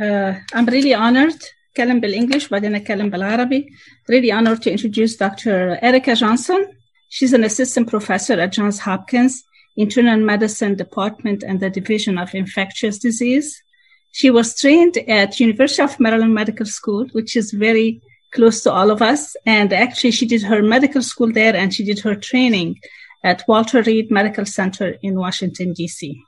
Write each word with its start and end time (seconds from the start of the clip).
Uh, 0.00 0.34
I'm 0.54 0.66
really 0.66 0.94
honored 0.94 1.42
أتكلم 1.78 2.00
بالإنجلش 2.00 2.48
بعدين 2.48 2.74
أتكلم 2.74 3.10
بالعربي. 3.10 3.66
Really 4.08 4.32
honored 4.32 4.62
to 4.62 4.70
introduce 4.70 5.16
Dr. 5.16 5.78
Erica 5.82 6.14
Johnson. 6.14 6.66
She's 7.08 7.32
an 7.32 7.44
assistant 7.44 7.88
professor 7.88 8.40
at 8.40 8.52
Johns 8.52 8.80
Hopkins 8.80 9.44
Internal 9.76 10.18
Medicine 10.18 10.74
Department 10.74 11.44
and 11.44 11.60
the 11.60 11.70
Division 11.70 12.18
of 12.18 12.34
Infectious 12.34 12.98
Disease. 12.98 13.62
She 14.10 14.28
was 14.28 14.58
trained 14.60 14.96
at 15.06 15.38
University 15.38 15.82
of 15.82 16.00
Maryland 16.00 16.34
Medical 16.34 16.66
School, 16.66 17.06
which 17.12 17.36
is 17.36 17.52
very 17.52 18.02
close 18.32 18.60
to 18.64 18.72
all 18.72 18.90
of 18.90 19.00
us. 19.00 19.36
And 19.46 19.72
actually, 19.72 20.10
she 20.10 20.26
did 20.26 20.42
her 20.42 20.62
medical 20.62 21.02
school 21.02 21.30
there 21.32 21.54
and 21.54 21.72
she 21.72 21.84
did 21.84 22.00
her 22.00 22.16
training 22.16 22.80
at 23.22 23.44
Walter 23.46 23.82
Reed 23.82 24.10
Medical 24.10 24.46
Center 24.46 24.96
in 25.00 25.14
Washington, 25.14 25.74
D.C. 25.74 26.20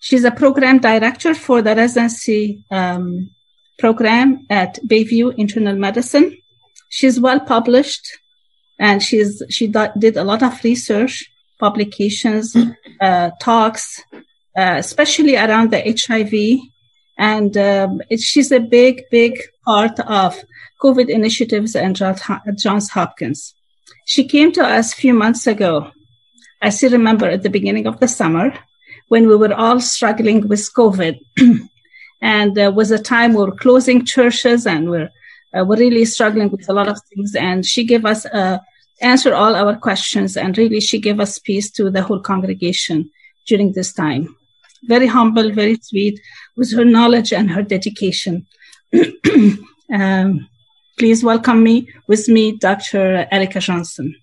She's 0.00 0.24
a 0.24 0.30
program 0.30 0.78
director 0.78 1.34
for 1.34 1.60
the 1.62 1.74
residency 1.74 2.64
um, 2.70 3.30
program 3.78 4.46
at 4.48 4.78
Bayview 4.86 5.34
Internal 5.36 5.76
Medicine. 5.76 6.36
She's 6.88 7.20
well 7.20 7.40
published 7.40 8.06
and 8.78 9.02
she's, 9.02 9.42
she 9.50 9.72
did 9.98 10.16
a 10.16 10.24
lot 10.24 10.42
of 10.42 10.62
research, 10.62 11.30
publications, 11.58 12.56
uh, 13.00 13.30
talks, 13.40 14.02
uh, 14.56 14.76
especially 14.78 15.36
around 15.36 15.72
the 15.72 15.80
HIV. 15.80 16.60
And 17.18 17.56
um, 17.56 18.00
it, 18.08 18.20
she's 18.20 18.52
a 18.52 18.60
big, 18.60 19.02
big 19.10 19.40
part 19.64 19.98
of 20.00 20.40
COVID 20.80 21.08
initiatives 21.08 21.74
and 21.74 21.96
Johns 21.96 22.90
Hopkins. 22.90 23.54
She 24.06 24.26
came 24.26 24.52
to 24.52 24.62
us 24.62 24.92
a 24.92 24.96
few 24.96 25.12
months 25.12 25.46
ago. 25.46 25.90
I 26.62 26.70
still 26.70 26.92
remember 26.92 27.26
at 27.26 27.42
the 27.42 27.50
beginning 27.50 27.86
of 27.86 27.98
the 27.98 28.08
summer 28.08 28.54
when 29.08 29.26
we 29.26 29.36
were 29.36 29.54
all 29.54 29.80
struggling 29.80 30.48
with 30.48 30.72
COVID. 30.74 31.18
and 32.20 32.54
there 32.54 32.70
was 32.70 32.90
a 32.90 32.98
time 32.98 33.32
we 33.32 33.44
were 33.44 33.52
closing 33.52 34.04
churches 34.04 34.66
and 34.66 34.90
we're, 34.90 35.10
uh, 35.54 35.64
we're 35.64 35.76
really 35.76 36.04
struggling 36.04 36.50
with 36.50 36.68
a 36.68 36.72
lot 36.72 36.88
of 36.88 36.98
things. 37.08 37.34
And 37.34 37.64
she 37.64 37.84
gave 37.84 38.04
us, 38.04 38.24
a 38.26 38.60
answer 39.00 39.34
all 39.34 39.54
our 39.54 39.76
questions. 39.76 40.36
And 40.36 40.56
really, 40.56 40.80
she 40.80 41.00
gave 41.00 41.20
us 41.20 41.38
peace 41.38 41.70
to 41.72 41.90
the 41.90 42.02
whole 42.02 42.20
congregation 42.20 43.10
during 43.46 43.72
this 43.72 43.92
time. 43.92 44.36
Very 44.84 45.06
humble, 45.06 45.50
very 45.50 45.76
sweet, 45.80 46.20
with 46.56 46.72
her 46.74 46.84
knowledge 46.84 47.32
and 47.32 47.50
her 47.50 47.62
dedication. 47.62 48.46
um, 49.92 50.48
please 50.98 51.24
welcome 51.24 51.62
me 51.62 51.88
with 52.06 52.28
me, 52.28 52.56
Dr. 52.56 53.26
Erica 53.30 53.60
Johnson. 53.60 54.14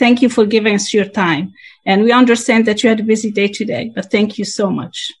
Thank 0.00 0.22
you 0.22 0.30
for 0.30 0.46
giving 0.46 0.74
us 0.74 0.94
your 0.94 1.04
time. 1.04 1.52
And 1.84 2.04
we 2.04 2.10
understand 2.10 2.64
that 2.64 2.82
you 2.82 2.88
had 2.88 3.00
a 3.00 3.02
busy 3.02 3.30
day 3.30 3.48
today, 3.48 3.92
but 3.94 4.10
thank 4.10 4.38
you 4.38 4.46
so 4.46 4.70
much. 4.70 5.12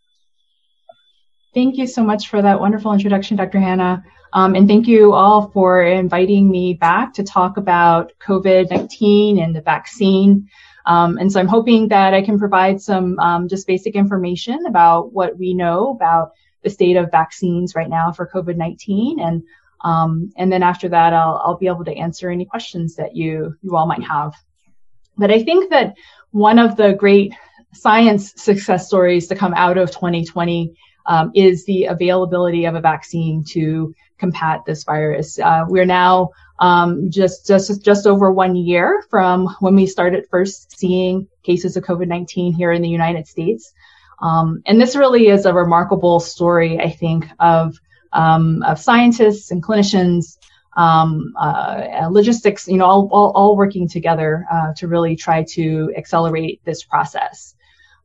Thank 1.52 1.76
you 1.76 1.86
so 1.86 2.02
much 2.02 2.28
for 2.28 2.40
that 2.40 2.60
wonderful 2.60 2.90
introduction, 2.94 3.36
Dr. 3.36 3.60
Hannah. 3.60 4.02
Um, 4.32 4.54
and 4.54 4.66
thank 4.66 4.88
you 4.88 5.12
all 5.12 5.50
for 5.50 5.82
inviting 5.82 6.50
me 6.50 6.72
back 6.72 7.12
to 7.14 7.22
talk 7.22 7.58
about 7.58 8.12
COVID 8.26 8.70
19 8.70 9.38
and 9.38 9.54
the 9.54 9.60
vaccine. 9.60 10.48
Um, 10.86 11.18
and 11.18 11.30
so 11.30 11.40
I'm 11.40 11.54
hoping 11.56 11.88
that 11.88 12.14
I 12.14 12.22
can 12.22 12.38
provide 12.38 12.80
some 12.80 13.18
um, 13.18 13.48
just 13.48 13.66
basic 13.66 13.94
information 13.94 14.64
about 14.64 15.12
what 15.12 15.36
we 15.36 15.52
know 15.52 15.90
about 15.90 16.30
the 16.62 16.70
state 16.70 16.96
of 16.96 17.10
vaccines 17.10 17.74
right 17.74 17.90
now 17.90 18.12
for 18.12 18.26
COVID 18.26 18.56
19. 18.56 19.20
And, 19.20 19.42
um, 19.82 20.32
and 20.38 20.50
then 20.50 20.62
after 20.62 20.88
that, 20.88 21.12
I'll, 21.12 21.42
I'll 21.44 21.58
be 21.58 21.66
able 21.66 21.84
to 21.84 21.94
answer 21.94 22.30
any 22.30 22.46
questions 22.46 22.96
that 22.96 23.14
you, 23.14 23.56
you 23.60 23.76
all 23.76 23.86
might 23.86 24.04
have. 24.04 24.32
But 25.16 25.30
I 25.30 25.42
think 25.42 25.70
that 25.70 25.94
one 26.30 26.58
of 26.58 26.76
the 26.76 26.92
great 26.92 27.34
science 27.72 28.32
success 28.36 28.86
stories 28.86 29.28
to 29.28 29.36
come 29.36 29.54
out 29.54 29.78
of 29.78 29.90
2020 29.90 30.74
um, 31.06 31.30
is 31.34 31.64
the 31.64 31.86
availability 31.86 32.64
of 32.66 32.74
a 32.74 32.80
vaccine 32.80 33.44
to 33.50 33.94
combat 34.18 34.60
this 34.66 34.84
virus. 34.84 35.38
Uh, 35.38 35.64
we're 35.66 35.86
now 35.86 36.30
um, 36.58 37.10
just 37.10 37.46
just 37.46 37.82
just 37.82 38.06
over 38.06 38.30
one 38.30 38.54
year 38.54 39.02
from 39.10 39.48
when 39.60 39.74
we 39.74 39.86
started 39.86 40.26
first 40.30 40.78
seeing 40.78 41.26
cases 41.42 41.76
of 41.76 41.84
COVID-19 41.84 42.54
here 42.54 42.70
in 42.70 42.82
the 42.82 42.88
United 42.88 43.26
States, 43.26 43.72
um, 44.20 44.62
and 44.66 44.80
this 44.80 44.94
really 44.94 45.28
is 45.28 45.46
a 45.46 45.54
remarkable 45.54 46.20
story, 46.20 46.78
I 46.78 46.90
think, 46.90 47.26
of 47.40 47.76
um, 48.12 48.62
of 48.62 48.78
scientists 48.78 49.50
and 49.50 49.62
clinicians. 49.62 50.36
Um, 50.76 51.34
uh, 51.36 52.08
logistics, 52.10 52.68
you 52.68 52.76
know, 52.76 52.84
all, 52.84 53.08
all, 53.10 53.32
all 53.32 53.56
working 53.56 53.88
together 53.88 54.46
uh, 54.50 54.72
to 54.74 54.86
really 54.86 55.16
try 55.16 55.42
to 55.42 55.92
accelerate 55.96 56.60
this 56.64 56.84
process. 56.84 57.54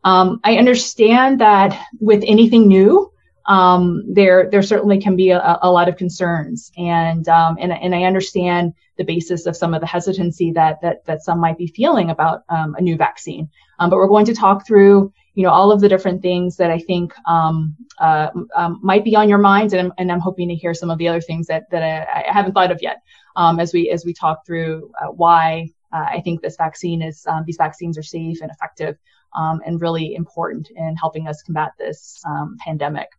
Um, 0.04 0.40
I 0.44 0.58
understand 0.58 1.42
that 1.42 1.80
with 2.00 2.24
anything 2.26 2.68
new, 2.68 3.12
um, 3.48 4.04
there 4.08 4.50
there 4.50 4.64
certainly 4.64 5.00
can 5.00 5.16
be 5.16 5.30
a, 5.30 5.60
a 5.62 5.72
lot 5.72 5.90
of 5.90 5.98
concerns, 5.98 6.72
and 6.78 7.28
um, 7.28 7.58
and 7.60 7.72
and 7.72 7.94
I 7.94 8.04
understand 8.04 8.74
the 8.98 9.04
basis 9.04 9.46
of 9.46 9.56
some 9.56 9.74
of 9.74 9.82
the 9.82 9.88
hesitancy 9.88 10.52
that 10.54 10.82
that 10.82 11.06
that 11.06 11.24
some 11.24 11.40
might 11.40 11.58
be 11.58 11.68
feeling 11.68 12.10
about 12.10 12.44
um, 12.50 12.76
a 12.76 12.82
new 12.82 12.98
vaccine. 12.98 13.50
Um, 13.80 13.90
but 13.90 13.98
we're 13.98 14.08
going 14.08 14.26
to 14.26 14.34
talk 14.34 14.66
through 14.66 15.14
you 15.36 15.44
know 15.44 15.52
all 15.52 15.72
of 15.72 15.82
the 15.82 15.90
different 15.90 16.22
things 16.22 16.58
that 16.58 16.72
I 16.72 16.80
think 16.80 17.14
um, 17.28 17.76
uh, 18.00 18.30
um, 18.56 18.80
might 18.82 19.04
be 19.04 19.16
on 19.16 19.30
your 19.30 19.38
minds, 19.38 19.74
and 19.74 19.88
I'm, 19.88 19.94
and 19.98 20.12
I'm 20.12 20.20
hoping 20.20 20.50
to 20.50 20.56
hear 20.56 20.74
some 20.74 20.90
of 20.90 20.98
the 20.98 21.08
other 21.08 21.22
things 21.22 21.48
that 21.48 21.70
that 21.72 21.84
I, 21.84 22.30
I 22.30 22.34
haven't 22.34 22.54
thought 22.54 22.72
of 22.72 22.82
yet 22.82 23.02
as 23.38 23.74
we 23.74 23.90
as 23.92 24.06
we 24.06 24.14
talk 24.14 24.46
through 24.46 24.92
uh, 25.02 25.12
why 25.12 25.70
uh, 25.94 26.06
I 26.10 26.22
think 26.22 26.42
this 26.42 26.56
vaccine 26.58 27.02
is 27.02 27.28
these 27.46 27.58
vaccines 27.58 27.98
are 27.98 28.04
safe 28.04 28.42
and 28.42 28.50
effective 28.50 28.98
um, 29.36 29.62
and 29.66 29.82
really 29.82 30.16
important 30.16 30.70
in 30.76 30.96
helping 30.96 31.28
us 31.28 31.44
combat 31.44 31.72
this 31.78 32.22
um, 32.26 32.58
pandemic. 32.60 33.10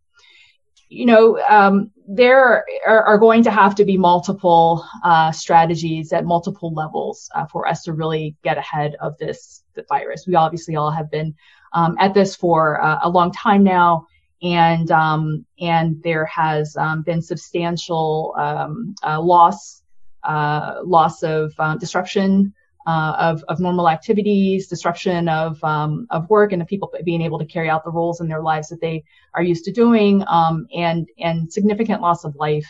You 0.89 1.05
know, 1.05 1.39
um, 1.49 1.91
there 2.07 2.63
are, 2.85 3.03
are, 3.03 3.17
going 3.17 3.43
to 3.43 3.51
have 3.51 3.75
to 3.75 3.83
be 3.83 3.97
multiple 3.97 4.85
uh, 5.03 5.33
strategies 5.33 6.13
at 6.13 6.23
multiple 6.23 6.73
levels 6.73 7.29
uh, 7.35 7.45
for 7.45 7.67
us 7.67 7.83
to 7.83 7.93
really 7.93 8.37
get 8.41 8.57
ahead 8.57 8.95
of 9.01 9.17
this 9.17 9.63
virus. 9.89 10.25
We 10.25 10.35
obviously 10.35 10.77
all 10.77 10.89
have 10.91 11.11
been 11.11 11.35
um, 11.73 11.95
at 11.99 12.13
this 12.13 12.35
for 12.35 12.81
uh, 12.81 12.99
a 13.03 13.09
long 13.09 13.31
time 13.31 13.63
now, 13.63 14.07
and 14.41 14.91
um, 14.91 15.45
and 15.59 16.01
there 16.03 16.25
has 16.25 16.75
um, 16.77 17.01
been 17.03 17.21
substantial 17.21 18.33
uh, 18.37 19.21
loss 19.21 19.83
uh, 20.27 20.81
loss 20.83 21.23
of 21.23 21.53
uh, 21.57 21.75
disruption 21.77 22.53
uh, 22.85 23.15
of, 23.19 23.43
of 23.49 23.59
normal 23.59 23.89
activities, 23.89 24.67
disruption 24.67 25.27
of, 25.27 25.61
um, 25.63 26.07
of 26.09 26.29
work, 26.29 26.53
and 26.53 26.61
of 26.61 26.67
people 26.67 26.91
being 27.03 27.21
able 27.21 27.37
to 27.37 27.45
carry 27.45 27.69
out 27.69 27.83
the 27.83 27.91
roles 27.91 28.21
in 28.21 28.27
their 28.27 28.41
lives 28.41 28.69
that 28.69 28.79
they 28.79 29.03
are 29.33 29.43
used 29.43 29.65
to 29.65 29.71
doing, 29.71 30.23
um, 30.27 30.67
and 30.73 31.07
and 31.19 31.51
significant 31.51 32.01
loss 32.01 32.23
of 32.23 32.35
life 32.35 32.67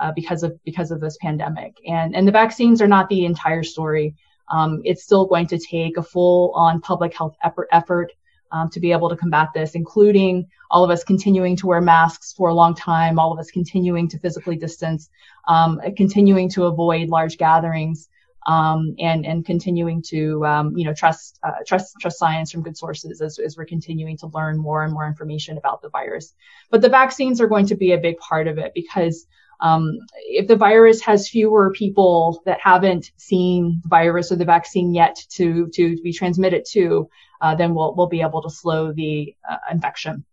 uh, 0.00 0.10
because 0.14 0.42
of 0.42 0.58
because 0.64 0.90
of 0.90 1.00
this 1.00 1.16
pandemic. 1.20 1.76
And 1.86 2.14
and 2.14 2.26
the 2.26 2.32
vaccines 2.32 2.82
are 2.82 2.88
not 2.88 3.08
the 3.08 3.24
entire 3.24 3.62
story. 3.62 4.14
Um, 4.48 4.80
it's 4.84 5.04
still 5.04 5.26
going 5.26 5.46
to 5.48 5.58
take 5.58 5.96
a 5.96 6.02
full 6.02 6.52
on 6.54 6.80
public 6.80 7.16
health 7.16 7.36
effort, 7.42 7.68
effort 7.70 8.12
um, 8.52 8.70
to 8.70 8.80
be 8.80 8.92
able 8.92 9.08
to 9.08 9.16
combat 9.16 9.48
this, 9.54 9.74
including 9.74 10.46
all 10.70 10.84
of 10.84 10.90
us 10.90 11.02
continuing 11.02 11.56
to 11.56 11.66
wear 11.66 11.80
masks 11.80 12.32
for 12.32 12.48
a 12.48 12.54
long 12.54 12.74
time, 12.74 13.18
all 13.18 13.32
of 13.32 13.38
us 13.38 13.50
continuing 13.50 14.08
to 14.08 14.18
physically 14.18 14.56
distance, 14.56 15.10
um, 15.48 15.80
continuing 15.96 16.48
to 16.50 16.64
avoid 16.64 17.08
large 17.08 17.38
gatherings 17.38 18.08
um, 18.46 18.94
and 18.98 19.24
and 19.24 19.44
continuing 19.44 20.02
to 20.02 20.44
um, 20.44 20.76
you 20.76 20.84
know 20.84 20.94
trust 20.94 21.38
uh, 21.42 21.62
trust 21.66 21.94
trust 22.00 22.18
science 22.18 22.50
from 22.50 22.62
good 22.62 22.76
sources 22.76 23.20
as, 23.20 23.38
as 23.38 23.56
we're 23.56 23.64
continuing 23.64 24.16
to 24.18 24.26
learn 24.28 24.58
more 24.58 24.84
and 24.84 24.92
more 24.92 25.06
information 25.06 25.58
about 25.58 25.82
the 25.82 25.90
virus. 25.90 26.34
But 26.70 26.82
the 26.82 26.88
vaccines 26.88 27.40
are 27.40 27.46
going 27.46 27.66
to 27.66 27.76
be 27.76 27.92
a 27.92 27.98
big 27.98 28.18
part 28.18 28.48
of 28.48 28.58
it 28.58 28.72
because 28.74 29.26
um, 29.60 29.98
if 30.16 30.48
the 30.48 30.56
virus 30.56 31.00
has 31.02 31.28
fewer 31.28 31.72
people 31.72 32.42
that 32.46 32.58
haven't 32.60 33.12
seen 33.16 33.80
the 33.82 33.88
virus 33.88 34.32
or 34.32 34.36
the 34.36 34.44
vaccine 34.44 34.92
yet 34.92 35.16
to 35.30 35.68
to 35.74 35.96
be 36.02 36.12
transmitted 36.12 36.64
to, 36.72 37.08
uh, 37.42 37.54
then 37.54 37.74
we'll 37.74 37.94
we'll 37.94 38.06
be 38.06 38.22
able 38.22 38.40
to 38.42 38.50
slow 38.50 38.92
the 38.92 39.34
uh, 39.48 39.56
infection. 39.70 40.24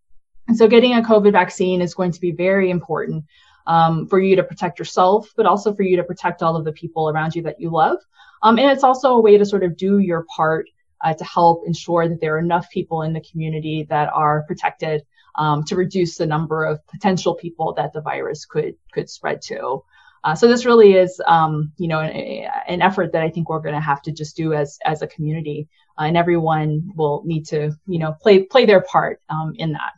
And 0.47 0.57
so, 0.57 0.67
getting 0.67 0.93
a 0.93 1.01
COVID 1.01 1.33
vaccine 1.33 1.81
is 1.81 1.93
going 1.93 2.11
to 2.13 2.21
be 2.21 2.31
very 2.31 2.69
important 2.69 3.25
um, 3.67 4.07
for 4.07 4.19
you 4.19 4.35
to 4.37 4.43
protect 4.43 4.79
yourself, 4.79 5.33
but 5.35 5.45
also 5.45 5.73
for 5.73 5.83
you 5.83 5.97
to 5.97 6.03
protect 6.03 6.41
all 6.41 6.55
of 6.55 6.65
the 6.65 6.71
people 6.71 7.09
around 7.09 7.35
you 7.35 7.43
that 7.43 7.59
you 7.59 7.71
love. 7.71 7.97
Um, 8.41 8.57
and 8.57 8.71
it's 8.71 8.83
also 8.83 9.15
a 9.15 9.21
way 9.21 9.37
to 9.37 9.45
sort 9.45 9.63
of 9.63 9.75
do 9.75 9.99
your 9.99 10.25
part 10.35 10.67
uh, 11.01 11.13
to 11.13 11.23
help 11.23 11.63
ensure 11.65 12.07
that 12.07 12.21
there 12.21 12.35
are 12.35 12.39
enough 12.39 12.69
people 12.69 13.01
in 13.01 13.13
the 13.13 13.21
community 13.21 13.85
that 13.89 14.09
are 14.13 14.43
protected 14.47 15.03
um, 15.35 15.63
to 15.65 15.75
reduce 15.75 16.17
the 16.17 16.25
number 16.25 16.63
of 16.63 16.85
potential 16.87 17.35
people 17.35 17.73
that 17.73 17.93
the 17.93 18.01
virus 18.01 18.45
could 18.45 18.75
could 18.93 19.09
spread 19.09 19.41
to. 19.43 19.83
Uh, 20.23 20.35
so 20.35 20.47
this 20.47 20.65
really 20.65 20.93
is, 20.93 21.21
um, 21.25 21.71
you 21.77 21.87
know, 21.87 21.99
an, 21.99 22.49
an, 22.67 22.81
effort 22.81 23.13
that 23.13 23.21
I 23.21 23.29
think 23.29 23.49
we're 23.49 23.61
going 23.61 23.75
to 23.75 23.79
have 23.79 24.01
to 24.01 24.11
just 24.11 24.35
do 24.35 24.53
as 24.53 24.77
as 24.85 25.01
a 25.01 25.07
community, 25.07 25.69
and 25.99 26.17
everyone 26.17 26.91
will 26.95 27.23
need 27.25 27.45
to, 27.47 27.71
you 27.87 27.99
know, 27.99 28.13
play 28.21 28.43
play 28.43 28.65
their 28.65 28.81
part 28.81 29.21
um, 29.29 29.53
in 29.57 29.73
that. 29.73 29.93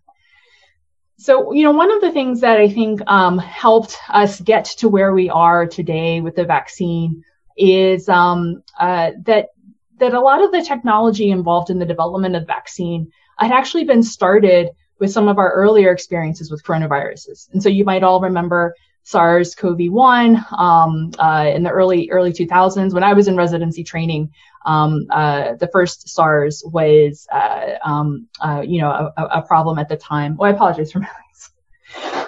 So, 1.17 1.51
you 1.53 1.63
know, 1.63 1.71
one 1.71 1.91
of 1.91 2.01
the 2.01 2.11
things 2.11 2.41
that 2.41 2.57
I 2.57 2.67
think 2.67 2.99
um, 3.05 3.37
helped 3.37 3.95
us 4.09 4.41
get 4.41 4.65
to 4.79 4.89
where 4.89 5.13
we 5.13 5.29
are 5.29 5.67
today 5.67 6.19
with 6.19 6.35
the 6.35 6.45
vaccine 6.45 7.23
is 7.55 8.09
um, 8.09 8.63
uh, 8.79 9.11
that 9.25 9.49
that 9.99 10.13
a 10.13 10.19
lot 10.19 10.43
of 10.43 10.51
the 10.51 10.63
technology 10.63 11.29
involved 11.29 11.69
in 11.69 11.77
the 11.77 11.85
development 11.85 12.35
of 12.35 12.41
the 12.41 12.47
vaccine 12.47 13.11
had 13.37 13.51
actually 13.51 13.83
been 13.83 14.01
started 14.01 14.69
with 14.99 15.11
some 15.11 15.27
of 15.27 15.37
our 15.37 15.51
earlier 15.53 15.91
experiences 15.91 16.51
with 16.51 16.63
coronaviruses. 16.63 17.49
And 17.53 17.61
so 17.61 17.69
you 17.69 17.85
might 17.85 18.03
all 18.03 18.19
remember 18.19 18.75
SARS-CoV-1 19.03 20.53
um, 20.53 21.11
uh, 21.17 21.51
in 21.53 21.63
the 21.63 21.69
early 21.69 22.09
early 22.11 22.31
2000s 22.31 22.93
when 22.93 23.03
I 23.03 23.13
was 23.13 23.27
in 23.27 23.35
residency 23.35 23.83
training. 23.83 24.31
Um, 24.65 25.07
uh, 25.09 25.55
the 25.55 25.67
first 25.67 26.09
SARS 26.09 26.63
was, 26.65 27.27
uh, 27.31 27.73
um, 27.83 28.27
uh, 28.39 28.63
you 28.65 28.81
know, 28.81 29.11
a, 29.17 29.23
a, 29.23 29.41
problem 29.41 29.79
at 29.79 29.89
the 29.89 29.97
time. 29.97 30.37
Oh, 30.39 30.43
I 30.43 30.51
apologize 30.51 30.91
for 30.91 30.99
my 30.99 31.07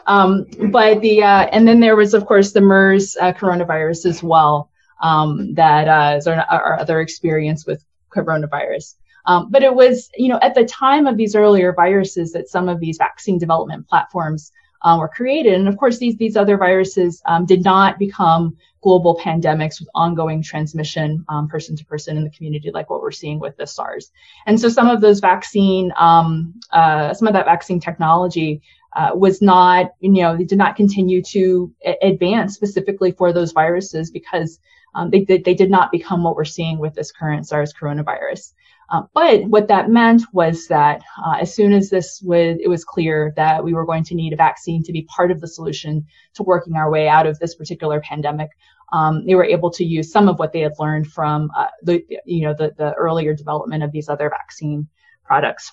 um, 0.06 0.46
but 0.72 1.02
the 1.02 1.24
uh, 1.24 1.48
and 1.52 1.68
then 1.68 1.80
there 1.80 1.96
was 1.96 2.14
of 2.14 2.26
course 2.26 2.52
the 2.52 2.62
MERS 2.62 3.16
uh, 3.20 3.32
coronavirus 3.34 4.06
as 4.06 4.22
well. 4.22 4.70
Um, 5.02 5.54
that 5.56 6.18
is 6.18 6.28
our, 6.28 6.42
our, 6.42 6.80
other 6.80 7.02
experience 7.02 7.66
with 7.66 7.84
coronavirus. 8.10 8.96
Um, 9.26 9.50
but 9.52 9.64
it 9.64 9.74
was, 9.74 10.10
you 10.16 10.30
know, 10.30 10.40
at 10.42 10.56
the 10.56 10.66
time 10.66 11.08
of 11.08 11.18
these 11.18 11.36
earlier 11.36 11.74
viruses 11.74 12.32
that 12.34 12.50
some 12.50 12.70
of 12.70 12.80
these 12.80 12.98
vaccine 12.98 13.38
development 13.38 13.88
platforms 13.88 14.52
were 14.86 15.10
created. 15.10 15.54
And 15.54 15.68
of 15.68 15.78
course, 15.78 15.98
these, 15.98 16.18
these 16.18 16.38
other 16.38 16.58
viruses 16.58 17.22
um, 17.26 17.46
did 17.46 17.64
not 17.64 18.00
become 18.00 18.58
global 18.84 19.18
pandemics 19.18 19.80
with 19.80 19.90
ongoing 19.96 20.44
transmission 20.44 21.26
um, 21.30 21.48
person 21.48 21.76
to 21.76 21.86
person 21.86 22.18
in 22.18 22.24
the 22.24 22.30
community, 22.30 22.70
like 22.72 22.90
what 22.90 23.02
we're 23.02 23.12
seeing 23.12 23.40
with 23.40 23.56
the 23.58 23.66
SARS. 23.66 24.12
And 24.46 24.60
so 24.60 24.70
some 24.70 24.90
of 24.90 25.02
those 25.02 25.20
vaccine, 25.20 25.92
um, 25.98 26.54
uh, 26.72 27.14
some 27.14 27.28
of 27.28 27.34
that 27.34 27.46
vaccine 27.46 27.80
technology 27.80 28.62
uh, 28.96 29.12
was 29.16 29.42
not, 29.42 29.92
you 30.02 30.12
know, 30.12 30.38
they 30.38 30.44
did 30.44 30.58
not 30.58 30.76
continue 30.76 31.22
to 31.24 31.74
advance 32.02 32.54
specifically 32.54 33.12
for 33.12 33.34
those 33.34 33.52
viruses 33.52 34.12
because 34.12 34.60
um, 34.96 35.10
they, 35.10 35.24
they 35.24 35.56
did 35.56 35.72
not 35.72 35.92
become 35.92 36.24
what 36.24 36.36
we're 36.36 36.46
seeing 36.46 36.78
with 36.78 36.94
this 36.94 37.12
current 37.12 37.48
SARS 37.48 37.74
coronavirus. 37.74 38.54
Uh, 38.90 39.02
but 39.14 39.44
what 39.46 39.68
that 39.70 39.90
meant 39.90 40.22
was 40.34 40.68
that 40.68 41.02
uh, 41.26 41.38
as 41.42 41.56
soon 41.56 41.74
as 41.74 41.90
this 41.90 42.22
was, 42.22 42.58
it 42.62 42.68
was 42.68 42.84
clear 42.84 43.34
that 43.36 43.64
we 43.64 43.74
were 43.74 43.86
going 43.86 44.04
to 44.04 44.14
need 44.14 44.34
a 44.34 44.36
vaccine 44.36 44.84
to 44.84 44.92
be 44.92 45.04
part 45.04 45.32
of 45.32 45.42
the 45.42 45.48
solution 45.48 46.06
to 46.36 46.44
working 46.44 46.76
our 46.76 46.92
way 46.92 47.08
out 47.08 47.26
of 47.26 47.40
this 47.40 47.56
particular 47.56 48.02
pandemic, 48.02 48.50
um, 48.94 49.26
they 49.26 49.36
were 49.36 49.44
able 49.44 49.72
to 49.72 49.84
use 49.84 50.12
some 50.12 50.30
of 50.30 50.38
what 50.38 50.54
they 50.54 50.62
had 50.62 50.74
learned 50.80 51.08
from 51.08 51.52
uh, 51.58 51.66
the, 51.82 52.06
you 52.26 52.46
know, 52.46 52.54
the, 52.54 52.74
the 52.78 52.94
earlier 52.94 53.34
development 53.34 53.84
of 53.84 53.92
these 53.92 54.08
other 54.08 54.30
vaccine 54.30 54.88
products. 55.26 55.72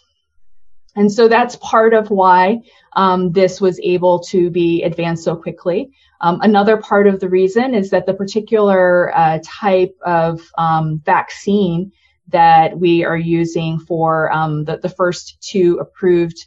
And 0.97 1.13
so 1.13 1.29
that's 1.29 1.55
part 1.57 1.95
of 1.95 2.11
why 2.11 2.61
um, 2.95 3.31
this 3.31 3.61
was 3.61 3.79
able 3.81 4.21
to 4.21 4.51
be 4.51 4.83
advanced 4.83 5.23
so 5.23 5.37
quickly. 5.37 5.93
Um, 6.21 6.41
another 6.41 6.79
part 6.79 7.07
of 7.07 7.21
the 7.21 7.29
reason 7.29 7.75
is 7.75 7.91
that 7.91 8.07
the 8.07 8.15
particular 8.15 9.17
uh, 9.17 9.39
type 9.45 9.95
of 10.05 10.41
um, 10.59 11.01
vaccine 11.05 11.93
that 12.29 12.79
we 12.79 13.05
are 13.05 13.17
using 13.17 13.79
for 13.79 14.33
um, 14.33 14.65
the, 14.65 14.79
the 14.79 14.89
first 14.89 15.41
two 15.43 15.79
approved 15.79 16.47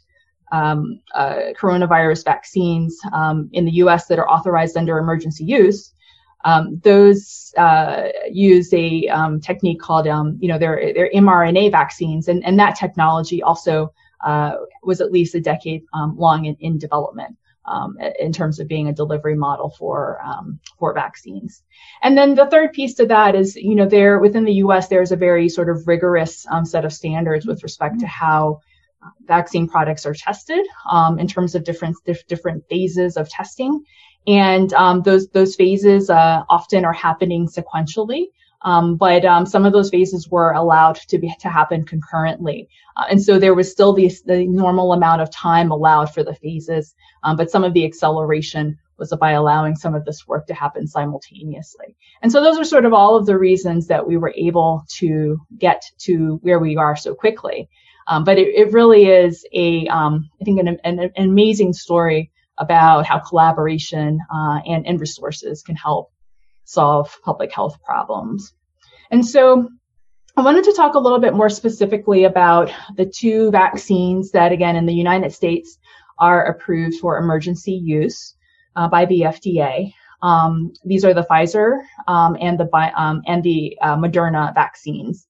um, 0.52 1.00
uh, 1.14 1.52
coronavirus 1.58 2.24
vaccines 2.24 2.98
um, 3.12 3.48
in 3.52 3.64
the 3.64 3.72
US 3.72 4.06
that 4.06 4.18
are 4.18 4.28
authorized 4.28 4.76
under 4.76 4.98
emergency 4.98 5.44
use. 5.44 5.93
Um, 6.44 6.80
those 6.82 7.52
uh, 7.56 8.08
use 8.30 8.72
a 8.72 9.08
um, 9.08 9.40
technique 9.40 9.80
called, 9.80 10.06
um, 10.06 10.38
you 10.40 10.48
know, 10.48 10.58
they're, 10.58 10.92
they're 10.94 11.10
mRNA 11.14 11.70
vaccines, 11.70 12.28
and, 12.28 12.44
and 12.44 12.58
that 12.58 12.76
technology 12.76 13.42
also 13.42 13.92
uh, 14.24 14.52
was 14.82 15.00
at 15.00 15.10
least 15.10 15.34
a 15.34 15.40
decade 15.40 15.82
long 16.16 16.44
in, 16.44 16.56
in 16.60 16.78
development 16.78 17.36
um, 17.66 17.96
in 18.18 18.32
terms 18.32 18.60
of 18.60 18.68
being 18.68 18.88
a 18.88 18.92
delivery 18.92 19.34
model 19.34 19.70
for 19.70 20.20
um, 20.22 20.60
for 20.78 20.92
vaccines. 20.92 21.62
And 22.02 22.16
then 22.16 22.34
the 22.34 22.46
third 22.46 22.72
piece 22.72 22.94
to 22.94 23.06
that 23.06 23.34
is, 23.34 23.56
you 23.56 23.74
know, 23.74 23.86
there 23.86 24.18
within 24.18 24.44
the 24.44 24.54
U.S. 24.54 24.88
there's 24.88 25.12
a 25.12 25.16
very 25.16 25.48
sort 25.48 25.68
of 25.68 25.86
rigorous 25.86 26.46
um, 26.50 26.64
set 26.64 26.84
of 26.84 26.92
standards 26.92 27.46
with 27.46 27.62
respect 27.62 28.00
to 28.00 28.06
how 28.06 28.60
uh, 29.04 29.10
vaccine 29.26 29.68
products 29.68 30.06
are 30.06 30.14
tested 30.14 30.64
um, 30.90 31.18
in 31.18 31.26
terms 31.26 31.54
of 31.54 31.64
different 31.64 31.96
dif- 32.04 32.26
different 32.26 32.64
phases 32.68 33.16
of 33.16 33.28
testing, 33.28 33.82
and 34.26 34.72
um, 34.72 35.02
those 35.02 35.28
those 35.28 35.56
phases 35.56 36.10
uh, 36.10 36.42
often 36.48 36.84
are 36.84 36.92
happening 36.92 37.48
sequentially. 37.48 38.26
Um, 38.62 38.96
but 38.96 39.26
um, 39.26 39.44
some 39.44 39.66
of 39.66 39.74
those 39.74 39.90
phases 39.90 40.30
were 40.30 40.52
allowed 40.52 40.96
to 41.08 41.18
be 41.18 41.34
to 41.40 41.50
happen 41.50 41.84
concurrently, 41.84 42.68
uh, 42.96 43.04
and 43.10 43.22
so 43.22 43.38
there 43.38 43.54
was 43.54 43.70
still 43.70 43.92
the, 43.92 44.10
the 44.24 44.46
normal 44.46 44.92
amount 44.94 45.20
of 45.20 45.30
time 45.30 45.70
allowed 45.70 46.12
for 46.14 46.22
the 46.24 46.34
phases. 46.34 46.94
Um, 47.22 47.36
but 47.36 47.50
some 47.50 47.64
of 47.64 47.74
the 47.74 47.84
acceleration 47.84 48.78
was 48.98 49.14
by 49.20 49.32
allowing 49.32 49.76
some 49.76 49.94
of 49.94 50.04
this 50.04 50.26
work 50.26 50.46
to 50.46 50.54
happen 50.54 50.86
simultaneously. 50.86 51.96
And 52.22 52.30
so 52.30 52.42
those 52.42 52.58
are 52.58 52.64
sort 52.64 52.84
of 52.84 52.92
all 52.92 53.16
of 53.16 53.26
the 53.26 53.38
reasons 53.38 53.88
that 53.88 54.06
we 54.06 54.16
were 54.16 54.32
able 54.36 54.84
to 54.98 55.38
get 55.58 55.82
to 55.98 56.38
where 56.42 56.58
we 56.58 56.76
are 56.76 56.96
so 56.96 57.14
quickly. 57.14 57.68
Um, 58.06 58.24
but 58.24 58.38
it, 58.38 58.48
it, 58.54 58.72
really 58.72 59.06
is 59.06 59.46
a, 59.52 59.86
um, 59.86 60.28
I 60.40 60.44
think, 60.44 60.60
an, 60.60 60.78
an, 60.84 60.98
an, 61.00 61.10
amazing 61.16 61.72
story 61.72 62.30
about 62.58 63.06
how 63.06 63.18
collaboration 63.18 64.20
uh, 64.32 64.60
and, 64.66 64.86
and 64.86 65.00
resources 65.00 65.62
can 65.62 65.76
help 65.76 66.10
solve 66.64 67.16
public 67.24 67.52
health 67.52 67.78
problems. 67.84 68.52
And 69.10 69.26
so 69.26 69.68
I 70.36 70.42
wanted 70.42 70.64
to 70.64 70.72
talk 70.72 70.94
a 70.94 70.98
little 70.98 71.20
bit 71.20 71.34
more 71.34 71.48
specifically 71.48 72.24
about 72.24 72.72
the 72.96 73.06
two 73.06 73.50
vaccines 73.50 74.32
that, 74.32 74.52
again, 74.52 74.76
in 74.76 74.86
the 74.86 74.94
United 74.94 75.32
States 75.32 75.78
are 76.18 76.46
approved 76.46 76.98
for 76.98 77.18
emergency 77.18 77.72
use 77.72 78.34
uh, 78.76 78.88
by 78.88 79.04
the 79.04 79.22
FDA. 79.22 79.92
Um, 80.22 80.72
these 80.84 81.04
are 81.04 81.14
the 81.14 81.26
Pfizer 81.30 81.82
um, 82.08 82.36
and 82.40 82.58
the 82.58 82.68
um, 82.96 83.22
and 83.26 83.42
the 83.42 83.76
uh, 83.80 83.96
Moderna 83.96 84.54
vaccines. 84.54 85.26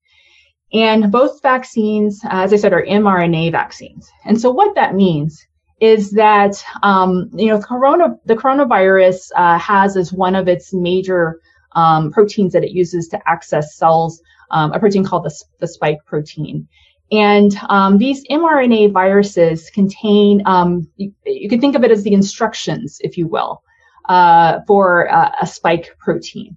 And 0.72 1.12
both 1.12 1.42
vaccines, 1.42 2.20
as 2.24 2.52
I 2.52 2.56
said, 2.56 2.72
are 2.72 2.84
mRNA 2.84 3.52
vaccines. 3.52 4.10
And 4.24 4.40
so 4.40 4.50
what 4.50 4.74
that 4.74 4.94
means 4.94 5.46
is 5.92 6.10
that 6.12 6.54
um, 6.82 7.30
you 7.34 7.48
know 7.48 7.60
corona 7.60 8.16
the 8.24 8.36
coronavirus 8.36 9.30
uh, 9.36 9.58
has 9.58 9.96
as 9.96 10.12
one 10.12 10.34
of 10.34 10.48
its 10.48 10.72
major 10.72 11.40
um, 11.72 12.12
proteins 12.12 12.52
that 12.52 12.64
it 12.64 12.70
uses 12.70 13.08
to 13.08 13.18
access 13.28 13.76
cells 13.76 14.22
um, 14.50 14.72
a 14.72 14.78
protein 14.78 15.04
called 15.04 15.24
the, 15.24 15.34
the 15.60 15.68
spike 15.68 15.98
protein 16.06 16.66
and 17.12 17.54
um, 17.68 17.98
these 17.98 18.24
mRNA 18.28 18.92
viruses 18.92 19.70
contain, 19.70 20.42
um, 20.46 20.88
you, 20.96 21.12
you, 21.24 21.48
can 21.48 21.60
think 21.60 21.76
of 21.76 21.84
it 21.84 21.90
as 21.90 22.02
the 22.02 22.12
instructions, 22.12 22.98
if 23.00 23.18
you 23.18 23.26
will, 23.26 23.62
uh, 24.08 24.60
for 24.66 25.12
uh, 25.12 25.30
a 25.40 25.46
spike 25.46 25.96
protein. 25.98 26.56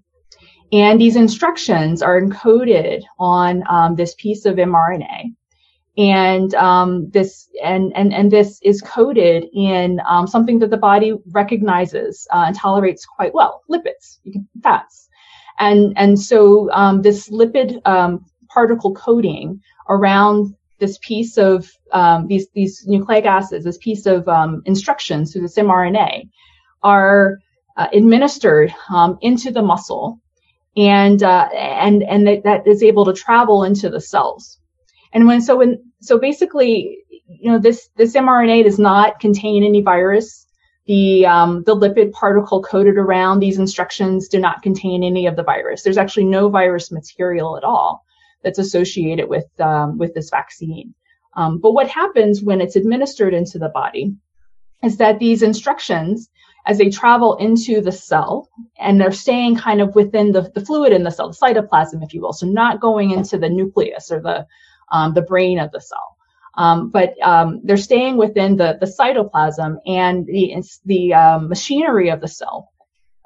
And 0.71 0.99
these 0.99 1.15
instructions 1.15 2.01
are 2.01 2.19
encoded 2.19 3.03
on 3.19 3.63
um, 3.69 3.95
this 3.95 4.15
piece 4.15 4.45
of 4.45 4.55
mRNA 4.55 5.35
and 5.97 6.53
um, 6.53 7.09
this 7.09 7.49
and, 7.63 7.91
and 7.95 8.13
and 8.13 8.31
this 8.31 8.59
is 8.61 8.81
coded 8.81 9.45
in 9.53 9.99
um, 10.07 10.27
something 10.27 10.59
that 10.59 10.69
the 10.69 10.77
body 10.77 11.13
recognizes 11.31 12.27
uh, 12.31 12.45
and 12.47 12.55
tolerates 12.55 13.05
quite 13.05 13.33
well 13.33 13.63
lipids 13.69 14.19
fats. 14.61 15.09
And 15.59 15.93
and 15.97 16.19
so 16.19 16.71
um, 16.71 17.01
this 17.01 17.29
lipid 17.29 17.81
um, 17.87 18.25
particle 18.47 18.93
coding 18.93 19.61
around 19.89 20.55
this 20.79 20.99
piece 21.01 21.37
of 21.37 21.71
um, 21.91 22.27
these 22.27 22.47
these 22.53 22.85
nucleic 22.85 23.25
acids 23.25 23.65
this 23.65 23.79
piece 23.79 24.05
of 24.05 24.27
um, 24.27 24.61
instructions 24.65 25.33
through 25.33 25.41
this 25.41 25.55
mRNA 25.55 26.29
are 26.83 27.39
uh, 27.75 27.87
administered 27.91 28.73
into 29.21 29.51
the 29.51 29.63
muscle 29.63 30.19
and 30.77 31.23
uh, 31.23 31.49
and 31.53 32.03
and 32.03 32.27
that, 32.27 32.43
that 32.43 32.67
is 32.67 32.83
able 32.83 33.05
to 33.05 33.13
travel 33.13 33.63
into 33.63 33.89
the 33.89 33.99
cells. 33.99 34.59
And 35.11 35.25
when 35.25 35.41
so 35.41 35.57
when 35.57 35.86
so 36.01 36.19
basically, 36.19 36.99
you 37.27 37.51
know, 37.51 37.59
this 37.59 37.89
this 37.95 38.13
mRNA 38.15 38.63
does 38.63 38.79
not 38.79 39.19
contain 39.19 39.63
any 39.63 39.81
virus. 39.81 40.45
The 40.85 41.25
um, 41.25 41.63
the 41.63 41.75
lipid 41.75 42.13
particle 42.13 42.61
coated 42.63 42.97
around 42.97 43.39
these 43.39 43.59
instructions 43.59 44.29
do 44.29 44.39
not 44.39 44.61
contain 44.61 45.03
any 45.03 45.27
of 45.27 45.35
the 45.35 45.43
virus. 45.43 45.83
There's 45.83 45.97
actually 45.97 46.25
no 46.25 46.49
virus 46.49 46.91
material 46.91 47.57
at 47.57 47.63
all 47.63 48.05
that's 48.43 48.59
associated 48.59 49.27
with 49.27 49.47
um, 49.59 49.97
with 49.97 50.13
this 50.13 50.29
vaccine. 50.29 50.93
Um, 51.35 51.59
but 51.59 51.73
what 51.73 51.87
happens 51.87 52.41
when 52.41 52.61
it's 52.61 52.75
administered 52.75 53.33
into 53.33 53.59
the 53.59 53.69
body 53.69 54.15
is 54.83 54.97
that 54.97 55.19
these 55.19 55.43
instructions, 55.43 56.29
as 56.65 56.77
they 56.77 56.89
travel 56.89 57.35
into 57.37 57.81
the 57.81 57.91
cell, 57.91 58.49
and 58.79 58.99
they're 58.99 59.11
staying 59.11 59.55
kind 59.55 59.81
of 59.81 59.95
within 59.95 60.31
the, 60.31 60.51
the 60.53 60.65
fluid 60.65 60.93
in 60.93 61.03
the 61.03 61.11
cell, 61.11 61.29
the 61.29 61.35
cytoplasm, 61.35 62.03
if 62.03 62.13
you 62.13 62.21
will, 62.21 62.33
so 62.33 62.45
not 62.47 62.79
going 62.79 63.11
into 63.11 63.37
the 63.37 63.49
nucleus 63.49 64.11
or 64.11 64.21
the 64.21 64.47
um, 64.91 65.13
the 65.13 65.21
brain 65.21 65.59
of 65.59 65.71
the 65.71 65.81
cell. 65.81 66.17
Um, 66.55 66.89
but 66.89 67.13
um, 67.21 67.61
they're 67.63 67.77
staying 67.77 68.17
within 68.17 68.57
the, 68.57 68.77
the 68.79 68.87
cytoplasm 68.87 69.77
and 69.85 70.25
the, 70.25 70.55
the 70.85 71.13
um, 71.13 71.49
machinery 71.49 72.09
of 72.09 72.19
the 72.19 72.27
cell 72.27 72.69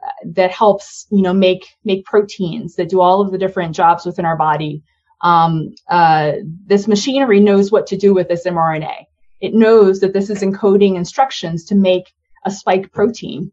uh, 0.06 0.10
that 0.26 0.52
helps, 0.52 1.08
you 1.12 1.22
know, 1.22 1.34
make, 1.34 1.66
make 1.86 2.04
proteins 2.06 2.76
that 2.76 2.90
do 2.90 3.00
all 3.00 3.22
of 3.22 3.32
the 3.32 3.38
different 3.38 3.74
jobs 3.74 4.06
within 4.06 4.26
our 4.26 4.36
body. 4.36 4.84
Um, 5.22 5.76
uh, 5.88 6.34
this 6.66 6.88
machinery 6.88 7.40
knows 7.40 7.72
what 7.72 7.88
to 7.88 7.98
do 7.98 8.14
with 8.14 8.28
this 8.28 8.46
mRNA. 8.46 9.06
It 9.40 9.54
knows 9.54 10.02
that 10.02 10.14
this 10.14 10.30
is 10.30 10.42
encoding 10.42 10.96
instructions 10.96 11.66
to 11.66 11.76
make 11.76 12.12
a 12.46 12.52
spike 12.52 12.92
protein 12.92 13.52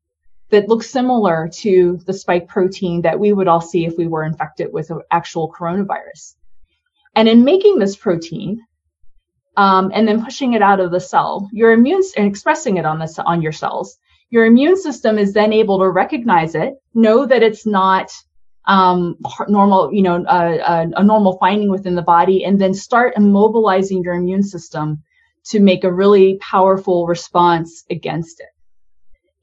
that 0.51 0.69
looks 0.69 0.91
similar 0.91 1.49
to 1.49 1.99
the 2.07 2.13
spike 2.13 2.49
protein 2.49 3.03
that 3.03 3.21
we 3.21 3.33
would 3.33 3.49
all 3.49 3.61
see 3.61 3.85
if 3.85 3.97
we 3.97 4.07
were 4.07 4.25
infected 4.25 4.73
with 4.73 4.91
an 4.91 5.03
actual 5.11 5.53
coronavirus. 5.53 6.35
And 7.19 7.29
in 7.29 7.43
making 7.43 7.81
this 7.81 7.97
protein, 7.97 8.61
um, 9.57 9.91
and 9.93 10.07
then 10.07 10.25
pushing 10.25 10.53
it 10.53 10.63
out 10.63 10.79
of 10.79 10.93
the 10.93 11.01
cell. 11.01 11.49
Your 11.53 11.73
immune 11.73 12.03
and 12.17 12.29
expressing 12.29 12.77
it 12.77 12.87
on 12.87 13.01
the 13.01 13.25
on 13.27 13.43
your 13.43 13.51
cells. 13.51 13.99
Your 14.31 14.47
immune 14.47 14.77
system 14.77 15.19
is 15.19 15.33
then 15.33 15.53
able 15.53 15.81
to 15.81 15.91
recognize 15.91 16.55
it, 16.55 16.75
know 16.95 17.27
that 17.27 17.43
it's 17.43 17.67
not 17.67 18.13
um, 18.67 19.17
normal, 19.49 19.93
you 19.93 20.03
know, 20.03 20.25
a, 20.29 20.87
a 20.95 21.03
normal 21.03 21.39
finding 21.39 21.73
within 21.73 21.97
the 21.97 22.03
body, 22.03 22.45
and 22.45 22.61
then 22.61 22.73
start 22.73 23.17
immobilizing 23.17 24.05
your 24.05 24.15
immune 24.15 24.45
system 24.45 25.03
to 25.47 25.59
make 25.59 25.83
a 25.83 25.93
really 25.93 26.39
powerful 26.41 27.09
response 27.09 27.85
against 27.91 28.39
it 28.39 28.51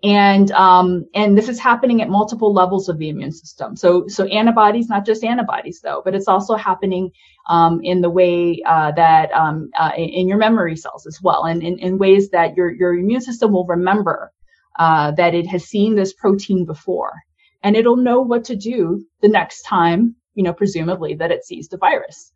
and 0.05 0.51
um, 0.51 1.07
and 1.15 1.35
this 1.35 1.49
is 1.49 1.59
happening 1.59 1.99
at 1.99 2.09
multiple 2.09 2.53
levels 2.53 2.89
of 2.89 2.99
the 2.99 3.09
immune 3.09 3.31
system. 3.31 3.75
So 3.75 4.07
so 4.07 4.25
antibodies, 4.25 4.87
not 4.87 5.03
just 5.03 5.23
antibodies 5.23 5.81
though, 5.81 6.03
but 6.05 6.13
it's 6.13 6.27
also 6.27 6.55
happening 6.55 7.09
um, 7.49 7.81
in 7.81 8.01
the 8.01 8.09
way 8.11 8.61
uh, 8.67 8.91
that 8.91 9.31
um, 9.31 9.71
uh, 9.77 9.93
in 9.97 10.27
your 10.27 10.37
memory 10.37 10.75
cells 10.75 11.07
as 11.07 11.19
well, 11.23 11.45
and 11.45 11.63
in, 11.63 11.79
in 11.79 11.97
ways 11.97 12.29
that 12.29 12.55
your 12.55 12.71
your 12.71 12.93
immune 12.93 13.21
system 13.21 13.51
will 13.51 13.65
remember 13.65 14.31
uh, 14.77 15.09
that 15.13 15.33
it 15.33 15.47
has 15.47 15.65
seen 15.65 15.95
this 15.95 16.13
protein 16.13 16.65
before, 16.65 17.13
and 17.63 17.75
it'll 17.75 17.97
know 17.97 18.21
what 18.21 18.43
to 18.43 18.55
do 18.55 19.03
the 19.23 19.29
next 19.29 19.63
time, 19.63 20.15
you 20.35 20.43
know, 20.43 20.53
presumably 20.53 21.15
that 21.15 21.31
it 21.31 21.43
sees 21.43 21.67
the 21.67 21.77
virus. 21.77 22.31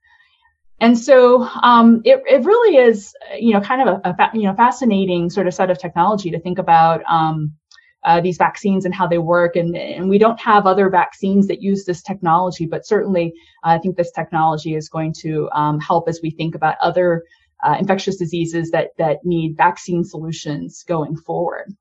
And 0.81 0.97
so 0.97 1.43
um, 1.43 2.01
it, 2.05 2.23
it 2.25 2.45
really 2.45 2.77
is, 2.77 3.13
you 3.38 3.53
know, 3.53 3.61
kind 3.61 3.88
of 3.88 4.01
a, 4.03 4.09
a, 4.09 4.29
you 4.33 4.43
know 4.43 4.55
fascinating 4.55 5.29
sort 5.29 5.45
of 5.45 5.53
set 5.53 5.69
of 5.69 5.77
technology 5.77 6.31
to 6.31 6.39
think 6.39 6.57
about 6.57 7.03
um, 7.07 7.53
uh, 8.03 8.22
these 8.22 8.38
vaccines 8.38 8.86
and 8.86 8.94
how 8.94 9.08
they 9.08 9.18
work. 9.18 9.56
And, 9.56 9.75
and 9.75 10.10
we 10.10 10.18
don't 10.18 10.39
have 10.39 10.65
other 10.65 10.89
vaccines 10.89 11.48
that 11.48 11.62
use 11.62 11.86
this 11.86 12.01
technology, 12.01 12.65
but 12.65 12.86
certainly 12.86 13.34
I 13.63 13.77
think 13.77 13.98
this 13.98 14.12
technology 14.12 14.75
is 14.75 14.89
going 14.89 15.13
to 15.20 15.50
um, 15.51 15.79
help 15.79 16.08
as 16.08 16.20
we 16.24 16.32
think 16.32 16.56
about 16.56 16.75
other 16.82 17.24
uh, 17.63 17.75
infectious 17.77 18.15
diseases 18.15 18.72
that 18.72 18.91
that 18.98 19.18
need 19.25 19.58
vaccine 19.58 20.03
solutions 20.03 20.84
going 20.88 21.15
forward. 21.18 21.74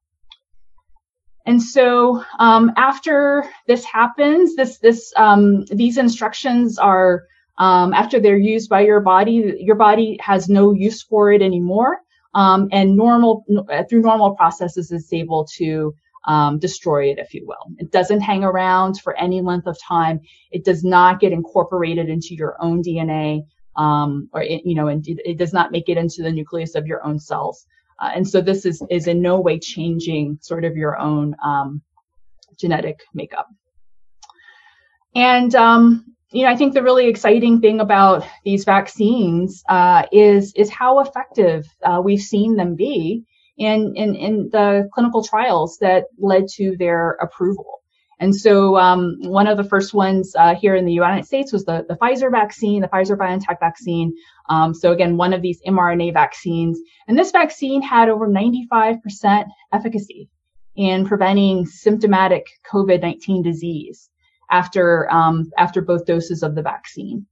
And 1.47 1.63
so 1.63 2.23
um, 2.39 2.73
after 2.77 3.45
this 3.67 3.85
happens, 3.85 4.57
this 4.57 4.79
this 4.79 5.13
um, 5.17 5.65
these 5.67 5.97
instructions 5.97 6.79
are 6.79 7.25
um, 7.59 7.93
after 7.95 8.21
they're 8.21 8.37
used 8.37 8.69
by 8.69 8.81
your 8.81 9.01
body, 9.01 9.55
your 9.59 9.77
body 9.77 10.19
has 10.21 10.49
no 10.49 10.73
use 10.73 11.03
for 11.03 11.33
it 11.33 11.43
anymore. 11.43 12.01
Um, 12.35 12.69
and 12.71 12.97
normal 12.97 13.45
through 13.89 14.03
normal 14.03 14.37
processes 14.37 14.93
is 14.93 15.11
able 15.13 15.47
to 15.57 15.95
um, 16.25 16.59
destroy 16.59 17.11
it, 17.11 17.19
if 17.19 17.35
you 17.35 17.47
will. 17.47 17.75
It 17.79 17.91
doesn't 17.91 18.21
hang 18.21 18.45
around 18.45 19.01
for 19.01 19.17
any 19.17 19.41
length 19.41 19.67
of 19.67 19.79
time. 19.81 20.21
It 20.51 20.65
does 20.65 20.85
not 20.85 21.21
get 21.21 21.33
incorporated 21.33 22.09
into 22.09 22.35
your 22.35 22.57
own 22.61 22.83
DNA, 22.83 23.43
um, 23.77 24.29
or 24.33 24.43
it, 24.43 24.63
you 24.65 24.75
know, 24.75 24.89
it, 24.89 25.01
it, 25.07 25.39
does 25.39 25.53
not 25.53 25.73
make 25.73 25.89
it 25.89 25.97
into 25.97 26.23
the 26.23 26.33
nucleus 26.33 26.75
of 26.75 26.87
your 26.87 27.05
own 27.07 27.19
cells. 27.19 27.67
Uh, 28.01 28.11
and 28.15 28.29
so 28.29 28.41
this 28.41 28.65
is 28.65 28.83
is 28.91 29.07
in 29.07 29.23
no 29.23 29.41
way 29.41 29.59
changing 29.59 30.39
sort 30.41 30.65
of 30.65 30.77
your 30.77 30.99
own 30.99 31.35
um, 31.45 31.83
genetic 32.59 33.01
makeup. 33.15 33.49
And 35.15 35.55
um, 35.55 36.15
you 36.31 36.45
know, 36.45 36.51
I 36.51 36.57
think 36.57 36.75
the 36.75 36.83
really 36.83 37.09
exciting 37.09 37.61
thing 37.61 37.81
about 37.81 38.25
these 38.45 38.65
vaccines 38.65 39.63
uh, 39.69 40.05
is 40.13 40.53
is 40.55 40.71
how 40.71 41.01
effective 41.01 41.67
uh, 41.83 42.01
we've 42.05 42.21
seen 42.21 42.57
them 42.57 42.75
be 42.75 43.25
in, 43.59 43.95
in 43.97 44.15
in 44.15 44.51
the 44.51 44.89
clinical 44.93 45.23
trials 45.23 45.79
that 45.79 46.05
led 46.19 46.49
to 46.55 46.77
their 46.77 47.13
approval. 47.21 47.83
And 48.21 48.35
so, 48.35 48.77
um, 48.77 49.17
one 49.21 49.47
of 49.47 49.57
the 49.57 49.65
first 49.65 49.95
ones 49.95 50.35
uh, 50.37 50.55
here 50.55 50.75
in 50.75 50.85
the 50.85 50.93
United 50.93 51.25
States 51.25 51.53
was 51.53 51.65
the, 51.65 51.85
the 51.89 51.95
Pfizer 51.95 52.31
vaccine, 52.31 52.83
the 52.83 52.89
Pfizer 52.89 53.17
BioNTech 53.17 53.61
vaccine. 53.61 54.13
Um, 54.49 54.75
so 54.75 54.93
again, 54.93 55.17
one 55.17 55.33
of 55.33 55.43
these 55.43 55.61
mRNA 55.67 56.15
vaccines, 56.15 56.81
and 57.07 57.17
this 57.17 57.31
vaccine 57.31 57.81
had 57.81 58.09
over 58.09 58.27
95% 58.27 59.47
efficacy 59.73 60.29
in 60.75 61.07
preventing 61.07 61.67
symptomatic 61.67 62.47
COVID-19 62.73 63.45
disease 63.45 64.11
after 64.51 65.13
um, 65.13 65.51
after 65.57 65.81
both 65.81 66.07
doses 66.07 66.43
of 66.43 66.55
the 66.55 66.63
vaccine. 66.63 67.27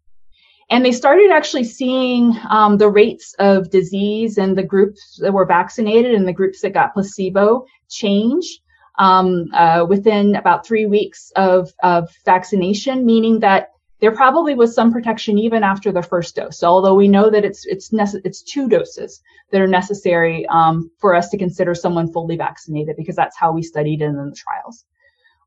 And 0.68 0.84
they 0.84 0.92
started 0.92 1.30
actually 1.30 1.64
seeing 1.64 2.36
um, 2.48 2.76
the 2.76 2.88
rates 2.88 3.34
of 3.38 3.70
disease 3.70 4.36
in 4.36 4.54
the 4.54 4.64
groups 4.64 5.18
that 5.22 5.32
were 5.32 5.46
vaccinated 5.46 6.14
and 6.14 6.26
the 6.26 6.32
groups 6.32 6.60
that 6.62 6.74
got 6.74 6.92
placebo 6.92 7.66
change 7.88 8.60
um, 8.98 9.46
uh, 9.52 9.86
within 9.88 10.34
about 10.34 10.66
three 10.66 10.86
weeks 10.86 11.30
of, 11.36 11.72
of 11.82 12.10
vaccination, 12.24 13.06
meaning 13.06 13.40
that 13.40 13.70
there 14.00 14.14
probably 14.14 14.54
was 14.54 14.74
some 14.74 14.92
protection 14.92 15.38
even 15.38 15.62
after 15.62 15.92
the 15.92 16.02
first 16.02 16.36
dose. 16.36 16.62
Although 16.62 16.94
we 16.94 17.08
know 17.08 17.30
that 17.30 17.44
it's 17.44 17.64
it's 17.64 17.90
nece- 17.90 18.20
it's 18.24 18.42
two 18.42 18.68
doses 18.68 19.22
that 19.50 19.60
are 19.60 19.66
necessary 19.66 20.46
um, 20.48 20.90
for 20.98 21.14
us 21.14 21.30
to 21.30 21.38
consider 21.38 21.74
someone 21.74 22.12
fully 22.12 22.36
vaccinated 22.36 22.96
because 22.96 23.16
that's 23.16 23.38
how 23.38 23.52
we 23.52 23.62
studied 23.62 24.02
it 24.02 24.06
in 24.06 24.16
the 24.16 24.36
trials. 24.36 24.84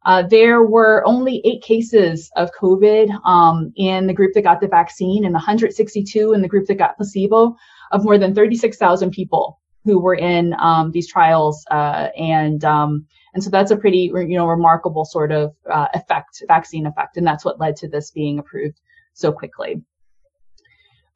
Uh, 0.05 0.23
there 0.23 0.63
were 0.63 1.05
only 1.05 1.41
eight 1.43 1.61
cases 1.61 2.31
of 2.35 2.49
COVID 2.59 3.09
um, 3.25 3.73
in 3.75 4.07
the 4.07 4.13
group 4.13 4.33
that 4.33 4.43
got 4.43 4.61
the 4.61 4.67
vaccine 4.67 5.25
and 5.25 5.33
162 5.33 6.33
in 6.33 6.41
the 6.41 6.47
group 6.47 6.67
that 6.67 6.75
got 6.75 6.95
placebo 6.95 7.55
of 7.91 8.03
more 8.03 8.17
than 8.17 8.33
36,000 8.33 9.11
people 9.11 9.59
who 9.83 9.99
were 9.99 10.15
in 10.15 10.55
um, 10.59 10.91
these 10.91 11.07
trials. 11.07 11.65
Uh, 11.69 12.07
and 12.17 12.63
um, 12.63 13.05
and 13.33 13.43
so 13.43 13.49
that's 13.49 13.71
a 13.71 13.77
pretty 13.77 14.11
you 14.13 14.37
know 14.37 14.47
remarkable 14.47 15.05
sort 15.05 15.31
of 15.31 15.53
uh, 15.69 15.87
effect, 15.93 16.43
vaccine 16.47 16.85
effect, 16.85 17.17
and 17.17 17.27
that's 17.27 17.45
what 17.45 17.59
led 17.59 17.75
to 17.77 17.87
this 17.87 18.11
being 18.11 18.39
approved 18.39 18.79
so 19.13 19.31
quickly. 19.31 19.81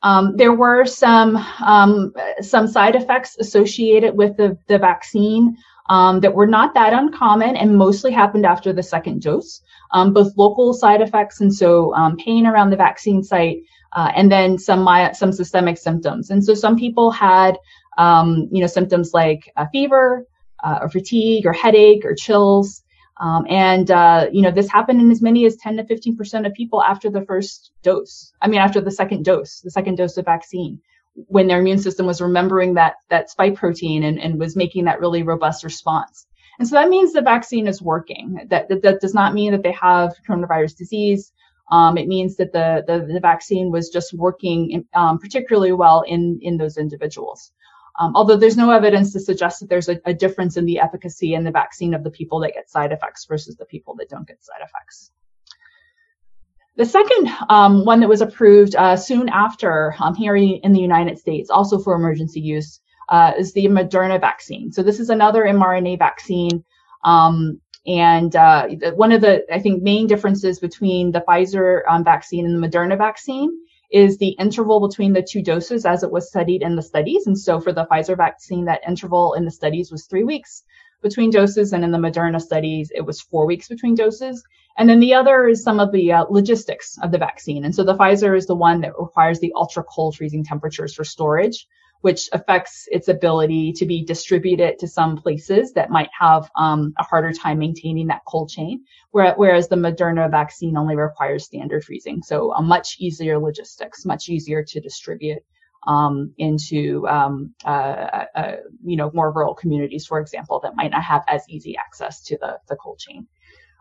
Um, 0.03 0.35
there 0.35 0.53
were 0.53 0.85
some 0.85 1.37
um, 1.65 2.13
some 2.41 2.67
side 2.67 2.95
effects 2.95 3.37
associated 3.39 4.15
with 4.15 4.37
the, 4.37 4.57
the 4.67 4.77
vaccine 4.77 5.55
um, 5.89 6.21
that 6.21 6.33
were 6.33 6.47
not 6.47 6.73
that 6.73 6.93
uncommon 6.93 7.55
and 7.55 7.77
mostly 7.77 8.11
happened 8.11 8.45
after 8.45 8.71
the 8.71 8.83
second 8.83 9.21
dose, 9.21 9.61
um, 9.91 10.13
both 10.13 10.37
local 10.37 10.73
side 10.73 11.01
effects 11.01 11.41
and 11.41 11.53
so 11.53 11.93
um, 11.93 12.17
pain 12.17 12.45
around 12.47 12.69
the 12.69 12.77
vaccine 12.77 13.23
site, 13.23 13.57
uh, 13.93 14.11
and 14.15 14.31
then 14.31 14.57
some 14.57 14.87
some 15.13 15.31
systemic 15.31 15.77
symptoms. 15.77 16.29
And 16.29 16.43
so 16.43 16.53
some 16.53 16.77
people 16.77 17.11
had 17.11 17.57
um, 17.97 18.47
you 18.51 18.61
know 18.61 18.67
symptoms 18.67 19.13
like 19.13 19.51
fever, 19.71 20.25
uh, 20.63 20.79
or 20.81 20.89
fatigue, 20.89 21.45
or 21.45 21.53
headache, 21.53 22.05
or 22.05 22.15
chills. 22.15 22.81
Um, 23.17 23.45
and 23.47 23.91
uh, 23.91 24.27
you 24.31 24.41
know 24.41 24.51
this 24.51 24.71
happened 24.71 25.01
in 25.01 25.11
as 25.11 25.21
many 25.21 25.45
as 25.45 25.55
10 25.57 25.77
to 25.77 25.85
15 25.85 26.17
percent 26.17 26.45
of 26.47 26.53
people 26.53 26.81
after 26.81 27.09
the 27.09 27.25
first 27.25 27.71
dose. 27.83 28.33
I 28.41 28.47
mean, 28.47 28.59
after 28.59 28.81
the 28.81 28.91
second 28.91 29.25
dose, 29.25 29.59
the 29.59 29.71
second 29.71 29.95
dose 29.95 30.17
of 30.17 30.25
vaccine 30.25 30.81
when 31.15 31.47
their 31.47 31.59
immune 31.59 31.79
system 31.79 32.05
was 32.05 32.21
remembering 32.21 32.73
that 32.73 32.95
that 33.09 33.29
spike 33.29 33.55
protein 33.55 34.03
and, 34.03 34.19
and 34.19 34.39
was 34.39 34.55
making 34.55 34.85
that 34.85 34.99
really 34.99 35.23
robust 35.23 35.63
response. 35.63 36.25
And 36.59 36.67
so 36.67 36.75
that 36.75 36.89
means 36.89 37.13
the 37.13 37.21
vaccine 37.21 37.67
is 37.67 37.81
working. 37.81 38.39
That, 38.49 38.69
that, 38.69 38.81
that 38.83 39.01
does 39.01 39.13
not 39.13 39.33
mean 39.33 39.51
that 39.51 39.63
they 39.63 39.71
have 39.71 40.13
coronavirus 40.27 40.77
disease. 40.77 41.31
Um, 41.71 41.97
it 41.97 42.07
means 42.07 42.35
that 42.37 42.51
the, 42.51 42.83
the, 42.85 43.13
the, 43.13 43.19
vaccine 43.19 43.71
was 43.71 43.89
just 43.89 44.13
working 44.13 44.69
in, 44.71 44.85
um, 44.93 45.17
particularly 45.17 45.71
well 45.71 46.01
in, 46.01 46.39
in 46.41 46.57
those 46.57 46.77
individuals. 46.77 47.51
Um, 47.99 48.15
although 48.15 48.35
there's 48.35 48.57
no 48.57 48.71
evidence 48.71 49.13
to 49.13 49.19
suggest 49.19 49.59
that 49.59 49.69
there's 49.69 49.89
a, 49.89 49.99
a 50.05 50.13
difference 50.13 50.57
in 50.57 50.65
the 50.65 50.79
efficacy 50.79 51.33
in 51.33 51.43
the 51.43 51.51
vaccine 51.51 51.93
of 51.93 52.03
the 52.03 52.11
people 52.11 52.39
that 52.41 52.53
get 52.53 52.69
side 52.69 52.91
effects 52.91 53.25
versus 53.25 53.55
the 53.55 53.65
people 53.65 53.95
that 53.95 54.09
don't 54.09 54.27
get 54.27 54.43
side 54.43 54.61
effects. 54.61 55.11
The 56.75 56.85
second 56.85 57.29
um, 57.49 57.85
one 57.85 57.99
that 57.99 58.09
was 58.09 58.21
approved 58.21 58.75
uh, 58.75 58.95
soon 58.95 59.29
after 59.29 59.95
um, 59.99 60.15
here 60.15 60.35
in 60.35 60.73
the 60.73 60.79
United 60.79 61.19
States, 61.19 61.51
also 61.51 61.77
for 61.77 61.93
emergency 61.93 62.39
use, 62.39 62.79
uh, 63.09 63.33
is 63.37 63.53
the 63.53 63.65
Moderna 63.65 64.19
vaccine. 64.19 64.71
So 64.71 64.81
this 64.81 64.99
is 64.99 65.09
another 65.09 65.43
mRNA 65.43 65.99
vaccine. 65.99 66.63
Um, 67.03 67.61
and 67.85 68.35
uh, 68.35 68.69
one 68.95 69.11
of 69.11 69.21
the, 69.21 69.43
I 69.53 69.59
think, 69.59 69.83
main 69.83 70.07
differences 70.07 70.59
between 70.59 71.11
the 71.11 71.23
Pfizer 71.27 71.81
um, 71.87 72.03
vaccine 72.03 72.45
and 72.45 72.55
the 72.55 72.67
Moderna 72.67 72.97
vaccine 72.97 73.51
is 73.91 74.17
the 74.17 74.29
interval 74.39 74.87
between 74.87 75.13
the 75.13 75.21
two 75.21 75.43
doses 75.43 75.85
as 75.85 76.01
it 76.01 76.11
was 76.11 76.27
studied 76.27 76.63
in 76.63 76.75
the 76.75 76.81
studies. 76.81 77.27
And 77.27 77.37
so 77.37 77.59
for 77.59 77.71
the 77.71 77.85
Pfizer 77.85 78.17
vaccine, 78.17 78.65
that 78.65 78.81
interval 78.87 79.33
in 79.33 79.45
the 79.45 79.51
studies 79.51 79.91
was 79.91 80.05
three 80.05 80.23
weeks 80.23 80.63
between 81.03 81.29
doses, 81.29 81.73
and 81.73 81.83
in 81.83 81.91
the 81.91 81.99
Moderna 81.99 82.41
studies, 82.41 82.91
it 82.95 83.01
was 83.01 83.21
four 83.21 83.45
weeks 83.45 83.67
between 83.67 83.93
doses. 83.93 84.43
And 84.77 84.89
then 84.89 84.99
the 84.99 85.13
other 85.13 85.47
is 85.47 85.63
some 85.63 85.79
of 85.79 85.91
the 85.91 86.11
uh, 86.11 86.23
logistics 86.29 86.97
of 87.03 87.11
the 87.11 87.19
vaccine. 87.19 87.65
And 87.65 87.75
so 87.75 87.83
the 87.83 87.95
Pfizer 87.95 88.35
is 88.35 88.47
the 88.47 88.55
one 88.55 88.81
that 88.81 88.97
requires 88.97 89.39
the 89.39 89.53
ultra 89.55 89.83
cold 89.83 90.15
freezing 90.15 90.43
temperatures 90.43 90.95
for 90.95 91.03
storage, 91.03 91.67
which 92.01 92.27
affects 92.33 92.87
its 92.91 93.07
ability 93.07 93.71
to 93.73 93.85
be 93.85 94.03
distributed 94.03 94.79
to 94.79 94.87
some 94.87 95.15
places 95.15 95.73
that 95.73 95.91
might 95.91 96.09
have 96.19 96.49
um, 96.57 96.93
a 96.97 97.03
harder 97.03 97.31
time 97.31 97.59
maintaining 97.59 98.07
that 98.07 98.25
cold 98.25 98.49
chain, 98.49 98.83
whereas 99.11 99.67
the 99.67 99.75
Moderna 99.75 100.29
vaccine 100.29 100.75
only 100.75 100.95
requires 100.95 101.45
standard 101.45 101.83
freezing. 101.83 102.21
So 102.23 102.51
a 102.53 102.61
much 102.61 102.97
easier 102.99 103.37
logistics, 103.37 104.05
much 104.05 104.27
easier 104.27 104.63
to 104.63 104.79
distribute 104.81 105.43
um, 105.87 106.33
into 106.37 107.07
um, 107.07 107.53
uh, 107.65 108.25
uh, 108.35 108.55
you 108.83 108.95
know 108.95 109.11
more 109.13 109.31
rural 109.31 109.53
communities, 109.53 110.05
for 110.05 110.19
example, 110.19 110.59
that 110.61 110.75
might 110.75 110.91
not 110.91 111.03
have 111.03 111.23
as 111.27 111.43
easy 111.49 111.75
access 111.77 112.23
to 112.23 112.37
the, 112.37 112.59
the 112.69 112.75
cold 112.75 112.99
chain. 112.99 113.27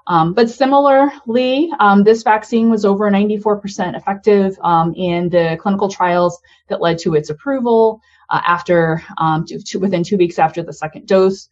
Um, 0.08 0.34
but 0.34 0.50
similarly, 0.50 1.70
um, 1.78 2.02
this 2.02 2.24
vaccine 2.24 2.70
was 2.70 2.84
over 2.84 3.08
94% 3.08 3.96
effective 3.96 4.58
um, 4.60 4.94
in 4.94 5.28
the 5.28 5.56
clinical 5.60 5.88
trials 5.88 6.40
that 6.68 6.80
led 6.80 6.98
to 7.00 7.14
its 7.14 7.30
approval. 7.30 8.00
uh, 8.28 8.40
after 8.44 9.02
um, 9.18 9.44
to, 9.46 9.62
to 9.62 9.78
within 9.78 10.02
two 10.02 10.16
weeks 10.16 10.40
after 10.40 10.62
the 10.62 10.72
second 10.72 11.06
dose, 11.06 11.48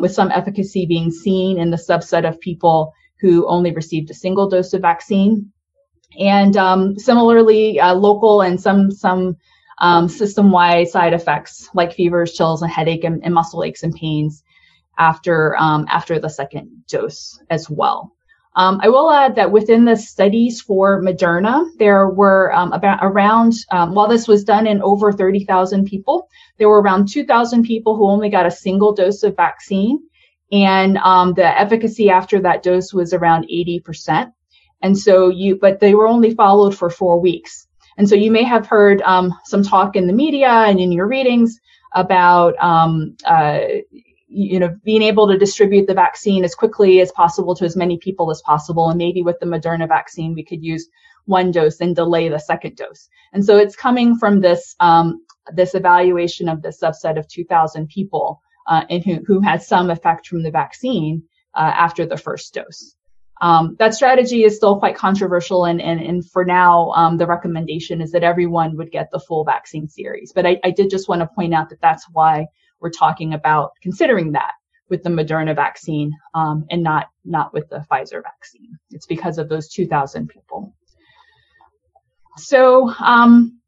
with 0.00 0.12
some 0.12 0.30
efficacy 0.30 0.84
being 0.86 1.10
seen 1.10 1.58
in 1.58 1.70
the 1.70 1.76
subset 1.76 2.28
of 2.28 2.40
people 2.40 2.92
who 3.20 3.46
only 3.46 3.72
received 3.72 4.10
a 4.10 4.14
single 4.14 4.48
dose 4.50 4.74
of 4.74 4.82
vaccine. 4.82 5.50
And 6.18 6.54
similarly, 7.00 7.80
uh, 7.80 7.94
local 7.94 8.42
and 8.42 8.60
some 8.60 8.90
some 8.90 9.38
um, 9.78 10.08
system-wide 10.08 10.88
side 10.88 11.14
effects 11.14 11.68
like 11.74 11.94
fevers, 11.94 12.32
chills, 12.32 12.62
and 12.62 12.70
headache, 12.70 13.04
and, 13.04 13.24
and 13.24 13.34
muscle 13.34 13.64
aches 13.64 13.82
and 13.82 13.94
pains 13.94 14.42
after 14.98 15.56
um, 15.56 15.86
after 15.90 16.18
the 16.18 16.30
second 16.30 16.84
dose 16.88 17.40
as 17.50 17.68
well. 17.68 18.12
Um, 18.56 18.78
I 18.82 18.88
will 18.88 19.10
add 19.10 19.34
that 19.34 19.50
within 19.50 19.84
the 19.84 19.96
studies 19.96 20.60
for 20.60 21.02
Moderna, 21.02 21.66
there 21.78 22.08
were 22.08 22.54
um, 22.54 22.72
about 22.72 23.00
around, 23.02 23.52
um, 23.72 23.94
while 23.94 24.06
this 24.06 24.28
was 24.28 24.44
done 24.44 24.68
in 24.68 24.80
over 24.80 25.12
30,000 25.12 25.86
people, 25.86 26.28
there 26.58 26.68
were 26.68 26.80
around 26.80 27.08
2,000 27.08 27.64
people 27.64 27.96
who 27.96 28.08
only 28.08 28.28
got 28.28 28.46
a 28.46 28.50
single 28.52 28.94
dose 28.94 29.24
of 29.24 29.34
vaccine. 29.34 29.98
And 30.52 30.98
um, 30.98 31.34
the 31.34 31.46
efficacy 31.46 32.10
after 32.10 32.40
that 32.42 32.62
dose 32.62 32.94
was 32.94 33.12
around 33.12 33.48
80%. 33.52 34.32
And 34.82 34.96
so 34.96 35.30
you, 35.30 35.56
but 35.56 35.80
they 35.80 35.94
were 35.94 36.06
only 36.06 36.34
followed 36.34 36.76
for 36.76 36.90
four 36.90 37.18
weeks. 37.18 37.66
And 37.96 38.08
so 38.08 38.14
you 38.14 38.30
may 38.30 38.42
have 38.42 38.66
heard 38.66 39.02
um, 39.02 39.32
some 39.44 39.62
talk 39.62 39.96
in 39.96 40.06
the 40.06 40.12
media 40.12 40.48
and 40.48 40.80
in 40.80 40.92
your 40.92 41.06
readings 41.06 41.60
about 41.94 42.56
um, 42.58 43.16
uh, 43.24 43.60
you 44.34 44.58
know, 44.58 44.74
being 44.84 45.02
able 45.02 45.28
to 45.28 45.38
distribute 45.38 45.86
the 45.86 45.94
vaccine 45.94 46.42
as 46.44 46.56
quickly 46.56 47.00
as 47.00 47.12
possible 47.12 47.54
to 47.54 47.64
as 47.64 47.76
many 47.76 47.98
people 47.98 48.32
as 48.32 48.42
possible. 48.42 48.88
And 48.88 48.98
maybe 48.98 49.22
with 49.22 49.38
the 49.38 49.46
Moderna 49.46 49.86
vaccine, 49.86 50.34
we 50.34 50.44
could 50.44 50.62
use 50.62 50.88
one 51.26 51.52
dose 51.52 51.80
and 51.80 51.94
delay 51.94 52.28
the 52.28 52.38
second 52.38 52.76
dose. 52.76 53.08
And 53.32 53.44
so 53.44 53.56
it's 53.56 53.76
coming 53.76 54.16
from 54.16 54.40
this 54.40 54.74
um, 54.80 55.24
this 55.52 55.74
evaluation 55.74 56.48
of 56.48 56.62
the 56.62 56.70
subset 56.70 57.18
of 57.18 57.28
2,000 57.28 57.88
people 57.88 58.40
uh, 58.66 58.84
and 58.88 59.04
who, 59.04 59.20
who 59.26 59.40
had 59.40 59.62
some 59.62 59.90
effect 59.90 60.26
from 60.26 60.42
the 60.42 60.50
vaccine 60.50 61.22
uh, 61.54 61.72
after 61.74 62.06
the 62.06 62.16
first 62.16 62.54
dose. 62.54 62.96
Um, 63.40 63.76
that 63.78 63.94
strategy 63.94 64.44
is 64.44 64.56
still 64.56 64.78
quite 64.78 64.96
controversial, 64.96 65.64
and 65.64 65.80
and, 65.80 66.00
and 66.00 66.30
for 66.30 66.44
now, 66.44 66.90
um, 66.92 67.16
the 67.16 67.26
recommendation 67.26 68.00
is 68.00 68.12
that 68.12 68.22
everyone 68.22 68.76
would 68.76 68.90
get 68.90 69.10
the 69.10 69.20
full 69.20 69.44
vaccine 69.44 69.88
series. 69.88 70.32
But 70.32 70.46
I, 70.46 70.60
I 70.64 70.70
did 70.70 70.90
just 70.90 71.08
want 71.08 71.20
to 71.20 71.26
point 71.26 71.54
out 71.54 71.70
that 71.70 71.80
that's 71.80 72.06
why 72.12 72.46
we're 72.80 72.90
talking 72.90 73.34
about 73.34 73.72
considering 73.82 74.32
that 74.32 74.52
with 74.88 75.02
the 75.02 75.10
Moderna 75.10 75.54
vaccine 75.54 76.12
um, 76.34 76.66
and 76.70 76.82
not 76.82 77.06
not 77.24 77.52
with 77.52 77.68
the 77.68 77.84
Pfizer 77.90 78.22
vaccine. 78.22 78.78
It's 78.90 79.06
because 79.06 79.38
of 79.38 79.48
those 79.48 79.68
2,000 79.68 80.28
people. 80.28 80.74
So 82.36 82.92
um, 83.00 83.60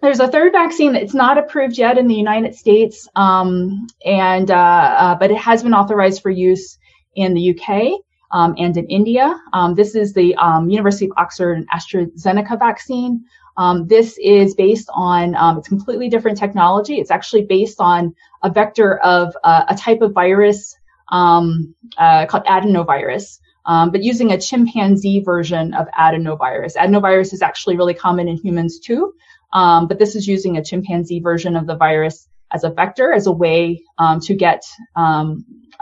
there's 0.00 0.20
a 0.20 0.28
third 0.28 0.52
vaccine 0.52 0.94
that's 0.94 1.14
not 1.14 1.38
approved 1.38 1.78
yet 1.78 1.98
in 1.98 2.06
the 2.08 2.14
United 2.14 2.54
States, 2.54 3.08
um, 3.14 3.86
and 4.04 4.50
uh, 4.50 4.54
uh, 4.54 5.14
but 5.16 5.30
it 5.30 5.38
has 5.38 5.62
been 5.62 5.74
authorized 5.74 6.22
for 6.22 6.30
use 6.30 6.78
in 7.14 7.34
the 7.34 7.50
UK. 7.50 8.00
Um, 8.32 8.54
and 8.58 8.76
in 8.76 8.86
India, 8.86 9.38
um, 9.52 9.74
this 9.74 9.94
is 9.94 10.14
the 10.14 10.34
um, 10.36 10.70
University 10.70 11.06
of 11.06 11.12
Oxford 11.16 11.58
and 11.58 11.68
AstraZeneca 11.70 12.58
vaccine. 12.58 13.24
Um, 13.56 13.86
this 13.86 14.18
is 14.18 14.54
based 14.54 14.88
on, 14.94 15.34
um, 15.36 15.58
it's 15.58 15.68
completely 15.68 16.08
different 16.08 16.38
technology. 16.38 16.94
It's 16.96 17.10
actually 17.10 17.44
based 17.44 17.80
on 17.80 18.14
a 18.42 18.50
vector 18.50 18.98
of 18.98 19.36
uh, 19.44 19.64
a 19.68 19.76
type 19.76 20.00
of 20.00 20.12
virus 20.12 20.74
uh, 21.10 22.26
called 22.26 22.44
adenovirus, 22.46 23.38
um, 23.66 23.90
but 23.90 24.02
using 24.02 24.32
a 24.32 24.40
chimpanzee 24.40 25.20
version 25.20 25.74
of 25.74 25.86
adenovirus. 25.88 26.74
Adenovirus 26.76 27.34
is 27.34 27.42
actually 27.42 27.76
really 27.76 27.94
common 27.94 28.28
in 28.28 28.36
humans 28.36 28.78
too, 28.78 29.12
um, 29.52 29.88
but 29.88 29.98
this 29.98 30.16
is 30.16 30.26
using 30.26 30.56
a 30.56 30.64
chimpanzee 30.64 31.20
version 31.20 31.54
of 31.54 31.66
the 31.66 31.76
virus 31.76 32.28
as 32.50 32.64
a 32.64 32.70
vector, 32.70 33.12
as 33.12 33.26
a 33.26 33.32
way 33.32 33.82
um, 33.98 34.20
to 34.20 34.34
get 34.34 34.64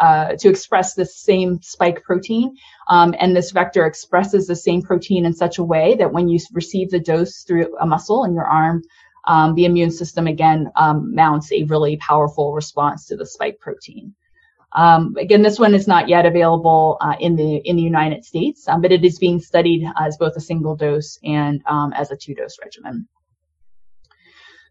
uh, 0.00 0.35
to 0.38 0.49
express 0.49 0.95
the 0.95 1.04
same 1.04 1.61
spike 1.62 2.02
protein. 2.02 2.57
Um, 2.88 3.14
and 3.21 3.37
this 3.37 3.50
vector 3.50 3.87
expresses 3.87 4.47
the 4.47 4.57
same 4.57 4.83
protein 4.83 5.26
in 5.26 5.35
such 5.35 5.59
a 5.59 5.64
way 5.64 5.94
that 5.96 6.12
when 6.12 6.29
you 6.29 6.38
receive 6.53 6.90
the 6.90 6.98
dose 6.98 7.42
through 7.42 7.77
a 7.79 7.87
muscle 7.87 8.24
in 8.24 8.35
your 8.35 8.46
arm, 8.46 8.83
um, 9.27 9.55
the 9.55 9.66
immune 9.66 9.90
system 9.90 10.27
again 10.27 10.70
um, 10.77 11.14
mounts 11.14 11.53
a 11.53 11.64
really 11.64 11.98
powerful 11.98 12.53
response 12.55 13.07
to 13.07 13.16
the 13.16 13.27
spike 13.27 13.61
protein. 13.61 14.14
Um, 14.72 15.16
again, 15.18 15.42
this 15.42 15.59
one 15.59 15.74
is 15.74 15.88
not 15.88 16.09
yet 16.09 16.27
available 16.27 16.96
uh, 17.01 17.16
in 17.18 17.37
the 17.37 17.57
in 17.57 17.77
the 17.77 17.83
United 17.83 18.24
States, 18.24 18.68
um, 18.68 18.81
but 18.81 18.92
it 18.92 19.05
is 19.05 19.18
being 19.18 19.40
studied 19.40 19.85
as 19.98 20.16
both 20.16 20.37
a 20.37 20.40
single 20.40 20.77
dose 20.77 21.18
and 21.24 21.61
um, 21.66 21.92
as 21.92 22.11
a 22.11 22.16
two 22.16 22.35
dose 22.35 22.57
regimen. 22.62 23.09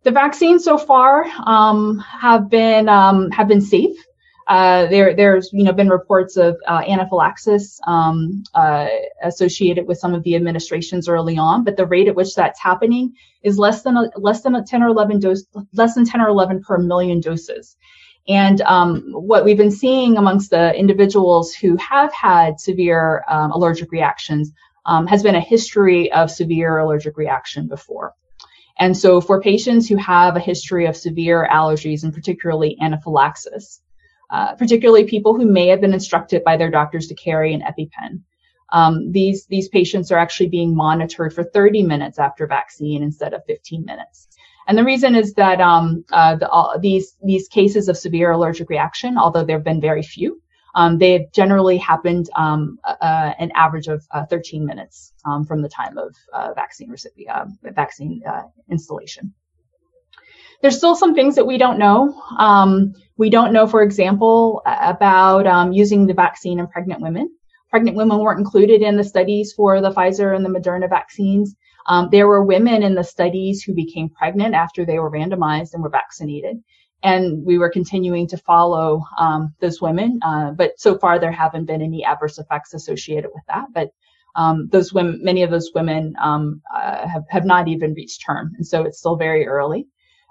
The 0.04 0.12
vaccines 0.12 0.64
so 0.64 0.78
far 0.78 1.26
um, 1.46 2.00
have 2.00 2.50
been 2.50 2.88
um, 2.88 3.30
have 3.32 3.50
been 3.50 3.62
safe. 3.62 3.98
Uh, 4.50 4.88
there, 4.88 5.16
there's 5.16 5.52
you 5.54 5.64
know 5.64 5.72
been 5.72 5.90
reports 5.90 6.36
of 6.36 6.58
uh, 6.68 6.82
anaphylaxis 6.88 7.80
um, 7.86 8.44
uh, 8.56 8.88
associated 9.24 9.88
with 9.88 10.00
some 10.00 10.16
of 10.16 10.24
the 10.24 10.36
administrations 10.36 11.08
early 11.08 11.38
on, 11.38 11.64
but 11.64 11.78
the 11.78 11.86
rate 11.86 12.08
at 12.08 12.16
which 12.16 12.34
that's 12.34 12.60
happening 12.60 13.14
is 13.44 13.60
less 13.60 13.84
than 13.84 13.96
a, 13.96 14.10
less 14.16 14.42
than 14.42 14.56
a 14.56 14.64
10 14.64 14.82
or 14.82 14.88
11 14.88 15.20
dose, 15.20 15.46
less 15.74 15.94
than 15.94 16.04
10 16.04 16.20
or 16.20 16.30
11 16.30 16.64
per 16.64 16.80
million 16.80 17.20
doses. 17.20 17.78
And 18.28 18.60
um, 18.62 19.12
what 19.12 19.46
we've 19.46 19.56
been 19.56 19.70
seeing 19.70 20.18
amongst 20.18 20.50
the 20.50 20.74
individuals 20.76 21.54
who 21.54 21.78
have 21.78 22.12
had 22.12 22.60
severe 22.60 23.24
um, 23.30 23.52
allergic 23.52 23.92
reactions 23.92 24.52
um, 24.88 25.06
has 25.06 25.22
been 25.22 25.36
a 25.36 25.40
history 25.40 26.12
of 26.12 26.32
severe 26.32 26.80
allergic 26.80 27.18
reaction 27.18 27.68
before. 27.68 28.14
And 28.80 28.98
so 28.98 29.22
for 29.22 29.42
patients 29.42 29.88
who 29.88 29.98
have 29.98 30.36
a 30.36 30.40
history 30.40 30.88
of 30.88 30.98
severe 30.98 31.48
allergies 31.52 32.04
and 32.04 32.14
particularly 32.14 32.78
anaphylaxis, 32.82 33.82
uh, 34.30 34.56
particularly 34.56 35.06
people 35.06 35.36
who 35.36 35.46
may 35.46 35.68
have 35.68 35.82
been 35.82 35.94
instructed 35.94 36.44
by 36.44 36.58
their 36.58 36.70
doctors 36.70 37.08
to 37.08 37.16
carry 37.16 37.54
an 37.54 37.62
EpiPen, 37.62 38.22
um, 38.72 39.12
these, 39.12 39.46
these 39.48 39.68
patients 39.70 40.12
are 40.12 40.20
actually 40.20 40.50
being 40.50 40.76
monitored 40.76 41.34
for 41.34 41.44
30 41.44 41.84
minutes 41.84 42.20
after 42.20 42.46
vaccine 42.46 43.02
instead 43.02 43.34
of 43.34 43.44
15 43.46 43.84
minutes. 43.86 44.28
And 44.68 44.78
the 44.78 44.84
reason 44.84 45.16
is 45.16 45.34
that 45.34 45.60
um, 45.60 46.06
uh, 46.12 46.36
the, 46.36 46.50
uh, 46.50 46.78
these, 46.78 47.16
these 47.24 47.48
cases 47.48 47.90
of 47.90 47.98
severe 47.98 48.32
allergic 48.32 48.70
reaction, 48.70 49.18
although 49.18 49.44
there 49.44 49.58
have 49.58 49.64
been 49.64 49.82
very 49.82 50.04
few, 50.04 50.42
um, 50.76 51.00
they 51.00 51.14
have 51.14 51.32
generally 51.34 51.78
happened 51.78 52.30
um, 52.36 52.78
uh, 52.84 53.34
an 53.40 53.52
average 53.56 53.88
of 53.88 54.06
uh, 54.12 54.26
13 54.28 54.64
minutes 54.64 55.14
um, 55.26 55.44
from 55.44 55.64
the 55.64 55.70
time 55.70 55.98
of 55.98 56.16
vaccine 56.56 56.92
recipient, 56.92 57.54
vaccine 57.64 58.22
installation. 58.70 59.34
There's 60.62 60.78
still 60.78 60.96
some 60.96 61.16
things 61.16 61.36
that 61.36 61.46
we 61.48 61.58
don't 61.58 61.80
know. 61.80 62.22
Um, 62.38 62.94
we 63.18 63.30
don't 63.30 63.54
know, 63.54 63.68
for 63.68 63.82
example, 63.82 64.62
about 64.66 65.48
um, 65.48 65.72
using 65.72 66.06
the 66.08 66.14
vaccine 66.14 66.60
in 66.60 66.68
pregnant 66.68 67.02
women. 67.02 67.30
Pregnant 67.70 67.98
women 67.98 68.20
weren't 68.20 68.40
included 68.40 68.82
in 68.82 68.98
the 68.98 69.04
studies 69.04 69.54
for 69.54 69.82
the 69.82 69.92
Pfizer 69.92 70.36
and 70.36 70.44
the 70.44 70.50
Moderna 70.50 70.90
vaccines. 70.90 71.56
Um, 71.88 72.10
there 72.12 72.28
were 72.28 72.44
women 72.44 72.84
in 72.84 72.96
the 72.96 73.04
studies 73.04 73.64
who 73.64 73.74
became 73.74 74.10
pregnant 74.10 74.56
after 74.56 74.86
they 74.86 75.00
were 75.00 75.12
randomized 75.12 75.74
and 75.74 75.84
were 75.84 75.90
vaccinated 75.90 76.58
and 77.04 77.46
we 77.46 77.58
were 77.58 77.70
continuing 77.70 78.28
to 78.28 78.38
follow 78.38 79.04
um, 79.18 79.54
those 79.62 79.82
women. 79.82 80.20
Uh, 80.22 80.52
but 80.52 80.80
so 80.80 80.98
far, 80.98 81.20
there 81.20 81.32
haven't 81.32 81.66
been 81.66 81.82
any 81.82 82.04
adverse 82.04 82.38
effects 82.38 82.74
associated 82.74 83.32
with 83.34 83.44
that. 83.48 83.66
But 83.74 83.90
um, 84.36 84.68
those 84.72 84.94
women, 84.94 85.20
many 85.24 85.44
of 85.44 85.52
those 85.52 85.72
women 85.74 86.16
um, 86.22 86.62
uh, 86.74 87.08
have, 87.08 87.24
have 87.30 87.46
not 87.46 87.68
even 87.68 87.94
reached 87.94 88.24
term, 88.26 88.52
and 88.58 88.68
so 88.68 88.84
it's 88.84 89.00
still 89.00 89.16
very 89.16 89.48
early. 89.48 89.88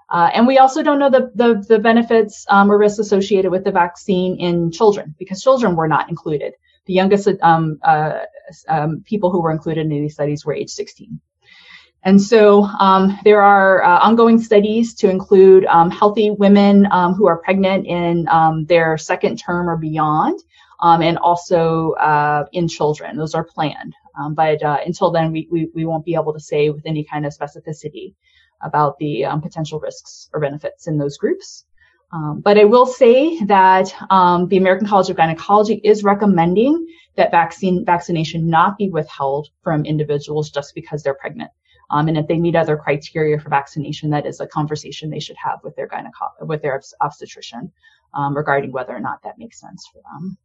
Uh, 0.09 0.29
and 0.33 0.47
we 0.47 0.57
also 0.57 0.81
don't 0.81 0.99
know 0.99 1.09
the, 1.09 1.31
the, 1.35 1.63
the 1.67 1.79
benefits 1.79 2.45
um, 2.49 2.71
or 2.71 2.77
risks 2.77 2.99
associated 2.99 3.51
with 3.51 3.63
the 3.63 3.71
vaccine 3.71 4.39
in 4.39 4.71
children 4.71 5.13
because 5.19 5.43
children 5.43 5.75
were 5.75 5.87
not 5.87 6.09
included. 6.09 6.53
The 6.85 6.93
youngest 6.93 7.27
um, 7.41 7.79
uh, 7.83 8.21
um, 8.67 9.03
people 9.05 9.29
who 9.29 9.41
were 9.41 9.51
included 9.51 9.81
in 9.81 9.89
these 9.89 10.13
studies 10.13 10.45
were 10.45 10.53
age 10.53 10.71
16. 10.71 11.19
And 12.03 12.19
so 12.19 12.63
um, 12.63 13.19
there 13.23 13.41
are 13.41 13.83
uh, 13.83 13.99
ongoing 13.99 14.41
studies 14.41 14.95
to 14.95 15.09
include 15.09 15.65
um, 15.65 15.91
healthy 15.91 16.31
women 16.31 16.87
um, 16.91 17.13
who 17.13 17.27
are 17.27 17.37
pregnant 17.37 17.85
in 17.85 18.25
their 18.67 18.97
second 18.97 19.37
term 19.37 19.69
or 19.69 19.77
beyond, 19.77 20.39
and 20.81 21.17
also 21.17 21.91
uh, 21.91 22.45
in 22.53 22.67
children. 22.67 23.17
Those 23.17 23.35
are 23.35 23.43
planned. 23.43 23.93
But 24.31 24.63
uh, 24.63 24.77
until 24.85 25.11
then, 25.11 25.31
we, 25.31 25.47
we, 25.51 25.69
we, 25.75 25.85
won't 25.85 26.05
be 26.05 26.15
able 26.15 26.33
to 26.33 26.39
say 26.39 26.69
with 26.69 26.85
any 26.85 27.05
kind 27.05 27.25
of 27.25 27.33
specificity 27.37 28.15
about 28.61 28.97
the 28.97 29.25
potential 29.41 29.79
risks 29.79 30.29
or 30.33 30.39
benefits 30.39 30.87
in 30.87 30.97
those 30.97 31.17
groups. 31.17 31.65
but 32.43 32.57
I 32.57 32.65
will 32.65 32.85
say 32.85 33.39
that 33.45 33.93
the 34.49 34.57
American 34.57 34.87
College 34.87 35.09
of 35.09 35.17
Gynecology 35.17 35.81
is 35.83 36.03
recommending 36.03 36.87
that 37.15 37.31
vaccine 37.31 37.83
vaccination 37.85 38.49
not 38.49 38.77
be 38.77 38.89
withheld 38.89 39.49
from 39.63 39.85
individuals 39.85 40.49
just 40.49 40.73
because 40.73 41.03
they're 41.03 41.13
pregnant. 41.13 41.51
Um, 41.91 42.07
and 42.07 42.17
if 42.17 42.27
they 42.27 42.37
meet 42.37 42.55
other 42.55 42.77
criteria 42.77 43.39
for 43.39 43.49
vaccination, 43.49 44.11
that 44.11 44.25
is 44.25 44.39
a 44.39 44.47
conversation 44.47 45.09
they 45.09 45.19
should 45.19 45.37
have 45.37 45.59
with 45.63 45.75
their 45.75 45.87
gyneco- 45.87 46.47
with 46.47 46.61
their 46.61 46.81
obstetrician 47.01 47.71
um, 48.13 48.37
regarding 48.37 48.71
whether 48.71 48.95
or 48.95 48.99
not 48.99 49.23
that 49.23 49.39
makes 49.39 49.59
sense 49.59 49.87
for 49.91 50.01
them. 50.01 50.37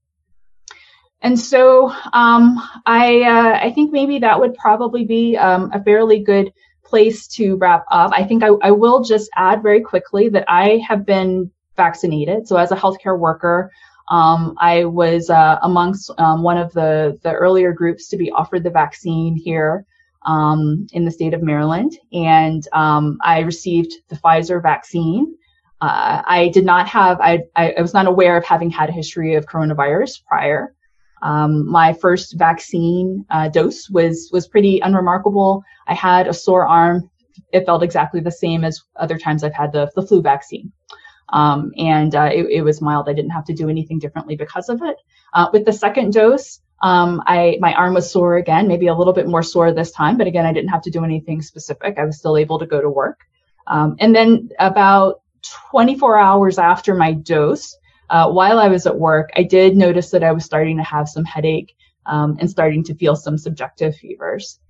And 1.21 1.39
so 1.39 1.91
um, 2.13 2.61
I 2.87 3.23
uh, 3.23 3.67
I 3.67 3.73
think 3.73 3.93
maybe 3.93 4.19
that 4.21 4.41
would 4.41 4.55
probably 4.55 5.05
be 5.05 5.37
um, 5.37 5.71
a 5.73 5.83
fairly 5.83 6.21
good 6.23 6.53
place 6.85 7.27
to 7.29 7.57
wrap 7.57 7.85
up. 7.91 8.13
I 8.15 8.25
think 8.25 8.43
I, 8.43 8.49
I 8.63 8.71
will 8.71 9.03
just 9.03 9.31
add 9.37 9.63
very 9.63 9.81
quickly 9.81 10.29
that 10.31 10.45
I 10.49 10.81
have 10.89 11.05
been 11.05 11.51
vaccinated. 11.77 12.47
So 12.47 12.57
as 12.57 12.71
a 12.71 12.77
healthcare 12.77 13.19
worker, 13.19 13.71
um, 14.09 14.55
I 14.59 14.85
was 14.85 15.31
uh, 15.31 15.59
amongst 15.63 16.11
um, 16.19 16.43
one 16.43 16.59
of 16.59 16.73
the, 16.73 17.19
the 17.23 17.33
earlier 17.33 17.73
groups 17.73 18.09
to 18.09 18.17
be 18.17 18.31
offered 18.31 18.63
the 18.63 18.71
vaccine 18.71 19.35
here 19.35 19.87
um, 20.27 20.87
in 20.93 21.05
the 21.05 21.11
state 21.11 21.35
of 21.35 21.43
Maryland, 21.43 21.99
and 22.13 22.67
um, 22.73 23.19
I 23.23 23.41
received 23.41 23.93
the 24.09 24.17
Pfizer 24.17 24.63
vaccine. 24.63 25.37
Uh, 25.81 26.23
I 26.25 26.49
did 26.49 26.65
not 26.65 26.89
have, 26.89 27.21
I, 27.21 27.41
I, 27.57 27.75
was 27.81 27.93
not 27.93 28.07
aware 28.07 28.37
of 28.37 28.45
having 28.45 28.71
had 28.71 28.89
a 28.89 28.93
history 28.93 29.35
of 29.35 29.45
coronavirus 29.47 30.25
prior. 30.25 30.74
Um, 31.25 31.67
my 31.67 31.95
first 31.95 32.39
vaccine 32.39 33.25
uh, 33.31 33.49
dose 33.49 33.89
was 33.89 34.29
was 34.33 34.47
pretty 34.47 34.79
unremarkable. 34.81 35.65
I 35.89 35.95
had 35.95 36.29
a 36.29 36.35
sore 36.35 36.67
arm. 36.69 37.11
It 37.53 37.65
felt 37.65 37.83
exactly 37.83 38.21
the 38.21 38.31
same 38.31 38.63
as 38.63 38.83
other 38.97 39.19
times 39.19 39.43
I've 39.43 39.55
had 39.55 39.73
the, 39.73 39.91
the 39.97 40.07
flu 40.07 40.23
vaccine. 40.23 40.71
Um, 41.31 41.73
and 41.79 42.15
uh, 42.15 42.31
it, 42.33 42.47
it, 42.51 42.63
was 42.63 42.83
mild. 42.83 43.09
I 43.09 43.15
didn't 43.15 43.31
have 43.31 43.47
to 43.47 43.55
do 43.55 43.71
anything 43.71 43.99
differently 43.99 44.37
because 44.37 44.69
of 44.69 44.83
it. 44.83 44.97
Uh, 45.33 45.49
with 45.53 45.65
the 45.65 45.73
second 45.73 46.13
dose, 46.13 46.61
um, 46.83 47.23
I 47.27 47.57
my 47.59 47.73
arm 47.73 47.95
was 47.95 48.11
sore 48.11 48.37
again, 48.37 48.69
maybe 48.69 48.89
a 48.89 48.95
little 48.95 49.15
bit 49.15 49.27
more 49.27 49.43
sore 49.43 49.73
this 49.73 49.91
time, 49.91 50.19
but 50.19 50.27
again, 50.27 50.45
I 50.45 50.53
didn't 50.53 50.69
have 50.69 50.83
to 50.83 50.91
do 50.91 51.03
anything 51.03 51.41
specific. 51.41 51.99
I 51.99 52.05
was 52.05 52.19
still 52.19 52.37
able 52.37 52.59
to 52.59 52.67
go 52.67 52.81
to 52.83 52.91
work. 52.91 53.21
Um, 53.67 53.97
and 53.99 54.15
then 54.15 54.51
about 54.59 55.23
24 55.71 56.19
hours 56.19 56.59
after 56.59 56.95
my 56.95 57.13
dose, 57.13 57.77
uh, 58.11 58.31
while 58.31 58.59
I 58.59 58.69
was 58.69 58.87
at 58.87 58.99
work, 58.99 59.31
I 59.37 59.43
did 59.43 59.77
notice 59.77 60.11
that 60.11 60.25
I 60.25 60.33
was 60.33 60.45
starting 60.45 60.77
to 60.77 60.83
have 60.83 61.09
some 61.09 61.25
headache 61.25 61.75
um, 62.07 62.37
and 62.41 62.51
starting 62.51 62.85
to 62.85 62.95
feel 62.95 63.17
some 63.17 63.39
subjective 63.39 63.97
fevers. 63.97 64.61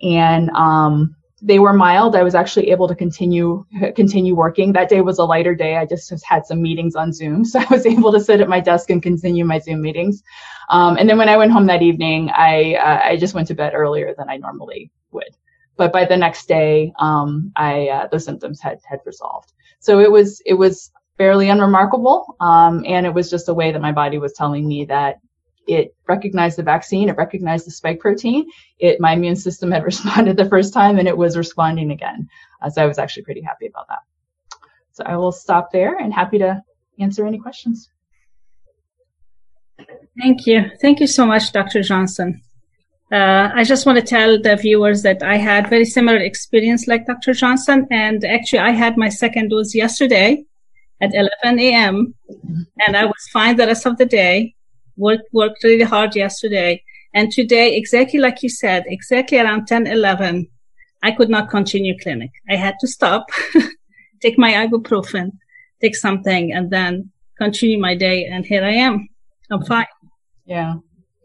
And 0.00 0.50
um, 0.50 1.16
they 1.40 1.58
were 1.58 1.72
mild. 1.72 2.16
I 2.16 2.22
was 2.22 2.34
actually 2.34 2.70
able 2.70 2.88
to 2.88 2.94
continue 2.94 3.64
continue 3.96 4.34
working. 4.34 4.72
That 4.72 4.88
day 4.88 5.00
was 5.00 5.18
a 5.18 5.24
lighter 5.24 5.54
day. 5.54 5.76
I 5.76 5.86
just 5.86 6.12
had 6.24 6.46
some 6.46 6.62
meetings 6.62 6.96
on 6.96 7.12
Zoom, 7.12 7.44
so 7.44 7.60
I 7.60 7.66
was 7.70 7.86
able 7.86 8.12
to 8.12 8.20
sit 8.20 8.40
at 8.40 8.48
my 8.48 8.60
desk 8.60 8.90
and 8.90 9.02
continue 9.02 9.44
my 9.44 9.58
Zoom 9.58 9.80
meetings. 9.82 10.22
Um, 10.70 10.96
and 10.98 11.08
then 11.08 11.18
when 11.18 11.28
I 11.28 11.36
went 11.36 11.52
home 11.52 11.66
that 11.66 11.82
evening, 11.82 12.30
I 12.30 12.74
uh, 12.74 13.00
I 13.04 13.16
just 13.16 13.34
went 13.34 13.48
to 13.48 13.54
bed 13.54 13.74
earlier 13.74 14.14
than 14.16 14.28
I 14.28 14.36
normally 14.36 14.90
would. 15.12 15.36
But 15.76 15.92
by 15.92 16.04
the 16.04 16.16
next 16.16 16.48
day, 16.48 16.92
um, 16.98 17.52
I 17.56 17.88
uh, 17.88 18.08
the 18.08 18.20
symptoms 18.20 18.60
had 18.60 18.80
had 18.88 19.00
resolved. 19.04 19.52
So 19.80 20.00
it 20.00 20.10
was 20.10 20.42
it 20.44 20.54
was 20.54 20.90
fairly 21.18 21.50
unremarkable, 21.50 22.36
um, 22.40 22.84
and 22.86 23.04
it 23.04 23.12
was 23.12 23.28
just 23.28 23.48
a 23.48 23.54
way 23.54 23.72
that 23.72 23.82
my 23.82 23.92
body 23.92 24.18
was 24.18 24.32
telling 24.32 24.66
me 24.66 24.84
that 24.86 25.18
it 25.66 25.94
recognized 26.08 26.56
the 26.56 26.62
vaccine, 26.62 27.08
it 27.10 27.16
recognized 27.16 27.66
the 27.66 27.70
spike 27.70 28.00
protein. 28.00 28.46
It 28.78 29.00
my 29.00 29.12
immune 29.12 29.36
system 29.36 29.70
had 29.70 29.84
responded 29.92 30.36
the 30.36 30.48
first 30.48 30.72
time, 30.72 30.98
and 30.98 31.06
it 31.06 31.16
was 31.16 31.36
responding 31.36 31.90
again. 31.90 32.28
Uh, 32.62 32.70
so 32.70 32.82
I 32.82 32.86
was 32.86 32.98
actually 32.98 33.24
pretty 33.24 33.42
happy 33.42 33.66
about 33.66 33.88
that. 33.88 33.98
So 34.92 35.04
I 35.04 35.16
will 35.16 35.32
stop 35.32 35.70
there 35.70 35.96
and 35.96 36.12
happy 36.12 36.38
to 36.38 36.62
answer 36.98 37.26
any 37.26 37.38
questions. 37.38 37.90
Thank 40.20 40.46
you. 40.46 40.70
Thank 40.80 40.98
you 41.00 41.06
so 41.06 41.24
much, 41.24 41.52
Dr. 41.52 41.82
Johnson. 41.82 42.40
Uh, 43.12 43.48
I 43.54 43.64
just 43.64 43.86
want 43.86 43.98
to 43.98 44.04
tell 44.04 44.40
the 44.40 44.56
viewers 44.56 45.02
that 45.02 45.22
I 45.22 45.36
had 45.36 45.70
very 45.70 45.84
similar 45.84 46.18
experience 46.18 46.86
like 46.86 47.06
Dr. 47.06 47.32
Johnson, 47.32 47.86
and 47.90 48.24
actually 48.24 48.58
I 48.58 48.70
had 48.70 48.96
my 48.96 49.08
second 49.08 49.48
dose 49.48 49.74
yesterday 49.74 50.44
at 51.00 51.14
11 51.14 51.58
a.m. 51.60 52.14
and 52.86 52.96
I 52.96 53.04
was 53.04 53.28
fine 53.32 53.56
the 53.56 53.66
rest 53.66 53.86
of 53.86 53.96
the 53.98 54.06
day 54.06 54.54
worked 54.98 55.32
worked 55.32 55.64
really 55.64 55.84
hard 55.84 56.14
yesterday. 56.14 56.82
And 57.14 57.32
today, 57.32 57.76
exactly 57.76 58.20
like 58.20 58.42
you 58.42 58.50
said, 58.50 58.84
exactly 58.86 59.38
around 59.38 59.66
10, 59.66 59.86
11, 59.86 60.46
I 61.02 61.12
could 61.12 61.30
not 61.30 61.48
continue 61.48 61.98
clinic. 61.98 62.30
I 62.50 62.56
had 62.56 62.74
to 62.80 62.86
stop, 62.86 63.30
take 64.22 64.38
my 64.38 64.52
ibuprofen, 64.52 65.30
take 65.80 65.96
something, 65.96 66.52
and 66.52 66.70
then 66.70 67.10
continue 67.38 67.78
my 67.80 67.94
day. 67.94 68.26
And 68.26 68.44
here 68.44 68.64
I 68.64 68.72
am. 68.72 69.08
I'm 69.50 69.64
fine. 69.64 69.86
Yeah. 70.44 70.74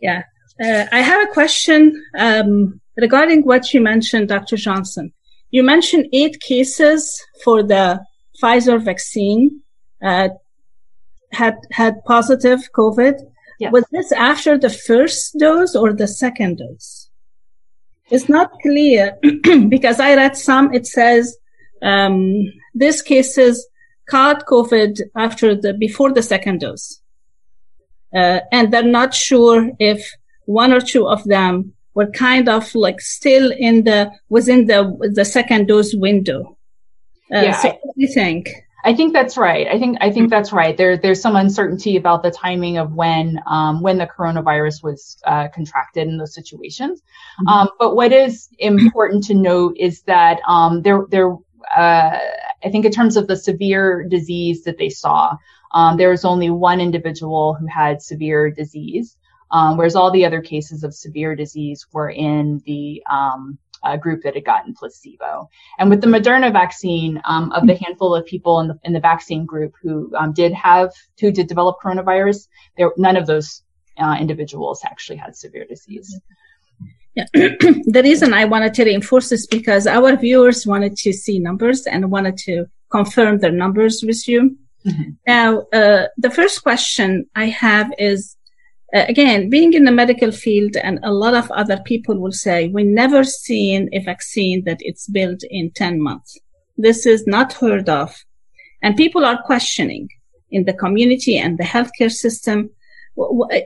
Yeah. 0.02 0.24
Uh, 0.64 0.86
I 0.92 1.02
have 1.02 1.28
a 1.28 1.34
question 1.34 2.02
um, 2.18 2.80
regarding 2.96 3.42
what 3.42 3.74
you 3.74 3.82
mentioned, 3.82 4.30
Dr. 4.30 4.56
Johnson. 4.56 5.12
You 5.50 5.64
mentioned 5.64 6.08
eight 6.14 6.40
cases 6.40 7.22
for 7.44 7.62
the 7.62 8.00
Pfizer 8.42 8.82
vaccine 8.82 9.63
uh, 10.04 10.30
had 11.32 11.56
had 11.72 12.04
positive 12.06 12.60
COVID. 12.76 13.20
Yes. 13.60 13.72
Was 13.72 13.86
this 13.92 14.12
after 14.12 14.58
the 14.58 14.70
first 14.70 15.38
dose 15.40 15.76
or 15.76 15.94
the 15.94 16.08
second 16.08 16.58
dose? 16.58 17.10
It's 18.10 18.30
not 18.30 18.52
clear 18.62 19.18
because 19.70 20.00
I 20.00 20.16
read 20.16 20.36
some. 20.36 20.74
It 20.74 20.86
says 20.86 21.38
um, 21.82 22.52
these 22.76 23.02
cases 23.02 23.68
caught 24.10 24.46
COVID 24.46 25.00
after 25.16 25.56
the 25.56 25.74
before 25.74 26.12
the 26.12 26.22
second 26.22 26.60
dose, 26.62 27.02
uh, 28.14 28.40
and 28.52 28.72
they're 28.72 28.84
not 28.84 29.14
sure 29.14 29.72
if 29.80 30.14
one 30.46 30.74
or 30.74 30.82
two 30.82 31.08
of 31.08 31.24
them 31.24 31.74
were 31.94 32.10
kind 32.12 32.50
of 32.50 32.74
like 32.76 33.00
still 33.00 33.52
in 33.58 33.84
the 33.84 34.12
within 34.30 34.68
the 34.68 35.12
the 35.14 35.26
second 35.26 35.68
dose 35.68 35.94
window. 35.94 36.58
Uh, 37.34 37.42
yeah, 37.42 37.52
so 37.54 37.70
what 37.70 37.96
do 37.96 38.02
you 38.02 38.14
think? 38.14 38.50
I 38.86 38.94
think 38.94 39.14
that's 39.14 39.38
right. 39.38 39.68
I 39.68 39.80
think 39.80 39.98
I 40.02 40.12
think 40.12 40.30
that's 40.30 40.52
right. 40.52 40.76
There 40.76 40.98
there's 40.98 41.22
some 41.22 41.36
uncertainty 41.36 41.96
about 41.96 42.22
the 42.22 42.32
timing 42.32 42.78
of 42.78 42.94
when 42.94 43.40
um, 43.48 43.82
when 43.82 43.98
the 43.98 44.08
coronavirus 44.08 44.84
was 44.84 45.18
uh, 45.26 45.48
contracted 45.50 46.08
in 46.08 46.18
those 46.18 46.34
situations. 46.34 47.02
Mm-hmm. 47.02 47.48
Um, 47.48 47.70
but 47.80 47.96
what 47.96 48.12
is 48.12 48.50
important 48.60 49.24
to 49.26 49.36
note 49.36 49.78
is 49.78 50.02
that 50.04 50.42
um, 50.48 50.82
there 50.82 51.06
there 51.10 51.34
uh, 51.76 52.20
I 52.64 52.70
think 52.70 52.86
in 52.86 52.92
terms 52.92 53.16
of 53.16 53.28
the 53.28 53.38
severe 53.38 54.04
disease 54.04 54.64
that 54.64 54.78
they 54.78 54.90
saw, 54.90 55.38
um, 55.74 55.98
there 55.98 56.10
was 56.10 56.26
only 56.26 56.50
one 56.50 56.82
individual 56.82 57.54
who 57.54 57.68
had 57.68 58.02
severe 58.02 58.52
disease, 58.52 59.16
um, 59.52 59.78
whereas 59.78 59.96
all 59.96 60.12
the 60.12 60.26
other 60.26 60.42
cases 60.42 60.84
of 60.84 60.94
severe 60.94 61.36
disease 61.36 61.88
were 61.94 62.10
in 62.10 62.62
the 62.66 63.02
um, 63.10 63.58
uh, 63.84 63.98
group 63.98 64.24
that 64.24 64.36
had 64.36 64.46
gotten 64.46 64.74
placebo. 64.74 65.50
And 65.80 65.90
with 65.90 66.02
the 66.02 66.08
Moderna 66.08 66.52
vaccine, 66.52 67.22
um, 67.26 67.52
of 67.52 67.68
the 67.68 67.76
handful 67.76 68.16
of 68.16 68.26
people 68.26 68.60
in 68.60 68.68
the 68.70 68.80
in 68.84 68.94
the 68.94 69.00
vaccine 69.00 69.46
group 69.46 69.74
who 69.82 70.12
um, 70.16 70.34
did 70.34 70.54
have 70.54 70.92
who 71.20 71.32
did 71.32 71.48
develop 71.48 71.78
coronavirus, 71.84 72.48
there 72.78 72.92
none 72.98 73.18
of 73.18 73.28
those 73.28 73.64
uh, 73.98 74.18
individuals 74.20 74.82
actually 74.86 75.18
had 75.18 75.36
severe 75.36 75.66
disease. 75.66 76.20
Yeah. 77.16 77.26
the 77.34 78.02
reason 78.04 78.34
I 78.34 78.46
wanted 78.46 78.74
to 78.76 78.86
reinforce 78.86 79.30
this 79.30 79.46
because 79.46 79.86
our 79.86 80.16
viewers 80.16 80.66
wanted 80.66 80.96
to 80.98 81.14
see 81.14 81.38
numbers 81.38 81.86
and 81.86 82.10
wanted 82.10 82.38
to 82.40 82.66
confirm 82.90 83.38
their 83.40 83.52
numbers 83.52 84.04
with 84.06 84.28
you. 84.28 84.58
Mm-hmm. 84.86 85.12
Now, 85.28 85.62
uh, 85.72 86.08
the 86.18 86.32
first 86.32 86.64
question 86.64 87.26
I 87.36 87.46
have 87.46 87.94
is 87.98 88.36
uh, 88.94 89.06
again, 89.10 89.50
being 89.50 89.74
in 89.74 89.86
the 89.86 89.92
medical 89.92 90.32
field 90.32 90.78
and 90.78 91.00
a 91.04 91.12
lot 91.12 91.34
of 91.34 91.50
other 91.52 91.80
people 91.80 92.20
will 92.20 92.32
say, 92.32 92.68
we 92.68 92.84
never 92.84 93.24
seen 93.24 93.90
a 93.92 94.00
vaccine 94.00 94.64
that 94.66 94.78
it's 94.82 95.08
built 95.08 95.42
in 95.50 95.72
10 95.72 96.00
months. 96.00 96.38
This 96.78 97.06
is 97.06 97.26
not 97.26 97.54
heard 97.54 97.90
of. 97.90 98.16
And 98.84 98.96
people 98.96 99.26
are 99.26 99.42
questioning 99.44 100.10
in 100.52 100.66
the 100.66 100.74
community 100.74 101.38
and 101.38 101.58
the 101.58 101.64
healthcare 101.64 102.12
system. 102.12 102.70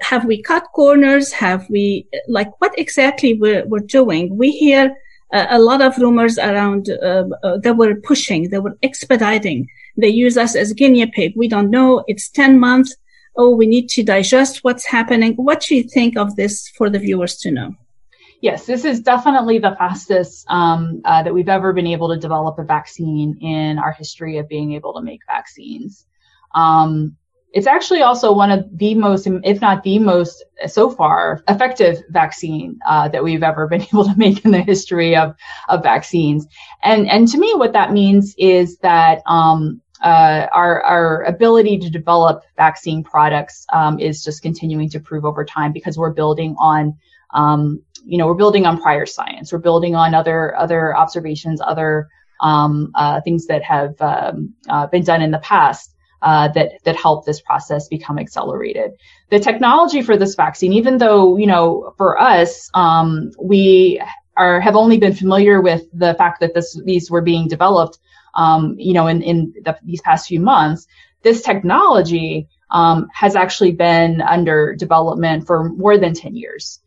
Have 0.01 0.25
we 0.25 0.41
cut 0.41 0.63
corners? 0.73 1.33
Have 1.33 1.69
we, 1.69 2.07
like, 2.29 2.49
what 2.61 2.77
exactly 2.77 3.33
we're, 3.33 3.65
we're 3.65 3.79
doing? 3.79 4.37
We 4.37 4.51
hear 4.51 4.95
uh, 5.33 5.47
a 5.49 5.59
lot 5.59 5.81
of 5.81 5.97
rumors 5.97 6.37
around 6.37 6.89
uh, 6.89 7.25
uh, 7.43 7.57
that 7.57 7.75
were 7.75 7.95
pushing, 7.95 8.49
they 8.49 8.59
were 8.59 8.77
expediting. 8.81 9.67
They 9.97 10.07
use 10.07 10.37
us 10.37 10.55
as 10.55 10.71
guinea 10.71 11.05
pig. 11.07 11.33
We 11.35 11.49
don't 11.49 11.69
know. 11.69 12.03
It's 12.07 12.29
10 12.29 12.59
months 12.59 12.95
oh, 13.37 13.55
we 13.55 13.67
need 13.67 13.87
to 13.89 14.03
digest 14.03 14.63
what's 14.63 14.85
happening. 14.85 15.33
What 15.35 15.61
do 15.61 15.75
you 15.75 15.83
think 15.83 16.17
of 16.17 16.35
this 16.35 16.67
for 16.69 16.89
the 16.89 16.99
viewers 16.99 17.37
to 17.37 17.51
know? 17.51 17.75
Yes, 18.41 18.65
this 18.65 18.85
is 18.85 18.99
definitely 18.99 19.57
the 19.57 19.75
fastest 19.77 20.45
um, 20.49 21.01
uh, 21.05 21.23
that 21.23 21.33
we've 21.33 21.49
ever 21.49 21.73
been 21.73 21.87
able 21.87 22.09
to 22.13 22.19
develop 22.19 22.59
a 22.59 22.63
vaccine 22.63 23.37
in 23.41 23.79
our 23.79 23.91
history 23.91 24.37
of 24.37 24.47
being 24.47 24.73
able 24.73 24.93
to 24.93 25.01
make 25.01 25.21
vaccines. 25.27 26.05
Um, 26.53 27.17
it's 27.53 27.65
actually 27.65 28.01
also 28.01 28.33
one 28.33 28.51
of 28.51 28.65
the 28.77 28.93
most, 28.93 29.27
if 29.43 29.61
not 29.61 29.81
the 29.81 29.97
most, 29.97 30.43
so 30.67 30.91
far 30.91 31.43
effective 31.47 32.03
vaccine 32.09 32.77
uh, 32.87 33.07
that 33.09 33.23
we've 33.23 33.41
ever 33.41 33.67
been 33.67 33.81
able 33.93 34.03
to 34.03 34.15
make 34.15 34.45
in 34.45 34.51
the 34.51 34.61
history 34.61 35.15
of 35.15 35.35
of 35.69 35.81
vaccines. 35.81 36.45
And 36.83 37.09
and 37.09 37.27
to 37.29 37.37
me, 37.39 37.53
what 37.55 37.73
that 37.73 37.93
means 37.93 38.35
is 38.37 38.77
that 38.79 39.21
um, 39.25 39.81
uh, 40.03 40.47
our, 40.53 40.81
our 40.83 41.23
ability 41.23 41.77
to 41.79 41.89
develop 41.89 42.43
vaccine 42.55 43.03
products 43.03 43.65
um, 43.73 43.99
is 43.99 44.23
just 44.23 44.41
continuing 44.41 44.89
to 44.89 44.99
prove 44.99 45.25
over 45.25 45.43
time 45.43 45.71
because 45.73 45.97
we're 45.97 46.13
building 46.13 46.55
on 46.59 46.97
um, 47.33 47.81
you 48.05 48.17
know 48.17 48.27
we're 48.27 48.35
building 48.35 48.65
on 48.65 48.79
prior 48.79 49.05
science 49.05 49.51
we're 49.51 49.59
building 49.59 49.95
on 49.95 50.13
other 50.13 50.55
other 50.55 50.95
observations 50.95 51.59
other 51.61 52.07
um, 52.39 52.91
uh, 52.95 53.21
things 53.21 53.47
that 53.47 53.63
have 53.63 53.99
um, 54.01 54.53
uh, 54.69 54.87
been 54.87 55.03
done 55.03 55.21
in 55.21 55.31
the 55.31 55.39
past 55.39 55.95
uh, 56.21 56.47
that 56.49 56.83
that 56.83 56.95
help 56.95 57.25
this 57.25 57.41
process 57.41 57.87
become 57.87 58.17
accelerated. 58.19 58.91
The 59.29 59.39
technology 59.39 60.01
for 60.01 60.17
this 60.17 60.35
vaccine, 60.35 60.73
even 60.73 60.97
though 60.97 61.37
you 61.37 61.47
know 61.47 61.93
for 61.97 62.19
us 62.19 62.69
um, 62.73 63.31
we 63.41 64.01
are 64.35 64.59
have 64.59 64.75
only 64.75 64.97
been 64.97 65.13
familiar 65.13 65.61
with 65.61 65.83
the 65.93 66.13
fact 66.15 66.39
that 66.41 66.53
this 66.53 66.79
these 66.85 67.09
were 67.11 67.21
being 67.21 67.47
developed, 67.47 67.99
um, 68.37 68.75
you 68.77 68.93
know, 68.93 69.07
in 69.07 69.21
in 69.21 69.53
the, 69.65 69.77
these 69.83 70.01
past 70.01 70.27
few 70.27 70.39
months, 70.39 70.87
this 71.23 71.41
technology 71.41 72.47
um, 72.71 73.07
has 73.13 73.35
actually 73.35 73.71
been 73.71 74.21
under 74.21 74.75
development 74.75 75.45
for 75.45 75.69
more 75.69 75.97
than 75.97 76.13
10 76.13 76.35
years. 76.35 76.79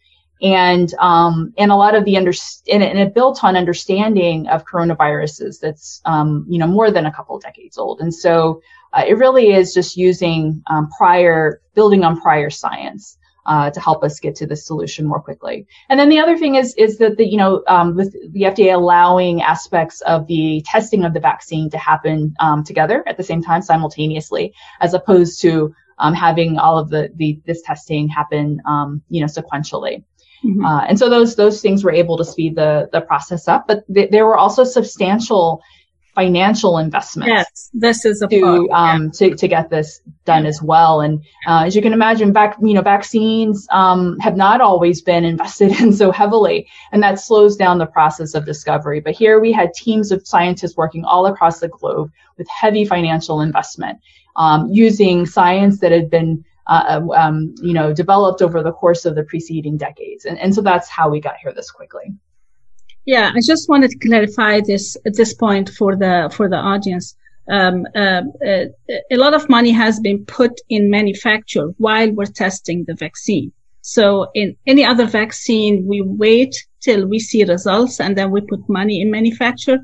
And, 0.42 0.92
um, 0.98 1.52
and 1.58 1.70
a 1.70 1.76
lot 1.76 1.94
of 1.94 2.06
the 2.06 2.16
under, 2.16 2.32
and 2.72 2.82
it, 2.82 2.90
and 2.90 2.98
it 2.98 3.14
built 3.14 3.44
on 3.44 3.56
understanding 3.56 4.48
of 4.48 4.64
coronaviruses 4.64 5.60
that's, 5.60 6.00
um, 6.06 6.46
you 6.48 6.58
know, 6.58 6.66
more 6.66 6.90
than 6.90 7.04
a 7.04 7.12
couple 7.12 7.36
of 7.36 7.42
decades 7.42 7.76
old. 7.76 8.00
And 8.00 8.14
so 8.14 8.62
uh, 8.94 9.04
it 9.06 9.18
really 9.18 9.52
is 9.52 9.74
just 9.74 9.98
using 9.98 10.62
um, 10.70 10.88
prior, 10.96 11.60
building 11.74 12.04
on 12.04 12.20
prior 12.20 12.48
science 12.48 13.18
uh, 13.46 13.70
to 13.70 13.80
help 13.80 14.04
us 14.04 14.20
get 14.20 14.34
to 14.36 14.46
the 14.46 14.56
solution 14.56 15.06
more 15.06 15.20
quickly. 15.20 15.66
And 15.88 15.98
then 15.98 16.08
the 16.08 16.18
other 16.18 16.36
thing 16.36 16.56
is 16.56 16.74
is 16.74 16.98
that 16.98 17.16
the 17.16 17.26
you 17.26 17.36
know 17.36 17.62
um, 17.68 17.96
with 17.96 18.12
the 18.32 18.42
FDA 18.42 18.74
allowing 18.74 19.42
aspects 19.42 20.00
of 20.02 20.26
the 20.26 20.62
testing 20.66 21.04
of 21.04 21.14
the 21.14 21.20
vaccine 21.20 21.70
to 21.70 21.78
happen 21.78 22.34
um, 22.40 22.64
together 22.64 23.04
at 23.06 23.16
the 23.16 23.24
same 23.24 23.42
time 23.42 23.62
simultaneously, 23.62 24.52
as 24.80 24.94
opposed 24.94 25.40
to 25.42 25.74
um, 25.98 26.14
having 26.14 26.58
all 26.58 26.78
of 26.78 26.88
the, 26.88 27.10
the 27.16 27.40
this 27.46 27.62
testing 27.62 28.08
happen 28.08 28.60
um, 28.66 29.02
you 29.08 29.20
know 29.20 29.26
sequentially. 29.26 30.04
Mm-hmm. 30.44 30.64
Uh, 30.64 30.84
and 30.84 30.98
so 30.98 31.10
those 31.10 31.36
those 31.36 31.60
things 31.60 31.84
were 31.84 31.92
able 31.92 32.16
to 32.16 32.24
speed 32.24 32.56
the 32.56 32.88
the 32.92 33.02
process 33.02 33.46
up, 33.46 33.66
but 33.66 33.84
th- 33.92 34.10
there 34.10 34.24
were 34.24 34.38
also 34.38 34.64
substantial 34.64 35.62
financial 36.20 36.76
investments. 36.76 37.30
Yes, 37.30 37.70
this 37.72 38.04
is 38.04 38.20
a 38.20 38.28
to 38.28 38.68
um, 38.70 39.10
to 39.12 39.34
to 39.34 39.48
get 39.48 39.70
this 39.70 40.00
done 40.26 40.44
as 40.44 40.60
well. 40.62 41.00
And 41.00 41.24
uh, 41.46 41.64
as 41.66 41.74
you 41.74 41.80
can 41.80 41.94
imagine, 41.94 42.32
back 42.32 42.56
you 42.62 42.74
know 42.74 42.82
vaccines 42.82 43.66
um, 43.70 44.18
have 44.18 44.36
not 44.36 44.60
always 44.60 45.00
been 45.00 45.24
invested 45.34 45.80
in 45.80 45.92
so 45.92 46.12
heavily, 46.12 46.68
and 46.92 47.02
that 47.02 47.18
slows 47.18 47.56
down 47.56 47.78
the 47.78 47.86
process 47.86 48.34
of 48.34 48.44
discovery. 48.44 49.00
But 49.00 49.14
here 49.14 49.40
we 49.40 49.52
had 49.52 49.72
teams 49.72 50.12
of 50.12 50.26
scientists 50.26 50.76
working 50.76 51.04
all 51.04 51.26
across 51.26 51.60
the 51.60 51.68
globe 51.68 52.10
with 52.36 52.48
heavy 52.48 52.84
financial 52.84 53.40
investment, 53.40 53.98
um, 54.36 54.68
using 54.70 55.24
science 55.24 55.80
that 55.80 55.92
had 55.92 56.10
been 56.10 56.44
uh, 56.66 57.00
um, 57.16 57.54
you 57.62 57.72
know 57.72 57.94
developed 57.94 58.42
over 58.42 58.62
the 58.62 58.72
course 58.72 59.06
of 59.06 59.14
the 59.14 59.22
preceding 59.22 59.78
decades, 59.78 60.26
and 60.26 60.38
and 60.38 60.54
so 60.54 60.60
that's 60.60 60.88
how 60.88 61.08
we 61.08 61.18
got 61.18 61.36
here 61.42 61.52
this 61.54 61.70
quickly. 61.70 62.12
Yeah, 63.06 63.32
I 63.34 63.40
just 63.44 63.68
wanted 63.68 63.90
to 63.90 63.98
clarify 63.98 64.60
this 64.60 64.96
at 65.06 65.16
this 65.16 65.34
point 65.34 65.68
for 65.70 65.96
the 65.96 66.30
for 66.34 66.48
the 66.48 66.56
audience. 66.56 67.16
Um, 67.48 67.86
uh, 67.96 68.22
uh, 68.46 68.66
a 69.10 69.16
lot 69.16 69.34
of 69.34 69.48
money 69.48 69.72
has 69.72 69.98
been 69.98 70.24
put 70.26 70.52
in 70.68 70.90
manufacture 70.90 71.68
while 71.78 72.10
we're 72.12 72.26
testing 72.26 72.84
the 72.84 72.94
vaccine. 72.94 73.52
So 73.82 74.28
in 74.34 74.56
any 74.66 74.84
other 74.84 75.06
vaccine, 75.06 75.86
we 75.86 76.02
wait 76.02 76.54
till 76.80 77.06
we 77.06 77.18
see 77.18 77.44
results 77.44 78.00
and 78.00 78.16
then 78.16 78.30
we 78.30 78.40
put 78.42 78.68
money 78.68 79.00
in 79.00 79.10
manufacture. 79.10 79.78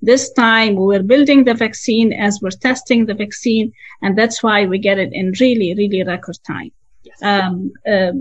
This 0.00 0.32
time 0.32 0.74
we're 0.74 1.02
building 1.02 1.44
the 1.44 1.54
vaccine 1.54 2.12
as 2.12 2.40
we're 2.42 2.50
testing 2.50 3.06
the 3.06 3.14
vaccine, 3.14 3.72
and 4.00 4.18
that's 4.18 4.42
why 4.42 4.66
we 4.66 4.78
get 4.78 4.98
it 4.98 5.12
in 5.12 5.32
really, 5.38 5.74
really 5.74 6.02
record 6.02 6.38
time. 6.44 6.72
Um, 7.22 7.70
um, 7.94 8.16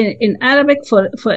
in, 0.00 0.06
in 0.26 0.32
Arabic 0.42 0.80
for, 0.90 1.02
for 1.22 1.32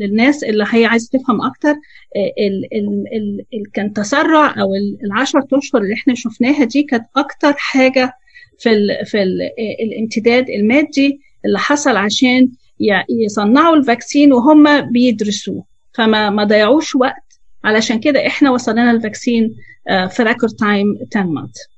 للناس 0.00 0.44
اللي 0.44 0.64
هي 0.70 0.84
عايزة 0.86 1.18
تفهم 1.18 1.42
أكتر 1.42 1.70
ال 2.16 2.74
ال 2.74 3.06
ال 3.16 3.44
ال 3.54 3.72
كان 3.72 3.92
تسرع 3.92 4.60
أو 4.60 4.74
العشر 5.04 5.40
أشهر 5.52 5.82
اللي 5.82 5.94
إحنا 5.94 6.14
شفناها 6.14 6.64
دي 6.64 6.82
كانت 6.82 7.04
أكتر 7.16 7.52
حاجة 7.56 8.12
في 8.58 8.70
ال 8.70 9.06
في 9.06 9.22
ال 9.22 9.38
الامتداد 9.82 10.50
المادي 10.50 11.20
اللي 11.44 11.58
حصل 11.58 11.96
عشان 11.96 12.48
يصنعوا 13.24 13.76
الفاكسين 13.76 14.32
وهم 14.32 14.80
بيدرسوه 14.92 15.64
فما 15.92 16.30
ما 16.30 16.44
ضيعوش 16.44 16.94
وقت 16.96 17.40
علشان 17.64 18.00
كده 18.00 18.26
إحنا 18.26 18.50
وصلنا 18.50 18.90
الفاكسين 18.90 19.54
في 20.10 20.22
ريكورد 20.22 20.52
تايم 20.52 20.98
10 21.16 21.22
months. 21.24 21.74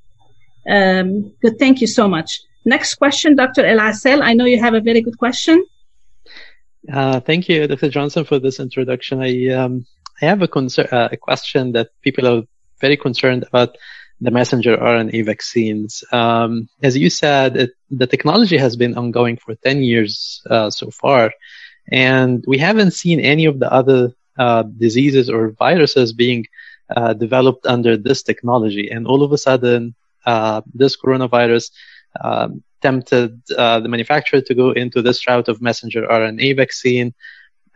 Um, 0.69 1.31
good, 1.45 1.55
thank 1.59 1.81
you 1.81 1.87
so 1.87 2.07
much. 2.07 2.46
Next 2.67 2.95
question, 2.95 3.37
Dr. 3.37 3.65
El 3.65 3.79
Asel. 3.79 4.21
I 4.21 4.33
know 4.33 4.43
you 4.43 4.59
have 4.59 4.73
a 4.73 4.81
very 4.81 4.99
good 4.99 5.17
question. 5.17 5.65
Uh, 6.91 7.21
thank 7.21 7.47
you, 7.47 7.65
Dr. 7.65 7.87
Johnson, 7.87 8.25
for 8.25 8.39
this 8.39 8.59
introduction. 8.59 9.21
I 9.21 9.31
um, 9.59 9.85
I 10.21 10.25
have 10.25 10.41
a, 10.41 10.49
concern, 10.49 10.87
uh, 10.91 11.07
a 11.09 11.15
question 11.15 11.71
that 11.71 11.87
people 12.01 12.27
are 12.27 12.41
very 12.81 12.97
concerned 12.97 13.45
about 13.47 13.77
the 14.19 14.31
messenger 14.31 14.75
RNA 14.75 15.25
vaccines. 15.25 16.03
Um, 16.11 16.67
as 16.83 16.97
you 16.97 17.09
said, 17.09 17.55
it, 17.55 17.71
the 17.89 18.07
technology 18.07 18.57
has 18.57 18.75
been 18.75 18.97
ongoing 18.97 19.37
for 19.37 19.55
10 19.55 19.83
years 19.83 20.41
uh, 20.49 20.69
so 20.69 20.91
far, 20.91 21.31
and 21.89 22.43
we 22.45 22.57
haven't 22.57 22.91
seen 22.91 23.21
any 23.21 23.45
of 23.45 23.59
the 23.59 23.71
other 23.71 24.11
uh, 24.37 24.63
diseases 24.63 25.29
or 25.29 25.51
viruses 25.51 26.11
being 26.11 26.47
uh, 26.93 27.13
developed 27.13 27.65
under 27.65 27.95
this 27.95 28.23
technology. 28.23 28.89
And 28.89 29.07
all 29.07 29.23
of 29.23 29.31
a 29.31 29.37
sudden, 29.37 29.95
uh, 30.25 30.61
this 30.73 30.97
coronavirus 30.97 31.71
um, 32.21 32.63
tempted 32.81 33.41
uh, 33.57 33.79
the 33.79 33.89
manufacturer 33.89 34.41
to 34.41 34.53
go 34.53 34.71
into 34.71 35.01
this 35.01 35.27
route 35.27 35.47
of 35.47 35.61
messenger 35.61 36.03
RNA 36.03 36.55
vaccine. 36.55 37.13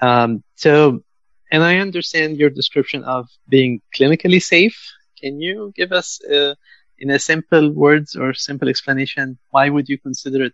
Um, 0.01 0.43
so, 0.55 1.03
and 1.51 1.63
I 1.63 1.77
understand 1.77 2.37
your 2.37 2.49
description 2.49 3.03
of 3.03 3.27
being 3.49 3.81
clinically 3.95 4.41
safe. 4.41 4.77
Can 5.19 5.39
you 5.39 5.73
give 5.75 5.91
us, 5.91 6.21
uh, 6.23 6.55
in 6.97 7.09
a 7.09 7.19
simple 7.19 7.71
words 7.71 8.15
or 8.15 8.33
simple 8.33 8.69
explanation, 8.69 9.37
why 9.49 9.69
would 9.69 9.89
you 9.89 9.97
consider 9.97 10.45
it 10.45 10.53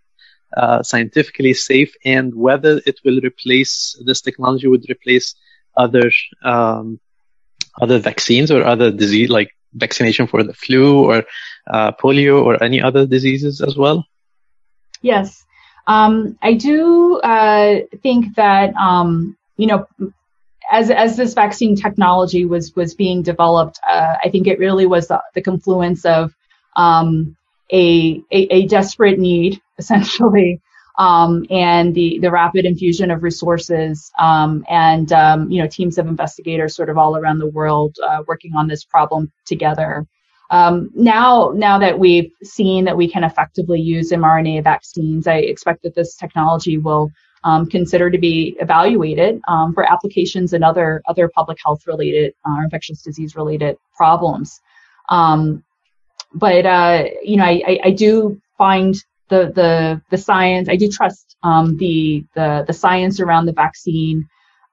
uh, 0.56 0.82
scientifically 0.82 1.54
safe, 1.54 1.94
and 2.04 2.34
whether 2.34 2.80
it 2.86 2.98
will 3.04 3.20
replace 3.22 4.00
this 4.04 4.22
technology 4.22 4.66
would 4.66 4.88
replace 4.88 5.34
other 5.76 6.10
um, 6.42 6.98
other 7.80 7.98
vaccines 7.98 8.50
or 8.50 8.64
other 8.64 8.90
disease 8.90 9.28
like 9.28 9.50
vaccination 9.74 10.26
for 10.26 10.42
the 10.42 10.54
flu 10.54 11.04
or 11.04 11.24
uh, 11.70 11.92
polio 11.92 12.44
or 12.44 12.62
any 12.62 12.80
other 12.80 13.06
diseases 13.06 13.60
as 13.60 13.76
well? 13.76 14.04
Yes, 15.02 15.44
um, 15.86 16.38
I 16.42 16.54
do 16.54 17.18
uh, 17.20 17.80
think 18.02 18.34
that 18.36 18.74
um, 18.74 19.36
you 19.56 19.66
know, 19.66 19.86
as 20.70 20.90
as 20.90 21.16
this 21.16 21.34
vaccine 21.34 21.76
technology 21.76 22.44
was 22.44 22.74
was 22.76 22.94
being 22.94 23.22
developed, 23.22 23.80
uh, 23.88 24.14
I 24.22 24.28
think 24.30 24.46
it 24.46 24.58
really 24.58 24.86
was 24.86 25.08
the, 25.08 25.22
the 25.34 25.42
confluence 25.42 26.04
of 26.04 26.34
um, 26.76 27.36
a, 27.72 28.22
a, 28.30 28.54
a 28.54 28.66
desperate 28.66 29.18
need, 29.18 29.60
essentially, 29.78 30.60
um, 30.98 31.46
and 31.48 31.94
the 31.94 32.18
the 32.20 32.30
rapid 32.30 32.64
infusion 32.64 33.10
of 33.10 33.22
resources 33.22 34.10
um, 34.18 34.64
and 34.68 35.12
um, 35.12 35.50
you 35.50 35.62
know 35.62 35.68
teams 35.68 35.96
of 35.96 36.06
investigators 36.06 36.76
sort 36.76 36.90
of 36.90 36.98
all 36.98 37.16
around 37.16 37.38
the 37.38 37.46
world 37.46 37.96
uh, 38.06 38.22
working 38.26 38.54
on 38.56 38.68
this 38.68 38.84
problem 38.84 39.32
together. 39.46 40.06
Um, 40.50 40.90
now, 40.94 41.52
now 41.54 41.78
that 41.78 41.98
we've 41.98 42.32
seen 42.42 42.84
that 42.86 42.96
we 42.96 43.08
can 43.10 43.24
effectively 43.24 43.80
use 43.80 44.10
mRNA 44.10 44.64
vaccines, 44.64 45.26
I 45.26 45.36
expect 45.36 45.82
that 45.82 45.94
this 45.94 46.16
technology 46.16 46.78
will 46.78 47.10
um, 47.44 47.66
consider 47.66 48.10
to 48.10 48.18
be 48.18 48.56
evaluated 48.60 49.40
um, 49.46 49.74
for 49.74 49.90
applications 49.90 50.52
in 50.52 50.62
other 50.62 51.02
other 51.06 51.28
public 51.28 51.58
health 51.64 51.86
related 51.86 52.32
or 52.44 52.52
uh, 52.52 52.64
infectious 52.64 53.02
disease 53.02 53.36
related 53.36 53.76
problems. 53.96 54.60
but 55.08 56.66
uh, 56.66 57.04
you 57.22 57.36
know, 57.36 57.44
I, 57.44 57.62
I, 57.66 57.80
I 57.84 57.90
do 57.90 58.40
find 58.56 58.94
the 59.28 59.52
the 59.54 60.02
the 60.10 60.18
science. 60.18 60.68
I 60.68 60.76
do 60.76 60.90
trust 60.90 61.36
um, 61.42 61.76
the 61.76 62.24
the 62.34 62.64
the 62.66 62.72
science 62.72 63.20
around 63.20 63.46
the 63.46 63.52
vaccine, 63.52 64.26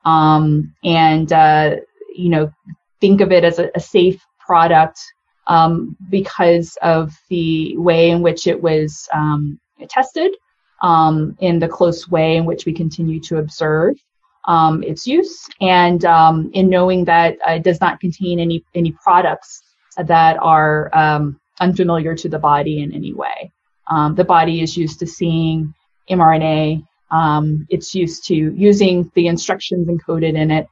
um, 0.06 0.74
and 0.84 1.32
uh, 1.32 1.76
you 2.16 2.30
know 2.30 2.52
think 3.02 3.22
of 3.22 3.32
it 3.32 3.44
as 3.44 3.60
a, 3.60 3.70
a 3.76 3.80
safe 3.80 4.22
product 4.40 5.00
um, 5.48 5.96
because 6.10 6.78
of 6.82 7.14
the 7.30 7.78
way 7.78 8.10
in 8.10 8.22
which 8.22 8.48
it 8.48 8.62
was 8.62 9.08
um, 9.14 9.60
tested, 9.90 10.36
um, 10.82 11.38
in 11.40 11.60
the 11.60 11.68
close 11.68 12.10
way 12.10 12.38
in 12.38 12.46
which 12.46 12.66
we 12.66 12.74
continue 12.74 13.20
to 13.22 13.38
observe. 13.38 13.96
Um, 14.48 14.84
its 14.84 15.08
use 15.08 15.48
and 15.60 16.04
in 16.54 16.70
knowing 16.70 17.06
that 17.06 17.38
it 17.48 17.64
does 17.64 17.82
not 17.82 18.00
contain 18.00 18.40
any 18.40 18.64
any 18.76 18.92
products 18.92 19.64
that 19.98 20.38
are 20.40 20.92
unfamiliar 21.60 22.16
to 22.16 22.30
the 22.30 22.40
body 22.40 22.82
in 22.82 22.94
any 22.94 23.14
way. 23.14 23.52
Um, 23.90 24.16
the 24.16 24.24
body 24.24 24.62
is 24.62 24.76
used 24.76 25.00
to 25.00 25.08
seeing 25.08 25.74
mRNA. 26.10 26.86
Um, 27.12 27.66
it's 27.70 27.94
used 27.94 28.26
to 28.28 28.36
using 28.36 29.12
the 29.16 29.28
instructions 29.28 29.88
encoded 29.88 30.36
in 30.36 30.52
it 30.52 30.68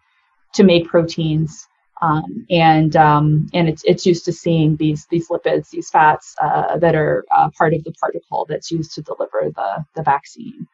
to 0.53 0.63
make 0.63 0.87
proteins, 0.87 1.67
um, 2.03 2.45
and 2.49 2.95
um, 2.97 3.47
and 3.53 3.69
it's 3.69 3.83
it's 3.85 4.05
used 4.05 4.25
to 4.25 4.33
seeing 4.33 4.75
these 4.75 5.07
these 5.09 5.29
lipids, 5.29 5.69
these 5.69 5.89
fats 5.89 6.35
uh, 6.41 6.77
that 6.77 6.95
are 6.95 7.25
uh, 7.35 7.49
part 7.57 7.73
of 7.73 7.83
the 7.85 7.93
particle 7.93 8.45
that's 8.49 8.69
used 8.71 8.93
to 8.95 9.01
deliver 9.01 9.51
the 9.55 9.85
the 9.95 10.03
vaccine. 10.03 10.67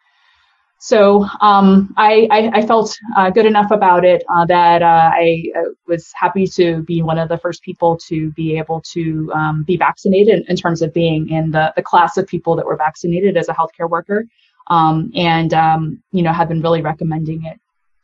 So 0.81 1.25
um, 1.41 1.93
I, 1.97 2.25
I, 2.31 2.51
I, 2.59 2.65
felt 2.65 2.97
uh, 3.17 3.29
good 3.31 3.45
enough 3.45 3.69
about 3.69 4.05
it 4.05 4.23
uh, 4.29 4.45
that 4.45 4.81
uh, 4.81 5.11
I 5.13 5.43
uh, 5.53 5.71
was 5.87 6.09
happy 6.15 6.47
to 6.47 6.83
be 6.83 7.01
one 7.01 7.19
of 7.19 7.27
the 7.27 7.37
first 7.37 7.63
people 7.63 7.97
to 8.07 8.31
be 8.31 8.57
able 8.57 8.79
to 8.93 9.29
um, 9.33 9.63
be 9.63 9.75
vaccinated 9.75 10.45
in 10.47 10.55
terms 10.55 10.81
of 10.81 10.93
being 10.93 11.27
in 11.31 11.51
the, 11.51 11.73
the 11.75 11.81
class 11.81 12.15
of 12.15 12.27
people 12.27 12.55
that 12.55 12.65
were 12.65 12.77
vaccinated 12.77 13.35
as 13.35 13.49
a 13.49 13.53
healthcare 13.53 13.89
worker, 13.89 14.23
um, 14.67 15.11
and 15.15 15.53
um, 15.53 16.01
you 16.13 16.23
know 16.23 16.31
have 16.31 16.47
been 16.47 16.61
really 16.61 16.81
recommending 16.81 17.43
it 17.43 17.59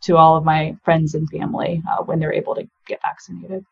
to 0.05 0.11
all 0.21 0.33
of 0.39 0.43
my 0.53 0.61
friends 0.85 1.09
and 1.17 1.25
family 1.35 1.73
uh, 1.89 2.03
when 2.07 2.17
they're 2.19 2.39
able 2.41 2.55
to 2.55 2.65
get 2.89 2.99
vaccinated. 3.09 3.63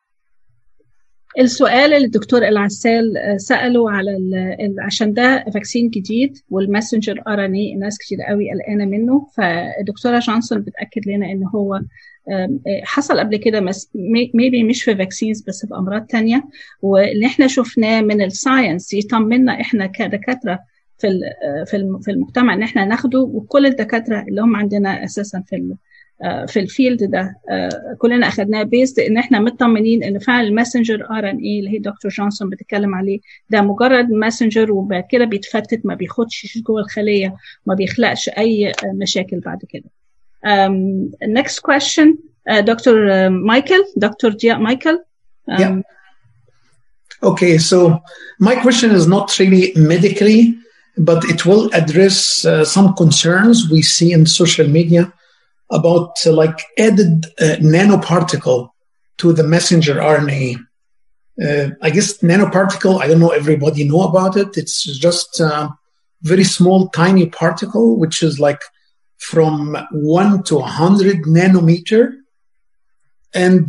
السؤال 1.40 1.94
اللي 1.94 2.06
الدكتور 2.06 2.48
العسال 2.48 3.14
سأله 3.38 3.92
على 3.92 4.12
ال 4.12 4.76
عشان 4.80 5.14
ده 5.14 5.46
فاكسين 5.54 5.90
جديد 5.90 6.38
والماسنجر 6.50 7.22
ار 7.28 7.46
ان 7.46 7.54
اي 7.54 7.74
الناس 7.74 7.98
كتير 7.98 8.18
قوي 8.22 8.52
قلقانة 8.52 8.86
منه. 8.86 9.28
فالدكتورة 9.38 10.20
جونسون 10.20 10.62
بتأكد 10.62 11.08
لنا 11.08 11.32
إن 11.32 11.44
هو 11.44 11.82
حصل 12.84 13.20
قبل 13.20 13.38
كده 13.38 13.66
ميبي 14.34 14.64
مش 14.64 14.84
في 14.84 14.96
فاكسينز 14.96 15.42
بس 15.42 15.66
في 15.66 15.76
أمراض 15.76 16.06
تانية. 16.06 16.44
واللي 16.82 17.26
إحنا 17.26 17.48
شفناه 17.48 18.02
من 18.02 18.22
الساينس 18.22 18.94
يطمنا 18.94 19.62
إحنا 19.62 19.86
كدكاترة 19.86 20.60
في 20.98 21.08
في 21.66 22.00
في 22.02 22.12
المجتمع 22.12 22.54
إن 22.54 22.64
إحنا 22.64 22.86
ناخده. 22.86 23.20
وكل 23.20 23.66
الدكاترة 23.66 24.22
اللي 24.22 24.42
هم 24.42 24.56
عندنا 24.56 25.04
أساسا 25.04 25.44
في 25.48 25.56
في 26.48 26.60
الفيلد 26.60 27.04
ده 27.04 27.36
كلنا 27.98 28.28
أخذناه 28.28 28.64
بيست 28.64 29.00
إن 29.00 29.18
إحنا 29.18 29.40
مطمنين 29.40 30.04
إن 30.04 30.20
فعلا 30.20 30.48
الماسنجر 30.48 31.06
ار 31.12 31.30
ان 31.30 31.38
اي 31.38 31.60
اللي 31.60 31.70
هي 31.74 31.78
دكتور 31.80 32.12
جونسون 32.12 32.50
بتتكلم 32.50 32.96
عليه 32.96 33.20
ده 33.50 33.62
مجرد 33.62 34.10
ماسنجر 34.12 34.72
وبعد 34.72 35.04
كده 35.12 35.26
بيتفتت 35.26 35.86
ما 35.86 35.96
بياخدش 35.96 36.58
جوه 36.68 36.82
الخلية 36.82 37.36
ما 37.66 37.76
بيخلقش 37.76 38.30
أي 38.30 38.72
مشاكل 39.02 39.40
بعد 39.40 39.60
كده. 39.70 39.90
Um, 40.46 41.12
next 41.40 41.60
question. 41.62 42.18
Gia 44.42 44.58
Michael. 44.60 44.98
Um, 45.48 45.60
yeah. 45.62 45.82
Okay, 47.24 47.58
so 47.58 47.78
my 48.40 48.56
question 48.66 48.92
is 48.92 49.08
not 49.08 49.40
really 49.40 49.72
medically, 49.76 50.42
but 50.98 51.24
it 51.34 51.46
will 51.46 51.70
address 51.74 52.46
uh, 52.46 52.66
some 52.66 52.94
concerns 53.02 53.70
we 53.72 53.82
see 53.82 54.12
in 54.12 54.26
social 54.26 54.68
media 54.68 55.04
about 55.74 56.16
uh, 56.26 56.32
like 56.32 56.60
added 56.78 57.26
uh, 57.40 57.58
nanoparticle 57.60 58.70
to 59.18 59.34
the 59.34 59.44
messenger 59.44 59.96
RNA. 59.96 60.58
Uh, 61.44 61.70
I 61.82 61.90
guess 61.90 62.20
nanoparticle, 62.20 63.02
I 63.02 63.08
don't 63.08 63.20
know 63.20 63.30
everybody 63.30 63.84
know 63.84 64.04
about 64.04 64.38
it. 64.38 64.56
It's 64.56 64.84
just 64.84 65.40
a 65.40 65.76
very 66.22 66.44
small, 66.44 66.90
tiny 66.90 67.26
particle, 67.28 67.98
which 67.98 68.22
is 68.22 68.40
like 68.40 68.62
from 69.18 69.76
one 69.92 70.44
to 70.44 70.56
100 70.56 71.24
nanometer. 71.24 72.14
And 73.34 73.68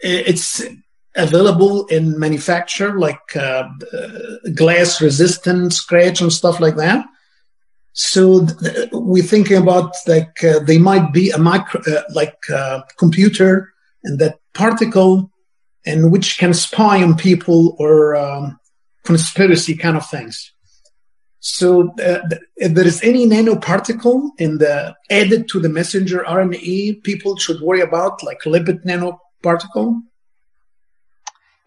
it's 0.00 0.62
available 1.16 1.86
in 1.86 2.18
manufacture 2.18 2.98
like 2.98 3.20
glass 4.54 5.00
resistant 5.00 5.72
scratch 5.72 6.20
and 6.20 6.32
stuff 6.32 6.60
like 6.60 6.76
that. 6.76 7.06
So 7.92 8.46
th- 8.46 8.88
we're 8.92 9.22
thinking 9.22 9.56
about 9.56 9.94
like 10.06 10.42
uh, 10.44 10.60
they 10.60 10.78
might 10.78 11.12
be 11.12 11.30
a 11.30 11.38
micro, 11.38 11.80
uh, 11.86 12.02
like 12.14 12.38
uh, 12.52 12.82
computer, 12.98 13.72
and 14.04 14.18
that 14.20 14.38
particle, 14.54 15.30
and 15.84 16.12
which 16.12 16.38
can 16.38 16.54
spy 16.54 17.02
on 17.02 17.16
people 17.16 17.76
or 17.78 18.14
um, 18.16 18.58
conspiracy 19.04 19.76
kind 19.76 19.96
of 19.96 20.08
things. 20.08 20.52
So 21.40 21.92
th- 21.96 22.20
if 22.56 22.74
there 22.74 22.86
is 22.86 23.02
any 23.02 23.26
nanoparticle 23.26 24.30
in 24.38 24.58
the 24.58 24.94
added 25.10 25.48
to 25.48 25.60
the 25.60 25.70
messenger 25.70 26.24
RNA, 26.26 27.02
people 27.02 27.36
should 27.36 27.60
worry 27.60 27.80
about 27.80 28.22
like 28.22 28.40
lipid 28.42 28.84
nanoparticle. 28.84 30.00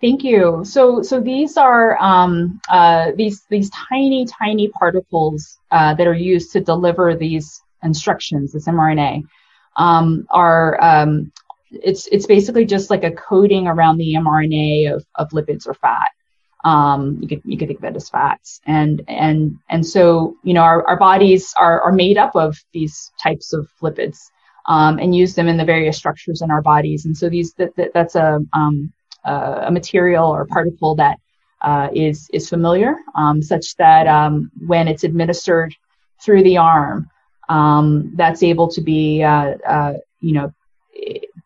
Thank 0.03 0.25
you. 0.25 0.65
So, 0.65 1.01
so 1.01 1.21
these 1.21 1.55
are 1.55 1.97
um, 2.03 2.59
uh, 2.67 3.11
these 3.15 3.45
these 3.49 3.69
tiny, 3.69 4.25
tiny 4.25 4.67
particles 4.67 5.57
uh, 5.71 5.93
that 5.93 6.05
are 6.05 6.13
used 6.13 6.51
to 6.51 6.59
deliver 6.59 7.15
these 7.15 7.61
instructions, 7.83 8.51
this 8.51 8.67
mRNA, 8.67 9.23
um, 9.77 10.27
are 10.29 10.77
um, 10.83 11.31
it's 11.71 12.07
it's 12.07 12.25
basically 12.25 12.65
just 12.65 12.89
like 12.89 13.05
a 13.05 13.11
coating 13.11 13.65
around 13.65 13.97
the 13.97 14.15
mRNA 14.15 14.93
of, 14.93 15.05
of 15.15 15.29
lipids 15.29 15.65
or 15.67 15.73
fat. 15.73 16.11
Um, 16.65 17.19
you 17.21 17.29
could 17.29 17.41
you 17.45 17.57
could 17.57 17.69
think 17.69 17.79
of 17.79 17.85
it 17.85 17.95
as 17.95 18.09
fats, 18.09 18.59
and 18.65 19.01
and 19.07 19.57
and 19.69 19.85
so 19.85 20.35
you 20.43 20.53
know 20.53 20.63
our, 20.63 20.85
our 20.85 20.97
bodies 20.97 21.53
are 21.57 21.79
are 21.79 21.93
made 21.93 22.17
up 22.17 22.35
of 22.35 22.57
these 22.73 23.13
types 23.23 23.53
of 23.53 23.69
lipids 23.81 24.17
um, 24.65 24.99
and 24.99 25.15
use 25.15 25.33
them 25.33 25.47
in 25.47 25.55
the 25.55 25.63
various 25.63 25.95
structures 25.95 26.41
in 26.41 26.51
our 26.51 26.61
bodies, 26.61 27.05
and 27.05 27.15
so 27.15 27.29
these 27.29 27.53
that, 27.53 27.73
that 27.77 27.93
that's 27.93 28.15
a 28.15 28.41
um, 28.51 28.91
a 29.25 29.71
material 29.71 30.29
or 30.29 30.45
particle 30.45 30.95
that 30.95 31.17
uh, 31.61 31.89
is 31.93 32.29
is 32.33 32.49
familiar, 32.49 32.95
um, 33.15 33.41
such 33.41 33.75
that 33.77 34.07
um, 34.07 34.51
when 34.67 34.87
it's 34.87 35.03
administered 35.03 35.73
through 36.21 36.43
the 36.43 36.57
arm, 36.57 37.09
um, 37.49 38.11
that's 38.15 38.43
able 38.43 38.67
to 38.69 38.81
be 38.81 39.23
uh, 39.23 39.55
uh 39.67 39.93
you 40.19 40.33
know 40.33 40.53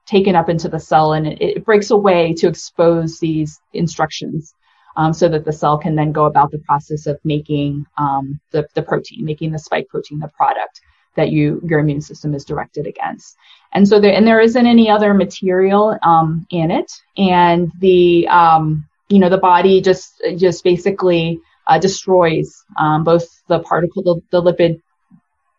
taken 0.05 0.35
up 0.35 0.49
into 0.49 0.69
the 0.69 0.79
cell, 0.79 1.13
and 1.13 1.27
it, 1.27 1.41
it 1.41 1.65
breaks 1.65 1.91
away 1.91 2.33
to 2.33 2.47
expose 2.47 3.19
these 3.19 3.59
instructions, 3.73 4.53
um, 4.95 5.13
so 5.13 5.29
that 5.29 5.45
the 5.45 5.53
cell 5.53 5.77
can 5.77 5.95
then 5.95 6.11
go 6.11 6.25
about 6.25 6.51
the 6.51 6.59
process 6.59 7.05
of 7.05 7.19
making 7.23 7.85
um, 7.97 8.39
the 8.51 8.67
the 8.73 8.81
protein, 8.81 9.23
making 9.23 9.51
the 9.51 9.59
spike 9.59 9.87
protein, 9.87 10.19
the 10.19 10.27
product 10.29 10.81
that 11.17 11.31
you 11.31 11.61
your 11.65 11.79
immune 11.79 12.01
system 12.01 12.33
is 12.33 12.45
directed 12.45 12.87
against. 12.87 13.35
And 13.73 13.85
so 13.87 13.99
there 13.99 14.13
and 14.13 14.25
there 14.25 14.39
isn't 14.39 14.65
any 14.65 14.89
other 14.89 15.13
material 15.13 15.97
um, 16.01 16.47
in 16.49 16.71
it, 16.71 16.91
and 17.17 17.71
the 17.79 18.27
um, 18.29 18.87
you 19.09 19.19
know 19.19 19.29
the 19.29 19.37
body 19.37 19.81
just 19.81 20.21
just 20.37 20.63
basically 20.63 21.41
uh, 21.67 21.77
destroys 21.77 22.63
um, 22.79 23.03
both 23.03 23.25
the 23.47 23.59
particle, 23.59 24.01
the, 24.01 24.21
the, 24.31 24.41
lipid 24.41 24.81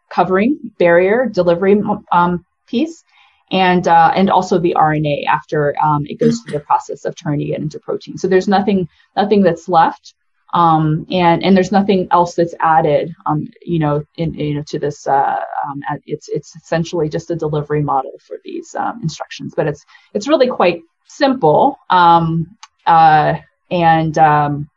covering 0.09 0.59
barrier 0.79 1.27
delivery 1.27 1.79
um, 2.12 2.47
piece, 2.66 3.05
and 3.51 3.87
uh, 3.87 4.12
and 4.14 4.31
also 4.31 4.59
the 4.59 4.75
RNA 4.79 5.27
after 5.27 5.75
um, 5.83 6.07
it 6.07 6.18
goes 6.18 6.40
through 6.40 6.55
the 6.55 6.64
process 6.64 7.05
of 7.05 7.14
turning 7.14 7.49
it 7.49 7.59
into 7.59 7.79
protein. 7.79 8.16
So 8.16 8.29
there's 8.29 8.49
nothing 8.49 8.88
nothing 9.16 9.42
that's 9.42 9.68
left 9.68 10.14
um, 10.54 11.06
and 11.11 11.44
and 11.44 11.56
there's 11.56 11.72
nothing 11.72 12.08
else 12.11 12.34
that's 12.34 12.54
added, 12.61 13.14
um, 13.26 13.48
you 13.62 13.78
know, 13.78 14.04
in, 14.16 14.34
you 14.34 14.54
know, 14.54 14.62
to 14.68 14.78
this. 14.78 15.06
Uh, 15.06 15.37
um, 15.64 15.82
it's 16.06 16.28
it's 16.28 16.56
essentially 16.56 17.08
just 17.08 17.30
a 17.30 17.37
delivery 17.37 17.82
model 17.82 18.12
for 18.26 18.38
these 18.44 18.74
um, 18.74 19.00
instructions, 19.02 19.54
but 19.56 19.66
it's 19.66 19.84
it's 20.14 20.28
really 20.28 20.48
quite 20.48 20.82
simple, 21.06 21.78
um, 21.90 22.56
uh, 22.87 23.34
and 23.70 24.16
um, 24.18 24.68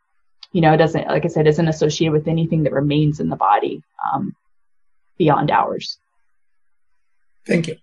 you 0.52 0.60
know, 0.60 0.72
it 0.74 0.78
doesn't, 0.78 1.08
like 1.08 1.24
I 1.24 1.28
said, 1.28 1.46
isn't 1.46 1.68
associated 1.68 2.12
with 2.12 2.28
anything 2.28 2.64
that 2.64 2.72
remains 2.72 3.20
in 3.20 3.28
the 3.28 3.36
body 3.36 3.82
beyond 5.16 5.50
hours. 5.50 5.98
Thank 7.46 7.68
you. 7.68 7.76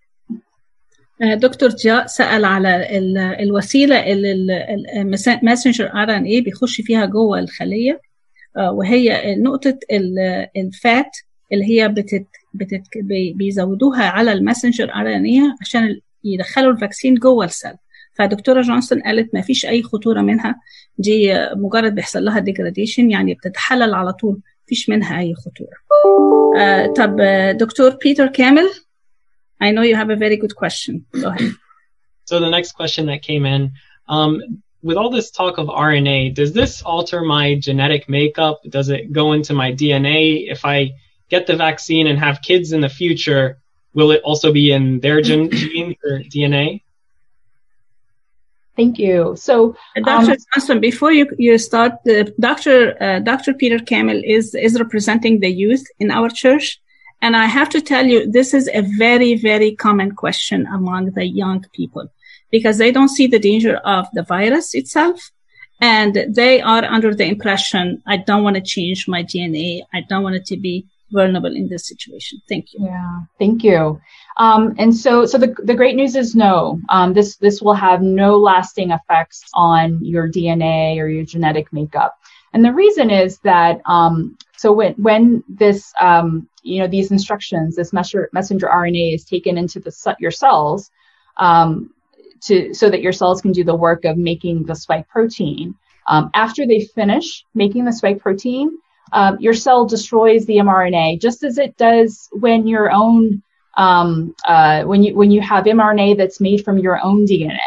دكتور 1.22 1.70
جاء 1.70 2.06
سأل 2.06 2.46
على 2.46 2.88
الوسيلة 3.44 4.12
اللي 4.12 4.34
الماسنجر 5.42 5.86
ار 5.94 6.16
ان 6.18 6.24
اي 6.24 6.42
بيخش 6.42 6.82
فيها 6.82 7.06
جوه 7.06 7.40
الخلية 7.40 8.02
وهي 8.72 9.36
نقطة 9.36 9.80
الفات 10.58 11.12
اللي 11.54 11.66
هي 11.66 11.88
بتت 11.88 12.28
بتت 12.54 12.84
بيزودوها 13.36 14.04
على 14.04 14.34
الماسنجر 14.34 14.94
ار 14.94 15.16
ان 15.16 15.26
اي 15.26 15.42
عشان 15.62 16.00
يدخلوا 16.24 16.72
الفاكسين 16.72 17.16
جوه 17.16 17.46
السل. 17.46 17.74
فدكتورة 18.14 18.62
جونسون 18.62 19.02
قالت 19.02 19.36
ما 19.36 19.42
فيش 19.42 19.66
أي 19.66 19.84
خطورة 19.84 20.22
منها 20.22 20.56
دي 20.98 21.34
مجرد 21.56 21.96
بيحصل 21.96 22.26
لها 22.26 22.40
ديجراديشن 22.40 23.12
يعني 23.12 23.34
بتتحلل 23.34 23.94
على 23.94 24.14
طول 24.14 24.42
فيش 24.68 24.90
منها 24.90 25.20
أي 25.20 25.34
خطورة. 25.36 25.78
uh, 26.58 26.94
طب 26.94 27.16
دكتور 27.58 27.98
بيتر 28.04 28.28
كامل؟ 28.28 28.70
I 29.60 29.72
know 29.72 29.82
you 29.82 29.96
have 29.96 30.10
a 30.10 30.16
very 30.16 30.38
good 30.38 30.56
question. 30.56 31.06
Go 31.12 31.30
ahead. 31.30 31.52
So 32.26 32.40
the 32.40 32.50
next 32.50 32.74
question 32.74 33.08
that 33.08 33.22
came 33.22 33.46
in, 33.46 33.74
um, 34.08 34.62
with 34.82 34.98
all 34.98 35.10
this 35.10 35.32
talk 35.32 35.58
of 35.58 35.68
RNA, 35.68 36.36
does 36.36 36.54
this 36.54 36.82
alter 36.82 37.22
my 37.22 37.56
genetic 37.56 38.08
makeup? 38.08 38.62
Does 38.70 38.90
it 38.90 39.12
go 39.12 39.34
into 39.34 39.54
my 39.54 39.72
DNA? 39.74 40.50
If 40.50 40.64
I 40.66 40.92
get 41.30 41.48
the 41.48 41.56
vaccine 41.56 42.08
and 42.08 42.18
have 42.18 42.42
kids 42.42 42.72
in 42.72 42.82
the 42.82 42.90
future, 42.90 43.60
will 43.94 44.12
it 44.12 44.22
also 44.24 44.54
be 44.54 44.72
in 44.72 45.00
their 45.00 45.22
gen- 45.28 45.52
genes 45.52 45.96
or 46.04 46.20
DNA? 46.20 46.82
Thank 48.76 48.98
you. 48.98 49.36
So, 49.36 49.76
Dr. 49.98 50.32
Um, 50.32 50.38
Johnson, 50.54 50.80
before 50.80 51.12
you, 51.12 51.28
you 51.38 51.58
start, 51.58 51.94
the 52.06 52.34
Dr. 52.40 52.96
Uh, 53.04 53.20
Dr. 53.20 53.54
Peter 53.54 53.80
Kamel 53.80 54.22
is 54.24 54.56
is 54.56 54.80
representing 54.80 55.42
the 55.42 55.50
youth 55.50 55.86
in 56.00 56.12
our 56.12 56.30
church. 56.30 56.80
And 57.22 57.36
I 57.36 57.46
have 57.46 57.70
to 57.70 57.82
tell 57.82 58.06
you, 58.06 58.32
this 58.32 58.54
is 58.54 58.70
a 58.74 58.82
very, 58.98 59.36
very 59.36 59.76
common 59.76 60.16
question 60.16 60.66
among 60.68 61.12
the 61.12 61.26
young 61.26 61.66
people 61.74 62.08
because 62.52 62.78
they 62.78 62.92
don't 62.92 63.10
see 63.10 63.28
the 63.28 63.40
danger 63.40 63.78
of 63.78 64.08
the 64.14 64.24
virus 64.24 64.74
itself. 64.74 65.32
And 65.82 66.26
they 66.30 66.62
are 66.62 66.84
under 66.84 67.14
the 67.14 67.26
impression, 67.26 68.02
I 68.06 68.18
don't 68.18 68.44
want 68.44 68.56
to 68.58 68.62
change 68.62 69.08
my 69.08 69.24
DNA. 69.24 69.82
I 69.94 70.02
don't 70.10 70.24
want 70.24 70.36
it 70.36 70.46
to 70.48 70.58
be 70.58 70.86
vulnerable 71.12 71.56
in 71.56 71.70
this 71.70 71.88
situation. 71.88 72.40
Thank 72.48 72.74
you. 72.74 72.86
Yeah, 72.86 73.22
thank 73.40 73.64
you. 73.64 74.00
Um, 74.38 74.76
and 74.78 74.96
so, 74.96 75.26
so 75.26 75.38
the, 75.38 75.56
the 75.64 75.74
great 75.74 75.96
news 75.96 76.16
is 76.16 76.36
no, 76.36 76.80
um, 76.90 77.14
this, 77.14 77.38
this 77.38 77.62
will 77.62 77.74
have 77.74 78.02
no 78.02 78.38
lasting 78.38 78.92
effects 78.92 79.44
on 79.54 80.04
your 80.04 80.30
DNA 80.30 80.98
or 80.98 81.08
your 81.08 81.26
genetic 81.26 81.72
makeup. 81.74 82.18
And 82.54 82.66
the 82.66 82.74
reason 82.74 83.10
is 83.10 83.40
that 83.40 83.82
um, 83.86 84.38
so 84.58 84.72
when 84.72 84.94
when 84.94 85.44
this 85.48 85.94
um, 86.00 86.50
you 86.64 86.82
know 86.82 86.88
these 86.88 87.12
instructions, 87.12 87.76
this 87.76 87.94
messenger, 87.94 88.30
RNA 88.34 89.16
is 89.16 89.26
taken 89.26 89.58
into 89.58 89.80
the 89.80 90.16
your 90.20 90.32
cells 90.32 90.90
um, 91.38 91.92
to 92.42 92.74
so 92.74 92.90
that 92.90 93.02
your 93.02 93.14
cells 93.14 93.42
can 93.42 93.52
do 93.52 93.64
the 93.64 93.76
work 93.76 94.06
of 94.06 94.18
making 94.18 94.64
the 94.64 94.76
spike 94.76 95.08
protein. 95.08 95.76
Um, 96.08 96.32
after 96.34 96.66
they 96.66 96.86
finish 96.96 97.46
making 97.54 97.86
the 97.86 97.94
spike 97.94 98.20
protein, 98.20 98.72
uh, 99.12 99.36
your 99.40 99.54
cell 99.54 99.86
destroys 99.86 100.46
the 100.46 100.58
mRNA 100.58 101.22
just 101.22 101.44
as 101.44 101.58
it 101.60 101.78
does 101.78 102.30
when 102.32 102.68
your 102.68 102.92
own 102.92 103.44
um, 103.78 104.36
uh, 104.48 104.84
when 104.84 105.04
you 105.04 105.16
when 105.16 105.30
you 105.30 105.42
have 105.42 105.66
mRNA 105.66 106.18
that's 106.18 106.42
made 106.42 106.64
from 106.66 106.80
your 106.80 107.00
own 107.04 107.28
DNA 107.28 107.60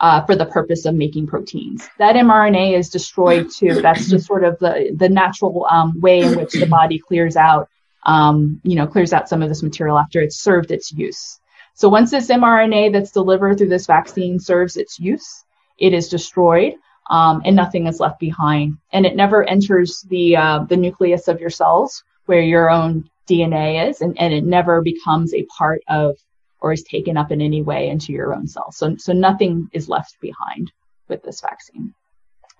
uh, 0.00 0.24
for 0.24 0.34
the 0.34 0.46
purpose 0.46 0.86
of 0.86 0.94
making 0.94 1.26
proteins. 1.26 1.88
That 1.98 2.16
mRNA 2.16 2.76
is 2.78 2.88
destroyed 2.88 3.50
too. 3.50 3.80
That's 3.80 4.08
just 4.08 4.26
sort 4.26 4.44
of 4.44 4.58
the 4.58 4.94
the 4.96 5.08
natural 5.08 5.66
um, 5.70 6.00
way 6.00 6.20
in 6.20 6.36
which 6.36 6.52
the 6.52 6.66
body 6.66 6.98
clears 6.98 7.36
out 7.36 7.68
um, 8.04 8.60
you 8.64 8.76
know 8.76 8.86
clears 8.86 9.12
out 9.12 9.28
some 9.28 9.42
of 9.42 9.48
this 9.48 9.62
material 9.62 9.98
after 9.98 10.20
it's 10.20 10.38
served 10.38 10.70
its 10.70 10.90
use. 10.90 11.38
So 11.74 11.88
once 11.88 12.10
this 12.10 12.28
mRNA 12.28 12.92
that's 12.92 13.12
delivered 13.12 13.58
through 13.58 13.68
this 13.68 13.86
vaccine 13.86 14.38
serves 14.38 14.76
its 14.76 14.98
use, 14.98 15.44
it 15.78 15.92
is 15.92 16.08
destroyed. 16.08 16.74
Um, 17.08 17.42
and 17.44 17.56
nothing 17.56 17.88
is 17.88 17.98
left 17.98 18.20
behind, 18.20 18.78
and 18.92 19.04
it 19.04 19.16
never 19.16 19.42
enters 19.42 20.00
the 20.08 20.36
uh, 20.36 20.64
the 20.68 20.76
nucleus 20.76 21.26
of 21.26 21.40
your 21.40 21.50
cells 21.50 22.04
where 22.26 22.40
your 22.40 22.70
own 22.70 23.10
DNA 23.28 23.88
is, 23.88 24.00
and, 24.00 24.16
and 24.20 24.32
it 24.32 24.44
never 24.44 24.80
becomes 24.80 25.34
a 25.34 25.44
part 25.58 25.82
of 25.88 26.16
or 26.61 26.73
is 26.73 26.83
taken 26.83 27.17
up 27.17 27.31
in 27.31 27.41
any 27.41 27.61
way 27.61 27.89
into 27.89 28.11
your 28.11 28.33
own 28.33 28.47
cells. 28.47 28.77
So, 28.77 28.95
so 28.97 29.13
nothing 29.13 29.69
is 29.73 29.89
left 29.89 30.17
behind 30.21 30.71
with 31.07 31.21
this 31.23 31.41
vaccine, 31.41 31.93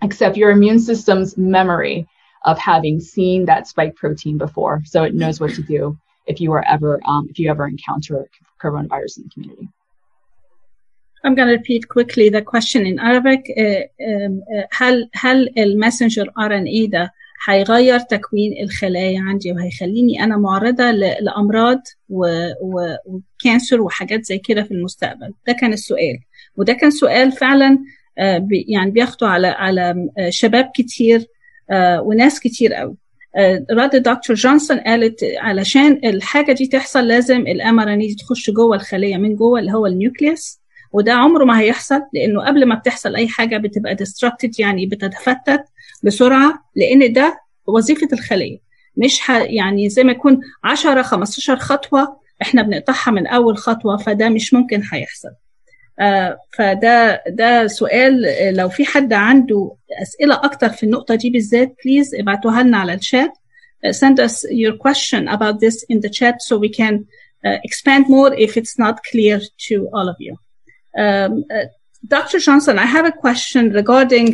except 0.01 0.37
your 0.37 0.51
immune 0.51 0.79
system's 0.79 1.37
memory 1.37 2.07
of 2.43 2.59
having 2.59 2.99
seen 2.99 3.45
that 3.45 3.67
spike 3.67 3.95
protein 3.95 4.37
before, 4.37 4.81
so 4.85 5.03
it 5.03 5.15
knows 5.15 5.39
what 5.39 5.53
to 5.55 5.63
do 5.63 5.97
if 6.27 6.39
you 6.39 6.51
are 6.53 6.63
ever 6.67 6.99
um, 7.05 7.27
if 7.29 7.39
you 7.39 7.49
ever 7.49 7.67
encounter 7.67 8.29
coronavirus 8.61 9.17
in 9.17 9.23
the 9.23 9.29
community. 9.33 9.69
I'm 11.23 11.33
going 11.33 11.47
to 11.47 11.55
repeat 11.55 11.89
quickly 11.89 12.29
the 12.29 12.43
question 12.43 12.85
in 12.85 12.99
Arabic. 12.99 13.41
هل 14.71 15.09
هل 15.13 15.49
الماسنجر 15.57 16.25
RNA 16.39 16.89
ده 16.91 17.13
هيغير 17.48 17.98
تكوين 17.98 18.52
الخلايا 18.62 19.20
عندي 19.20 19.52
وهيخليني 19.52 20.24
أنا 20.24 20.36
معرضة 20.36 20.90
لأمراض 20.90 21.80
وكانسر 23.06 23.80
وحاجات 23.80 24.24
زي 24.24 24.38
كده 24.38 24.62
في 24.62 24.70
المستقبل. 24.70 25.32
ده 25.46 25.52
كان 25.52 25.72
السؤال. 25.72 26.18
وده 26.56 26.72
كان 26.72 26.90
سؤال 26.90 27.32
فعلا 27.32 27.78
يعني 28.68 28.90
بياخدوا 28.90 29.28
على 29.28 29.46
على 29.46 30.08
شباب 30.28 30.70
كتير 30.74 31.26
وناس 32.00 32.40
كتير 32.40 32.74
قوي 32.74 32.96
رد 33.72 33.96
دكتور 33.96 34.36
جونسون 34.36 34.78
قالت 34.80 35.20
علشان 35.38 36.00
الحاجة 36.04 36.52
دي 36.52 36.66
تحصل 36.66 37.08
لازم 37.08 37.40
الام 37.40 37.80
ار 37.80 37.96
دي 37.96 38.14
تخش 38.14 38.50
جوه 38.50 38.76
الخلية 38.76 39.16
من 39.16 39.36
جوه 39.36 39.60
اللي 39.60 39.72
هو 39.72 39.86
النيوكليوس 39.86 40.60
وده 40.92 41.12
عمره 41.12 41.44
ما 41.44 41.60
هيحصل 41.60 42.00
لأنه 42.14 42.46
قبل 42.46 42.66
ما 42.66 42.74
بتحصل 42.74 43.16
أي 43.16 43.28
حاجة 43.28 43.56
بتبقى 43.56 43.94
ديستركتد 43.94 44.60
يعني 44.60 44.86
بتتفتت. 44.86 45.64
بسرعة 46.04 46.64
لأن 46.76 47.12
ده 47.12 47.40
وظيفة 47.66 48.08
الخلية 48.12 48.58
مش 48.96 49.20
ح... 49.20 49.30
يعني 49.30 49.88
زي 49.88 50.04
ما 50.04 50.12
يكون 50.12 50.40
10 50.64 51.02
15 51.02 51.56
خطوة 51.56 52.20
إحنا 52.42 52.62
بنقطعها 52.62 53.10
من 53.10 53.26
أول 53.26 53.56
خطوة 53.56 53.96
فده 53.96 54.28
مش 54.28 54.54
ممكن 54.54 54.82
هيحصل 54.92 55.28
آه 56.00 56.38
فده 56.58 57.22
ده 57.28 57.66
سؤال 57.66 58.22
لو 58.56 58.68
في 58.68 58.84
حد 58.84 59.12
عنده 59.12 59.76
أسئلة 60.02 60.34
أكتر 60.34 60.68
في 60.68 60.82
النقطة 60.82 61.14
دي 61.14 61.30
بالذات 61.30 61.74
بليز 61.84 62.14
ابعتوها 62.14 62.62
لنا 62.62 62.78
على 62.78 62.94
الشات 62.94 63.32
uh, 63.86 63.92
send 63.92 64.16
us 64.20 64.44
your 64.50 64.74
question 64.86 65.28
about 65.28 65.60
this 65.60 65.84
in 65.92 66.00
the 66.00 66.10
chat 66.18 66.34
so 66.42 66.56
we 66.58 66.68
can 66.68 66.94
uh, 67.46 67.58
expand 67.64 68.04
more 68.08 68.32
if 68.34 68.56
it's 68.56 68.78
not 68.78 68.96
clear 69.10 69.40
to 69.68 69.88
all 69.94 70.08
of 70.12 70.16
you. 70.26 70.34
Um, 71.04 71.44
uh, 71.56 71.66
Dr. 72.06 72.38
Johnson, 72.46 72.78
I 72.78 72.86
have 72.96 73.06
a 73.06 73.12
question 73.24 73.62
regarding 73.80 74.28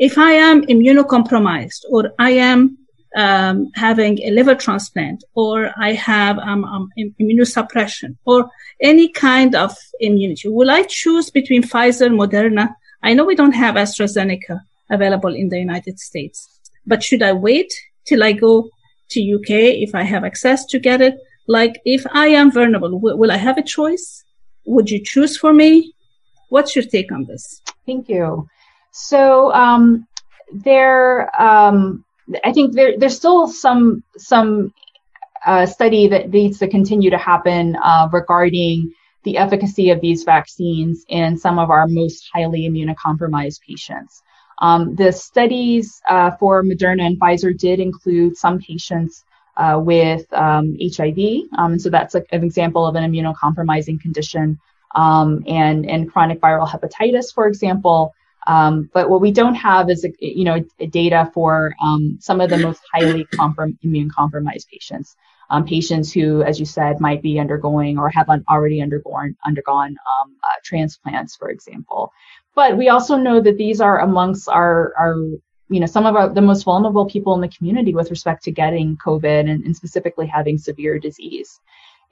if 0.00 0.16
I 0.16 0.32
am 0.32 0.62
immunocompromised 0.62 1.84
or 1.90 2.12
I 2.18 2.30
am 2.30 2.78
um, 3.14 3.70
having 3.74 4.18
a 4.22 4.30
liver 4.30 4.54
transplant 4.54 5.22
or 5.34 5.70
I 5.76 5.92
have 5.92 6.38
um, 6.38 6.64
um, 6.64 6.88
immunosuppression 6.98 8.16
or 8.24 8.50
any 8.80 9.10
kind 9.10 9.54
of 9.54 9.76
immunity, 10.00 10.48
will 10.48 10.70
I 10.70 10.84
choose 10.84 11.28
between 11.28 11.62
Pfizer, 11.62 12.08
Moderna? 12.08 12.74
I 13.02 13.12
know 13.12 13.26
we 13.26 13.34
don't 13.34 13.52
have 13.52 13.74
AstraZeneca 13.74 14.60
available 14.90 15.34
in 15.34 15.50
the 15.50 15.58
United 15.58 16.00
States, 16.00 16.48
but 16.86 17.02
should 17.02 17.22
I 17.22 17.34
wait 17.34 17.70
till 18.06 18.22
I 18.22 18.32
go 18.32 18.70
to 19.10 19.34
UK 19.34 19.50
if 19.84 19.94
I 19.94 20.02
have 20.02 20.24
access 20.24 20.64
to 20.66 20.78
get 20.78 21.02
it? 21.02 21.18
Like 21.46 21.78
if 21.84 22.06
I 22.10 22.28
am 22.28 22.50
vulnerable, 22.50 22.90
w- 22.92 23.16
will 23.16 23.30
I 23.30 23.36
have 23.36 23.58
a 23.58 23.62
choice? 23.62 24.24
Would 24.64 24.90
you 24.90 25.04
choose 25.04 25.36
for 25.36 25.52
me? 25.52 25.92
What's 26.48 26.74
your 26.74 26.86
take 26.86 27.12
on 27.12 27.26
this? 27.26 27.60
Thank 27.84 28.08
you. 28.08 28.48
So 28.92 29.52
um, 29.52 30.06
there, 30.52 31.30
um, 31.40 32.04
I 32.44 32.52
think 32.52 32.74
there, 32.74 32.94
there's 32.98 33.16
still 33.16 33.48
some 33.48 34.02
some 34.16 34.72
uh, 35.46 35.66
study 35.66 36.08
that 36.08 36.30
needs 36.30 36.58
to 36.58 36.68
continue 36.68 37.10
to 37.10 37.18
happen 37.18 37.76
uh, 37.82 38.08
regarding 38.12 38.92
the 39.24 39.36
efficacy 39.36 39.90
of 39.90 40.00
these 40.00 40.24
vaccines 40.24 41.04
in 41.08 41.36
some 41.36 41.58
of 41.58 41.70
our 41.70 41.86
most 41.88 42.28
highly 42.32 42.68
immunocompromised 42.68 43.60
patients. 43.66 44.22
Um, 44.60 44.94
the 44.94 45.12
studies 45.12 46.00
uh, 46.08 46.32
for 46.32 46.62
Moderna 46.62 47.06
and 47.06 47.18
Pfizer 47.20 47.56
did 47.56 47.80
include 47.80 48.36
some 48.36 48.58
patients 48.58 49.24
uh, 49.56 49.80
with 49.82 50.30
um, 50.32 50.76
HIV, 50.80 51.42
um, 51.58 51.78
so 51.78 51.90
that's 51.90 52.14
a, 52.14 52.22
an 52.32 52.44
example 52.44 52.86
of 52.86 52.94
an 52.94 53.10
immunocompromising 53.10 54.00
condition, 54.00 54.58
um, 54.94 55.42
and 55.46 55.88
and 55.88 56.10
chronic 56.10 56.40
viral 56.40 56.68
hepatitis, 56.68 57.32
for 57.34 57.46
example. 57.46 58.14
Um, 58.46 58.90
but 58.92 59.10
what 59.10 59.20
we 59.20 59.32
don't 59.32 59.54
have 59.54 59.90
is, 59.90 60.06
you 60.18 60.44
know, 60.44 60.64
data 60.90 61.30
for 61.34 61.74
um, 61.82 62.18
some 62.20 62.40
of 62.40 62.50
the 62.50 62.56
most 62.56 62.80
highly 62.92 63.24
comprom- 63.26 63.76
immune 63.82 64.10
compromised 64.10 64.68
patients, 64.68 65.16
um, 65.50 65.66
patients 65.66 66.12
who, 66.12 66.42
as 66.42 66.58
you 66.58 66.66
said, 66.66 67.00
might 67.00 67.22
be 67.22 67.38
undergoing 67.38 67.98
or 67.98 68.08
have 68.08 68.28
un- 68.30 68.44
already 68.48 68.80
undergone 68.80 69.36
undergone 69.46 69.96
uh, 70.22 70.54
transplants, 70.64 71.36
for 71.36 71.50
example. 71.50 72.12
But 72.54 72.76
we 72.76 72.88
also 72.88 73.16
know 73.16 73.40
that 73.40 73.58
these 73.58 73.80
are 73.80 74.00
amongst 74.00 74.48
our 74.48 74.94
our 74.98 75.16
you 75.68 75.78
know 75.78 75.86
some 75.86 76.06
of 76.06 76.16
our, 76.16 76.28
the 76.28 76.40
most 76.40 76.64
vulnerable 76.64 77.06
people 77.06 77.34
in 77.34 77.40
the 77.40 77.48
community 77.48 77.94
with 77.94 78.10
respect 78.10 78.42
to 78.44 78.50
getting 78.50 78.96
COVID 78.96 79.48
and, 79.50 79.64
and 79.64 79.76
specifically 79.76 80.26
having 80.26 80.58
severe 80.58 80.98
disease 80.98 81.60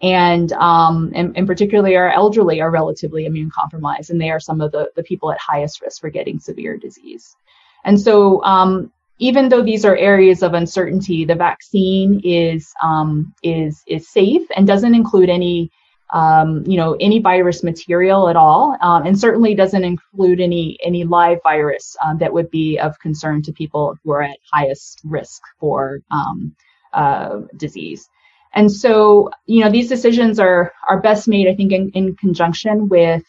and, 0.00 0.52
um, 0.52 1.12
and, 1.14 1.36
and 1.36 1.46
particularly 1.46 1.96
our 1.96 2.10
elderly 2.10 2.60
are 2.60 2.70
relatively 2.70 3.26
immune 3.26 3.50
compromised, 3.50 4.10
and 4.10 4.20
they 4.20 4.30
are 4.30 4.40
some 4.40 4.60
of 4.60 4.72
the, 4.72 4.90
the 4.96 5.02
people 5.02 5.32
at 5.32 5.38
highest 5.38 5.80
risk 5.80 6.00
for 6.00 6.10
getting 6.10 6.38
severe 6.38 6.76
disease. 6.76 7.36
And 7.84 8.00
so, 8.00 8.42
um, 8.44 8.92
even 9.18 9.48
though 9.48 9.62
these 9.62 9.84
are 9.84 9.96
areas 9.96 10.42
of 10.42 10.54
uncertainty, 10.54 11.24
the 11.24 11.34
vaccine 11.34 12.20
is 12.22 12.72
um, 12.82 13.34
is 13.42 13.82
is 13.86 14.08
safe 14.08 14.42
and 14.54 14.66
doesn't 14.66 14.94
include 14.94 15.28
any 15.28 15.70
um, 16.10 16.64
you 16.66 16.76
know 16.76 16.96
any 17.00 17.18
virus 17.18 17.62
material 17.62 18.28
at 18.28 18.36
all, 18.36 18.76
um, 18.80 19.06
and 19.06 19.18
certainly 19.18 19.54
doesn't 19.54 19.84
include 19.84 20.40
any 20.40 20.78
any 20.84 21.04
live 21.04 21.38
virus 21.42 21.96
um, 22.04 22.18
that 22.18 22.32
would 22.32 22.50
be 22.50 22.78
of 22.78 22.98
concern 23.00 23.42
to 23.42 23.52
people 23.52 23.96
who 24.04 24.12
are 24.12 24.22
at 24.22 24.38
highest 24.52 25.00
risk 25.04 25.42
for 25.58 26.00
um, 26.10 26.54
uh, 26.92 27.40
disease. 27.56 28.08
And 28.54 28.70
so, 28.70 29.30
you 29.46 29.62
know, 29.62 29.70
these 29.70 29.88
decisions 29.88 30.38
are 30.38 30.72
are 30.88 31.00
best 31.00 31.28
made, 31.28 31.48
I 31.48 31.54
think, 31.54 31.72
in, 31.72 31.90
in 31.90 32.16
conjunction 32.16 32.88
with, 32.88 33.22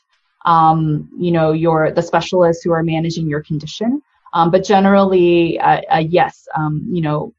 um, 0.45 1.09
you 1.17 1.31
know, 1.31 1.51
your 1.51 1.91
the 1.91 2.01
specialists 2.01 2.63
who 2.63 2.71
are 2.71 2.83
managing 2.83 3.27
your 3.27 3.43
condition. 3.43 4.01
Um, 4.33 4.51
but 4.51 4.63
generally, 4.63 5.59
uh, 5.59 5.81
uh, 5.91 5.97
yes, 5.97 6.47
um, 6.55 6.85
you 6.91 7.01
know, 7.01 7.33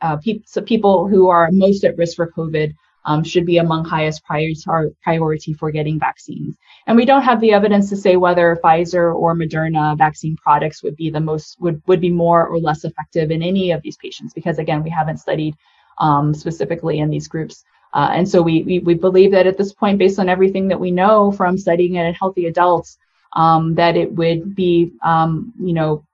uh, 0.00 0.16
pe- 0.16 0.42
so 0.46 0.60
people 0.62 1.06
who 1.08 1.28
are 1.28 1.50
most 1.52 1.84
at 1.84 1.96
risk 1.96 2.16
for 2.16 2.30
COVID 2.30 2.74
um, 3.06 3.22
should 3.22 3.46
be 3.46 3.58
among 3.58 3.84
highest 3.84 4.24
priority 4.24 4.94
priority 5.02 5.52
for 5.52 5.70
getting 5.70 5.98
vaccines. 5.98 6.56
And 6.86 6.96
we 6.96 7.04
don't 7.04 7.22
have 7.22 7.40
the 7.40 7.52
evidence 7.52 7.88
to 7.90 7.96
say 7.96 8.16
whether 8.16 8.58
Pfizer 8.62 9.14
or 9.14 9.34
Moderna 9.34 9.96
vaccine 9.96 10.36
products 10.36 10.82
would 10.82 10.96
be 10.96 11.10
the 11.10 11.20
most 11.20 11.60
would 11.60 11.82
would 11.86 12.00
be 12.00 12.10
more 12.10 12.46
or 12.46 12.58
less 12.58 12.84
effective 12.84 13.30
in 13.30 13.42
any 13.42 13.72
of 13.72 13.82
these 13.82 13.96
patients 13.96 14.32
because 14.32 14.58
again, 14.58 14.82
we 14.82 14.90
haven't 14.90 15.18
studied 15.18 15.54
um, 15.98 16.34
specifically 16.34 16.98
in 16.98 17.10
these 17.10 17.28
groups. 17.28 17.64
Uh, 17.92 18.10
and 18.12 18.28
so 18.28 18.42
we, 18.42 18.62
we, 18.62 18.78
we 18.80 18.94
believe 18.94 19.30
that 19.30 19.46
at 19.46 19.56
this 19.56 19.72
point, 19.72 19.98
based 19.98 20.18
on 20.18 20.28
everything 20.28 20.68
that 20.68 20.80
we 20.80 20.90
know 20.90 21.30
from 21.30 21.56
studying 21.56 21.94
it 21.94 22.04
in 22.04 22.14
healthy 22.14 22.46
adults, 22.46 22.98
um, 23.34 23.74
that 23.76 23.96
it 23.96 24.12
would 24.12 24.54
be, 24.54 24.92
um, 25.02 25.52
you 25.60 25.72
know, 25.72 26.04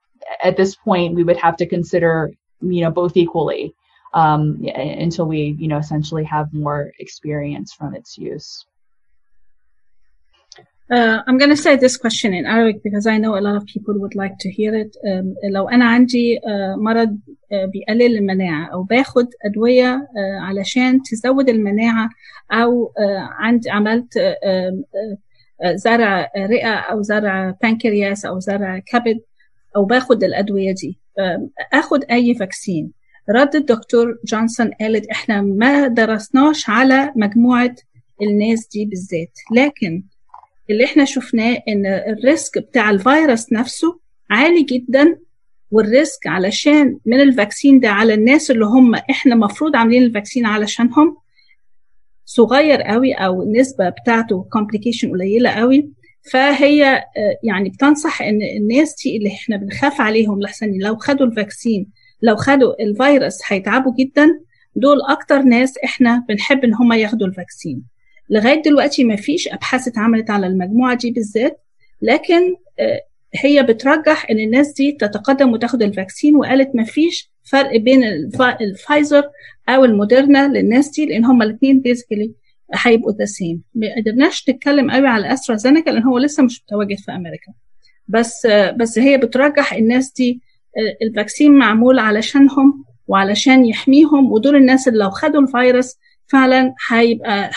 at 0.43 0.57
this 0.57 0.75
point 0.75 1.15
we 1.15 1.23
would 1.23 1.37
have 1.37 1.57
to 1.57 1.65
consider, 1.65 2.31
you 2.61 2.81
know, 2.81 2.91
both 2.91 3.17
equally 3.17 3.73
um, 4.13 4.63
until 4.75 5.25
we, 5.25 5.55
you 5.57 5.67
know, 5.67 5.77
essentially 5.77 6.23
have 6.23 6.53
more 6.53 6.93
experience 6.99 7.73
from 7.73 7.95
its 7.95 8.17
use. 8.17 8.65
Uh, 10.97 11.19
I'm 11.25 11.37
going 11.37 11.49
to 11.49 11.61
say 11.67 11.77
this 11.77 11.95
question 11.95 12.33
in 12.33 12.45
Arabic 12.45 12.83
because 12.83 13.07
I 13.07 13.17
know 13.17 13.37
a 13.37 13.43
lot 13.47 13.55
of 13.55 13.65
people 13.65 13.95
would 14.01 14.15
like 14.23 14.35
to 14.43 14.49
hear 14.51 14.73
it. 14.75 14.97
Um, 15.09 15.35
لو 15.51 15.69
أنا 15.69 15.85
عندي 15.85 16.39
uh, 16.39 16.77
مرض 16.77 17.09
uh, 17.09 17.55
بيقلل 17.73 18.17
المناعة 18.17 18.65
أو 18.73 18.83
باخد 18.83 19.27
أدوية 19.45 19.97
uh, 19.97 20.41
علشان 20.41 21.01
تزود 21.01 21.49
المناعة 21.49 22.09
أو 22.51 22.85
uh, 22.87 22.91
عندي 23.39 23.69
عملت 23.69 24.17
uh, 24.17 24.21
uh, 25.63 25.75
زرع 25.75 26.31
رئة 26.37 26.73
أو 26.73 27.01
زرع 27.01 27.55
بانكرياس 27.61 28.25
أو 28.25 28.39
زرع 28.39 28.79
كبد 28.79 29.19
أو 29.75 29.85
باخد 29.85 30.23
الأدوية 30.23 30.71
دي. 30.71 30.99
Uh, 31.19 31.49
أخد 31.73 32.03
أي 32.11 32.33
فاكسين 32.35 32.91
رد 33.29 33.55
الدكتور 33.55 34.17
جونسون 34.25 34.71
قالت 34.81 35.07
إحنا 35.07 35.41
ما 35.41 35.87
درسناش 35.87 36.69
على 36.69 37.13
مجموعة 37.15 37.75
الناس 38.21 38.67
دي 38.67 38.85
بالذات. 38.85 39.37
لكن 39.55 40.03
اللي 40.71 40.83
إحنا 40.85 41.05
شفناه 41.05 41.57
إن 41.67 41.85
الريسك 41.85 42.57
بتاع 42.57 42.89
الفيروس 42.89 43.53
نفسه 43.53 43.99
عالي 44.29 44.63
جدا 44.63 45.19
والريسك 45.71 46.27
علشان 46.27 46.97
من 47.05 47.21
الفاكسين 47.21 47.79
ده 47.79 47.89
على 47.89 48.13
الناس 48.13 48.51
اللي 48.51 48.65
هم 48.65 48.95
إحنا 48.95 49.35
مفروض 49.35 49.75
عاملين 49.75 50.03
الفاكسين 50.03 50.45
علشانهم 50.45 51.17
صغير 52.25 52.81
قوي 52.81 53.13
أو 53.13 53.41
النسبة 53.43 53.89
بتاعته 53.89 54.45
كومبليكيشن 54.51 55.11
قليلة 55.11 55.49
قوي. 55.49 55.89
فهي 56.31 57.03
يعني 57.43 57.69
بتنصح 57.69 58.21
إن 58.21 58.39
الناس 58.41 58.95
دي 59.03 59.17
اللي 59.17 59.29
إحنا 59.29 59.57
بنخاف 59.57 60.01
عليهم 60.01 60.41
لحسن 60.41 60.71
لو 60.81 60.95
خدوا 60.95 61.25
الفاكسين 61.25 61.87
لو 62.21 62.35
خدوا 62.35 62.83
الفيروس 62.83 63.39
هيتعبوا 63.47 63.93
جدا. 63.99 64.27
دول 64.75 64.97
أكتر 65.09 65.41
ناس 65.41 65.73
إحنا 65.83 66.25
بنحب 66.29 66.63
إن 66.63 66.73
هم 66.73 66.93
ياخدوا 66.93 67.27
الفاكسين. 67.27 67.83
لغاية 68.31 68.61
دلوقتي 68.61 69.03
ما 69.03 69.15
فيش 69.15 69.47
أبحاث 69.47 69.87
اتعملت 69.87 70.29
على 70.29 70.47
المجموعة 70.47 70.95
دي 70.97 71.11
بالذات 71.11 71.61
لكن 72.01 72.55
هي 73.35 73.63
بترجح 73.63 74.29
إن 74.31 74.39
الناس 74.39 74.73
دي 74.73 74.91
تتقدم 74.91 75.51
وتاخد 75.53 75.81
الفاكسين 75.83 76.35
وقالت 76.35 76.75
ما 76.75 76.83
فيش 76.83 77.31
فرق 77.43 77.77
بين 77.77 78.03
الفايزر 78.61 79.23
أو 79.69 79.85
الموديرنا 79.85 80.47
للناس 80.47 80.89
دي 80.89 81.05
لأن 81.05 81.25
هما 81.25 81.45
الاثنين 81.45 81.79
بيزيكلي 81.79 82.31
هيبقوا 82.73 83.11
ذا 83.11 83.25
سيم 83.25 83.61
ما 83.75 83.95
قدرناش 83.97 84.49
نتكلم 84.49 84.91
قوي 84.91 85.07
على 85.07 85.33
أسترازينيكا 85.33 85.89
لأن 85.89 86.03
هو 86.03 86.17
لسه 86.17 86.43
مش 86.43 86.63
متواجد 86.63 86.97
في 86.97 87.11
أمريكا. 87.11 87.51
بس 88.07 88.47
بس 88.77 88.99
هي 88.99 89.17
بترجح 89.17 89.73
الناس 89.73 90.13
دي 90.13 90.41
الفاكسين 91.01 91.51
معمول 91.51 91.99
علشانهم 91.99 92.85
وعلشان 93.07 93.65
يحميهم 93.65 94.31
ودول 94.31 94.55
الناس 94.55 94.87
اللي 94.87 94.99
لو 95.03 95.09
خدوا 95.09 95.41
الفيروس 95.41 95.95
فعلا 96.30 96.74
هيبقى 96.88 97.50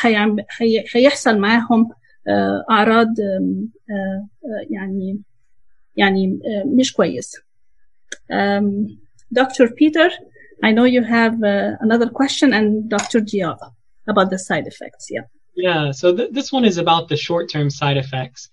هي 0.59 0.83
هيحصل 0.93 1.37
معاهم 1.37 1.89
اعراض 2.71 3.07
يعني 4.69 5.21
يعني 5.95 6.39
مش 6.65 6.93
كويسه 6.93 7.39
Dr. 9.31 9.67
Peter, 9.79 10.09
I 10.63 10.71
know 10.71 10.85
you 10.95 11.03
have 11.03 11.35
uh, 11.43 11.71
another 11.81 12.09
question, 12.09 12.53
and 12.53 12.89
Dr. 12.89 13.19
Dia 13.21 13.55
about 14.07 14.29
the 14.29 14.39
side 14.39 14.67
effects. 14.67 15.07
Yeah. 15.09 15.25
Yeah. 15.55 15.91
So 15.91 16.15
th- 16.15 16.31
this 16.31 16.51
one 16.51 16.65
is 16.65 16.77
about 16.77 17.09
the 17.09 17.17
short-term 17.17 17.69
side 17.69 17.97
effects. 17.97 18.49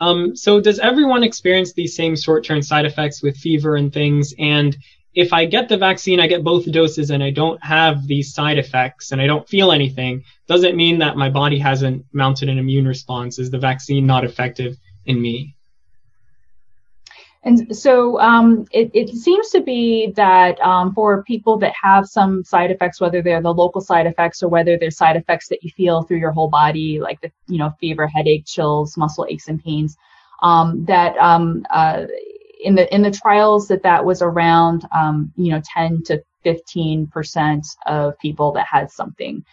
Um, 0.00 0.36
so 0.36 0.60
does 0.60 0.78
everyone 0.78 1.24
experience 1.24 1.72
these 1.72 1.96
same 1.96 2.14
short-term 2.16 2.62
side 2.62 2.84
effects 2.84 3.22
with 3.22 3.36
fever 3.36 3.76
and 3.76 3.92
things? 3.92 4.34
And 4.38 4.76
if 5.15 5.31
I 5.31 5.45
get 5.45 5.69
the 5.69 5.77
vaccine, 5.77 6.19
I 6.19 6.27
get 6.27 6.43
both 6.43 6.69
doses 6.71 7.11
and 7.11 7.23
I 7.23 7.29
don't 7.29 7.63
have 7.63 8.07
these 8.07 8.33
side 8.33 8.57
effects 8.57 9.11
and 9.11 9.21
I 9.21 9.27
don't 9.27 9.47
feel 9.47 9.71
anything, 9.71 10.23
does 10.47 10.63
it 10.63 10.75
mean 10.75 10.99
that 10.99 11.17
my 11.17 11.29
body 11.29 11.59
hasn't 11.59 12.05
mounted 12.13 12.49
an 12.49 12.57
immune 12.57 12.87
response? 12.87 13.37
Is 13.37 13.51
the 13.51 13.59
vaccine 13.59 14.07
not 14.07 14.25
effective 14.25 14.77
in 15.05 15.21
me? 15.21 15.55
And 17.45 17.75
so 17.75 18.19
um, 18.21 18.65
it, 18.71 18.89
it 18.93 19.09
seems 19.09 19.49
to 19.49 19.61
be 19.61 20.13
that 20.15 20.59
um, 20.61 20.93
for 20.93 21.23
people 21.23 21.57
that 21.57 21.73
have 21.81 22.07
some 22.07 22.43
side 22.43 22.71
effects, 22.71 23.01
whether 23.01 23.21
they're 23.21 23.41
the 23.41 23.53
local 23.53 23.81
side 23.81 24.07
effects 24.07 24.41
or 24.41 24.47
whether 24.47 24.77
they're 24.77 24.89
side 24.89 25.17
effects 25.17 25.49
that 25.49 25.61
you 25.61 25.69
feel 25.75 26.03
through 26.03 26.19
your 26.19 26.31
whole 26.31 26.47
body, 26.47 27.01
like 27.01 27.19
the 27.19 27.29
you 27.47 27.57
know 27.57 27.73
fever, 27.81 28.07
headache, 28.07 28.45
chills, 28.45 28.95
muscle 28.95 29.27
aches 29.29 29.49
and 29.49 29.61
pains, 29.61 29.97
um, 30.41 30.85
that 30.85 31.17
uh, 31.17 32.05
in 32.63 32.75
the 32.75 32.93
in 32.93 33.01
the 33.01 33.11
trials 33.11 33.67
that 33.67 33.83
that 33.83 34.03
was 34.03 34.21
around 34.21 34.87
um, 34.95 35.31
you 35.35 35.51
know 35.51 35.61
10 35.73 36.03
to 36.03 36.23
15 36.43 37.07
percent 37.07 37.65
of 37.85 38.17
people 38.19 38.51
that 38.53 38.65
had 38.65 38.91
something. 38.91 39.43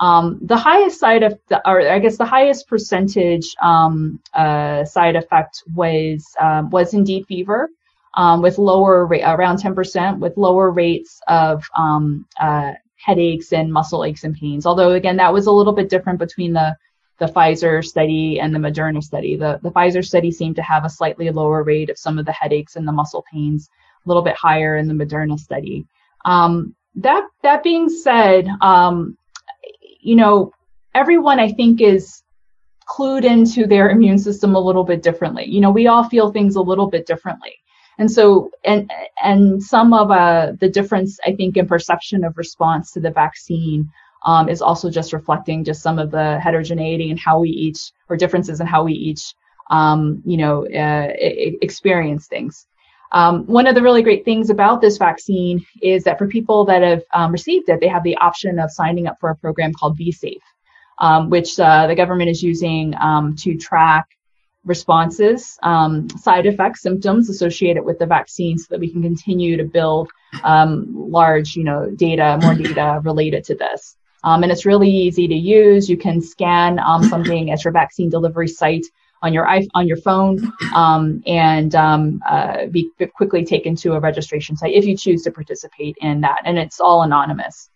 Um, 0.00 0.38
the 0.42 0.56
highest 0.56 1.00
side 1.00 1.24
of 1.24 1.40
the, 1.48 1.68
or 1.68 1.80
i 1.80 1.98
guess 1.98 2.16
the 2.16 2.24
highest 2.24 2.68
percentage 2.68 3.56
um, 3.60 4.20
uh, 4.32 4.84
side 4.84 5.16
effect 5.16 5.64
was 5.74 6.24
um, 6.40 6.70
was 6.70 6.94
indeed 6.94 7.26
fever 7.26 7.68
with 8.40 8.58
lower 8.58 9.06
rate 9.06 9.24
around 9.24 9.58
10 9.58 9.74
percent 9.74 10.20
with 10.20 10.36
lower 10.36 10.70
rates 10.70 11.20
of 11.26 11.64
uh, 11.76 12.72
headaches 12.96 13.52
and 13.52 13.72
muscle 13.72 14.04
aches 14.04 14.24
and 14.24 14.36
pains. 14.36 14.66
Although 14.66 14.92
again 14.92 15.16
that 15.16 15.32
was 15.32 15.46
a 15.46 15.52
little 15.52 15.72
bit 15.72 15.88
different 15.88 16.18
between 16.18 16.52
the 16.52 16.76
the 17.18 17.26
Pfizer 17.26 17.84
study 17.84 18.40
and 18.40 18.54
the 18.54 18.58
Moderna 18.58 19.02
study. 19.02 19.36
The, 19.36 19.58
the 19.62 19.70
Pfizer 19.70 20.04
study 20.04 20.30
seemed 20.30 20.56
to 20.56 20.62
have 20.62 20.84
a 20.84 20.90
slightly 20.90 21.30
lower 21.30 21.62
rate 21.62 21.90
of 21.90 21.98
some 21.98 22.18
of 22.18 22.26
the 22.26 22.32
headaches 22.32 22.76
and 22.76 22.86
the 22.86 22.92
muscle 22.92 23.24
pains, 23.32 23.68
a 24.04 24.08
little 24.08 24.22
bit 24.22 24.36
higher 24.36 24.76
in 24.76 24.88
the 24.88 24.94
Moderna 24.94 25.38
study. 25.38 25.86
Um, 26.24 26.74
that 26.96 27.26
that 27.42 27.62
being 27.62 27.88
said, 27.88 28.48
um, 28.60 29.16
you 30.00 30.16
know, 30.16 30.52
everyone 30.94 31.38
I 31.38 31.52
think 31.52 31.80
is 31.80 32.22
clued 32.88 33.24
into 33.24 33.66
their 33.66 33.90
immune 33.90 34.18
system 34.18 34.54
a 34.54 34.60
little 34.60 34.84
bit 34.84 35.02
differently. 35.02 35.44
You 35.44 35.60
know, 35.60 35.70
we 35.70 35.86
all 35.86 36.08
feel 36.08 36.32
things 36.32 36.56
a 36.56 36.62
little 36.62 36.88
bit 36.88 37.06
differently. 37.06 37.54
And 37.98 38.10
so, 38.10 38.50
and 38.64 38.90
and 39.22 39.62
some 39.62 39.92
of 39.92 40.10
uh, 40.10 40.52
the 40.60 40.68
difference, 40.68 41.18
I 41.26 41.32
think, 41.32 41.56
in 41.56 41.66
perception 41.66 42.24
of 42.24 42.38
response 42.38 42.92
to 42.92 43.00
the 43.00 43.10
vaccine 43.10 43.90
um, 44.24 44.48
is 44.48 44.62
also 44.62 44.90
just 44.90 45.12
reflecting 45.12 45.64
just 45.64 45.82
some 45.82 45.98
of 45.98 46.10
the 46.10 46.38
heterogeneity 46.40 47.10
and 47.10 47.18
how 47.18 47.40
we 47.40 47.50
each 47.50 47.92
or 48.08 48.16
differences 48.16 48.60
in 48.60 48.66
how 48.66 48.84
we 48.84 48.92
each 48.92 49.34
um, 49.70 50.22
you 50.24 50.36
know 50.36 50.66
uh, 50.66 51.08
experience 51.62 52.26
things. 52.26 52.66
Um, 53.10 53.46
one 53.46 53.66
of 53.66 53.74
the 53.74 53.82
really 53.82 54.02
great 54.02 54.24
things 54.26 54.50
about 54.50 54.82
this 54.82 54.98
vaccine 54.98 55.64
is 55.80 56.04
that 56.04 56.18
for 56.18 56.26
people 56.26 56.66
that 56.66 56.82
have 56.82 57.02
um, 57.14 57.32
received 57.32 57.68
it 57.70 57.80
they 57.80 57.88
have 57.88 58.02
the 58.02 58.16
option 58.16 58.58
of 58.58 58.70
signing 58.70 59.06
up 59.06 59.16
for 59.18 59.30
a 59.30 59.36
program 59.36 59.72
called 59.72 59.98
VSafe 59.98 60.36
um, 60.98 61.30
which 61.30 61.58
uh, 61.58 61.86
the 61.86 61.94
government 61.94 62.28
is 62.28 62.42
using 62.42 62.94
um, 63.00 63.34
to 63.36 63.56
track 63.56 64.06
responses 64.64 65.56
side 65.62 66.44
effects 66.44 66.82
symptoms 66.82 67.30
associated 67.30 67.82
with 67.82 67.98
the 67.98 68.04
vaccine 68.04 68.58
so 68.58 68.66
that 68.68 68.80
we 68.80 68.92
can 68.92 69.00
continue 69.00 69.56
to 69.56 69.64
build 69.64 70.10
large 70.44 71.56
you 71.56 71.64
know 71.64 71.88
data 71.96 72.38
more 72.42 72.54
data 72.54 73.00
related 73.04 73.42
to 73.42 73.54
this 73.54 73.96
um, 74.24 74.42
and 74.42 74.50
it's 74.50 74.66
really 74.66 74.90
easy 74.90 75.28
to 75.28 75.34
use. 75.34 75.88
You 75.88 75.96
can 75.96 76.20
scan 76.20 76.78
um, 76.78 77.04
something 77.04 77.50
at 77.50 77.64
your 77.64 77.72
vaccine 77.72 78.10
delivery 78.10 78.48
site 78.48 78.84
on 79.22 79.32
your 79.32 79.48
on 79.74 79.86
your 79.86 79.96
phone 79.96 80.52
um, 80.74 81.22
and 81.26 81.74
uh, 82.28 82.66
be 82.70 82.90
quickly 83.14 83.44
taken 83.44 83.74
to 83.76 83.94
a 83.94 84.00
registration 84.00 84.56
site 84.56 84.74
if 84.74 84.84
you 84.84 84.96
choose 84.96 85.22
to 85.22 85.30
participate 85.30 85.96
in 86.00 86.20
that. 86.22 86.40
And 86.44 86.58
it's 86.58 86.80
all 86.80 87.02
anonymous. 87.02 87.70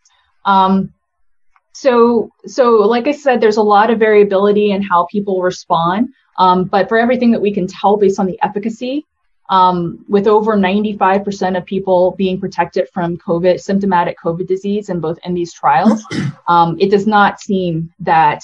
so, 1.74 2.30
so 2.44 2.70
like 2.70 3.06
I 3.06 3.12
said, 3.12 3.40
there's 3.40 3.56
a 3.56 3.62
lot 3.62 3.90
of 3.90 3.98
variability 3.98 4.72
in 4.72 4.82
how 4.82 5.06
people 5.10 5.42
respond. 5.42 6.10
but 6.36 6.88
for 6.88 6.98
everything 6.98 7.32
that 7.32 7.40
we 7.40 7.52
can 7.52 7.66
tell 7.66 7.96
based 7.96 8.20
on 8.20 8.26
the 8.26 8.38
efficacy, 8.42 9.06
um, 9.48 10.04
with 10.08 10.26
over 10.26 10.56
95% 10.56 11.56
of 11.56 11.64
people 11.64 12.14
being 12.16 12.40
protected 12.40 12.88
from 12.92 13.18
COVID, 13.18 13.60
symptomatic 13.60 14.16
COVID 14.18 14.46
disease 14.46 14.88
in 14.88 15.00
both 15.00 15.18
in 15.24 15.34
these 15.34 15.52
trials, 15.52 16.04
um, 16.48 16.76
it 16.80 16.90
does 16.90 17.06
not 17.06 17.40
seem 17.40 17.92
that 18.00 18.42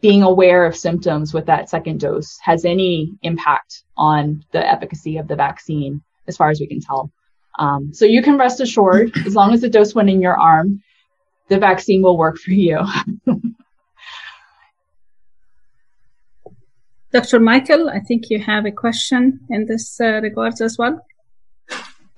being 0.00 0.22
aware 0.22 0.64
of 0.64 0.76
symptoms 0.76 1.32
with 1.32 1.46
that 1.46 1.70
second 1.70 2.00
dose 2.00 2.38
has 2.42 2.64
any 2.64 3.12
impact 3.22 3.82
on 3.96 4.44
the 4.52 4.66
efficacy 4.66 5.16
of 5.18 5.28
the 5.28 5.36
vaccine, 5.36 6.02
as 6.26 6.36
far 6.36 6.50
as 6.50 6.60
we 6.60 6.66
can 6.66 6.80
tell. 6.80 7.10
Um, 7.58 7.92
so 7.92 8.04
you 8.04 8.22
can 8.22 8.38
rest 8.38 8.60
assured, 8.60 9.12
as 9.26 9.34
long 9.34 9.52
as 9.52 9.60
the 9.60 9.68
dose 9.68 9.94
went 9.94 10.10
in 10.10 10.20
your 10.20 10.38
arm, 10.38 10.82
the 11.48 11.58
vaccine 11.58 12.02
will 12.02 12.16
work 12.16 12.38
for 12.38 12.52
you. 12.52 12.78
Dr. 17.12 17.40
Michael, 17.40 17.88
I 17.88 18.00
think 18.00 18.28
you 18.28 18.38
have 18.38 18.66
a 18.66 18.70
question 18.70 19.40
in 19.48 19.66
this 19.66 20.00
uh, 20.00 20.20
regards 20.20 20.60
as 20.60 20.76
well. 20.76 21.04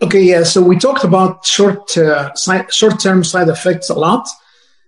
Okay, 0.03 0.23
yeah. 0.23 0.45
So 0.45 0.63
we 0.63 0.79
talked 0.79 1.05
about 1.05 1.45
short 1.47 1.97
uh, 1.97 2.35
side, 2.35 2.73
short-term 2.73 3.23
side 3.23 3.49
effects 3.49 3.91
a 3.91 3.95
lot. 3.95 4.27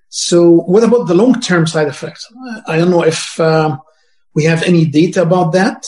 So 0.08 0.50
what 0.50 0.84
about 0.84 1.06
the 1.06 1.14
long-term 1.14 1.66
side 1.66 1.88
effects? 1.88 2.26
I 2.66 2.78
don't 2.78 2.90
know 2.90 3.04
if 3.04 3.38
uh, 3.38 3.78
we 4.34 4.44
have 4.44 4.62
any 4.62 4.84
data 4.86 5.22
about 5.22 5.52
that. 5.52 5.86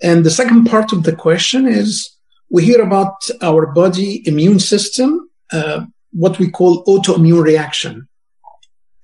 And 0.00 0.24
the 0.24 0.30
second 0.30 0.66
part 0.66 0.92
of 0.92 1.02
the 1.02 1.16
question 1.16 1.66
is 1.66 2.10
we 2.50 2.64
hear 2.64 2.80
about 2.80 3.16
our 3.42 3.66
body 3.66 4.26
immune 4.26 4.60
system, 4.60 5.28
uh, 5.52 5.86
what 6.12 6.38
we 6.38 6.50
call 6.50 6.84
autoimmune 6.84 7.42
reaction. 7.42 8.08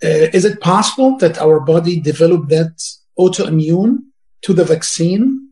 Uh, 0.02 0.28
is 0.32 0.44
it 0.44 0.60
possible 0.60 1.16
that 1.18 1.38
our 1.38 1.60
body 1.60 2.00
developed 2.00 2.48
that 2.50 2.74
autoimmune 3.18 3.98
to 4.44 4.52
the 4.52 4.64
vaccine? 4.64 5.50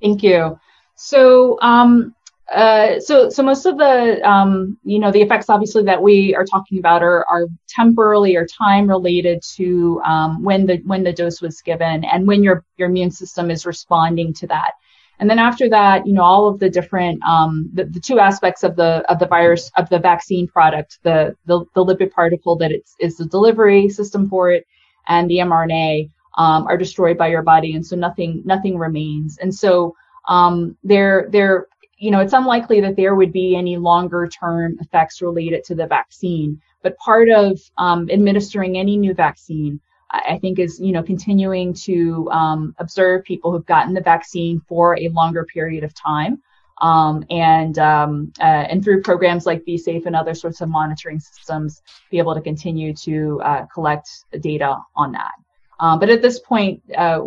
Thank 0.00 0.22
you. 0.22 0.58
So, 0.96 1.58
um, 1.60 2.14
uh, 2.52 2.98
so, 2.98 3.30
so 3.30 3.42
most 3.42 3.64
of 3.64 3.78
the, 3.78 4.20
um, 4.28 4.76
you 4.82 4.98
know, 4.98 5.12
the 5.12 5.22
effects 5.22 5.48
obviously 5.48 5.84
that 5.84 6.02
we 6.02 6.34
are 6.34 6.44
talking 6.44 6.78
about 6.78 7.02
are, 7.02 7.24
are 7.26 7.46
temporally 7.68 8.34
or 8.34 8.46
time 8.46 8.88
related 8.88 9.40
to 9.56 10.00
um, 10.04 10.42
when 10.42 10.66
the 10.66 10.82
when 10.84 11.04
the 11.04 11.12
dose 11.12 11.40
was 11.40 11.60
given 11.62 12.04
and 12.04 12.26
when 12.26 12.42
your 12.42 12.64
your 12.76 12.88
immune 12.88 13.12
system 13.12 13.50
is 13.50 13.66
responding 13.66 14.34
to 14.34 14.46
that. 14.48 14.72
And 15.20 15.28
then 15.28 15.38
after 15.38 15.68
that, 15.68 16.06
you 16.06 16.14
know, 16.14 16.22
all 16.22 16.48
of 16.48 16.58
the 16.58 16.70
different 16.70 17.22
um, 17.22 17.70
the, 17.72 17.84
the 17.84 18.00
two 18.00 18.18
aspects 18.18 18.64
of 18.64 18.74
the 18.74 19.04
of 19.08 19.20
the 19.20 19.26
virus 19.26 19.70
of 19.76 19.88
the 19.88 20.00
vaccine 20.00 20.48
product, 20.48 20.98
the 21.04 21.36
the, 21.46 21.64
the 21.74 21.84
lipid 21.84 22.10
particle 22.10 22.56
that 22.56 22.72
it's 22.72 22.96
is 22.98 23.16
the 23.16 23.26
delivery 23.26 23.88
system 23.88 24.28
for 24.28 24.50
it, 24.50 24.66
and 25.06 25.30
the 25.30 25.36
mRNA 25.36 26.10
um, 26.36 26.66
are 26.66 26.76
destroyed 26.76 27.18
by 27.18 27.28
your 27.28 27.42
body, 27.42 27.74
and 27.74 27.84
so 27.84 27.96
nothing 27.96 28.42
nothing 28.44 28.78
remains. 28.78 29.38
And 29.38 29.54
so 29.54 29.94
um, 30.28 30.76
there 30.84 31.28
there 31.30 31.66
you 31.98 32.10
know 32.10 32.20
it's 32.20 32.32
unlikely 32.32 32.80
that 32.82 32.96
there 32.96 33.14
would 33.14 33.32
be 33.32 33.56
any 33.56 33.76
longer 33.76 34.28
term 34.28 34.76
effects 34.80 35.22
related 35.22 35.64
to 35.64 35.74
the 35.74 35.86
vaccine. 35.86 36.60
But 36.82 36.96
part 36.96 37.28
of 37.28 37.60
um, 37.78 38.08
administering 38.10 38.78
any 38.78 38.96
new 38.96 39.14
vaccine 39.14 39.80
I 40.10 40.38
think 40.40 40.58
is 40.58 40.80
you 40.80 40.92
know 40.92 41.02
continuing 41.02 41.72
to 41.84 42.28
um, 42.30 42.74
observe 42.78 43.24
people 43.24 43.52
who've 43.52 43.66
gotten 43.66 43.94
the 43.94 44.00
vaccine 44.00 44.60
for 44.68 44.98
a 44.98 45.08
longer 45.08 45.44
period 45.44 45.84
of 45.84 45.94
time, 45.94 46.42
um, 46.82 47.24
and 47.30 47.78
um, 47.78 48.32
uh, 48.40 48.66
and 48.70 48.82
through 48.82 49.02
programs 49.02 49.46
like 49.46 49.64
VSafe 49.64 50.06
and 50.06 50.16
other 50.16 50.34
sorts 50.34 50.60
of 50.60 50.68
monitoring 50.68 51.20
systems, 51.20 51.82
be 52.10 52.18
able 52.18 52.34
to 52.34 52.40
continue 52.40 52.92
to 52.94 53.40
uh, 53.44 53.66
collect 53.72 54.08
data 54.40 54.78
on 54.96 55.12
that. 55.12 55.32
Um, 55.80 55.98
but 55.98 56.10
at 56.10 56.22
this 56.22 56.38
point, 56.38 56.82
uh, 56.96 57.20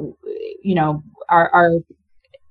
you 0.64 0.76
know, 0.76 1.04
our, 1.28 1.50
our 1.50 1.72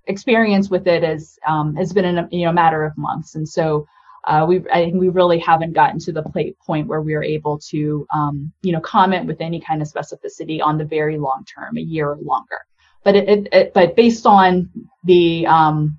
experience 0.06 0.68
with 0.68 0.86
it 0.86 1.04
is 1.04 1.38
um, 1.46 1.76
has 1.76 1.92
been 1.92 2.04
in 2.04 2.18
a 2.18 2.28
you 2.30 2.44
know 2.44 2.52
matter 2.52 2.84
of 2.84 2.96
months, 2.98 3.36
and 3.36 3.48
so 3.48 3.86
uh, 4.24 4.44
we 4.46 4.58
I 4.72 4.84
think 4.84 4.96
we 4.96 5.08
really 5.08 5.38
haven't 5.38 5.72
gotten 5.72 5.98
to 6.00 6.12
the 6.12 6.54
point 6.64 6.86
where 6.88 7.00
we 7.00 7.14
are 7.14 7.22
able 7.22 7.58
to 7.70 8.06
um, 8.14 8.52
you 8.62 8.72
know 8.72 8.80
comment 8.80 9.26
with 9.26 9.40
any 9.40 9.60
kind 9.60 9.80
of 9.80 9.88
specificity 9.88 10.60
on 10.62 10.76
the 10.76 10.84
very 10.84 11.18
long 11.18 11.44
term, 11.44 11.76
a 11.76 11.80
year 11.80 12.10
or 12.10 12.18
longer. 12.20 12.58
But 13.04 13.16
it, 13.16 13.28
it, 13.28 13.48
it 13.52 13.74
but 13.74 13.96
based 13.96 14.26
on 14.26 14.70
the 15.04 15.46
um, 15.46 15.98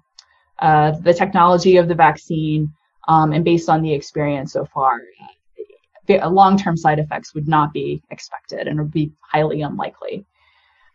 uh, 0.60 0.91
the 0.91 1.14
technology 1.14 1.78
of 1.78 1.88
the 1.88 1.95
vaccine 1.95 2.74
um, 3.08 3.34
and 3.34 3.43
based 3.43 3.70
on 3.70 3.82
the 3.82 3.93
experience 3.93 4.54
so 4.54 4.66
far, 4.66 5.01
long-term 6.10 6.78
side 6.78 6.99
effects 6.99 7.34
would 7.34 7.47
not 7.47 7.74
be 7.74 8.01
expected 8.12 8.68
and 8.68 8.80
would 8.80 8.91
be 8.91 9.12
highly 9.22 9.62
unlikely. 9.62 10.26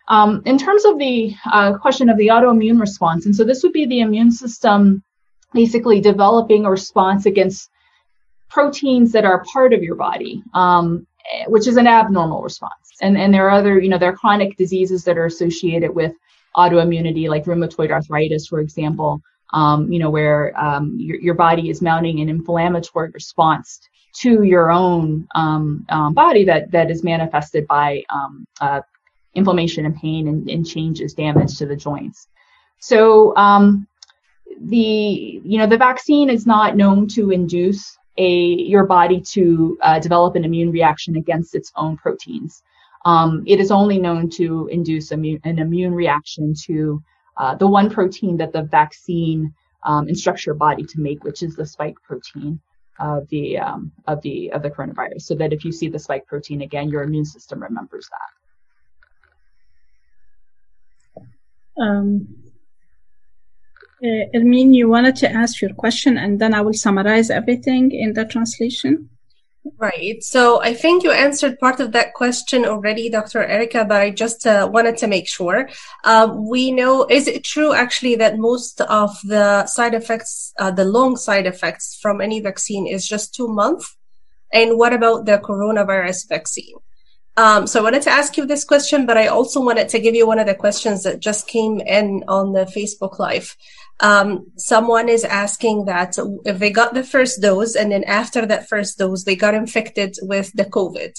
Um, 0.08 0.42
in 0.46 0.56
terms 0.58 0.84
of 0.84 0.98
the 0.98 1.34
uh, 1.50 1.76
question 1.78 2.08
of 2.08 2.16
the 2.16 2.28
autoimmune 2.28 2.80
response, 2.80 3.26
and 3.26 3.36
so 3.36 3.44
this 3.44 3.62
would 3.62 3.72
be 3.72 3.86
the 3.86 4.00
immune 4.00 4.30
system 4.30 5.02
basically 5.52 6.00
developing 6.00 6.64
a 6.64 6.70
response 6.70 7.26
against 7.26 7.70
proteins 8.48 9.12
that 9.12 9.24
are 9.24 9.44
part 9.52 9.72
of 9.72 9.82
your 9.82 9.94
body, 9.94 10.42
um, 10.54 11.06
which 11.46 11.66
is 11.66 11.76
an 11.76 11.86
abnormal 11.86 12.42
response. 12.42 12.72
And, 13.00 13.16
and 13.16 13.32
there 13.32 13.46
are 13.46 13.58
other, 13.58 13.78
you 13.78 13.88
know, 13.88 13.98
there 13.98 14.10
are 14.10 14.16
chronic 14.16 14.56
diseases 14.56 15.04
that 15.04 15.18
are 15.18 15.26
associated 15.26 15.94
with 15.94 16.12
autoimmunity, 16.56 17.28
like 17.28 17.44
rheumatoid 17.44 17.90
arthritis, 17.90 18.46
for 18.46 18.60
example, 18.60 19.20
um, 19.52 19.92
you 19.92 19.98
know, 19.98 20.10
where 20.10 20.58
um, 20.58 20.94
your, 20.98 21.20
your 21.20 21.34
body 21.34 21.70
is 21.70 21.80
mounting 21.82 22.20
an 22.20 22.28
inflammatory 22.28 23.10
response 23.10 23.80
to 24.14 24.42
your 24.42 24.70
own 24.70 25.26
um, 25.34 25.86
um, 25.88 26.14
body 26.14 26.44
that, 26.44 26.70
that 26.72 26.90
is 26.90 27.04
manifested 27.04 27.66
by 27.66 28.02
um, 28.10 28.46
uh, 28.60 28.80
inflammation 29.34 29.86
and 29.86 29.96
pain 29.96 30.28
and, 30.28 30.48
and, 30.48 30.66
changes, 30.66 31.14
damage 31.14 31.56
to 31.58 31.66
the 31.66 31.76
joints. 31.76 32.28
So, 32.80 33.36
um, 33.36 33.86
the 34.60 35.40
you 35.44 35.58
know 35.58 35.66
the 35.66 35.76
vaccine 35.76 36.30
is 36.30 36.46
not 36.46 36.76
known 36.76 37.06
to 37.08 37.30
induce 37.30 37.96
a 38.16 38.28
your 38.28 38.84
body 38.86 39.20
to 39.20 39.78
uh, 39.82 40.00
develop 40.00 40.34
an 40.34 40.44
immune 40.44 40.72
reaction 40.72 41.16
against 41.16 41.54
its 41.54 41.70
own 41.76 41.96
proteins. 41.96 42.62
Um, 43.04 43.44
it 43.46 43.60
is 43.60 43.70
only 43.70 43.98
known 43.98 44.28
to 44.30 44.68
induce 44.72 45.12
immune, 45.12 45.40
an 45.44 45.60
immune 45.60 45.94
reaction 45.94 46.54
to 46.66 47.02
uh, 47.36 47.54
the 47.54 47.68
one 47.68 47.88
protein 47.88 48.36
that 48.38 48.52
the 48.52 48.62
vaccine 48.62 49.54
um, 49.84 50.08
instructs 50.08 50.44
your 50.44 50.56
body 50.56 50.82
to 50.82 51.00
make, 51.00 51.22
which 51.22 51.42
is 51.42 51.54
the 51.54 51.64
spike 51.64 51.96
protein 52.02 52.60
of 52.98 53.28
the 53.28 53.58
um, 53.58 53.92
of 54.06 54.20
the 54.22 54.50
of 54.52 54.62
the 54.62 54.70
coronavirus. 54.70 55.22
So 55.22 55.34
that 55.36 55.52
if 55.52 55.64
you 55.64 55.72
see 55.72 55.88
the 55.88 55.98
spike 55.98 56.26
protein 56.26 56.62
again, 56.62 56.88
your 56.88 57.02
immune 57.02 57.24
system 57.24 57.62
remembers 57.62 58.08
that. 58.08 58.38
Um, 61.80 62.28
uh, 64.02 64.26
Ermin, 64.34 64.74
you 64.74 64.88
wanted 64.88 65.16
to 65.16 65.30
ask 65.30 65.60
your 65.60 65.74
question 65.74 66.18
and 66.18 66.40
then 66.40 66.54
I 66.54 66.60
will 66.60 66.72
summarize 66.72 67.30
everything 67.30 67.92
in 67.92 68.12
the 68.14 68.24
translation. 68.24 69.10
Right. 69.76 70.22
So 70.22 70.62
I 70.62 70.72
think 70.72 71.04
you 71.04 71.12
answered 71.12 71.58
part 71.58 71.80
of 71.80 71.92
that 71.92 72.14
question 72.14 72.64
already, 72.64 73.10
Dr. 73.10 73.44
Erica, 73.44 73.84
but 73.84 74.00
I 74.00 74.10
just 74.10 74.46
uh, 74.46 74.68
wanted 74.72 74.96
to 74.98 75.06
make 75.06 75.28
sure. 75.28 75.68
Um, 76.04 76.48
we 76.48 76.70
know, 76.70 77.06
is 77.06 77.28
it 77.28 77.44
true 77.44 77.74
actually 77.74 78.16
that 78.16 78.38
most 78.38 78.80
of 78.80 79.16
the 79.24 79.66
side 79.66 79.94
effects, 79.94 80.52
uh, 80.58 80.70
the 80.70 80.84
long 80.84 81.16
side 81.16 81.46
effects 81.46 81.98
from 82.00 82.20
any 82.20 82.40
vaccine 82.40 82.86
is 82.86 83.06
just 83.06 83.34
two 83.34 83.48
months? 83.48 83.96
And 84.52 84.78
what 84.78 84.92
about 84.92 85.26
the 85.26 85.38
coronavirus 85.38 86.28
vaccine? 86.28 86.76
Um, 87.36 87.68
so 87.68 87.78
I 87.78 87.84
wanted 87.84 88.02
to 88.02 88.10
ask 88.10 88.36
you 88.36 88.46
this 88.46 88.64
question, 88.64 89.06
but 89.06 89.16
I 89.16 89.28
also 89.28 89.60
wanted 89.60 89.88
to 89.90 90.00
give 90.00 90.14
you 90.14 90.26
one 90.26 90.40
of 90.40 90.46
the 90.46 90.56
questions 90.56 91.04
that 91.04 91.20
just 91.20 91.46
came 91.46 91.80
in 91.80 92.24
on 92.26 92.52
the 92.52 92.64
Facebook 92.64 93.20
Live 93.20 93.56
um, 94.00 94.46
someone 94.56 95.08
is 95.08 95.24
asking 95.24 95.86
that 95.86 96.16
if 96.44 96.58
they 96.58 96.70
got 96.70 96.94
the 96.94 97.02
first 97.02 97.40
dose 97.40 97.74
and 97.74 97.90
then 97.90 98.04
after 98.04 98.46
that 98.46 98.68
first 98.68 98.98
dose 98.98 99.24
they 99.24 99.36
got 99.36 99.54
infected 99.54 100.16
with 100.22 100.52
the 100.54 100.64
COVID, 100.64 101.18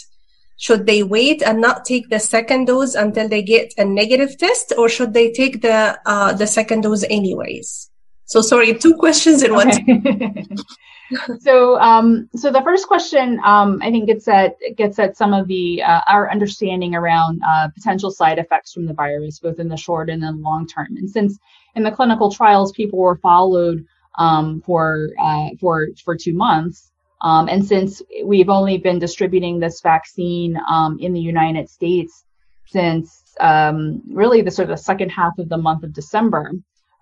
should 0.57 0.85
they 0.85 1.03
wait 1.03 1.41
and 1.41 1.61
not 1.61 1.85
take 1.85 2.09
the 2.09 2.19
second 2.19 2.65
dose 2.65 2.93
until 2.95 3.27
they 3.29 3.41
get 3.41 3.73
a 3.77 3.85
negative 3.85 4.37
test, 4.37 4.73
or 4.77 4.89
should 4.89 5.13
they 5.13 5.31
take 5.31 5.61
the 5.61 5.97
uh, 6.05 6.33
the 6.33 6.47
second 6.47 6.81
dose 6.81 7.03
anyways? 7.09 7.89
So 8.25 8.41
sorry, 8.41 8.73
two 8.73 8.95
questions 8.95 9.41
in 9.41 9.53
one. 9.53 9.71
so 11.39 11.79
um, 11.79 12.29
so 12.35 12.51
the 12.51 12.61
first 12.61 12.87
question 12.87 13.39
um, 13.43 13.79
I 13.81 13.91
think 13.91 14.07
gets 14.07 14.27
at 14.27 14.55
gets 14.75 14.99
at 14.99 15.17
some 15.17 15.33
of 15.33 15.47
the 15.47 15.81
uh, 15.81 16.01
our 16.07 16.31
understanding 16.31 16.95
around 16.95 17.41
uh, 17.47 17.69
potential 17.69 18.11
side 18.11 18.37
effects 18.37 18.73
from 18.73 18.85
the 18.85 18.93
virus, 18.93 19.39
both 19.39 19.59
in 19.59 19.67
the 19.67 19.77
short 19.77 20.09
and 20.09 20.21
then 20.21 20.41
long 20.41 20.67
term. 20.67 20.97
And 20.97 21.09
since 21.09 21.37
in 21.75 21.83
the 21.83 21.91
clinical 21.91 22.31
trials, 22.31 22.71
people 22.71 22.99
were 22.99 23.17
followed 23.17 23.85
um, 24.17 24.61
for 24.65 25.09
uh, 25.19 25.49
for 25.59 25.89
for 26.03 26.15
two 26.15 26.33
months. 26.33 26.91
Um, 27.21 27.49
and 27.49 27.65
since 27.65 28.01
we've 28.23 28.49
only 28.49 28.77
been 28.77 28.97
distributing 28.97 29.59
this 29.59 29.81
vaccine 29.81 30.57
um, 30.69 30.97
in 30.99 31.11
the 31.11 31.19
United 31.19 31.69
States 31.69 32.23
since 32.65 33.23
um, 33.39 34.01
really 34.07 34.41
the 34.41 34.51
sort 34.51 34.69
of 34.69 34.77
the 34.77 34.83
second 34.83 35.09
half 35.09 35.37
of 35.39 35.49
the 35.49 35.57
month 35.57 35.83
of 35.83 35.91
December, 35.91 36.51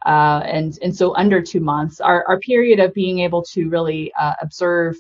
uh, 0.08 0.42
and 0.46 0.80
and 0.82 0.96
so 0.96 1.14
under 1.18 1.42
two 1.42 1.60
months, 1.60 2.00
our, 2.00 2.26
our 2.30 2.40
period 2.40 2.80
of 2.80 2.94
being 2.94 3.20
able 3.20 3.44
to 3.44 3.70
really 3.70 4.12
uh, 4.18 4.34
observe 4.42 4.96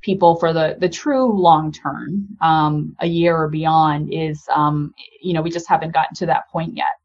people 0.00 0.36
for 0.36 0.54
the 0.54 0.74
the 0.80 0.88
true 0.88 1.30
long 1.30 1.70
term, 1.70 2.26
um, 2.40 2.96
a 3.00 3.06
year 3.06 3.36
or 3.36 3.48
beyond, 3.48 4.10
is 4.10 4.42
um, 4.54 4.94
you 5.20 5.34
know 5.34 5.42
we 5.42 5.50
just 5.50 5.68
haven't 5.68 5.92
gotten 5.92 6.14
to 6.16 6.26
that 6.26 6.48
point 6.50 6.74
yet. 6.74 6.96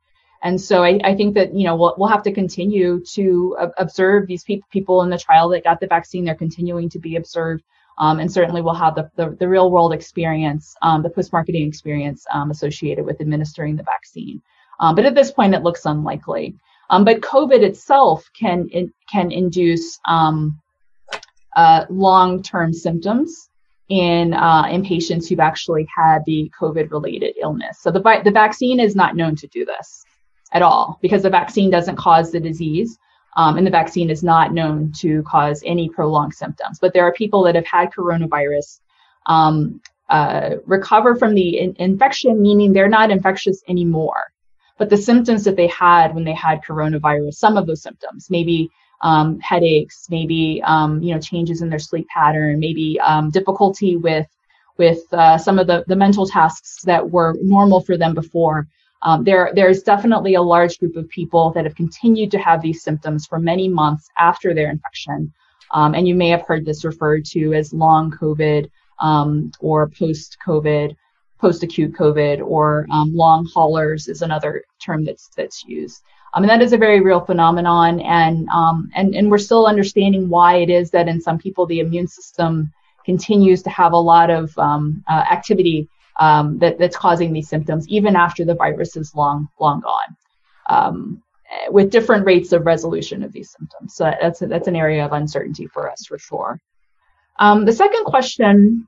And 0.41 0.61
so 0.61 0.84
I, 0.84 0.99
I, 1.03 1.15
think 1.15 1.34
that 1.34 1.53
you 1.53 1.65
know 1.65 1.75
we'll, 1.75 1.95
we'll 1.97 2.07
have 2.07 2.23
to 2.23 2.32
continue 2.32 3.03
to 3.13 3.57
observe 3.78 4.28
these 4.28 4.45
pe- 4.45 4.61
people 4.71 5.01
in 5.01 5.09
the 5.09 5.17
trial 5.17 5.49
that 5.49 5.65
got 5.65 5.82
the 5.82 5.88
vaccine. 5.88 6.23
They're 6.23 6.36
continuing 6.36 6.89
to 6.91 6.99
be 6.99 7.17
observed, 7.17 7.61
um, 7.97 8.21
and 8.21 8.32
certainly 8.32 8.61
we'll 8.61 8.73
have 8.75 8.95
the, 8.95 9.11
the, 9.17 9.36
the 9.38 9.49
real 9.49 9.69
world 9.69 9.91
experience, 9.91 10.73
um, 10.82 11.03
the 11.03 11.09
post 11.09 11.34
marketing 11.34 11.67
experience 11.67 12.25
um, 12.32 12.51
associated 12.51 13.03
with 13.03 13.19
administering 13.19 13.75
the 13.75 13.84
vaccine. 13.84 14.41
Um, 14.80 14.95
but 14.95 15.05
at 15.05 15.15
this 15.15 15.32
point, 15.32 15.55
it 15.55 15.63
looks 15.63 15.86
unlikely. 15.86 16.55
Um, 16.89 17.03
but 17.03 17.21
COVID 17.21 17.61
itself 17.61 18.29
can 18.38 18.67
it, 18.71 18.89
can 19.11 19.31
induce 19.31 19.99
um, 20.05 20.59
uh, 21.55 21.85
long 21.89 22.41
term 22.43 22.73
symptoms 22.73 23.49
in 23.89 24.33
uh, 24.33 24.67
in 24.69 24.83
patients 24.83 25.27
who've 25.27 25.39
actually 25.39 25.88
had 25.95 26.19
the 26.25 26.51
COVID 26.59 26.91
related 26.91 27.35
illness. 27.41 27.79
So 27.81 27.91
the 27.91 28.01
the 28.23 28.31
vaccine 28.31 28.79
is 28.79 28.95
not 28.95 29.15
known 29.15 29.35
to 29.38 29.47
do 29.47 29.65
this 29.65 30.03
at 30.53 30.61
all 30.61 30.97
because 31.01 31.23
the 31.23 31.29
vaccine 31.29 31.69
doesn't 31.69 31.97
cause 31.97 32.31
the 32.31 32.39
disease. 32.39 32.97
Um, 33.35 33.55
and 33.55 33.67
the 33.67 33.71
vaccine 33.71 34.09
is 34.09 34.23
not 34.23 34.51
known 34.51 34.91
to 34.97 35.21
cause 35.21 35.61
any 35.63 35.89
prolonged 35.89 36.33
symptoms. 36.33 36.79
But 36.81 36.93
there 36.93 37.03
are 37.03 37.13
people 37.13 37.43
that 37.43 37.53
have 37.53 37.67
had 37.67 37.91
coronavirus 37.91 38.79
um, 39.27 39.79
uh, 40.09 40.55
recover 40.65 41.15
from 41.15 41.35
the 41.35 41.59
in- 41.59 41.75
infection, 41.77 42.41
meaning 42.41 42.73
they're 42.73 42.89
not 42.89 43.11
infectious 43.11 43.61
anymore. 43.67 44.23
But 44.78 44.89
the 44.89 44.97
symptoms 44.97 45.43
that 45.43 45.55
they 45.55 45.67
had 45.67 46.13
when 46.15 46.23
they 46.23 46.34
had 46.34 46.61
coronavirus, 46.61 47.36
some 47.36 47.57
of 47.57 47.65
those 47.67 47.82
symptoms, 47.82 48.30
maybe 48.30 48.69
um, 49.01 49.39
headaches, 49.39 50.07
maybe 50.09 50.61
um, 50.63 51.01
you 51.03 51.13
know 51.13 51.19
changes 51.19 51.61
in 51.61 51.69
their 51.69 51.80
sleep 51.80 52.07
pattern, 52.07 52.59
maybe 52.59 52.99
um, 52.99 53.30
difficulty 53.32 53.97
with 53.97 54.28
with 54.78 55.01
uh, 55.13 55.38
some 55.38 55.57
of 55.59 55.65
the, 55.67 55.84
the 55.88 55.95
mental 55.95 56.28
tasks 56.28 56.84
that 56.84 57.09
were 57.09 57.36
normal 57.41 57.82
for 57.82 57.97
them 57.97 58.13
before, 58.13 58.67
Um, 59.01 59.23
there, 59.23 59.51
there's 59.53 59.84
definitely 59.84 60.36
a 60.36 60.41
large 60.41 60.80
group 60.80 60.95
of 60.95 61.07
people 61.09 61.51
that 61.53 61.65
have 61.65 61.75
continued 61.75 62.32
to 62.32 62.39
have 62.39 62.61
these 62.61 62.82
symptoms 62.84 63.28
for 63.28 63.39
many 63.39 63.67
months 63.69 64.09
after 64.17 64.53
their 64.53 64.71
infection. 64.71 65.32
Um, 65.71 65.93
and 65.95 66.07
you 66.07 66.15
may 66.15 66.30
have 66.30 66.43
heard 66.47 66.65
this 66.65 66.84
referred 66.84 67.25
to 67.34 67.53
as 67.53 67.73
long 67.73 68.11
COVID 68.11 68.69
um, 68.99 69.51
or 69.59 69.89
post 69.89 70.38
COVID, 70.45 70.95
post 71.39 71.63
acute 71.63 71.93
COVID, 71.93 72.45
or 72.45 72.88
um, 72.91 73.15
long 73.15 73.47
haulers 73.53 74.07
is 74.07 74.21
another 74.21 74.63
term 74.79 75.05
that's 75.05 75.29
that's 75.35 75.63
used. 75.65 76.01
Um, 76.33 76.43
and 76.43 76.49
that 76.49 76.61
is 76.61 76.73
a 76.73 76.77
very 76.77 76.99
real 76.99 77.21
phenomenon, 77.21 77.99
and 78.01 78.47
um, 78.49 78.89
and 78.95 79.15
and 79.15 79.29
we're 79.31 79.38
still 79.38 79.65
understanding 79.65 80.29
why 80.29 80.57
it 80.57 80.69
is 80.69 80.91
that 80.91 81.07
in 81.07 81.21
some 81.21 81.38
people 81.38 81.65
the 81.65 81.79
immune 81.79 82.07
system 82.07 82.71
continues 83.05 83.63
to 83.63 83.69
have 83.69 83.93
a 83.93 83.97
lot 83.97 84.29
of 84.29 84.57
um, 84.57 85.03
uh, 85.07 85.23
activity 85.31 85.88
um, 86.19 86.57
that, 86.59 86.77
that's 86.77 86.97
causing 86.97 87.31
these 87.31 87.47
symptoms, 87.47 87.88
even 87.88 88.15
after 88.15 88.43
the 88.43 88.55
virus 88.55 88.97
is 88.97 89.15
long, 89.15 89.47
long 89.59 89.79
gone, 89.79 90.15
um, 90.69 91.23
with 91.69 91.89
different 91.89 92.25
rates 92.25 92.51
of 92.51 92.65
resolution 92.65 93.23
of 93.23 93.31
these 93.31 93.49
symptoms. 93.51 93.95
So 93.95 94.11
that's, 94.21 94.41
a, 94.41 94.47
that's 94.47 94.67
an 94.67 94.75
area 94.75 95.05
of 95.05 95.13
uncertainty 95.13 95.67
for 95.67 95.89
us 95.89 96.05
for 96.05 96.17
sure. 96.17 96.59
The 97.39 97.71
second 97.71 98.03
question 98.03 98.88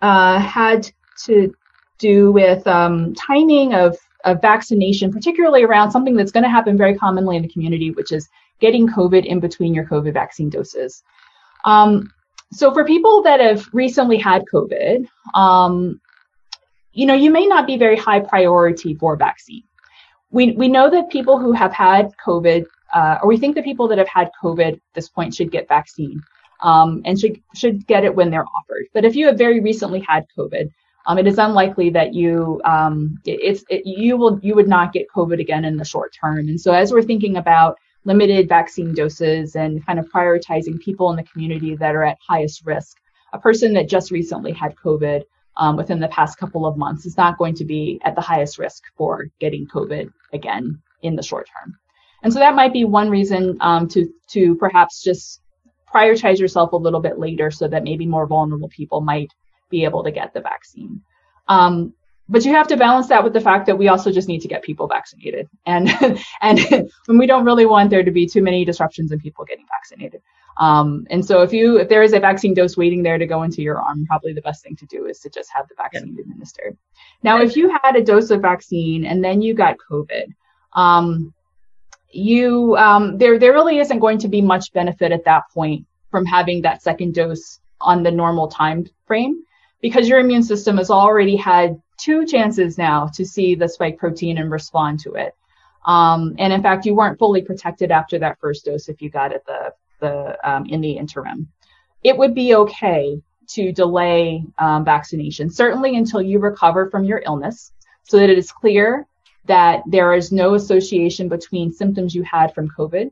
uh, 0.00 0.38
had 0.38 0.90
to 1.24 1.54
do 2.10 2.32
with 2.40 2.66
um, 2.66 3.14
timing 3.14 3.68
of, 3.84 3.96
of 4.24 4.42
vaccination, 4.42 5.12
particularly 5.18 5.62
around 5.64 5.90
something 5.90 6.16
that's 6.16 6.34
going 6.36 6.48
to 6.48 6.56
happen 6.58 6.76
very 6.76 6.94
commonly 7.04 7.36
in 7.36 7.42
the 7.42 7.54
community, 7.54 7.90
which 7.98 8.12
is 8.18 8.28
getting 8.64 8.88
COVID 8.98 9.24
in 9.32 9.38
between 9.40 9.74
your 9.76 9.86
COVID 9.92 10.12
vaccine 10.22 10.50
doses. 10.56 11.02
Um, 11.64 11.90
so 12.52 12.72
for 12.74 12.84
people 12.84 13.22
that 13.22 13.40
have 13.40 13.62
recently 13.72 14.18
had 14.18 14.42
COVID, 14.54 15.06
um, 15.34 16.00
you 16.92 17.06
know, 17.06 17.18
you 17.24 17.30
may 17.38 17.46
not 17.46 17.66
be 17.66 17.76
very 17.78 17.96
high 17.96 18.20
priority 18.20 18.92
for 18.94 19.16
vaccine. 19.16 19.64
We, 20.30 20.44
we 20.62 20.68
know 20.68 20.90
that 20.90 21.10
people 21.16 21.36
who 21.38 21.52
have 21.52 21.72
had 21.72 22.04
COVID, 22.26 22.64
uh, 22.98 23.18
or 23.22 23.26
we 23.28 23.38
think 23.38 23.54
that 23.54 23.64
people 23.64 23.88
that 23.88 23.98
have 23.98 24.12
had 24.18 24.30
COVID 24.42 24.72
at 24.74 24.94
this 24.94 25.08
point 25.08 25.34
should 25.34 25.50
get 25.50 25.68
vaccine 25.68 26.18
um, 26.60 27.02
and 27.06 27.18
should, 27.18 27.36
should 27.60 27.86
get 27.86 28.04
it 28.04 28.14
when 28.14 28.30
they're 28.30 28.50
offered. 28.58 28.84
But 28.94 29.04
if 29.04 29.16
you 29.16 29.26
have 29.28 29.38
very 29.38 29.60
recently 29.60 30.00
had 30.00 30.26
COVID, 30.38 30.70
um, 31.06 31.18
it 31.18 31.26
is 31.26 31.38
unlikely 31.38 31.90
that 31.90 32.14
you 32.14 32.60
um, 32.64 33.18
it, 33.24 33.40
it's 33.42 33.64
it, 33.68 33.82
you 33.84 34.16
will 34.16 34.38
you 34.42 34.54
would 34.54 34.68
not 34.68 34.92
get 34.92 35.08
COVID 35.14 35.40
again 35.40 35.64
in 35.64 35.76
the 35.76 35.84
short 35.84 36.14
term. 36.18 36.48
And 36.48 36.60
so 36.60 36.72
as 36.72 36.92
we're 36.92 37.02
thinking 37.02 37.36
about 37.36 37.78
limited 38.04 38.48
vaccine 38.48 38.94
doses 38.94 39.54
and 39.54 39.84
kind 39.86 39.98
of 39.98 40.08
prioritizing 40.10 40.80
people 40.80 41.10
in 41.10 41.16
the 41.16 41.22
community 41.22 41.76
that 41.76 41.94
are 41.94 42.04
at 42.04 42.18
highest 42.26 42.64
risk, 42.66 42.96
a 43.32 43.38
person 43.38 43.72
that 43.74 43.88
just 43.88 44.10
recently 44.10 44.52
had 44.52 44.74
COVID 44.76 45.22
um, 45.56 45.76
within 45.76 46.00
the 46.00 46.08
past 46.08 46.38
couple 46.38 46.66
of 46.66 46.76
months 46.76 47.06
is 47.06 47.16
not 47.16 47.38
going 47.38 47.54
to 47.54 47.64
be 47.64 48.00
at 48.04 48.14
the 48.14 48.20
highest 48.20 48.58
risk 48.58 48.84
for 48.96 49.28
getting 49.38 49.66
COVID 49.66 50.10
again 50.32 50.80
in 51.02 51.16
the 51.16 51.22
short 51.22 51.48
term. 51.48 51.76
And 52.22 52.32
so 52.32 52.38
that 52.38 52.54
might 52.54 52.72
be 52.72 52.84
one 52.84 53.10
reason 53.10 53.56
um, 53.60 53.88
to 53.88 54.08
to 54.30 54.54
perhaps 54.56 55.02
just 55.02 55.40
prioritize 55.92 56.38
yourself 56.38 56.72
a 56.72 56.76
little 56.76 57.00
bit 57.00 57.18
later 57.18 57.50
so 57.50 57.68
that 57.68 57.84
maybe 57.84 58.06
more 58.06 58.26
vulnerable 58.26 58.68
people 58.68 59.00
might 59.00 59.30
be 59.72 59.82
able 59.84 60.04
to 60.04 60.12
get 60.12 60.32
the 60.32 60.40
vaccine. 60.40 61.02
Um, 61.48 61.94
but 62.28 62.44
you 62.44 62.52
have 62.52 62.68
to 62.68 62.76
balance 62.76 63.08
that 63.08 63.22
with 63.22 63.32
the 63.32 63.40
fact 63.40 63.66
that 63.66 63.76
we 63.76 63.88
also 63.88 64.10
just 64.10 64.28
need 64.28 64.40
to 64.40 64.48
get 64.48 64.62
people 64.62 64.86
vaccinated 64.86 65.48
and 65.66 65.90
and 66.40 66.90
we 67.08 67.26
don't 67.26 67.44
really 67.44 67.66
want 67.66 67.90
there 67.90 68.04
to 68.04 68.10
be 68.10 68.26
too 68.26 68.42
many 68.42 68.64
disruptions 68.64 69.12
in 69.12 69.20
people 69.20 69.44
getting 69.44 69.66
vaccinated 69.70 70.22
um, 70.58 71.06
and 71.10 71.24
so 71.24 71.42
if 71.42 71.52
you 71.52 71.78
if 71.78 71.88
there 71.88 72.02
is 72.02 72.12
a 72.12 72.20
vaccine 72.20 72.54
dose 72.54 72.76
waiting 72.76 73.02
there 73.02 73.18
to 73.18 73.26
go 73.26 73.42
into 73.42 73.60
your 73.62 73.80
arm 73.80 74.06
probably 74.06 74.32
the 74.32 74.40
best 74.42 74.62
thing 74.62 74.76
to 74.76 74.86
do 74.86 75.06
is 75.06 75.20
to 75.20 75.28
just 75.30 75.50
have 75.54 75.66
the 75.68 75.74
vaccine 75.76 76.14
yeah. 76.14 76.22
administered 76.22 76.76
now 77.22 77.40
if 77.40 77.56
you 77.56 77.76
had 77.82 77.96
a 77.96 78.02
dose 78.02 78.30
of 78.30 78.40
vaccine 78.40 79.04
and 79.04 79.22
then 79.22 79.42
you 79.42 79.52
got 79.54 79.76
covid 79.90 80.26
um, 80.74 81.34
you 82.10 82.76
um, 82.76 83.18
there 83.18 83.38
there 83.38 83.52
really 83.52 83.78
isn't 83.78 83.98
going 83.98 84.18
to 84.18 84.28
be 84.28 84.40
much 84.40 84.72
benefit 84.72 85.12
at 85.12 85.24
that 85.24 85.44
point 85.52 85.86
from 86.10 86.24
having 86.24 86.62
that 86.62 86.82
second 86.82 87.14
dose 87.14 87.60
on 87.80 88.02
the 88.02 88.10
normal 88.10 88.48
time 88.48 88.86
frame 89.06 89.42
because 89.82 90.08
your 90.08 90.20
immune 90.20 90.44
system 90.44 90.78
has 90.78 90.90
already 90.90 91.36
had 91.36 91.82
two 91.98 92.24
chances 92.24 92.78
now 92.78 93.08
to 93.14 93.26
see 93.26 93.54
the 93.54 93.68
spike 93.68 93.98
protein 93.98 94.38
and 94.38 94.50
respond 94.50 95.00
to 95.00 95.14
it. 95.14 95.34
Um, 95.84 96.36
and 96.38 96.52
in 96.52 96.62
fact, 96.62 96.86
you 96.86 96.94
weren't 96.94 97.18
fully 97.18 97.42
protected 97.42 97.90
after 97.90 98.18
that 98.20 98.38
first 98.40 98.64
dose 98.64 98.88
if 98.88 99.02
you 99.02 99.10
got 99.10 99.32
it 99.32 99.44
the 99.44 99.74
the 100.00 100.38
um, 100.48 100.66
in 100.66 100.80
the 100.80 100.92
interim. 100.92 101.48
It 102.02 102.16
would 102.16 102.34
be 102.34 102.54
okay 102.54 103.20
to 103.48 103.72
delay 103.72 104.44
um, 104.58 104.84
vaccination, 104.84 105.50
certainly 105.50 105.96
until 105.96 106.22
you 106.22 106.38
recover 106.38 106.88
from 106.88 107.04
your 107.04 107.22
illness, 107.24 107.72
so 108.04 108.18
that 108.18 108.30
it 108.30 108.38
is 108.38 108.50
clear 108.52 109.06
that 109.46 109.82
there 109.86 110.14
is 110.14 110.30
no 110.30 110.54
association 110.54 111.28
between 111.28 111.72
symptoms 111.72 112.14
you 112.14 112.22
had 112.22 112.54
from 112.54 112.70
COVID 112.70 113.10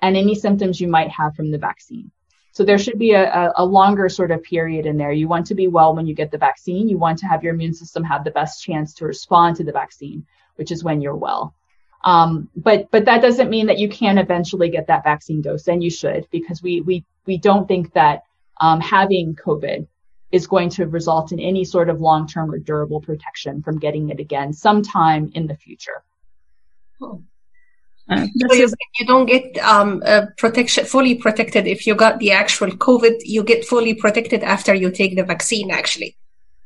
and 0.00 0.16
any 0.16 0.34
symptoms 0.34 0.80
you 0.80 0.88
might 0.88 1.10
have 1.10 1.34
from 1.34 1.50
the 1.50 1.58
vaccine. 1.58 2.10
So 2.54 2.64
there 2.64 2.78
should 2.78 3.00
be 3.00 3.12
a, 3.12 3.52
a, 3.56 3.64
longer 3.64 4.08
sort 4.08 4.30
of 4.30 4.40
period 4.44 4.86
in 4.86 4.96
there. 4.96 5.10
You 5.10 5.26
want 5.26 5.46
to 5.46 5.56
be 5.56 5.66
well 5.66 5.92
when 5.92 6.06
you 6.06 6.14
get 6.14 6.30
the 6.30 6.38
vaccine. 6.38 6.88
You 6.88 6.96
want 6.96 7.18
to 7.18 7.26
have 7.26 7.42
your 7.42 7.52
immune 7.52 7.74
system 7.74 8.04
have 8.04 8.22
the 8.22 8.30
best 8.30 8.62
chance 8.62 8.94
to 8.94 9.06
respond 9.06 9.56
to 9.56 9.64
the 9.64 9.72
vaccine, 9.72 10.24
which 10.54 10.70
is 10.70 10.84
when 10.84 11.00
you're 11.00 11.16
well. 11.16 11.52
Um, 12.04 12.48
but 12.54 12.92
but 12.92 13.06
that 13.06 13.22
doesn't 13.22 13.50
mean 13.50 13.66
that 13.66 13.78
you 13.78 13.88
can't 13.88 14.20
eventually 14.20 14.68
get 14.68 14.86
that 14.86 15.02
vaccine 15.02 15.42
dose, 15.42 15.66
and 15.66 15.82
you 15.82 15.90
should 15.90 16.28
because 16.30 16.62
we 16.62 16.80
we 16.80 17.04
we 17.26 17.38
don't 17.38 17.66
think 17.66 17.92
that 17.94 18.22
um, 18.60 18.80
having 18.80 19.34
COVID 19.34 19.88
is 20.30 20.46
going 20.46 20.68
to 20.68 20.86
result 20.86 21.32
in 21.32 21.40
any 21.40 21.64
sort 21.64 21.88
of 21.88 22.00
long-term 22.00 22.52
or 22.52 22.58
durable 22.58 23.00
protection 23.00 23.62
from 23.62 23.80
getting 23.80 24.10
it 24.10 24.20
again 24.20 24.52
sometime 24.52 25.32
in 25.34 25.48
the 25.48 25.56
future. 25.56 26.04
Oh. 27.00 27.22
Uh, 28.08 28.26
so 28.36 28.54
you, 28.54 28.68
you, 28.98 29.06
don't 29.06 29.26
get 29.26 29.56
um, 29.58 30.02
uh, 30.04 30.26
protection 30.36 30.84
fully 30.84 31.14
protected 31.14 31.66
if 31.66 31.86
you 31.86 31.94
got 31.94 32.18
the 32.18 32.32
actual 32.32 32.68
COVID. 32.68 33.20
You 33.24 33.42
get 33.42 33.64
fully 33.64 33.94
protected 33.94 34.42
after 34.42 34.74
you 34.74 34.90
take 34.90 35.16
the 35.16 35.24
vaccine. 35.24 35.70
Actually, 35.70 36.16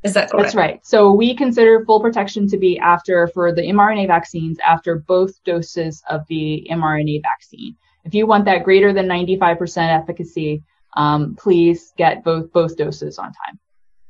is 0.03 0.13
that 0.15 0.29
correct? 0.29 0.47
That's 0.47 0.55
right. 0.55 0.85
So 0.85 1.13
we 1.13 1.35
consider 1.35 1.85
full 1.85 2.01
protection 2.01 2.47
to 2.49 2.57
be 2.57 2.77
after 2.77 3.27
for 3.27 3.53
the 3.53 3.61
mRNA 3.61 4.07
vaccines 4.07 4.57
after 4.65 4.97
both 4.97 5.41
doses 5.45 6.03
of 6.09 6.27
the 6.27 6.67
mRNA 6.69 7.21
vaccine. 7.21 7.75
If 8.03 8.13
you 8.13 8.27
want 8.27 8.45
that 8.45 8.65
greater 8.65 8.91
than 8.91 9.07
95% 9.07 10.01
efficacy, 10.01 10.63
um, 10.97 11.35
please 11.35 11.93
get 11.97 12.23
both 12.23 12.51
both 12.51 12.75
doses 12.75 13.17
on 13.17 13.27
time. 13.27 13.59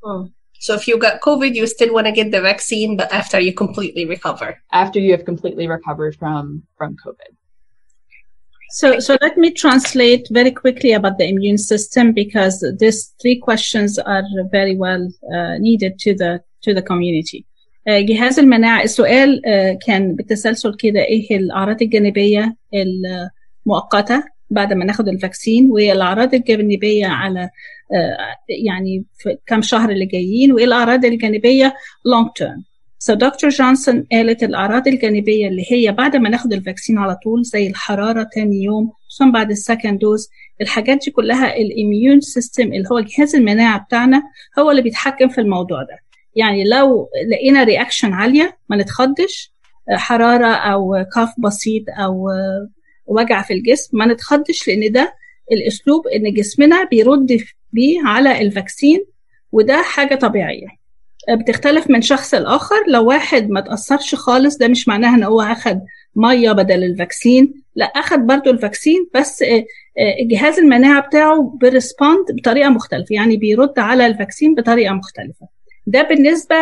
Oh. 0.03 0.29
So 0.66 0.74
if 0.74 0.88
you 0.88 0.98
got 0.98 1.20
COVID, 1.20 1.54
you 1.54 1.66
still 1.66 1.92
want 1.92 2.06
to 2.06 2.12
get 2.12 2.30
the 2.30 2.40
vaccine, 2.40 2.96
but 2.96 3.12
after 3.12 3.38
you 3.38 3.52
completely 3.52 4.06
recover. 4.06 4.48
After 4.72 4.98
you 4.98 5.10
have 5.12 5.24
completely 5.24 5.66
recovered 5.68 6.16
from 6.16 6.62
from 6.78 6.96
COVID. 7.04 7.30
So, 8.70 8.98
so 8.98 9.16
let 9.20 9.36
me 9.36 9.52
translate 9.52 10.26
very 10.32 10.50
quickly 10.50 10.92
about 10.94 11.18
the 11.18 11.28
immune 11.28 11.58
system 11.58 12.12
because 12.12 12.56
these 12.80 13.14
three 13.22 13.38
questions 13.38 14.00
are 14.00 14.24
very 14.50 14.74
well 14.74 15.04
uh, 15.32 15.58
needed 15.58 15.92
to 16.00 16.14
the 16.14 16.42
to 16.64 16.74
the 16.74 16.82
community. 16.82 17.46
Uh, 17.86 18.00
جهاز 18.00 18.38
المناعة 18.38 18.82
السؤال 18.82 19.40
uh, 19.46 19.86
كان 19.86 20.14
بالتسلسل 20.14 20.74
كده 20.76 21.00
ايه 21.00 21.36
الأعراض 21.36 21.82
الجانبية 21.82 22.56
المؤقتة 23.66 24.24
بعد 24.50 24.72
ما 24.72 24.84
ناخد 24.84 25.08
الفاكسين 25.08 25.70
والأعراض 25.70 26.34
الجانبية 26.34 27.06
على 27.06 27.50
يعني 28.65 29.05
في 29.17 29.37
كم 29.47 29.61
شهر 29.61 29.89
اللي 29.89 30.05
جايين 30.05 30.51
وإيه 30.53 30.65
الأعراض 30.65 31.05
الجانبية؟ 31.05 31.73
لونج 32.05 32.27
تيرم 32.35 32.63
سو 32.99 33.13
دكتور 33.13 33.49
جونسون 33.49 34.07
قالت 34.11 34.43
الأعراض 34.43 34.87
الجانبية 34.87 35.47
اللي 35.47 35.63
هي 35.71 35.91
بعد 35.91 36.15
ما 36.15 36.29
ناخد 36.29 36.53
الفاكسين 36.53 36.97
على 36.97 37.15
طول 37.23 37.43
زي 37.43 37.67
الحرارة 37.67 38.27
تاني 38.33 38.63
يوم 38.63 38.91
خصوصا 39.07 39.31
بعد 39.31 39.51
السكند 39.51 39.99
دوز 39.99 40.29
الحاجات 40.61 40.99
دي 41.05 41.11
كلها 41.11 41.55
الاميون 41.57 42.21
سيستم 42.21 42.63
اللي 42.73 42.87
هو 42.91 42.99
جهاز 42.99 43.35
المناعة 43.35 43.79
بتاعنا 43.85 44.23
هو 44.59 44.71
اللي 44.71 44.81
بيتحكم 44.81 45.29
في 45.29 45.41
الموضوع 45.41 45.81
ده. 45.83 45.97
يعني 46.35 46.63
لو 46.63 47.09
لقينا 47.31 47.63
رياكشن 47.63 48.13
عالية 48.13 48.57
ما 48.69 48.77
نتخضش 48.77 49.53
حرارة 49.89 50.53
أو 50.53 51.05
كاف 51.15 51.29
بسيط 51.37 51.83
أو 51.99 52.27
وجع 53.05 53.41
في 53.41 53.53
الجسم 53.53 53.97
ما 53.97 54.05
نتخضش 54.05 54.67
لأن 54.67 54.91
ده 54.91 55.13
الأسلوب 55.51 56.07
إن 56.07 56.33
جسمنا 56.33 56.83
بيرد 56.83 57.37
بيه 57.73 57.99
على 58.05 58.41
الفاكسين 58.41 59.05
وده 59.51 59.81
حاجة 59.81 60.15
طبيعية. 60.15 60.67
بتختلف 61.29 61.89
من 61.89 62.01
شخص 62.01 62.33
لآخر. 62.33 62.75
لو 62.87 63.07
واحد 63.07 63.49
ما 63.49 63.61
تأثرش 63.61 64.15
خالص 64.15 64.57
ده 64.57 64.67
مش 64.67 64.87
معناها 64.87 65.15
إن 65.15 65.23
هو 65.23 65.41
أخد 65.41 65.79
مية 66.15 66.51
بدل 66.51 66.83
الفاكسين. 66.83 67.53
لا 67.75 67.85
أخد 67.85 68.19
برضو 68.19 68.49
الفاكسين 68.49 69.09
بس 69.15 69.43
جهاز 70.21 70.59
المناعة 70.59 71.01
بتاعه 71.07 71.57
بيرسبوند 71.61 72.25
بطريقة 72.37 72.69
مختلفة. 72.69 73.15
يعني 73.15 73.37
بيرد 73.37 73.79
على 73.79 74.05
الفاكسين 74.07 74.55
بطريقة 74.55 74.93
مختلفة. 74.93 75.47
ده 75.87 76.01
بالنسبة 76.01 76.55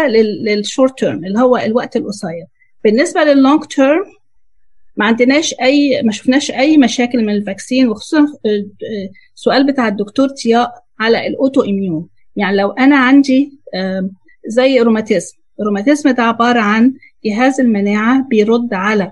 للشورت 0.47 0.99
تيرم 0.99 1.25
اللي 1.25 1.39
هو 1.39 1.57
الوقت 1.57 1.95
القصير. 1.95 2.45
بالنسبة 2.83 3.23
لللونج 3.23 3.63
تيرم 3.65 4.03
ما 4.97 5.05
عندناش 5.05 5.55
أي 5.61 6.01
ما 6.03 6.11
شفناش 6.11 6.51
أي 6.51 6.77
مشاكل 6.77 7.25
من 7.25 7.33
الفاكسين 7.33 7.89
وخصوصا 7.89 8.25
السؤال 9.35 9.67
بتاع 9.71 9.87
الدكتور 9.87 10.27
ضياء. 10.45 10.86
على 10.99 11.27
الاوتو 11.27 11.61
اميون 11.61 12.07
يعني 12.35 12.57
لو 12.57 12.71
أنا 12.71 12.97
عندي 12.97 13.59
زي 14.47 14.79
روماتيزم. 14.79 15.37
الروماتيزم 15.59 16.09
ده 16.09 16.23
عبارة 16.23 16.59
عن 16.59 16.93
جهاز 17.25 17.59
المناعة 17.61 18.27
بيرد 18.29 18.73
على 18.73 19.11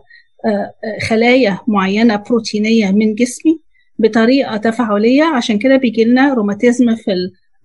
خلايا 1.09 1.59
معينة 1.67 2.15
بروتينية 2.15 2.91
من 2.91 3.15
جسمي 3.15 3.59
بطريقة 3.99 4.57
تفاعلية. 4.57 5.23
عشان 5.23 5.57
كده 5.59 5.77
بيجي 5.77 6.03
لنا 6.03 6.33
روماتيزم 6.33 6.95
في 6.95 7.11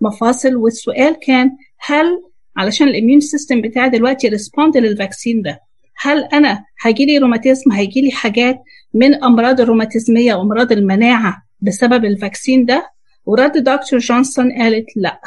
المفاصل. 0.03 0.55
والسؤال 0.57 1.17
كان 1.27 1.51
هل 1.87 2.23
علشان 2.57 2.89
الإميون 2.89 3.21
سيستم 3.21 3.61
بتاعي 3.61 3.91
دلوقتي 3.91 4.29
ريسبوند 4.29 4.77
للفاكسين 4.77 5.43
ده 5.43 5.61
هل 5.97 6.25
أنا 6.25 6.65
هيجي 6.83 7.07
لي 7.07 7.19
روماتيزم؟ 7.19 7.73
هيجي 7.73 8.01
لي 8.01 8.11
حاجات 8.11 8.63
من 8.95 9.25
أمراض 9.25 9.61
الروماتيزمية 9.61 10.35
وأمراض 10.35 10.73
المناعة 10.73 11.43
بسبب 11.61 12.05
الفاكسين 12.05 12.65
ده؟ 12.65 12.91
ورد 13.31 13.53
دكتور 13.59 13.99
جونسون 13.99 14.53
قالت 14.53 14.87
لا. 14.97 15.21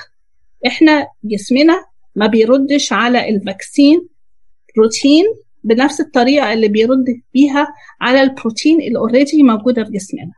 إحنا 0.68 1.08
جسمنا 1.24 1.86
ما 2.16 2.28
بيردش 2.28 2.93
على 2.93 3.30
الفاكسين 3.30 4.08
بروتين 4.76 5.24
بنفس 5.64 6.01
الطريقة 6.01 6.54
اللي 6.54 6.68
بيرد 6.68 7.06
بيها 7.34 7.68
على 8.01 8.22
البروتين 8.22 8.82
اللي 8.82 8.99
اوريدي 8.99 9.43
موجودة 9.43 9.84
في 9.84 9.91
جسمنا. 9.91 10.32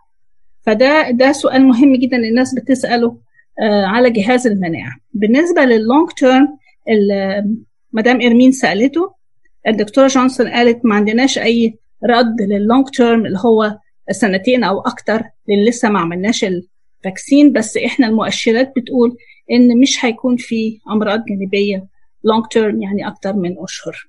فده 0.61 1.09
ده 1.11 1.32
سؤال 1.32 1.63
مهم 1.68 1.95
جدا 1.95 2.18
الناس 2.18 2.55
بتسأله 2.55 3.18
آه 3.61 3.86
على 3.86 4.09
جهاز 4.09 4.47
المناعة. 4.47 4.91
بالنسبة 5.13 5.61
لللونج 5.66 6.09
تيرم 6.18 6.57
مدام 7.93 8.22
إرمين 8.22 8.51
سألته 8.51 9.13
الدكتورة 9.68 10.07
جونسون 10.07 10.47
قالت 10.47 10.86
ما 10.86 10.95
عندناش 10.95 11.38
أي 11.38 11.76
رد 12.09 12.41
لللونج 12.41 12.89
تيرم 12.89 13.26
اللي 13.26 13.39
هو 13.45 13.78
سنتين 14.11 14.63
أو 14.63 14.80
أكتر 14.82 15.24
اللي 15.49 15.70
لسه 15.70 15.89
ما 15.89 15.99
عملناش 15.99 16.45
الفاكسين 17.06 17.53
بس 17.53 17.78
إحنا 17.78 18.08
المؤشرات 18.08 18.74
بتقول 18.78 19.18
ان 19.51 19.80
مش 19.80 20.06
هيكون 20.06 20.38
في 20.38 20.80
امراض 20.89 21.26
جانبيه 21.26 21.88
لونج 22.24 22.45
تيرم 22.51 22.82
يعني 22.82 23.08
أكتر 23.08 23.34
من 23.34 23.56
اشهر 23.60 24.08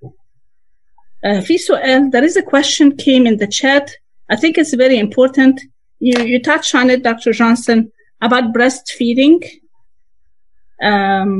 uh, 1.27 1.41
في 1.41 1.59
سؤال 1.59 2.11
there 2.11 2.25
is 2.31 2.37
a 2.37 2.43
question 2.43 2.91
came 2.97 3.27
in 3.27 3.37
the 3.37 3.47
chat 3.47 3.91
I 4.33 4.37
think 4.37 4.59
it's 4.59 4.75
very 4.75 4.99
important 4.99 5.61
you, 6.01 6.19
you 6.33 6.39
touched 6.43 6.75
on 6.75 6.91
it 6.91 7.03
Dr. 7.03 7.33
Johnson 7.33 7.93
about 8.23 8.45
breastfeeding 8.57 9.39
um, 10.91 11.31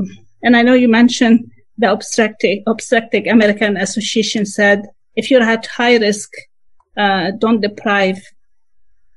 and 0.45 0.57
I 0.57 0.63
know 0.63 0.75
you 0.75 0.89
mentioned 0.89 1.51
the 1.79 1.91
obstetric, 1.93 2.59
obstetric 2.67 3.27
American 3.27 3.77
Association 3.77 4.47
said 4.47 4.79
if 5.15 5.31
you're 5.31 5.43
at 5.57 5.67
high 5.67 5.97
risk, 5.97 6.31
uh, 6.97 7.33
don't 7.43 7.61
deprive 7.61 8.21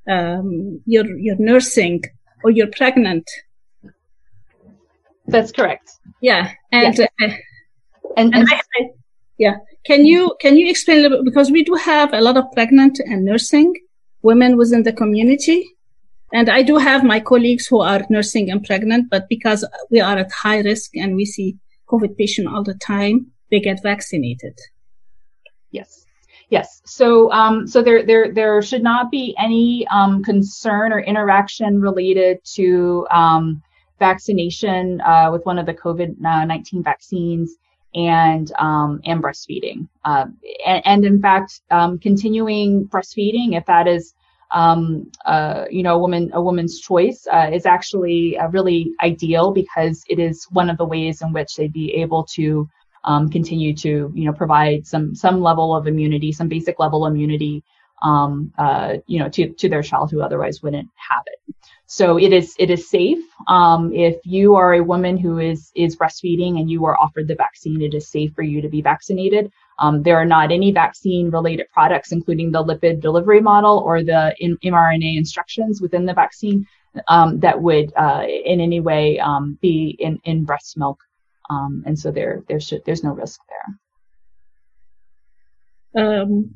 um, 0.09 0.81
your 0.85 1.07
your 1.27 1.37
nursing 1.49 2.03
or 2.43 2.51
you're 2.51 2.71
pregnant. 2.75 3.29
That's 5.27 5.51
correct. 5.51 5.91
Yeah, 6.21 6.51
and 6.71 6.97
Yes. 6.97 6.99
uh, 6.99 7.07
And, 7.19 7.33
and 8.17 8.35
and 8.35 8.47
I, 8.51 8.55
I- 8.79 8.89
yeah, 9.37 9.55
can 9.85 10.05
you 10.05 10.35
can 10.41 10.57
you 10.57 10.69
explain 10.69 10.99
a 10.99 11.01
little 11.03 11.19
bit 11.19 11.25
because 11.31 11.51
we 11.51 11.63
do 11.63 11.75
have 11.75 12.13
a 12.13 12.21
lot 12.21 12.35
of 12.37 12.45
pregnant 12.53 12.99
and 12.99 13.23
nursing 13.23 13.73
women 14.21 14.57
within 14.57 14.83
the 14.83 14.91
community. 14.93 15.65
And 16.33 16.49
I 16.49 16.61
do 16.61 16.77
have 16.77 17.03
my 17.03 17.19
colleagues 17.19 17.65
who 17.67 17.79
are 17.81 18.05
nursing 18.09 18.51
and 18.51 18.63
pregnant, 18.63 19.09
but 19.09 19.27
because 19.29 19.65
we 19.89 19.99
are 19.99 20.17
at 20.17 20.31
high 20.31 20.59
risk 20.59 20.91
and 20.95 21.15
we 21.15 21.25
see 21.25 21.57
COVID 21.89 22.17
patient 22.17 22.47
all 22.47 22.63
the 22.63 22.75
time, 22.75 23.31
they 23.49 23.59
get 23.59 23.81
vaccinated. 23.81 24.55
Yes. 25.71 25.98
Yes. 26.49 26.81
So, 26.85 27.31
um, 27.31 27.67
so 27.67 27.83
there, 27.83 28.03
there, 28.03 28.33
there 28.33 28.61
should 28.61 28.81
not 28.81 29.11
be 29.11 29.35
any 29.37 29.87
um, 29.91 30.23
concern 30.23 30.91
or 30.91 30.99
interaction 30.99 31.79
related 31.79 32.43
to 32.55 33.07
um, 33.11 33.61
vaccination 33.99 34.99
uh, 35.01 35.29
with 35.31 35.45
one 35.45 35.59
of 35.59 35.65
the 35.65 35.73
COVID 35.73 36.19
nineteen 36.19 36.81
vaccines 36.81 37.55
and 37.93 38.51
um, 38.57 38.99
and 39.05 39.21
breastfeeding. 39.21 39.87
Uh, 40.03 40.25
and, 40.65 40.81
and 40.85 41.05
in 41.05 41.21
fact, 41.21 41.61
um, 41.69 41.99
continuing 41.99 42.87
breastfeeding, 42.87 43.55
if 43.55 43.65
that 43.67 43.87
is 43.87 44.15
um, 44.51 45.11
uh, 45.25 45.65
you 45.69 45.83
know, 45.83 45.95
a 45.95 45.99
woman, 45.99 46.31
a 46.33 46.41
woman's 46.41 46.79
choice 46.79 47.27
uh, 47.31 47.49
is 47.53 47.65
actually 47.65 48.37
uh, 48.37 48.47
really 48.47 48.91
ideal 49.01 49.51
because 49.51 50.03
it 50.09 50.17
is 50.17 50.45
one 50.49 50.69
of 50.69 50.77
the 50.77 50.85
ways 50.85 51.21
in 51.21 51.33
which 51.33 51.55
they'd 51.55 51.73
be 51.73 51.93
able 51.93 52.23
to 52.23 52.67
um, 53.03 53.29
continue 53.29 53.73
to, 53.75 54.11
you 54.13 54.25
know, 54.25 54.33
provide 54.33 54.85
some 54.85 55.15
some 55.15 55.41
level 55.41 55.75
of 55.75 55.87
immunity, 55.87 56.31
some 56.31 56.47
basic 56.47 56.79
level 56.79 57.05
immunity, 57.05 57.63
um, 58.01 58.53
uh, 58.57 58.95
you 59.07 59.19
know, 59.19 59.29
to 59.29 59.49
to 59.53 59.69
their 59.69 59.83
child 59.83 60.11
who 60.11 60.21
otherwise 60.21 60.61
wouldn't 60.61 60.89
have 61.09 61.23
it. 61.27 61.55
So 61.85 62.17
it 62.19 62.31
is 62.33 62.55
it 62.59 62.69
is 62.69 62.89
safe. 62.89 63.23
Um, 63.47 63.91
if 63.93 64.17
you 64.23 64.55
are 64.55 64.75
a 64.75 64.83
woman 64.83 65.17
who 65.17 65.39
is 65.39 65.71
is 65.75 65.95
breastfeeding 65.95 66.59
and 66.59 66.69
you 66.69 66.85
are 66.85 66.95
offered 67.01 67.27
the 67.27 67.35
vaccine, 67.35 67.81
it 67.81 67.93
is 67.93 68.07
safe 68.07 68.33
for 68.35 68.43
you 68.43 68.61
to 68.61 68.69
be 68.69 68.81
vaccinated. 68.81 69.51
Um, 69.79 70.03
there 70.03 70.17
are 70.17 70.25
not 70.25 70.51
any 70.51 70.71
vaccine 70.71 71.31
related 71.31 71.67
products, 71.73 72.11
including 72.11 72.51
the 72.51 72.63
lipid 72.63 73.01
delivery 73.01 73.41
model 73.41 73.79
or 73.79 74.03
the 74.03 74.35
in, 74.39 74.57
mRNA 74.57 75.17
instructions 75.17 75.81
within 75.81 76.05
the 76.05 76.13
vaccine 76.13 76.67
um, 77.07 77.39
that 77.39 77.59
would 77.61 77.91
uh, 77.95 78.23
in 78.27 78.61
any 78.61 78.79
way 78.79 79.19
um, 79.19 79.57
be 79.61 79.95
in, 79.99 80.19
in 80.25 80.43
breast 80.43 80.77
milk. 80.77 80.99
Um, 81.49 81.83
and 81.85 81.97
so 81.97 82.11
there, 82.11 82.43
there 82.47 82.59
should, 82.59 82.83
there's 82.85 83.03
no 83.03 83.11
risk 83.11 83.39
there. 83.49 83.69
Um, 86.03 86.55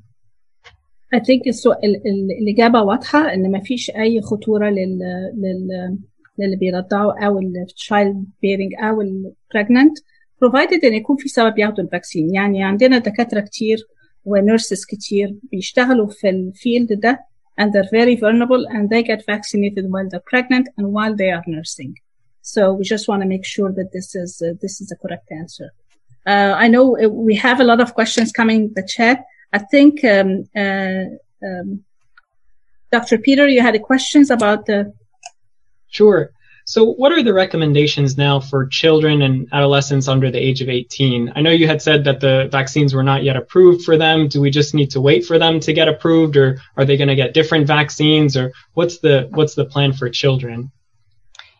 I 1.13 1.19
think 1.19 1.43
الإجابة 2.41 2.81
واضحة 2.81 3.33
إن 3.33 3.51
ما 3.51 3.59
فيش 3.59 3.89
أي 3.91 4.21
خطورة 4.21 4.69
لل 4.69 4.99
لل 5.35 5.97
للي 6.39 6.55
بيرضعوا 6.55 7.25
أو 7.25 7.39
ال 7.39 7.65
child 7.75 8.15
bearing 8.15 8.83
أو 8.83 9.03
pregnant 9.55 10.01
provided 10.45 10.83
إن 10.83 10.93
يكون 10.93 11.17
في 11.17 11.29
سبب 11.29 11.59
ياخدوا 11.59 11.83
الفاكسين 11.83 12.33
يعني 12.33 12.63
عندنا 12.63 12.97
دكاترة 12.97 13.39
كتير 13.39 13.77
ونيرسز 14.25 14.85
كتير 14.85 15.35
بيشتغلوا 15.51 16.07
في 16.07 16.29
الفيلد 16.29 16.93
ده 16.93 17.19
and 17.61 17.71
they're 17.71 17.91
very 17.91 18.15
vulnerable 18.15 18.65
and 18.67 18.89
they 18.89 19.03
get 19.03 19.25
vaccinated 19.25 19.85
while 19.91 20.07
they're 20.09 20.27
pregnant 20.33 20.67
and 20.77 20.87
while 20.87 21.15
they 21.15 21.29
are 21.31 21.43
nursing. 21.47 21.93
So 22.43 22.73
we 22.73 22.83
just 22.83 23.07
want 23.07 23.23
to 23.23 23.27
make 23.27 23.45
sure 23.45 23.71
that 23.71 23.91
this 23.91 24.15
is 24.15 24.41
uh, 24.41 24.53
this 24.61 24.79
is 24.81 24.87
the 24.89 24.97
correct 24.97 25.31
answer. 25.31 25.71
Uh, 26.25 26.53
I 26.55 26.67
know 26.67 26.97
uh, 26.97 27.09
we 27.09 27.35
have 27.35 27.59
a 27.59 27.63
lot 27.63 27.81
of 27.81 27.93
questions 27.95 28.31
coming 28.31 28.65
in 28.65 28.73
the 28.75 28.87
chat. 28.87 29.25
I 29.51 29.59
think 29.59 30.03
um, 30.03 30.47
uh, 30.55 31.05
um, 31.45 31.83
Dr. 32.91 33.17
Peter, 33.17 33.47
you 33.47 33.61
had 33.61 33.81
questions 33.81 34.29
about 34.29 34.65
the 34.65 34.93
Sure. 35.89 36.31
So, 36.65 36.85
what 36.85 37.11
are 37.11 37.21
the 37.21 37.33
recommendations 37.33 38.17
now 38.17 38.39
for 38.39 38.67
children 38.67 39.21
and 39.21 39.47
adolescents 39.51 40.07
under 40.07 40.31
the 40.31 40.39
age 40.39 40.61
of 40.61 40.69
18? 40.69 41.33
I 41.35 41.41
know 41.41 41.51
you 41.51 41.67
had 41.67 41.81
said 41.81 42.05
that 42.05 42.19
the 42.19 42.47
vaccines 42.51 42.93
were 42.93 43.03
not 43.03 43.23
yet 43.23 43.35
approved 43.35 43.83
for 43.83 43.97
them. 43.97 44.27
Do 44.27 44.41
we 44.41 44.49
just 44.49 44.73
need 44.73 44.91
to 44.91 45.01
wait 45.01 45.25
for 45.25 45.37
them 45.37 45.59
to 45.61 45.73
get 45.73 45.89
approved, 45.89 46.35
or 46.35 46.59
are 46.77 46.85
they 46.85 46.97
going 46.97 47.09
to 47.09 47.15
get 47.15 47.33
different 47.33 47.67
vaccines, 47.67 48.35
or 48.35 48.53
what's 48.73 48.99
the 48.99 49.27
what's 49.31 49.55
the 49.55 49.65
plan 49.65 49.93
for 49.93 50.09
children? 50.09 50.71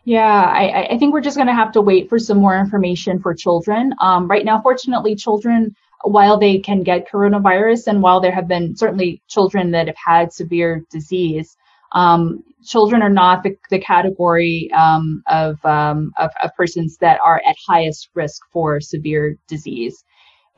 Yeah, 0.04 0.22
I, 0.44 0.88
I- 0.92 0.98
think 0.98 1.12
we're 1.14 1.20
just 1.22 1.36
going 1.36 1.48
to 1.48 1.54
have 1.54 1.72
to 1.72 1.80
wait 1.80 2.08
for 2.08 2.18
some 2.18 2.38
more 2.38 2.58
information 2.58 3.20
for 3.20 3.34
children. 3.34 3.94
Um, 4.00 4.28
right 4.28 4.44
now, 4.44 4.60
fortunately, 4.60 5.14
children, 5.14 5.74
while 6.04 6.38
they 6.38 6.58
can 6.58 6.82
get 6.82 7.08
coronavirus 7.10 7.86
and 7.86 8.02
while 8.02 8.20
there 8.20 8.32
have 8.32 8.48
been 8.48 8.76
certainly 8.76 9.22
children 9.28 9.70
that 9.72 9.86
have 9.86 9.96
had 10.04 10.32
severe 10.32 10.84
disease, 10.90 11.56
um, 11.92 12.42
children 12.64 13.02
are 13.02 13.10
not 13.10 13.42
the, 13.42 13.56
the 13.70 13.78
category 13.78 14.70
um, 14.72 15.22
of, 15.28 15.64
um, 15.64 16.12
of, 16.18 16.30
of 16.42 16.50
persons 16.56 16.98
that 16.98 17.18
are 17.24 17.40
at 17.46 17.56
highest 17.66 18.10
risk 18.14 18.42
for 18.52 18.80
severe 18.80 19.36
disease. 19.48 20.04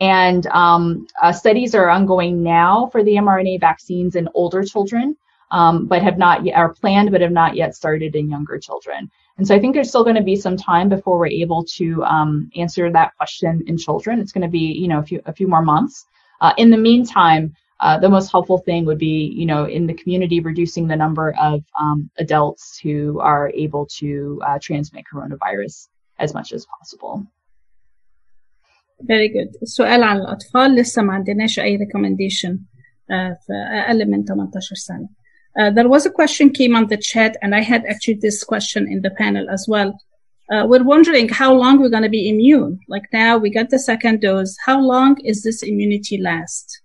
And 0.01 0.47
um, 0.49 1.07
uh, 1.23 1.33
studies 1.33 1.75
are 1.75 1.89
ongoing 1.89 2.43
now 2.43 2.89
for 2.93 3.05
the 3.05 3.13
mRNA 3.17 3.61
vaccines 3.61 4.17
in 4.17 4.29
older 4.35 4.63
children, 4.65 5.17
um, 5.53 5.87
but 5.87 6.03
have 6.03 6.19
not 6.19 6.45
yet, 6.45 6.57
are 6.57 6.75
planned 6.75 7.13
but 7.13 7.23
have 7.23 7.33
not 7.33 7.57
yet 7.57 7.75
started 7.75 8.17
in 8.17 8.29
younger 8.31 8.59
children. 8.59 9.11
And 9.38 9.48
so 9.48 9.56
I 9.56 9.60
think 9.60 9.74
there's 9.74 9.89
still 9.89 10.04
going 10.04 10.18
to 10.18 10.24
be 10.24 10.36
some 10.36 10.58
time 10.58 10.88
before 10.89 11.18
we're 11.18 11.28
able 11.28 11.64
to 11.78 12.04
um, 12.04 12.52
answer 12.56 12.92
that 12.92 13.16
question 13.18 13.64
in 13.68 13.78
children. 13.78 14.20
It's 14.20 14.32
going 14.32 14.44
to 14.44 14.48
be, 14.48 14.60
you 14.82 14.88
know, 14.88 15.00
a 15.00 15.04
few 15.04 15.22
a 15.26 15.34
few 15.34 15.48
more 15.48 15.62
months. 15.62 16.06
Uh, 16.42 16.54
in 16.58 16.70
the 16.70 16.78
meantime, 16.78 17.56
uh, 17.80 17.98
the 17.98 18.10
most 18.10 18.32
helpful 18.32 18.60
thing 18.60 18.86
would 18.86 19.00
be, 19.00 19.34
you 19.36 19.46
know, 19.46 19.66
in 19.66 19.88
the 19.88 19.94
community, 19.94 20.39
reducing 20.39 20.88
the 20.88 20.96
number 20.96 21.34
of 21.42 21.64
um, 21.80 22.10
adults 22.18 22.78
who 22.78 23.20
are 23.20 23.52
able 23.56 23.88
to 23.88 24.39
uh, 24.46 24.60
transmit 24.62 25.04
coronavirus 25.12 25.88
as 26.20 26.34
much 26.34 26.54
as 26.54 26.66
possible. 26.78 27.26
Very 29.00 29.30
good. 29.30 29.56
السؤال 29.62 30.04
عن 30.04 30.18
الأطفال 30.18 30.76
لسه 30.76 31.02
ما 31.02 31.14
عندناش 31.14 31.60
أي 31.60 31.78
recommendation 31.78 32.52
uh, 33.10 33.34
في 33.46 33.54
أقل 33.54 34.10
من 34.10 34.26
18 34.26 34.76
سنة. 34.76 35.10
Uh, 35.59 35.71
there 35.71 35.89
was 35.89 36.05
a 36.07 36.11
question 36.11 36.51
came 36.51 36.77
on 36.77 36.87
the 36.89 36.97
chat, 36.97 37.37
and 37.43 37.55
I 37.55 37.63
had 37.63 37.85
actually 37.87 38.19
this 38.21 38.45
question 38.45 38.87
in 38.91 39.03
the 39.03 39.11
panel 39.11 39.49
as 39.51 39.67
well. 39.69 39.99
Uh, 40.53 40.65
we're 40.69 40.85
wondering 40.85 41.29
how 41.29 41.53
long 41.53 41.81
we're 41.81 41.89
going 41.89 42.03
to 42.05 42.09
be 42.09 42.29
immune. 42.29 42.79
Like 42.89 43.05
now, 43.13 43.37
we 43.39 43.51
got 43.51 43.71
the 43.71 43.79
second 43.79 44.21
dose. 44.21 44.57
How 44.65 44.81
long 44.81 45.19
is 45.25 45.43
this 45.43 45.63
immunity 45.63 46.19
last? 46.19 46.81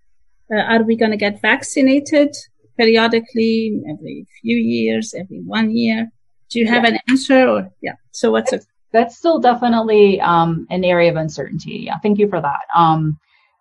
Uh, 0.52 0.62
are 0.62 0.84
we 0.84 0.96
going 0.96 1.12
to 1.12 1.18
get 1.18 1.42
vaccinated 1.42 2.36
periodically, 2.78 3.82
every 3.90 4.26
few 4.42 4.58
years, 4.58 5.14
every 5.14 5.42
one 5.42 5.76
year? 5.76 6.10
Do 6.50 6.60
you 6.60 6.68
have 6.68 6.84
Yeah. 6.84 6.92
an 6.92 7.00
answer? 7.10 7.48
Or 7.48 7.70
yeah. 7.82 7.94
So 8.12 8.32
what's 8.32 8.52
it? 8.54 8.66
that's 8.94 9.18
still 9.18 9.40
definitely 9.40 10.20
um, 10.20 10.68
an 10.70 10.84
area 10.84 11.10
of 11.10 11.16
uncertainty. 11.16 11.84
Yeah, 11.86 11.98
thank 12.00 12.20
you 12.20 12.28
for 12.28 12.42
that. 12.42 12.64
Um, 12.76 13.18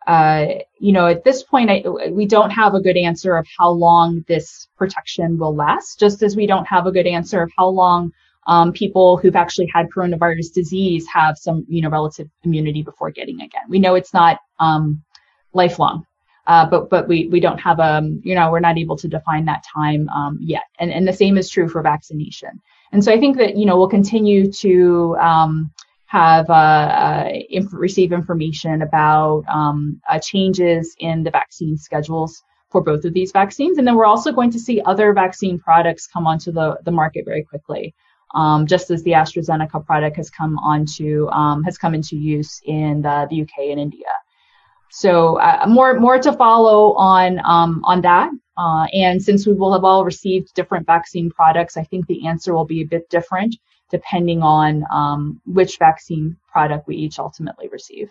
uh, 0.06 0.46
you 0.78 0.92
know, 0.92 1.06
at 1.06 1.24
this 1.24 1.42
point, 1.42 1.70
I, 1.70 1.84
we 2.10 2.26
don't 2.26 2.50
have 2.50 2.74
a 2.74 2.80
good 2.80 2.96
answer 2.96 3.36
of 3.36 3.46
how 3.58 3.70
long 3.70 4.24
this 4.28 4.68
protection 4.76 5.38
will 5.38 5.54
last, 5.54 5.98
just 5.98 6.22
as 6.22 6.36
we 6.36 6.46
don't 6.46 6.66
have 6.66 6.86
a 6.86 6.92
good 6.92 7.06
answer 7.06 7.42
of 7.42 7.52
how 7.56 7.68
long 7.68 8.12
um, 8.46 8.72
people 8.72 9.16
who've 9.16 9.36
actually 9.36 9.70
had 9.72 9.88
coronavirus 9.90 10.52
disease 10.54 11.06
have 11.12 11.36
some, 11.36 11.66
you 11.68 11.82
know, 11.82 11.90
relative 11.90 12.28
immunity 12.44 12.82
before 12.82 13.10
getting 13.10 13.40
again. 13.42 13.62
We 13.68 13.78
know 13.78 13.94
it's 13.94 14.14
not 14.14 14.38
um, 14.58 15.02
lifelong, 15.52 16.06
uh, 16.46 16.66
but 16.68 16.88
but 16.88 17.06
we 17.06 17.28
we 17.28 17.38
don't 17.38 17.58
have 17.58 17.78
a, 17.78 17.98
um, 17.98 18.20
you 18.24 18.34
know, 18.34 18.50
we're 18.50 18.60
not 18.60 18.78
able 18.78 18.96
to 18.96 19.08
define 19.08 19.44
that 19.44 19.62
time 19.72 20.08
um, 20.08 20.38
yet. 20.40 20.64
And 20.78 20.90
and 20.90 21.06
the 21.06 21.12
same 21.12 21.36
is 21.36 21.50
true 21.50 21.68
for 21.68 21.82
vaccination. 21.82 22.60
And 22.92 23.04
so 23.04 23.12
I 23.12 23.20
think 23.20 23.36
that 23.36 23.56
you 23.56 23.66
know 23.66 23.76
we'll 23.76 23.88
continue 23.88 24.50
to 24.52 25.16
um, 25.20 25.70
have 26.10 26.50
uh, 26.50 26.52
uh, 26.52 27.28
inf- 27.50 27.72
receive 27.72 28.12
information 28.12 28.82
about 28.82 29.44
um, 29.48 30.00
uh, 30.10 30.18
changes 30.18 30.96
in 30.98 31.22
the 31.22 31.30
vaccine 31.30 31.76
schedules 31.76 32.42
for 32.68 32.80
both 32.80 33.04
of 33.04 33.14
these 33.14 33.30
vaccines. 33.30 33.78
And 33.78 33.86
then 33.86 33.94
we're 33.94 34.06
also 34.06 34.32
going 34.32 34.50
to 34.50 34.58
see 34.58 34.82
other 34.84 35.12
vaccine 35.12 35.60
products 35.60 36.08
come 36.08 36.26
onto 36.26 36.50
the, 36.50 36.80
the 36.84 36.90
market 36.90 37.24
very 37.24 37.44
quickly, 37.44 37.94
um, 38.34 38.66
just 38.66 38.90
as 38.90 39.04
the 39.04 39.12
AstraZeneca 39.12 39.86
product 39.86 40.16
has 40.16 40.30
come 40.30 40.58
onto 40.58 41.28
um, 41.28 41.62
has 41.62 41.78
come 41.78 41.94
into 41.94 42.16
use 42.16 42.60
in 42.64 43.02
the, 43.02 43.28
the 43.30 43.42
UK 43.42 43.70
and 43.70 43.78
India. 43.78 44.10
So 44.90 45.38
uh, 45.38 45.66
more 45.68 46.00
more 46.00 46.18
to 46.18 46.32
follow 46.32 46.94
on 46.94 47.40
um, 47.44 47.82
on 47.84 48.00
that. 48.00 48.30
Uh, 48.56 48.86
and 48.92 49.22
since 49.22 49.46
we 49.46 49.52
will 49.52 49.72
have 49.72 49.84
all 49.84 50.04
received 50.04 50.54
different 50.54 50.86
vaccine 50.86 51.30
products, 51.30 51.76
I 51.76 51.84
think 51.84 52.08
the 52.08 52.26
answer 52.26 52.52
will 52.52 52.66
be 52.66 52.82
a 52.82 52.86
bit 52.86 53.08
different 53.10 53.54
depending 53.90 54.42
on 54.42 54.84
um, 54.92 55.40
which 55.46 55.78
vaccine 55.78 56.36
product 56.52 56.86
we 56.86 56.96
each 56.96 57.18
ultimately 57.18 57.68
receive. 57.68 58.08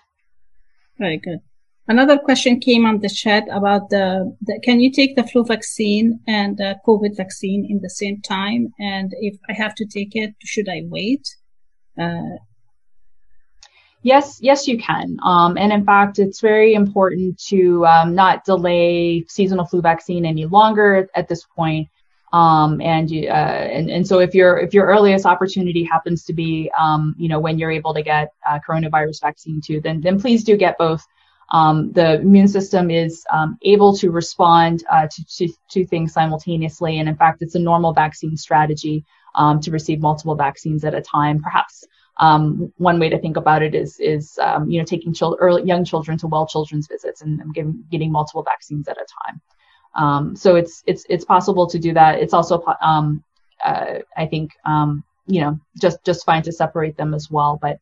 Very 0.97 1.17
good. 1.17 1.39
Another 1.87 2.19
question 2.19 2.59
came 2.59 2.85
on 2.85 2.99
the 2.99 3.09
chat 3.09 3.47
about 3.51 3.89
the, 3.89 4.35
the, 4.41 4.59
can 4.63 4.79
you 4.79 4.91
take 4.91 5.15
the 5.15 5.23
flu 5.23 5.43
vaccine 5.43 6.19
and 6.27 6.55
the 6.55 6.75
COVID 6.85 7.17
vaccine 7.17 7.65
in 7.67 7.79
the 7.81 7.89
same 7.89 8.21
time? 8.21 8.71
And 8.79 9.11
if 9.19 9.37
I 9.49 9.53
have 9.53 9.73
to 9.75 9.85
take 9.85 10.15
it, 10.15 10.35
should 10.43 10.69
I 10.69 10.83
wait? 10.85 11.27
Uh, 11.99 12.37
yes, 14.03 14.37
yes, 14.39 14.67
you 14.67 14.77
can. 14.77 15.17
Um, 15.23 15.57
and 15.57 15.73
in 15.73 15.83
fact, 15.83 16.19
it's 16.19 16.41
very 16.41 16.75
important 16.75 17.39
to 17.47 17.87
um, 17.87 18.13
not 18.13 18.45
delay 18.45 19.25
seasonal 19.27 19.65
flu 19.65 19.81
vaccine 19.81 20.27
any 20.27 20.45
longer 20.45 21.09
at 21.15 21.27
this 21.27 21.43
point 21.55 21.87
um, 22.31 22.79
and 22.81 23.09
you, 23.09 23.27
uh, 23.27 23.31
and 23.31 23.89
and 23.89 24.07
so 24.07 24.19
if 24.19 24.35
your 24.35 24.57
if 24.59 24.73
your 24.73 24.85
earliest 24.85 25.25
opportunity 25.25 25.83
happens 25.83 26.23
to 26.25 26.33
be 26.33 26.71
um, 26.79 27.15
you 27.17 27.27
know 27.27 27.39
when 27.39 27.57
you're 27.57 27.71
able 27.71 27.93
to 27.93 28.03
get 28.03 28.33
uh, 28.47 28.59
coronavirus 28.67 29.21
vaccine 29.21 29.61
too, 29.61 29.81
then 29.81 30.01
then 30.01 30.19
please 30.19 30.43
do 30.43 30.55
get 30.55 30.77
both. 30.77 31.05
Um, 31.51 31.91
the 31.93 32.19
immune 32.21 32.47
system 32.47 32.91
is 32.91 33.25
um, 33.31 33.57
able 33.63 33.97
to 33.97 34.11
respond 34.11 34.83
uh, 34.91 35.07
to, 35.07 35.25
to, 35.37 35.53
to 35.71 35.85
things 35.85 36.13
simultaneously, 36.13 36.99
and 36.99 37.09
in 37.09 37.15
fact, 37.15 37.41
it's 37.41 37.55
a 37.55 37.59
normal 37.59 37.91
vaccine 37.91 38.37
strategy 38.37 39.03
um, 39.33 39.59
to 39.61 39.71
receive 39.71 39.99
multiple 39.99 40.35
vaccines 40.35 40.85
at 40.85 40.93
a 40.93 41.01
time. 41.01 41.41
Perhaps 41.41 41.87
um, 42.17 42.71
one 42.77 42.99
way 42.99 43.09
to 43.09 43.17
think 43.17 43.37
about 43.37 43.63
it 43.63 43.73
is 43.73 43.99
is 43.99 44.37
you 44.67 44.77
know 44.77 44.85
taking 44.85 45.13
chil- 45.13 45.37
early, 45.39 45.63
young 45.63 45.83
children 45.83 46.19
to 46.19 46.27
well 46.27 46.45
children's 46.45 46.87
visits 46.87 47.23
and, 47.23 47.41
getting 47.89 48.11
multiple 48.11 48.43
vaccines 48.43 48.87
at 48.87 48.97
a 48.97 49.05
time. 49.25 49.41
Um, 49.95 50.35
so 50.35 50.55
it's 50.55 50.83
it's 50.85 51.05
it's 51.09 51.25
possible 51.25 51.67
to 51.67 51.79
do 51.79 51.93
that. 51.93 52.19
It's 52.19 52.33
also 52.33 52.63
um, 52.81 53.23
uh, 53.63 53.99
I 54.15 54.25
think 54.27 54.51
um, 54.65 55.03
you 55.27 55.41
know 55.41 55.59
just 55.81 56.03
just 56.05 56.25
fine 56.25 56.43
to 56.43 56.51
separate 56.51 56.97
them 56.97 57.13
as 57.13 57.29
well, 57.29 57.57
but 57.61 57.79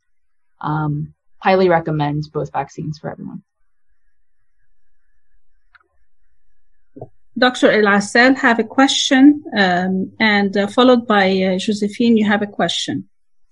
um, 0.61 1.13
highly 1.39 1.69
recommend 1.69 2.23
both 2.31 2.51
vaccines 2.51 2.97
for 2.99 3.11
everyone. 3.11 3.43
Dr. 7.37 7.67
Elasel 7.69 8.35
have 8.37 8.57
a 8.57 8.63
question, 8.63 9.43
um, 9.55 10.11
and 10.19 10.57
uh, 10.57 10.65
followed 10.65 11.05
by 11.05 11.29
uh, 11.43 11.57
Josephine, 11.59 12.17
you 12.17 12.25
have 12.25 12.41
a 12.41 12.47
question. 12.47 13.07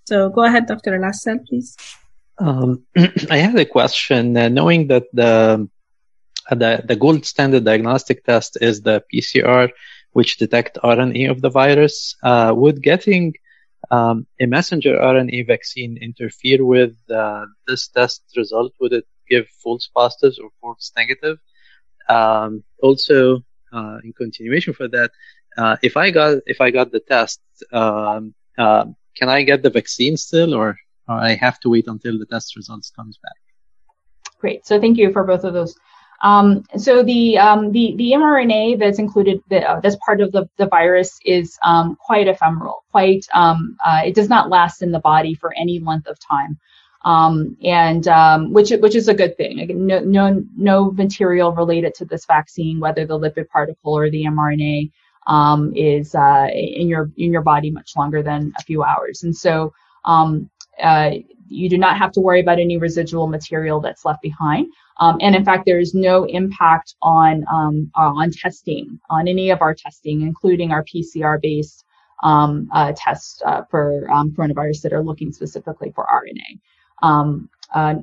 So 0.06 0.30
go 0.30 0.44
ahead, 0.44 0.66
Dr. 0.66 0.98
Elasel, 0.98 1.46
please. 1.46 1.78
Um, 2.40 2.84
I 3.30 3.38
had 3.38 3.56
a 3.60 3.66
question. 3.66 4.36
Uh, 4.36 4.50
knowing 4.50 4.88
that 4.88 5.06
the 5.14 5.70
the, 6.50 6.84
the 6.86 6.96
gold 6.96 7.26
standard 7.26 7.66
diagnostic 7.66 8.24
test 8.24 8.58
is 8.62 8.82
the 8.82 9.04
PCR, 9.14 9.70
which 10.12 10.38
detect 10.38 10.78
RNA 10.84 11.32
of 11.32 11.42
the 11.42 11.50
virus. 11.50 12.16
Uh, 12.24 12.54
would 12.56 12.82
getting 12.82 13.34
um, 13.92 14.28
a 14.40 14.46
messenger 14.46 14.98
RNA 14.98 15.48
vaccine 15.48 15.98
interfere 15.98 16.64
with 16.64 16.96
uh, 17.10 17.46
this 17.68 17.88
test 17.88 18.24
result? 18.36 18.74
Would 18.80 18.94
it 18.94 19.06
give 19.30 19.48
false 19.64 19.90
positives 19.94 20.40
or 20.40 20.50
false 20.62 20.92
negative? 20.96 21.38
Um, 22.08 22.64
also, 22.82 23.44
uh, 23.74 23.98
in 24.04 24.14
continuation 24.14 24.74
for 24.74 24.88
that, 24.90 25.12
uh, 25.58 25.78
if 25.82 25.98
I 25.98 26.12
got 26.12 26.38
if 26.46 26.62
I 26.62 26.72
got 26.72 26.92
the 26.92 27.00
test, 27.00 27.42
um, 27.72 28.34
uh, 28.58 28.86
can 29.16 29.30
I 29.30 29.44
get 29.44 29.64
the 29.64 29.70
vaccine 29.70 30.18
still, 30.18 30.54
or, 30.54 30.78
or 31.08 31.16
I 31.16 31.36
have 31.36 31.60
to 31.62 31.70
wait 31.70 31.88
until 31.88 32.20
the 32.20 32.26
test 32.26 32.56
results 32.56 32.92
comes 32.92 33.18
back? 33.22 33.38
Great. 34.40 34.66
So 34.68 34.80
thank 34.80 34.98
you 34.98 35.12
for 35.12 35.24
both 35.24 35.44
of 35.44 35.54
those. 35.54 35.76
Um, 36.22 36.64
so 36.78 37.04
the, 37.04 37.38
um, 37.38 37.72
the 37.72 37.94
the 37.98 38.12
mRNA 38.14 38.80
that's 38.80 39.00
included 39.00 39.42
the, 39.50 39.62
uh, 39.70 39.80
that's 39.82 39.98
part 40.06 40.22
of 40.22 40.32
the, 40.32 40.50
the 40.58 40.68
virus 40.68 41.20
is 41.26 41.58
um, 41.64 41.98
quite 42.04 42.28
ephemeral. 42.28 42.84
Quite 42.92 43.26
um, 43.34 43.78
uh, 43.86 44.02
it 44.06 44.16
does 44.16 44.30
not 44.30 44.50
last 44.50 44.82
in 44.82 44.92
the 44.92 45.00
body 45.00 45.36
for 45.36 45.54
any 45.58 45.80
length 45.80 46.08
of 46.08 46.18
time, 46.20 46.58
um, 47.04 47.58
and 47.64 48.08
um, 48.08 48.54
which 48.54 48.72
which 48.72 48.96
is 48.96 49.08
a 49.10 49.14
good 49.14 49.38
thing. 49.38 49.68
No, 49.88 50.00
no 50.00 50.44
no 50.58 50.92
material 50.92 51.52
related 51.54 51.94
to 51.96 52.06
this 52.06 52.26
vaccine, 52.26 52.80
whether 52.80 53.06
the 53.06 53.20
lipid 53.20 53.50
particle 53.50 53.94
or 53.94 54.10
the 54.10 54.24
mRNA, 54.26 54.92
is 55.76 56.16
uh, 56.16 56.48
in 56.54 56.88
your 56.88 57.12
in 57.18 57.32
your 57.34 57.44
body 57.44 57.72
much 57.72 57.92
longer 57.98 58.24
than 58.24 58.54
a 58.60 58.64
few 58.64 58.84
hours, 58.84 59.24
and 59.24 59.36
so. 59.36 59.74
Uh, 60.84 61.12
you 61.48 61.70
do 61.70 61.78
not 61.78 61.98
have 61.98 62.12
to 62.12 62.20
worry 62.20 62.42
about 62.42 62.60
any 62.60 62.78
residual 62.78 63.28
material 63.28 63.80
that's 63.80 64.04
left 64.06 64.22
behind. 64.22 64.68
Um, 64.98 65.18
and 65.22 65.36
in 65.36 65.44
fact, 65.44 65.66
there 65.66 65.80
is 65.80 65.94
no 65.94 66.24
impact 66.26 66.96
on 67.02 67.46
um, 67.52 67.92
uh, 67.98 68.14
on 68.14 68.32
testing, 68.32 69.00
on 69.10 69.28
any 69.28 69.50
of 69.50 69.62
our 69.62 69.74
testing, 69.74 70.22
including 70.22 70.72
our 70.72 70.84
PCR-based 70.84 71.84
um, 72.24 72.70
uh, 72.74 72.94
tests 72.96 73.42
uh, 73.46 73.64
for 73.70 74.10
um, 74.12 74.32
coronavirus 74.32 74.82
that 74.82 74.94
are 74.94 75.04
looking 75.04 75.32
specifically 75.32 75.92
for 75.94 76.06
RNA. 76.06 76.60
Um, 77.06 77.50
uh, 77.74 77.96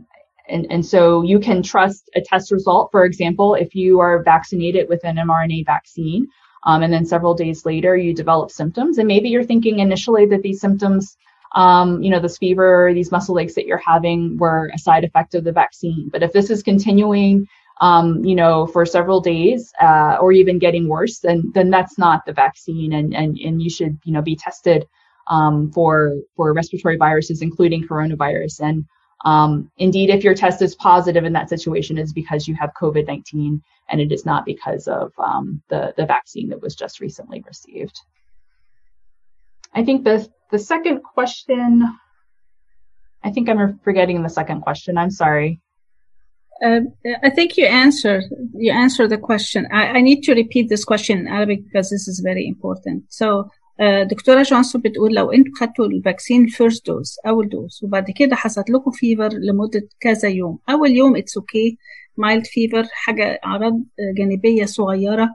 and, 0.48 0.66
and 0.70 0.84
so 0.84 1.22
you 1.22 1.38
can 1.38 1.62
trust 1.62 2.10
a 2.14 2.20
test 2.20 2.50
result. 2.50 2.90
For 2.90 3.04
example, 3.04 3.54
if 3.54 3.74
you 3.74 4.00
are 4.00 4.22
vaccinated 4.22 4.88
with 4.88 5.04
an 5.04 5.16
mRNA 5.16 5.64
vaccine, 5.64 6.26
um, 6.64 6.82
and 6.82 6.92
then 6.92 7.06
several 7.06 7.34
days 7.34 7.64
later 7.64 7.96
you 7.96 8.14
develop 8.14 8.50
symptoms, 8.50 8.98
and 8.98 9.08
maybe 9.08 9.28
you're 9.28 9.44
thinking 9.44 9.78
initially 9.78 10.26
that 10.26 10.42
these 10.42 10.60
symptoms 10.60 11.16
um, 11.54 12.02
you 12.02 12.10
know, 12.10 12.20
this 12.20 12.38
fever, 12.38 12.92
these 12.94 13.12
muscle 13.12 13.38
aches 13.38 13.54
that 13.54 13.66
you're 13.66 13.78
having 13.78 14.38
were 14.38 14.70
a 14.74 14.78
side 14.78 15.04
effect 15.04 15.34
of 15.34 15.44
the 15.44 15.52
vaccine. 15.52 16.08
But 16.10 16.22
if 16.22 16.32
this 16.32 16.50
is 16.50 16.62
continuing, 16.62 17.46
um, 17.80 18.24
you 18.24 18.34
know, 18.34 18.66
for 18.66 18.86
several 18.86 19.20
days 19.20 19.72
uh, 19.80 20.16
or 20.20 20.32
even 20.32 20.58
getting 20.58 20.88
worse, 20.88 21.18
then 21.18 21.50
then 21.54 21.70
that's 21.70 21.98
not 21.98 22.24
the 22.24 22.32
vaccine, 22.32 22.92
and 22.92 23.14
and 23.14 23.36
and 23.38 23.60
you 23.62 23.70
should 23.70 23.98
you 24.04 24.12
know 24.12 24.22
be 24.22 24.36
tested 24.36 24.86
um, 25.26 25.70
for 25.72 26.16
for 26.36 26.52
respiratory 26.52 26.96
viruses, 26.96 27.42
including 27.42 27.86
coronavirus. 27.86 28.60
And 28.60 28.84
um, 29.24 29.70
indeed, 29.76 30.10
if 30.10 30.24
your 30.24 30.34
test 30.34 30.62
is 30.62 30.74
positive 30.74 31.24
in 31.24 31.32
that 31.34 31.48
situation, 31.48 31.98
is 31.98 32.12
because 32.12 32.48
you 32.48 32.54
have 32.54 32.70
COVID 32.80 33.06
nineteen, 33.06 33.62
and 33.88 34.00
it 34.00 34.12
is 34.12 34.24
not 34.24 34.46
because 34.46 34.88
of 34.88 35.12
um, 35.18 35.62
the 35.68 35.92
the 35.96 36.06
vaccine 36.06 36.48
that 36.50 36.62
was 36.62 36.74
just 36.74 37.00
recently 37.00 37.42
received. 37.46 38.00
I 39.74 39.84
think 39.84 40.04
the 40.04 40.28
the 40.51 40.59
second 40.59 41.01
question, 41.03 41.83
I 43.23 43.31
think 43.31 43.49
I'm 43.49 43.79
forgetting 43.83 44.23
the 44.23 44.29
second 44.29 44.61
question. 44.61 44.97
I'm 44.97 45.11
sorry. 45.11 45.59
Uh, 46.63 46.81
I 47.23 47.29
think 47.29 47.55
you 47.57 47.65
answered 47.65 48.23
you 48.65 48.71
answered 48.71 49.09
the 49.11 49.17
question. 49.29 49.67
I, 49.71 49.83
I 49.97 50.01
need 50.01 50.23
to 50.23 50.33
repeat 50.33 50.69
this 50.69 50.85
question 50.85 51.19
in 51.19 51.27
Arabic 51.27 51.59
because 51.65 51.89
this 51.89 52.07
is 52.07 52.19
very 52.19 52.47
important. 52.47 53.03
So 53.09 53.49
uh, 53.79 54.03
دكتورة 54.03 54.43
جونسون 54.43 54.81
بتقول 54.81 55.13
لو 55.13 55.31
انتوا 55.31 55.53
خدتوا 55.55 55.85
الفاكسين 55.85 56.43
الفيرست 56.43 56.87
دوز 56.87 57.15
اول 57.27 57.49
دوز 57.49 57.79
وبعد 57.83 58.11
كده 58.11 58.35
حصلت 58.35 58.69
لكم 58.69 58.91
فيفر 58.91 59.29
لمده 59.33 59.87
كذا 59.99 60.29
يوم 60.29 60.59
اول 60.69 60.91
يوم 60.91 61.15
اتس 61.15 61.37
اوكي 61.37 61.77
مايلد 62.17 62.45
فيفر 62.45 62.87
حاجه 62.91 63.39
اعراض 63.45 63.83
جانبيه 64.17 64.65
صغيره 64.65 65.29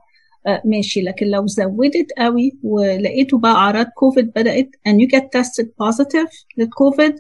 ماشي. 0.66 1.02
لكن 1.02 1.28
لو 1.28 1.48
زودت 1.48 2.12
قوي 2.18 2.52
ولقيتوا 2.64 3.40
بقى 3.40 3.52
أعراض 3.52 3.86
كوفيد 3.96 4.26
بدأت 4.36 4.70
and 4.90 4.92
you 4.94 5.18
get 5.18 5.24
tested 5.24 5.66
positive 5.66 6.46
للكوفيد 6.58 7.16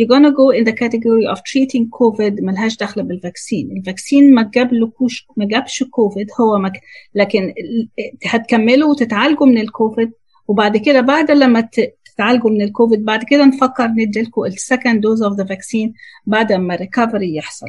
you're 0.00 0.08
gonna 0.08 0.30
go 0.32 0.50
in 0.58 0.64
the 0.68 0.72
category 0.82 1.26
of 1.34 1.38
treating 1.38 1.84
COVID 2.00 2.42
ملهاش 2.42 2.76
دخل 2.76 3.02
بالفاكسين. 3.02 3.70
الفاكسين 3.76 4.34
ما 4.34 4.50
جابلكوش 4.54 5.26
ما 5.36 5.44
جابش 5.46 5.82
كوفيد 5.82 6.26
هو 6.40 6.58
مك... 6.58 6.72
لكن 7.14 7.52
هتكملوا 8.26 8.90
وتتعالجوا 8.90 9.46
من 9.46 9.58
الكوفيد. 9.58 10.12
وبعد 10.48 10.76
كده 10.76 11.00
بعد 11.00 11.30
لما 11.30 11.68
تتعالجوا 12.14 12.50
من 12.50 12.62
الكوفيد 12.62 13.04
بعد 13.04 13.24
كده 13.24 13.44
نفكر 13.44 13.86
نديلكم 13.88 14.44
السكند 14.44 15.00
دوز 15.00 15.22
اوف 15.22 15.36
ذا 15.36 15.44
فاكسين 15.44 15.94
بعد 16.26 16.52
ما 16.52 16.74
ريكفري 16.74 17.34
يحصل. 17.36 17.66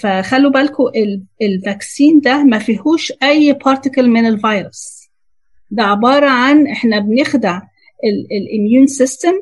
فخلوا 0.00 0.50
بالكم 0.50 0.84
الفاكسين 1.42 2.20
ده 2.20 2.44
ما 2.44 2.58
فيهوش 2.58 3.12
أي 3.22 3.52
بارتيكل 3.52 4.08
من 4.08 4.26
الفيروس. 4.26 5.08
ده 5.70 5.82
عبارة 5.82 6.28
عن 6.30 6.66
إحنا 6.66 6.98
بنخدع 6.98 7.60
الاميون 8.32 8.86
سيستم 8.86 9.32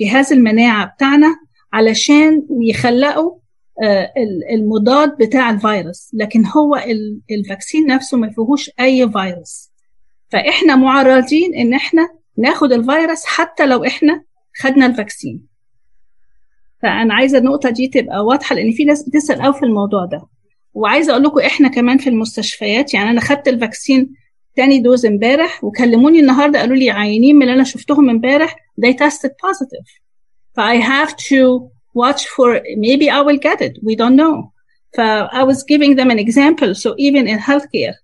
جهاز 0.00 0.32
المناعة 0.32 0.86
بتاعنا 0.86 1.36
علشان 1.72 2.42
يخلقوا 2.60 3.38
المضاد 4.52 5.16
بتاع 5.16 5.50
الفيروس. 5.50 6.10
لكن 6.14 6.46
هو 6.46 6.84
الفاكسين 7.30 7.86
نفسه 7.86 8.16
ما 8.18 8.30
فيهوش 8.30 8.70
أي 8.80 9.10
فيروس. 9.10 9.70
فإحنا 10.28 10.76
معرضين 10.76 11.54
إن 11.54 11.74
إحنا 11.74 12.08
ناخد 12.38 12.72
الفيروس 12.72 13.24
حتى 13.24 13.66
لو 13.66 13.84
إحنا 13.84 14.24
خدنا 14.56 14.86
الفاكسين 14.86 15.53
فانا 16.84 17.14
عايزه 17.14 17.38
النقطه 17.38 17.70
دي 17.70 17.88
تبقى 17.88 18.24
واضحه 18.24 18.54
لأن 18.54 18.72
في 18.72 18.84
ناس 18.84 19.08
بتسال 19.08 19.42
قوي 19.42 19.54
في 19.54 19.62
الموضوع 19.62 20.04
ده 20.04 20.26
وعايزه 20.74 21.12
أقول 21.12 21.24
لكم 21.24 21.40
إحنا 21.40 21.68
كمان 21.68 21.98
في 21.98 22.10
المستشفيات 22.10 22.94
يعني 22.94 23.10
أنا 23.10 23.20
خدت 23.20 23.48
الفاكسين 23.48 24.14
تاني 24.56 24.78
دوز 24.78 25.06
امبارح 25.06 25.64
وكلموني 25.64 26.20
النهارده 26.20 26.58
قالوا 26.58 26.76
لي 26.76 26.90
عيانين 26.90 27.36
من 27.36 27.42
اللي 27.42 27.54
أنا 27.54 27.64
شفتهم 27.64 28.10
امبارح 28.10 28.56
they 28.80 28.92
tested 28.92 29.30
positive 29.30 30.00
ف 30.54 30.60
I 30.60 30.76
have 30.80 31.10
to 31.16 31.70
watch 31.94 32.22
for 32.36 32.60
maybe 32.76 33.08
I 33.10 33.20
will 33.26 33.38
get 33.48 33.60
it 33.66 33.72
we 33.82 33.94
don't 33.96 34.16
know 34.16 34.50
ف 34.96 35.00
I 35.40 35.42
was 35.44 35.62
giving 35.72 35.96
them 35.96 36.10
an 36.10 36.18
example 36.18 36.74
so 36.74 36.94
even 36.98 37.28
in 37.28 37.38
healthcare 37.38 37.94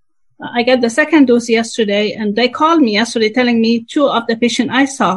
I 0.58 0.62
got 0.70 0.80
the 0.80 0.90
second 1.00 1.22
dose 1.30 1.48
yesterday 1.58 2.06
and 2.20 2.28
they 2.38 2.48
called 2.60 2.80
me 2.86 2.92
yesterday 3.00 3.30
telling 3.38 3.58
me 3.66 3.72
two 3.94 4.06
of 4.16 4.22
the 4.30 4.36
patient 4.44 4.68
I 4.82 4.84
saw 4.98 5.12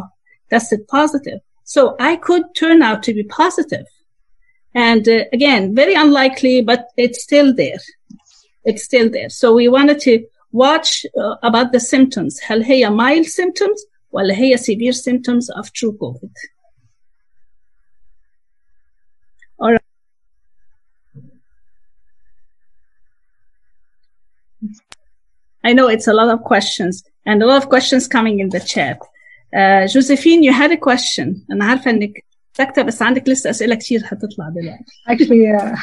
tested 0.54 0.82
positive 0.98 1.40
so 1.65 1.97
I 2.01 2.17
could 2.17 2.45
turn 2.55 2.83
out 2.83 3.03
to 3.05 3.15
be 3.15 3.25
positive 3.25 3.87
and 4.75 5.09
uh, 5.09 5.25
again 5.33 5.75
very 5.75 5.95
unlikely 5.95 6.63
but 6.63 6.89
it's 6.97 7.23
still 7.23 7.55
there 7.55 7.81
it's 8.65 8.85
still 8.85 9.09
there 9.11 9.29
so 9.29 9.55
we 9.55 9.69
wanted 9.69 10.01
to 10.01 10.25
watch 10.53 11.05
uh, 11.17 11.37
about 11.43 11.73
the 11.73 11.81
symptoms 11.81 12.41
هل 12.41 12.63
هي 12.63 12.91
mild 12.91 13.27
symptoms 13.27 13.79
ولا 14.13 14.35
هي 14.35 14.57
severe 14.57 14.93
symptoms 14.93 15.51
of 15.51 15.73
true 15.73 15.93
COVID 15.93 16.31
All 19.61 19.73
right. 19.73 19.81
I 25.65 25.73
know 25.73 25.89
it's 25.89 26.07
a 26.07 26.13
lot 26.13 26.29
of 26.29 26.43
questions 26.43 27.03
and 27.27 27.43
a 27.43 27.47
lot 27.47 27.63
of 27.63 27.69
questions 27.69 28.07
coming 28.07 28.39
in 28.39 28.51
the 28.51 28.61
chat. 28.61 29.01
Uh, 29.55 29.87
Josephine, 29.87 30.43
you 30.43 30.53
had 30.53 30.71
a 30.73 30.77
question. 30.77 31.47
أنا 31.51 31.65
عارفة 31.65 31.91
إنك 31.91 32.25
ساكتة 32.53 32.83
بس 32.83 33.03
عندك 33.03 33.29
لسه 33.29 33.51
أسئلة 33.51 33.75
كتير 33.75 34.01
هتطلع 34.05 34.49
دلوقتي. 34.49 34.93
Actually, 35.09 35.61
uh, 35.61 35.77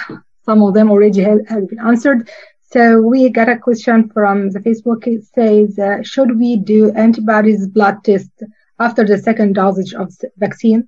some 0.46 0.62
of 0.64 0.74
them 0.74 0.92
already 0.92 1.22
have, 1.22 1.48
have 1.48 1.70
been 1.70 1.80
answered. 1.80 2.30
So 2.74 3.02
we 3.02 3.30
got 3.30 3.50
a 3.50 3.58
question 3.58 4.10
from 4.10 4.52
the 4.52 4.60
Facebook. 4.60 5.08
It 5.08 5.24
says, 5.38 5.80
uh, 5.80 6.04
should 6.04 6.38
we 6.38 6.58
do 6.58 6.92
antibodies 6.92 7.68
blood 7.68 8.04
test 8.04 8.34
after 8.80 9.04
the 9.06 9.18
second 9.18 9.54
dosage 9.54 9.94
of 9.94 10.08
vaccine? 10.38 10.88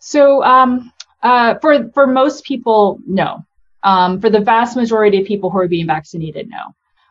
So 0.00 0.42
um, 0.42 0.92
uh, 1.22 1.54
for 1.62 1.90
for 1.94 2.06
most 2.06 2.44
people, 2.44 2.98
no. 3.06 3.30
Um, 3.82 4.20
for 4.20 4.30
the 4.36 4.40
vast 4.40 4.76
majority 4.76 5.20
of 5.20 5.26
people 5.26 5.48
who 5.50 5.58
are 5.58 5.68
being 5.68 5.86
vaccinated, 5.86 6.48
no. 6.58 6.64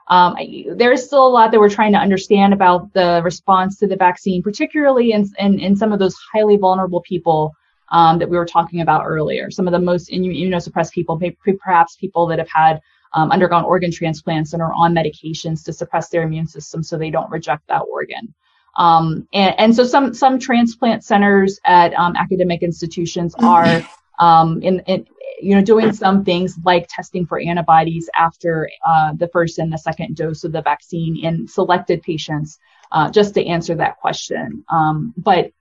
Um, 0.09 0.37
there's 0.77 1.05
still 1.05 1.27
a 1.27 1.29
lot 1.29 1.51
that 1.51 1.61
we're 1.61 1.71
trying 1.71 1.93
to 1.93 1.99
understand 1.99 2.53
about 2.53 2.93
the 2.93 3.23
response 3.25 3.79
to 3.79 3.87
the 3.87 3.97
vaccine, 3.97 4.43
particularly 4.43 5.13
in 5.13 5.31
in, 5.39 5.59
in 5.59 5.77
some 5.77 5.93
of 5.93 5.99
those 5.99 6.15
highly 6.33 6.57
vulnerable 6.57 7.01
people 7.01 7.55
um, 7.91 8.19
that 8.19 8.29
we 8.29 8.37
were 8.37 8.47
talking 8.47 8.81
about 8.81 9.05
earlier. 9.07 9.51
Some 9.51 9.67
of 9.67 9.73
the 9.73 9.79
most 9.79 10.11
immunosuppressed 10.11 10.93
people, 10.93 11.21
perhaps 11.59 11.97
people 11.97 12.27
that 12.27 12.39
have 12.39 12.51
had 12.53 12.81
um, 13.15 13.31
undergone 13.31 13.65
organ 13.65 13.93
transplants 13.93 14.53
and 14.53 14.61
are 14.63 14.73
on 14.75 14.95
medications 14.95 15.65
to 15.65 15.73
suppress 15.73 16.09
their 16.09 16.23
immune 16.23 16.47
system 16.47 16.83
so 16.83 16.99
they 16.99 17.11
don't 17.11 17.31
reject 17.31 17.67
that 17.69 17.83
organ. 17.91 18.35
Um, 18.77 19.29
and, 19.33 19.55
and, 19.59 19.77
so 19.77 19.85
some 19.85 20.13
some 20.13 20.41
transplant 20.41 21.05
centers 21.05 21.61
at 21.65 21.95
um, 21.95 22.17
academic 22.17 22.63
institutions 22.63 23.33
are 23.39 23.87
um, 24.19 24.63
in, 24.63 24.81
in, 24.81 25.07
you 25.41 25.55
know 25.55 25.63
doing 25.63 25.93
some 25.93 26.25
things 26.25 26.57
like 26.65 26.87
testing 26.89 27.27
for 27.27 27.39
antibodies 27.39 28.09
after 28.17 28.71
uh, 28.87 29.13
the 29.15 29.29
first 29.29 29.59
and 29.59 29.73
the 29.73 29.79
second 29.79 30.17
dose 30.17 30.45
of 30.45 30.53
the 30.53 30.63
vaccine 30.63 31.17
in 31.23 31.49
selected 31.49 32.03
patients, 32.03 32.59
uh, 32.93 33.11
just 33.11 33.35
to 33.35 33.45
answer 33.45 33.75
that 33.75 33.99
question. 33.99 34.65
Um, 34.69 35.13
but 35.17 35.53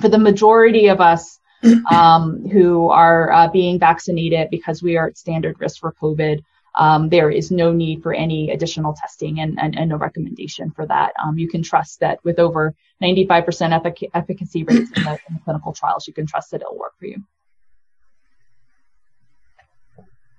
for 0.00 0.08
the 0.08 0.18
majority 0.18 0.88
of 0.88 1.00
us 1.00 1.38
um, 1.90 2.46
who 2.48 2.88
are 2.90 3.32
uh, 3.32 3.48
being 3.48 3.78
vaccinated 3.78 4.50
because 4.50 4.82
we 4.82 4.96
are 4.96 5.08
at 5.08 5.18
standard 5.18 5.56
risk 5.58 5.80
for 5.80 5.94
COVID, 6.00 6.42
um, 6.76 7.08
there 7.08 7.30
is 7.30 7.50
no 7.50 7.72
need 7.72 8.02
for 8.02 8.12
any 8.12 8.50
additional 8.50 8.94
testing 8.94 9.40
and, 9.40 9.58
and, 9.58 9.78
and 9.78 9.88
no 9.88 9.96
recommendation 9.96 10.70
for 10.70 10.86
that. 10.86 11.12
Um, 11.24 11.38
you 11.38 11.48
can 11.48 11.62
trust 11.62 12.00
that 12.00 12.22
with 12.22 12.38
over 12.38 12.74
95% 13.02 13.46
effic- 13.46 14.10
efficacy 14.12 14.62
rates 14.64 14.90
in 14.94 15.04
the, 15.04 15.18
in 15.28 15.34
the, 15.34 15.40
clinical 15.42 15.72
trials, 15.72 16.06
you 16.06 16.12
can 16.12 16.26
trust 16.26 16.50
that 16.50 16.60
it'll 16.60 16.78
work 16.78 16.92
for 16.98 17.06
you. 17.06 17.22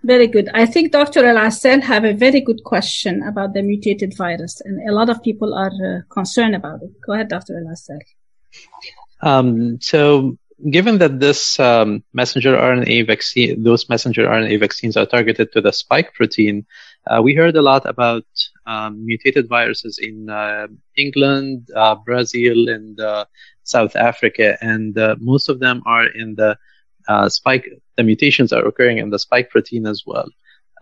Very 0.08 0.28
good. 0.28 0.48
I 0.54 0.66
think 0.66 0.94
Dr. 0.94 1.26
El 1.26 1.36
have 1.82 2.06
a 2.06 2.14
very 2.14 2.40
good 2.40 2.64
question 2.64 3.22
about 3.24 3.54
the 3.54 3.62
mutated 3.62 4.16
virus, 4.16 4.62
and 4.62 4.90
a 4.90 4.94
lot 4.94 5.10
of 5.10 5.22
people 5.22 5.54
are 5.54 5.76
uh, 5.86 6.00
concerned 6.10 6.56
about 6.56 6.82
it. 6.82 6.92
Go 7.06 7.12
ahead, 7.12 7.28
Dr. 7.28 7.54
El 7.58 7.68
um, 9.22 9.82
so 9.82 10.38
given 10.70 11.00
that 11.00 11.20
this 11.20 11.60
um, 11.60 12.06
messenger 12.14 12.56
RNA 12.56 13.06
vaccine, 13.06 13.62
those 13.64 13.90
messenger 13.90 14.26
RNA 14.26 14.62
vaccines 14.62 14.96
are 14.96 15.06
targeted 15.06 15.52
to 15.52 15.60
the 15.60 15.74
spike 15.74 16.14
protein, 16.14 16.66
uh, 17.08 17.22
we 17.22 17.36
heard 17.36 17.58
a 17.58 17.62
lot 17.62 17.86
about 17.86 18.26
um, 18.66 19.06
mutated 19.06 19.50
viruses 19.50 20.00
in 20.02 20.30
uh, 20.30 20.68
England, 20.96 21.68
uh, 21.76 21.96
Brazil, 21.96 22.70
and 22.70 22.98
uh, 23.02 23.26
South 23.64 23.98
Africa, 23.98 24.58
and 24.62 24.98
uh, 24.98 25.18
most 25.20 25.50
of 25.50 25.60
them 25.60 25.84
are 25.86 26.06
in 26.06 26.36
the 26.36 26.58
uh, 27.08 27.30
spike. 27.30 27.66
The 27.96 28.04
mutations 28.04 28.54
are 28.54 28.66
occurring 28.66 28.98
in 29.00 29.10
the 29.10 29.20
spike 29.20 29.50
protein 29.50 29.88
as 29.88 30.04
well. 30.06 30.30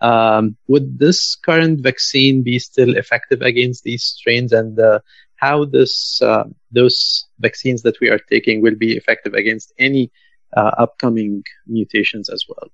Um, 0.02 0.56
would 0.68 0.98
this 0.98 1.36
current 1.36 1.80
vaccine 1.80 2.42
be 2.42 2.58
still 2.58 2.96
effective 2.96 3.40
against 3.40 3.84
these 3.84 4.04
strains, 4.04 4.52
and 4.52 4.78
how 5.36 5.64
this 5.64 6.20
uh, 6.22 6.44
those 6.72 7.24
vaccines 7.38 7.82
that 7.82 8.00
we 8.00 8.08
are 8.08 8.18
taking 8.18 8.62
will 8.62 8.74
be 8.74 8.96
effective 8.96 9.34
against 9.34 9.72
any 9.78 10.10
uh, 10.56 10.72
upcoming 10.78 11.44
mutations 11.66 12.28
as 12.28 12.44
well. 12.48 12.68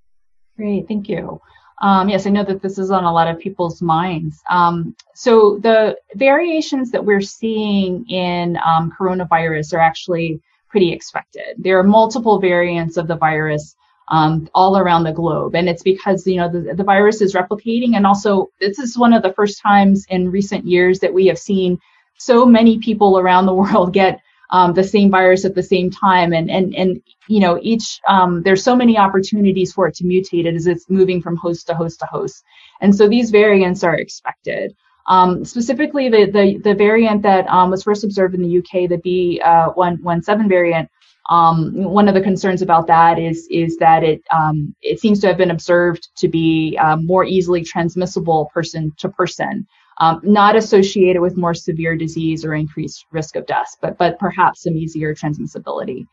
Great, 0.57 0.88
thank 0.88 1.09
you. 1.09 1.40
Um, 1.80 2.09
yes, 2.09 2.26
I 2.26 2.30
know 2.30 2.44
that 2.44 2.62
this 2.62 2.78
is 2.78 2.92
on 2.92 3.05
a 3.05 3.12
lot 3.12 3.26
of 3.26 3.40
people's 3.40 3.82
minds. 3.82 4.40
Um, 4.48 4.94
so 5.14 5.59
the 5.59 5.96
variations 6.14 6.92
that 6.92 7.05
we're 7.05 7.20
seeing 7.20 8.09
in 8.09 8.57
um, 8.64 8.92
coronavirus 8.96 9.74
are 9.74 9.80
actually 9.80 10.40
pretty 10.72 10.90
expected. 10.90 11.54
There 11.58 11.78
are 11.78 11.84
multiple 11.84 12.40
variants 12.40 12.96
of 12.96 13.06
the 13.06 13.16
virus 13.16 13.76
um, 14.08 14.48
all 14.54 14.76
around 14.76 15.04
the 15.04 15.12
globe. 15.12 15.54
And 15.54 15.68
it's 15.68 15.82
because, 15.82 16.26
you 16.26 16.36
know, 16.36 16.50
the, 16.50 16.74
the 16.74 16.82
virus 16.82 17.20
is 17.20 17.34
replicating. 17.34 17.94
And 17.94 18.06
also, 18.06 18.48
this 18.58 18.78
is 18.78 18.99
one 18.99 19.12
of 19.12 19.22
the 19.22 19.32
first 19.34 19.61
times 19.61 20.04
in 20.08 20.30
recent 20.30 20.66
years 20.66 20.99
that 21.00 21.14
we 21.14 21.26
have 21.26 21.38
seen 21.38 21.78
so 22.18 22.44
many 22.44 22.78
people 22.78 23.18
around 23.18 23.46
the 23.46 23.54
world 23.62 23.92
get 23.92 24.20
um, 24.50 24.74
the 24.74 24.84
same 24.84 25.11
virus 25.11 25.44
at 25.44 25.54
the 25.54 25.62
same 25.62 25.90
time 25.90 26.34
and 26.34 26.50
and 26.50 26.74
and 26.74 27.00
you 27.26 27.40
know 27.40 27.58
each 27.62 27.99
um, 28.07 28.42
there's 28.42 28.62
so 28.62 28.76
many 28.76 28.99
opportunities 28.99 29.72
for 29.72 29.88
it 29.88 29.94
to 29.94 30.04
mutate 30.04 30.46
as 30.46 30.66
it's 30.66 30.90
moving 30.90 31.22
from 31.22 31.36
host 31.36 31.66
to 31.68 31.74
host 31.74 32.00
to 32.00 32.07
host 32.07 32.44
and 32.82 32.94
so 32.94 33.08
these 33.08 33.30
variants 33.30 33.82
are 33.82 33.94
expected 33.94 34.76
um, 35.07 35.45
specifically 35.45 36.08
the, 36.08 36.30
the 36.30 36.58
the 36.58 36.74
variant 36.74 37.22
that 37.22 37.46
um, 37.49 37.70
was 37.70 37.83
first 37.83 38.04
observed 38.04 38.34
in 38.34 38.42
the 38.42 38.58
UK 38.58 38.88
the 38.88 38.99
B117 38.99 40.45
uh, 40.45 40.49
variant 40.49 40.91
um, 41.30 41.72
one 41.84 42.08
of 42.08 42.14
the 42.14 42.20
concerns 42.20 42.62
about 42.62 42.87
that 42.88 43.18
is 43.18 43.46
is 43.50 43.76
that 43.79 44.03
it 44.03 44.22
um, 44.33 44.74
it 44.83 45.00
seems 45.00 45.20
to 45.20 45.26
have 45.26 45.37
been 45.37 45.50
observed 45.50 46.08
to 46.16 46.29
be 46.29 46.79
more 46.99 47.24
easily 47.24 47.62
transmissible 47.62 48.50
person 48.53 48.92
to 48.99 49.08
person 49.08 49.66
um, 49.99 50.20
not 50.22 50.57
associated 50.57 51.20
with 51.20 51.37
more 51.37 51.54
severe 51.54 51.96
disease 51.96 52.45
or 52.45 52.54
increased 52.54 53.07
risk 53.12 53.37
of 53.37 53.46
death, 53.46 53.76
but 53.80 53.99
but 53.99 54.18
perhaps 54.18 54.62
some 54.62 54.76
easier 54.76 55.14
transmissibility. 55.14 56.07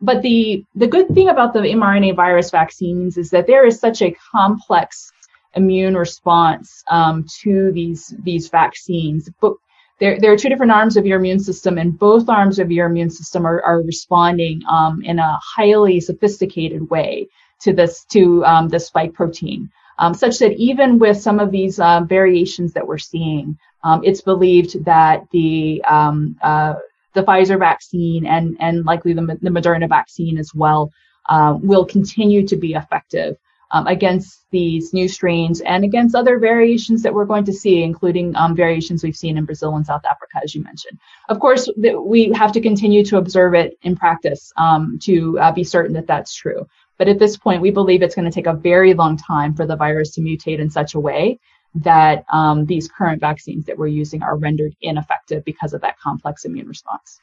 But 0.00 0.22
the 0.22 0.64
the 0.74 0.86
good 0.86 1.08
thing 1.08 1.28
about 1.28 1.52
the 1.52 1.60
mRNA 1.60 2.14
virus 2.14 2.50
vaccines 2.50 3.18
is 3.18 3.30
that 3.30 3.46
there 3.46 3.66
is 3.66 3.80
such 3.80 4.00
a 4.00 4.14
complex 4.30 5.12
immune 5.54 5.96
response 5.96 6.84
um, 6.90 7.24
to 7.42 7.72
these 7.72 8.14
these 8.22 8.48
vaccines. 8.48 9.28
But 9.40 9.54
there, 10.00 10.20
there 10.20 10.32
are 10.32 10.36
two 10.36 10.48
different 10.48 10.72
arms 10.72 10.96
of 10.96 11.06
your 11.06 11.18
immune 11.18 11.40
system, 11.40 11.76
and 11.78 11.98
both 11.98 12.28
arms 12.28 12.58
of 12.58 12.70
your 12.70 12.86
immune 12.86 13.10
system 13.10 13.46
are, 13.46 13.60
are 13.62 13.82
responding 13.82 14.62
um, 14.70 15.02
in 15.02 15.18
a 15.18 15.38
highly 15.42 16.00
sophisticated 16.00 16.88
way 16.88 17.28
to 17.60 17.72
this 17.72 18.04
to 18.06 18.44
um, 18.44 18.68
the 18.68 18.78
spike 18.78 19.14
protein 19.14 19.70
um, 19.98 20.14
such 20.14 20.38
that 20.38 20.52
even 20.52 20.98
with 20.98 21.20
some 21.20 21.40
of 21.40 21.50
these 21.50 21.80
uh, 21.80 22.00
variations 22.02 22.72
that 22.72 22.86
we're 22.86 22.98
seeing, 22.98 23.58
um, 23.82 24.00
it's 24.04 24.20
believed 24.20 24.84
that 24.84 25.28
the 25.32 25.82
um, 25.84 26.36
uh, 26.42 26.74
the 27.14 27.22
Pfizer 27.22 27.58
vaccine 27.58 28.26
and 28.26 28.56
and 28.60 28.84
likely 28.84 29.12
the, 29.12 29.38
the 29.42 29.50
Moderna 29.50 29.88
vaccine 29.88 30.38
as 30.38 30.54
well 30.54 30.92
uh, 31.28 31.58
will 31.60 31.84
continue 31.84 32.46
to 32.46 32.56
be 32.56 32.74
effective 32.74 33.36
um, 33.70 33.86
against 33.86 34.44
these 34.50 34.92
new 34.92 35.08
strains 35.08 35.60
and 35.60 35.84
against 35.84 36.14
other 36.14 36.38
variations 36.38 37.02
that 37.02 37.12
we're 37.12 37.24
going 37.24 37.44
to 37.44 37.52
see, 37.52 37.82
including 37.82 38.34
um, 38.36 38.56
variations 38.56 39.02
we've 39.02 39.16
seen 39.16 39.36
in 39.36 39.44
Brazil 39.44 39.76
and 39.76 39.84
South 39.84 40.04
Africa, 40.10 40.40
as 40.42 40.54
you 40.54 40.62
mentioned. 40.62 40.98
Of 41.28 41.38
course, 41.40 41.68
th- 41.80 41.96
we 41.96 42.32
have 42.32 42.52
to 42.52 42.60
continue 42.60 43.04
to 43.04 43.18
observe 43.18 43.54
it 43.54 43.78
in 43.82 43.96
practice 43.96 44.52
um, 44.56 44.98
to 45.02 45.38
uh, 45.38 45.52
be 45.52 45.64
certain 45.64 45.94
that 45.94 46.06
that's 46.06 46.34
true. 46.34 46.66
But 46.96 47.08
at 47.08 47.18
this 47.18 47.36
point, 47.36 47.62
we 47.62 47.70
believe 47.70 48.02
it's 48.02 48.14
going 48.14 48.24
to 48.24 48.34
take 48.34 48.46
a 48.46 48.54
very 48.54 48.94
long 48.94 49.16
time 49.16 49.54
for 49.54 49.66
the 49.66 49.76
virus 49.76 50.10
to 50.12 50.20
mutate 50.20 50.58
in 50.58 50.70
such 50.70 50.94
a 50.94 51.00
way 51.00 51.38
that 51.76 52.24
um, 52.32 52.66
these 52.66 52.88
current 52.88 53.20
vaccines 53.20 53.66
that 53.66 53.78
we're 53.78 53.86
using 53.86 54.22
are 54.22 54.36
rendered 54.36 54.74
ineffective 54.80 55.44
because 55.44 55.74
of 55.74 55.82
that 55.82 55.98
complex 56.00 56.44
immune 56.44 56.66
response. 56.66 57.20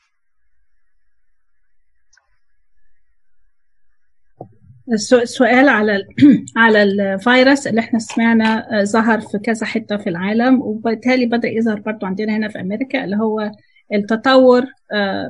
السؤال 4.93 5.69
على 5.69 6.05
على 6.57 6.83
الفيروس 6.83 7.67
اللي 7.67 7.81
إحنا 7.81 7.99
سمعنا 7.99 8.67
ظهر 8.83 9.21
في 9.21 9.37
كذا 9.37 9.65
حتة 9.65 9.97
في 9.97 10.09
العالم 10.09 10.61
وبالتالي 10.61 11.25
بدأ 11.25 11.47
يظهر 11.47 11.79
برضو 11.79 12.05
عندنا 12.05 12.37
هنا 12.37 12.47
في 12.47 12.59
أمريكا 12.59 13.03
اللي 13.03 13.15
هو 13.15 13.51
التطور 13.93 14.65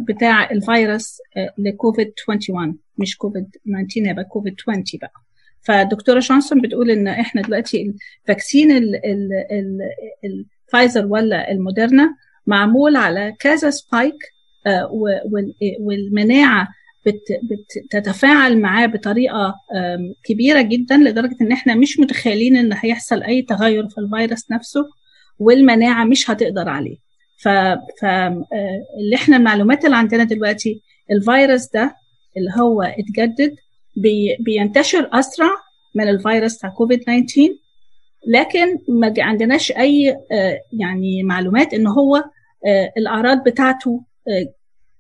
بتاع 0.07 0.51
الفيروس 0.51 1.17
لكوفيد 1.57 2.13
21 2.27 2.77
مش 2.97 3.17
كوفيد 3.17 3.45
19 3.65 4.09
يبقى 4.09 4.23
كوفيد 4.23 4.55
20 4.69 4.83
بقى. 5.01 5.11
فدكتورة 5.61 6.19
شانسون 6.19 6.61
بتقول 6.61 6.91
إن 6.91 7.07
إحنا 7.07 7.41
دلوقتي 7.41 7.93
الفاكسين 8.21 8.71
الفايزر 10.23 11.05
ولا 11.05 11.51
الموديرنا 11.51 12.15
معمول 12.47 12.95
على 12.95 13.35
كذا 13.39 13.69
سبايك 13.69 14.15
والمناعة 15.79 16.67
بتتفاعل 17.05 18.61
معاه 18.61 18.85
بطريقة 18.85 19.55
كبيرة 20.23 20.61
جدا 20.61 20.97
لدرجة 20.97 21.35
إن 21.41 21.51
إحنا 21.51 21.75
مش 21.75 21.99
متخيلين 21.99 22.55
إن 22.57 22.73
هيحصل 22.73 23.23
أي 23.23 23.41
تغير 23.41 23.89
في 23.89 23.97
الفيروس 23.97 24.51
نفسه 24.51 24.85
والمناعة 25.39 26.03
مش 26.05 26.29
هتقدر 26.31 26.69
عليه. 26.69 26.97
ف 27.37 27.47
اللي 27.47 29.15
إحنا 29.15 29.37
المعلومات 29.37 29.85
اللي 29.85 29.95
عندنا 29.95 30.23
دلوقتي 30.23 30.81
الفيروس 31.11 31.69
ده 31.73 31.95
اللي 32.37 32.51
هو 32.57 32.81
اتجدد 32.81 33.55
بي 33.95 34.37
بينتشر 34.39 35.09
أسرع 35.13 35.49
من 35.95 36.09
الفيروس 36.09 36.57
بتاع 36.57 36.69
كوفيد 36.69 36.99
19 36.99 37.49
لكن 38.27 38.77
ما 38.89 39.13
عندناش 39.17 39.71
أي 39.71 40.17
يعني 40.79 41.23
معلومات 41.23 41.73
إن 41.73 41.87
هو 41.87 42.23
الأعراض 42.97 43.43
بتاعته 43.43 44.03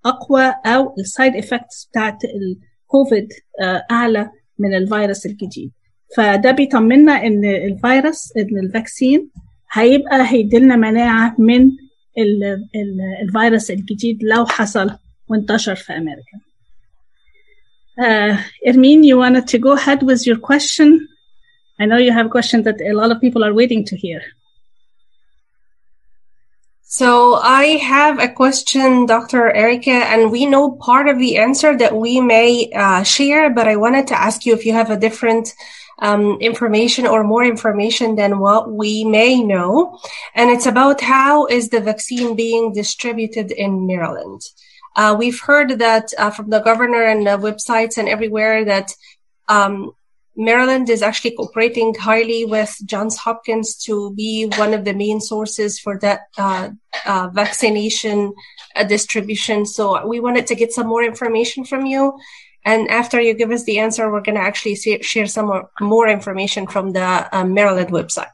أقوى 0.05 0.53
أو 0.65 0.95
السايد 0.99 1.35
افكتس 1.35 1.85
بتاعت 1.91 2.17
الكوفيد 2.25 3.27
أعلى 3.91 4.29
من 4.59 4.73
الفيروس 4.73 5.25
الجديد 5.25 5.71
فده 6.15 6.51
بيطمنا 6.51 7.11
إن 7.25 7.45
الفيروس 7.45 8.37
إن 8.37 8.57
الفاكسين 8.59 9.29
هيبقى 9.71 10.31
هيديلنا 10.31 10.75
مناعة 10.75 11.35
من 11.39 11.65
ال 12.17 12.43
ال 12.75 13.01
الفيروس 13.23 13.71
الجديد 13.71 14.23
لو 14.23 14.45
حصل 14.45 14.89
وانتشر 15.27 15.75
في 15.75 15.93
أمريكا. 15.93 16.39
Uh, 17.97 18.35
Ermin, 18.67 19.03
you 19.05 19.17
wanted 19.17 19.47
to 19.47 19.57
go 19.57 19.71
ahead 19.71 20.03
with 20.03 20.27
your 20.27 20.37
question? 20.37 21.07
I 21.79 21.85
know 21.85 21.97
you 21.97 22.11
have 22.11 22.25
a 22.25 22.29
question 22.37 22.63
that 22.63 22.81
a 22.81 22.93
lot 22.93 23.09
of 23.11 23.21
people 23.21 23.41
are 23.47 23.53
waiting 23.53 23.85
to 23.85 23.95
hear. 23.95 24.21
So 26.87 27.33
I 27.33 27.77
have 27.77 28.19
a 28.19 28.29
question, 28.29 29.07
Dr. 29.07 29.49
Erica, 29.49 29.89
and 29.89 30.31
we 30.31 30.45
know 30.45 30.71
part 30.71 31.07
of 31.07 31.17
the 31.17 31.37
answer 31.37 31.75
that 31.75 31.95
we 31.95 32.21
may 32.21 32.71
uh, 32.75 33.01
share, 33.01 33.49
but 33.49 33.67
I 33.67 33.75
wanted 33.75 34.05
to 34.07 34.21
ask 34.21 34.45
you 34.45 34.53
if 34.53 34.67
you 34.67 34.73
have 34.73 34.91
a 34.91 34.97
different 34.97 35.51
um, 35.97 36.37
information 36.41 37.07
or 37.07 37.23
more 37.23 37.43
information 37.43 38.15
than 38.15 38.37
what 38.37 38.71
we 38.71 39.03
may 39.03 39.41
know. 39.43 39.99
And 40.35 40.51
it's 40.51 40.67
about 40.67 41.01
how 41.01 41.47
is 41.47 41.69
the 41.69 41.81
vaccine 41.81 42.35
being 42.35 42.71
distributed 42.71 43.51
in 43.51 43.87
Maryland. 43.87 44.41
Uh, 44.95 45.15
we've 45.17 45.39
heard 45.39 45.79
that 45.79 46.13
uh, 46.19 46.29
from 46.29 46.51
the 46.51 46.59
governor 46.59 47.03
and 47.03 47.25
the 47.25 47.37
websites 47.37 47.97
and 47.97 48.07
everywhere 48.07 48.63
that 48.63 48.93
um, 49.47 49.91
Maryland 50.37 50.89
is 50.89 51.01
actually 51.01 51.31
cooperating 51.31 51.93
highly 51.93 52.45
with 52.45 52.75
Johns 52.85 53.17
Hopkins 53.17 53.75
to 53.85 54.13
be 54.13 54.45
one 54.57 54.73
of 54.73 54.83
the 54.83 54.93
main 54.93 55.21
sources 55.21 55.79
for 55.79 55.97
that 55.99 56.21
uh, 56.37 56.69
uh, 57.05 57.29
vaccination 57.33 58.33
uh, 58.75 58.83
distribution. 58.83 59.65
So 59.65 60.05
we 60.05 60.19
wanted 60.19 60.47
to 60.47 60.55
get 60.55 60.73
some 60.73 60.87
more 60.87 61.03
information 61.03 61.63
from 61.63 61.85
you. 61.85 62.17
And 62.65 62.89
after 62.89 63.21
you 63.21 63.33
give 63.33 63.51
us 63.51 63.63
the 63.63 63.79
answer, 63.79 64.11
we're 64.11 64.21
going 64.21 64.35
to 64.35 64.41
actually 64.41 64.75
see, 64.75 65.01
share 65.01 65.27
some 65.27 65.67
more, 65.79 66.07
information 66.07 66.67
from 66.67 66.91
the 66.91 67.29
Maryland 67.45 67.89
website. 67.89 68.31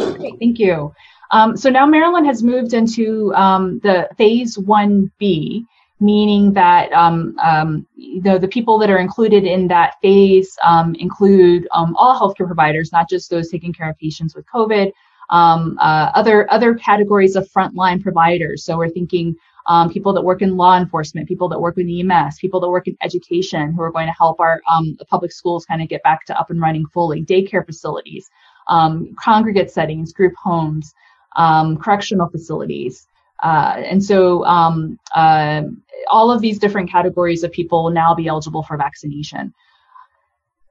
Okay, 0.00 0.32
thank 0.38 0.58
you. 0.58 0.94
Um, 1.30 1.56
so 1.56 1.68
now 1.70 1.84
Maryland 1.84 2.26
has 2.26 2.42
moved 2.42 2.74
into 2.74 3.34
um, 3.34 3.80
the 3.82 4.08
phase 4.16 4.56
1B, 4.56 5.64
meaning 6.00 6.52
that 6.52 6.92
um, 6.92 7.36
um, 7.38 7.86
the, 8.22 8.38
the 8.38 8.48
people 8.48 8.78
that 8.78 8.90
are 8.90 8.98
included 8.98 9.44
in 9.44 9.68
that 9.68 9.94
phase 10.02 10.58
um, 10.62 10.94
include 10.96 11.68
um, 11.72 11.94
all 11.96 12.18
healthcare 12.18 12.46
providers, 12.46 12.92
not 12.92 13.08
just 13.08 13.30
those 13.30 13.48
taking 13.48 13.72
care 13.72 13.88
of 13.88 13.98
patients 13.98 14.34
with 14.34 14.44
COVID, 14.46 14.92
um, 15.30 15.78
uh, 15.80 16.10
other 16.14 16.50
other 16.52 16.74
categories 16.74 17.36
of 17.36 17.48
frontline 17.48 18.02
providers. 18.02 18.64
So 18.64 18.76
we're 18.76 18.90
thinking 18.90 19.36
um, 19.66 19.90
people 19.90 20.12
that 20.12 20.22
work 20.22 20.42
in 20.42 20.56
law 20.56 20.76
enforcement, 20.76 21.28
people 21.28 21.48
that 21.48 21.60
work 21.60 21.78
in 21.78 21.88
EMS, 21.88 22.38
people 22.38 22.60
that 22.60 22.68
work 22.68 22.86
in 22.86 22.96
education, 23.02 23.72
who 23.72 23.80
are 23.80 23.92
going 23.92 24.06
to 24.06 24.12
help 24.12 24.40
our 24.40 24.60
public 25.08 25.32
schools 25.32 25.64
kind 25.64 25.80
of 25.80 25.88
get 25.88 26.02
back 26.02 26.26
to 26.26 26.38
up 26.38 26.50
and 26.50 26.60
running 26.60 26.84
fully, 26.86 27.24
daycare 27.24 27.64
facilities, 27.64 28.28
congregate 28.68 29.70
settings, 29.70 30.12
group 30.12 30.34
homes, 30.36 30.92
correctional 31.34 32.28
facilities. 32.28 33.06
Uh, 33.44 33.74
and 33.76 34.02
so 34.02 34.42
um, 34.46 34.98
uh, 35.14 35.62
all 36.10 36.30
of 36.30 36.40
these 36.40 36.58
different 36.58 36.90
categories 36.90 37.42
of 37.42 37.52
people 37.52 37.84
will 37.84 37.90
now 37.90 38.14
be 38.14 38.26
eligible 38.26 38.62
for 38.62 38.76
vaccination. 38.78 39.52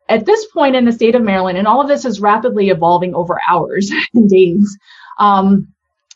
At 0.09 0.25
this 0.25 0.47
point 0.47 0.75
in 0.75 0.83
the 0.83 0.91
state 0.91 1.15
of 1.15 1.21
Maryland, 1.21 1.57
and 1.57 1.67
all 1.67 1.81
of 1.81 1.87
this 1.87 2.03
is 2.03 2.19
rapidly 2.19 2.69
evolving 2.69 3.13
over 3.13 3.39
hours 3.47 3.91
and 4.13 4.27
days, 4.27 4.77
um, 5.19 5.67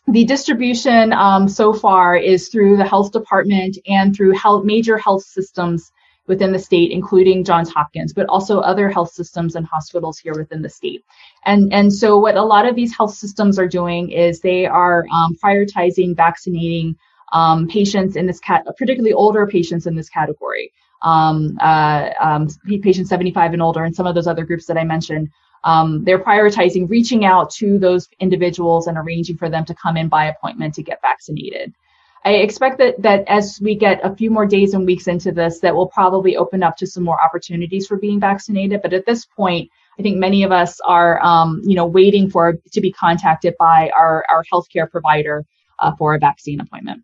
the 0.08 0.24
distribution 0.24 1.12
um, 1.12 1.48
so 1.48 1.72
far 1.72 2.16
is 2.16 2.48
through 2.48 2.76
the 2.76 2.86
health 2.86 3.12
department 3.12 3.78
and 3.86 4.16
through 4.16 4.32
health, 4.32 4.64
major 4.64 4.98
health 4.98 5.22
systems 5.22 5.92
within 6.28 6.52
the 6.52 6.58
state, 6.58 6.92
including 6.92 7.42
Johns 7.42 7.70
Hopkins, 7.70 8.12
but 8.12 8.26
also 8.26 8.60
other 8.60 8.90
health 8.90 9.12
systems 9.12 9.56
and 9.56 9.66
hospitals 9.66 10.18
here 10.18 10.34
within 10.34 10.62
the 10.62 10.68
state. 10.68 11.04
And, 11.44 11.72
and 11.72 11.92
so 11.92 12.18
what 12.18 12.36
a 12.36 12.42
lot 12.42 12.66
of 12.66 12.76
these 12.76 12.96
health 12.96 13.14
systems 13.14 13.58
are 13.58 13.66
doing 13.66 14.10
is 14.10 14.40
they 14.40 14.66
are 14.66 15.06
um, 15.12 15.34
prioritizing 15.42 16.14
vaccinating 16.14 16.96
um, 17.32 17.68
patients 17.68 18.16
in 18.16 18.26
this 18.26 18.40
cat, 18.40 18.64
particularly 18.76 19.12
older 19.12 19.46
patients 19.46 19.86
in 19.86 19.96
this 19.96 20.08
category, 20.08 20.72
um, 21.02 21.58
uh, 21.60 22.10
um, 22.20 22.48
patients 22.82 23.08
75 23.08 23.52
and 23.54 23.62
older, 23.62 23.84
and 23.84 23.94
some 23.94 24.06
of 24.06 24.14
those 24.14 24.26
other 24.26 24.44
groups 24.44 24.66
that 24.66 24.78
I 24.78 24.84
mentioned. 24.84 25.30
Um, 25.64 26.04
they're 26.04 26.20
prioritizing 26.20 26.88
reaching 26.88 27.24
out 27.24 27.50
to 27.54 27.78
those 27.78 28.08
individuals 28.20 28.86
and 28.86 28.96
arranging 28.96 29.36
for 29.36 29.50
them 29.50 29.64
to 29.64 29.74
come 29.74 29.96
in 29.96 30.08
by 30.08 30.26
appointment 30.26 30.74
to 30.74 30.82
get 30.82 31.02
vaccinated. 31.02 31.74
I 32.24 32.32
expect 32.34 32.78
that 32.78 33.00
that 33.02 33.24
as 33.28 33.60
we 33.60 33.74
get 33.74 34.04
a 34.04 34.14
few 34.14 34.30
more 34.30 34.46
days 34.46 34.74
and 34.74 34.84
weeks 34.84 35.06
into 35.06 35.32
this, 35.32 35.60
that 35.60 35.74
will 35.74 35.88
probably 35.88 36.36
open 36.36 36.62
up 36.62 36.76
to 36.78 36.86
some 36.86 37.04
more 37.04 37.18
opportunities 37.24 37.86
for 37.86 37.96
being 37.96 38.20
vaccinated. 38.20 38.82
But 38.82 38.92
at 38.92 39.06
this 39.06 39.24
point, 39.24 39.70
I 39.98 40.02
think 40.02 40.18
many 40.18 40.42
of 40.42 40.52
us 40.52 40.80
are, 40.80 41.22
um, 41.22 41.60
you 41.64 41.74
know, 41.74 41.86
waiting 41.86 42.28
for 42.30 42.58
to 42.72 42.80
be 42.80 42.92
contacted 42.92 43.54
by 43.58 43.90
our 43.96 44.24
our 44.30 44.44
healthcare 44.52 44.90
provider 44.90 45.44
uh, 45.78 45.94
for 45.96 46.14
a 46.14 46.18
vaccine 46.18 46.60
appointment. 46.60 47.02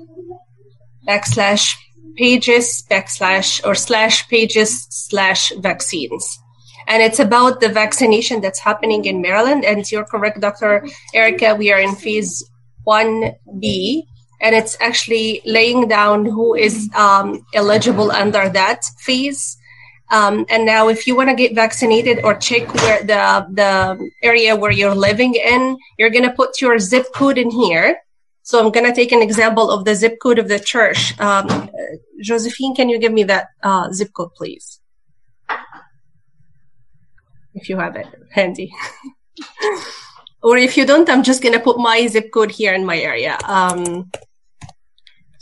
backslash 1.09 1.75
pages 2.17 2.85
backslash 2.91 3.65
or 3.65 3.75
slash 3.75 4.29
pages 4.29 4.87
slash 4.91 5.53
vaccines. 5.59 6.39
And 6.87 7.03
it's 7.03 7.19
about 7.19 7.61
the 7.61 7.69
vaccination 7.69 8.41
that's 8.41 8.59
happening 8.59 9.05
in 9.05 9.21
Maryland. 9.21 9.65
And 9.65 9.91
you're 9.91 10.05
correct, 10.05 10.41
Dr. 10.41 10.87
Erica, 11.13 11.55
we 11.55 11.71
are 11.71 11.79
in 11.79 11.95
phase 11.95 12.43
1B 12.87 14.05
and 14.41 14.55
it's 14.55 14.77
actually 14.81 15.43
laying 15.45 15.89
down 15.89 16.25
who 16.25 16.55
is 16.55 16.91
um, 16.95 17.45
eligible 17.55 18.11
under 18.11 18.49
that 18.49 18.85
phase. 18.99 19.57
Um, 20.11 20.47
and 20.49 20.65
now, 20.65 20.89
if 20.89 21.07
you 21.07 21.15
want 21.17 21.29
to 21.29 21.35
get 21.35 21.55
vaccinated 21.55 22.25
or 22.25 22.35
check 22.35 22.73
where 22.75 23.01
the 23.03 23.47
the 23.53 24.11
area 24.23 24.57
where 24.57 24.71
you're 24.71 24.95
living 24.95 25.35
in, 25.35 25.77
you're 25.99 26.11
gonna 26.11 26.33
put 26.33 26.61
your 26.61 26.79
zip 26.79 27.07
code 27.15 27.37
in 27.37 27.51
here. 27.51 27.99
So 28.49 28.59
I'm 28.59 28.73
going 28.73 28.87
to 28.87 28.95
take 28.95 29.13
an 29.13 29.21
example 29.21 29.71
of 29.71 29.85
the 29.85 29.95
zip 29.95 30.17
code 30.23 30.39
of 30.39 30.49
the 30.49 30.59
church. 30.59 31.13
Um, 31.21 31.69
Josephine, 32.23 32.75
can 32.75 32.89
you 32.89 32.99
give 32.99 33.13
me 33.13 33.25
that 33.25 33.49
uh, 33.63 33.93
zip 33.93 34.15
code, 34.15 34.35
please? 34.35 34.81
If 37.53 37.69
you 37.69 37.77
have 37.77 37.95
it 37.97 38.07
handy. 38.33 38.73
or 40.43 40.57
if 40.57 40.79
you 40.79 40.87
don't, 40.87 41.11
I'm 41.11 41.23
just 41.23 41.43
going 41.43 41.53
to 41.53 41.61
put 41.61 41.77
my 41.77 42.07
zip 42.07 42.31
code 42.33 42.51
here 42.51 42.73
in 42.73 42.87
my 42.87 42.99
area. 42.99 43.37
Um, 43.45 44.11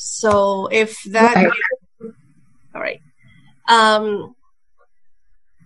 so 0.07 0.69
if 0.69 1.03
that, 1.05 1.51
all 2.75 2.81
right. 2.81 3.01
Um, 3.69 4.37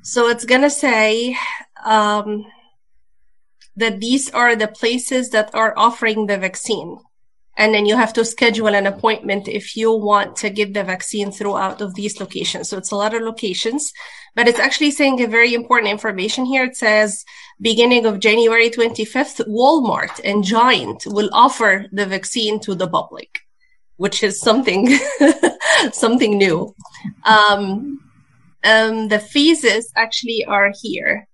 so 0.03 0.29
it's 0.29 0.47
going 0.47 0.63
to 0.63 0.71
say 0.71 1.37
um, 1.85 2.47
that 3.77 4.01
these 4.01 4.31
are 4.31 4.57
the 4.57 4.69
places 4.69 5.31
that 5.31 5.55
are 5.55 5.75
offering 5.77 6.27
the 6.27 6.39
vaccine. 6.39 6.99
And 7.59 7.75
then 7.75 7.85
you 7.85 7.97
have 7.97 8.15
to 8.15 8.25
schedule 8.25 8.69
an 8.69 8.87
appointment 8.87 9.47
if 9.47 9.77
you 9.77 9.93
want 9.93 10.37
to 10.37 10.49
get 10.49 10.73
the 10.73 10.85
vaccine 10.85 11.31
throughout 11.31 11.83
of 11.83 11.95
these 11.95 12.19
locations. 12.19 12.71
So 12.71 12.79
it's 12.79 12.93
a 12.93 12.97
lot 12.97 13.13
of 13.13 13.21
locations, 13.21 13.93
but 14.35 14.49
it's 14.49 14.59
actually 14.59 14.93
saying 14.93 15.21
a 15.21 15.27
very 15.27 15.53
important 15.53 15.91
information 15.91 16.47
here. 16.47 16.65
It 16.65 16.77
says 16.77 17.25
beginning 17.61 18.07
of 18.07 18.21
January 18.21 18.71
25th, 18.71 19.47
Walmart 19.47 20.19
and 20.25 20.43
Giant 20.43 21.03
will 21.07 21.29
offer 21.35 21.85
the 21.93 22.07
vaccine 22.07 22.59
to 22.61 22.75
the 22.75 22.89
public, 22.89 23.41
which 24.01 24.23
is 24.23 24.41
something, 24.41 24.89
something 25.93 26.39
new. 26.39 26.75
Um, 27.27 28.01
um, 28.65 29.09
the 29.09 29.19
phases 29.19 29.93
actually 29.95 30.43
are 30.47 30.73
here. 30.81 31.29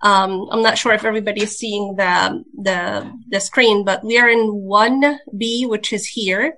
Um, 0.00 0.48
I'm 0.50 0.62
not 0.62 0.78
sure 0.78 0.94
if 0.94 1.04
everybody 1.04 1.42
is 1.42 1.58
seeing 1.58 1.96
the, 1.96 2.42
the, 2.62 3.12
the 3.28 3.40
screen, 3.40 3.84
but 3.84 4.02
we 4.02 4.16
are 4.18 4.30
in 4.30 4.52
1B, 4.52 5.68
which 5.68 5.92
is 5.92 6.06
here. 6.06 6.54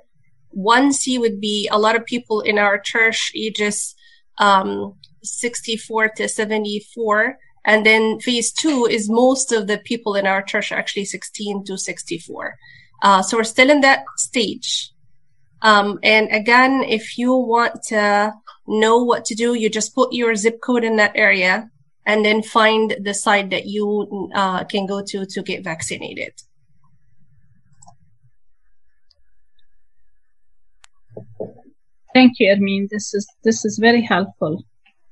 1C 0.57 1.19
would 1.19 1.41
be 1.41 1.69
a 1.73 1.81
lot 1.81 1.97
of 1.97 2.07
people 2.07 2.43
in 2.43 2.57
our 2.57 2.79
church 2.79 3.33
ages, 3.35 3.97
um, 4.39 4.95
64 5.25 6.11
to 6.11 6.29
74. 6.29 7.39
And 7.65 7.85
then 7.85 8.21
phase 8.21 8.53
two 8.53 8.87
is 8.89 9.11
most 9.11 9.51
of 9.51 9.67
the 9.67 9.79
people 9.79 10.15
in 10.15 10.29
our 10.29 10.43
church 10.43 10.71
actually 10.71 11.07
16 11.07 11.65
to 11.65 11.77
64. 11.77 12.57
Uh, 13.03 13.23
so 13.23 13.37
we're 13.37 13.43
still 13.43 13.69
in 13.69 13.81
that 13.81 14.05
stage. 14.17 14.93
Um, 15.63 15.99
and 16.03 16.29
again, 16.33 16.83
if 16.83 17.19
you 17.19 17.35
want 17.35 17.83
to 17.89 18.33
know 18.67 18.99
what 18.99 19.25
to 19.27 19.35
do, 19.35 19.55
you 19.55 19.69
just 19.69 19.95
put 19.95 20.13
your 20.13 20.35
zip 20.35 20.61
code 20.63 20.85
in 20.85 20.97
that 20.97 21.13
area 21.15 21.71
and 22.07 22.25
then 22.25 22.43
find 22.43 22.97
the 23.01 23.15
site 23.15 23.51
that 23.51 23.67
you 23.67 24.31
uh, 24.35 24.65
can 24.65 24.87
go 24.87 25.03
to 25.03 25.27
to 25.27 25.43
get 25.43 25.65
vaccinated. 25.65 26.33
Thank 32.15 32.41
you, 32.41 32.49
Ermin. 32.53 32.89
This 32.91 33.15
is 33.15 33.27
this 33.45 33.65
is 33.65 33.79
very 33.79 34.03
helpful. 34.03 34.65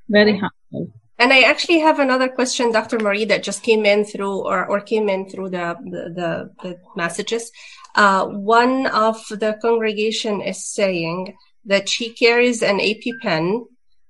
Very 0.09 0.37
helpful. 0.37 0.93
And 1.21 1.33
I 1.33 1.43
actually 1.43 1.81
have 1.81 1.99
another 1.99 2.29
question, 2.29 2.71
Dr. 2.71 2.99
Marie, 3.01 3.25
that 3.25 3.43
just 3.43 3.65
came 3.65 3.85
in 3.85 4.05
through 4.05 4.47
or, 4.47 4.67
or 4.67 4.81
came 4.81 5.09
in 5.09 5.29
through 5.29 5.51
the 5.51 5.77
the, 5.85 6.03
the, 6.19 6.51
the 6.63 6.77
messages. 6.97 7.51
Uh, 7.99 8.27
one 8.27 8.87
of 8.87 9.27
the 9.29 9.59
congregation 9.61 10.41
is 10.41 10.65
saying 10.65 11.37
that 11.65 11.89
she 11.89 12.11
carries 12.15 12.63
an 12.63 12.79
EpiPen 12.79 13.65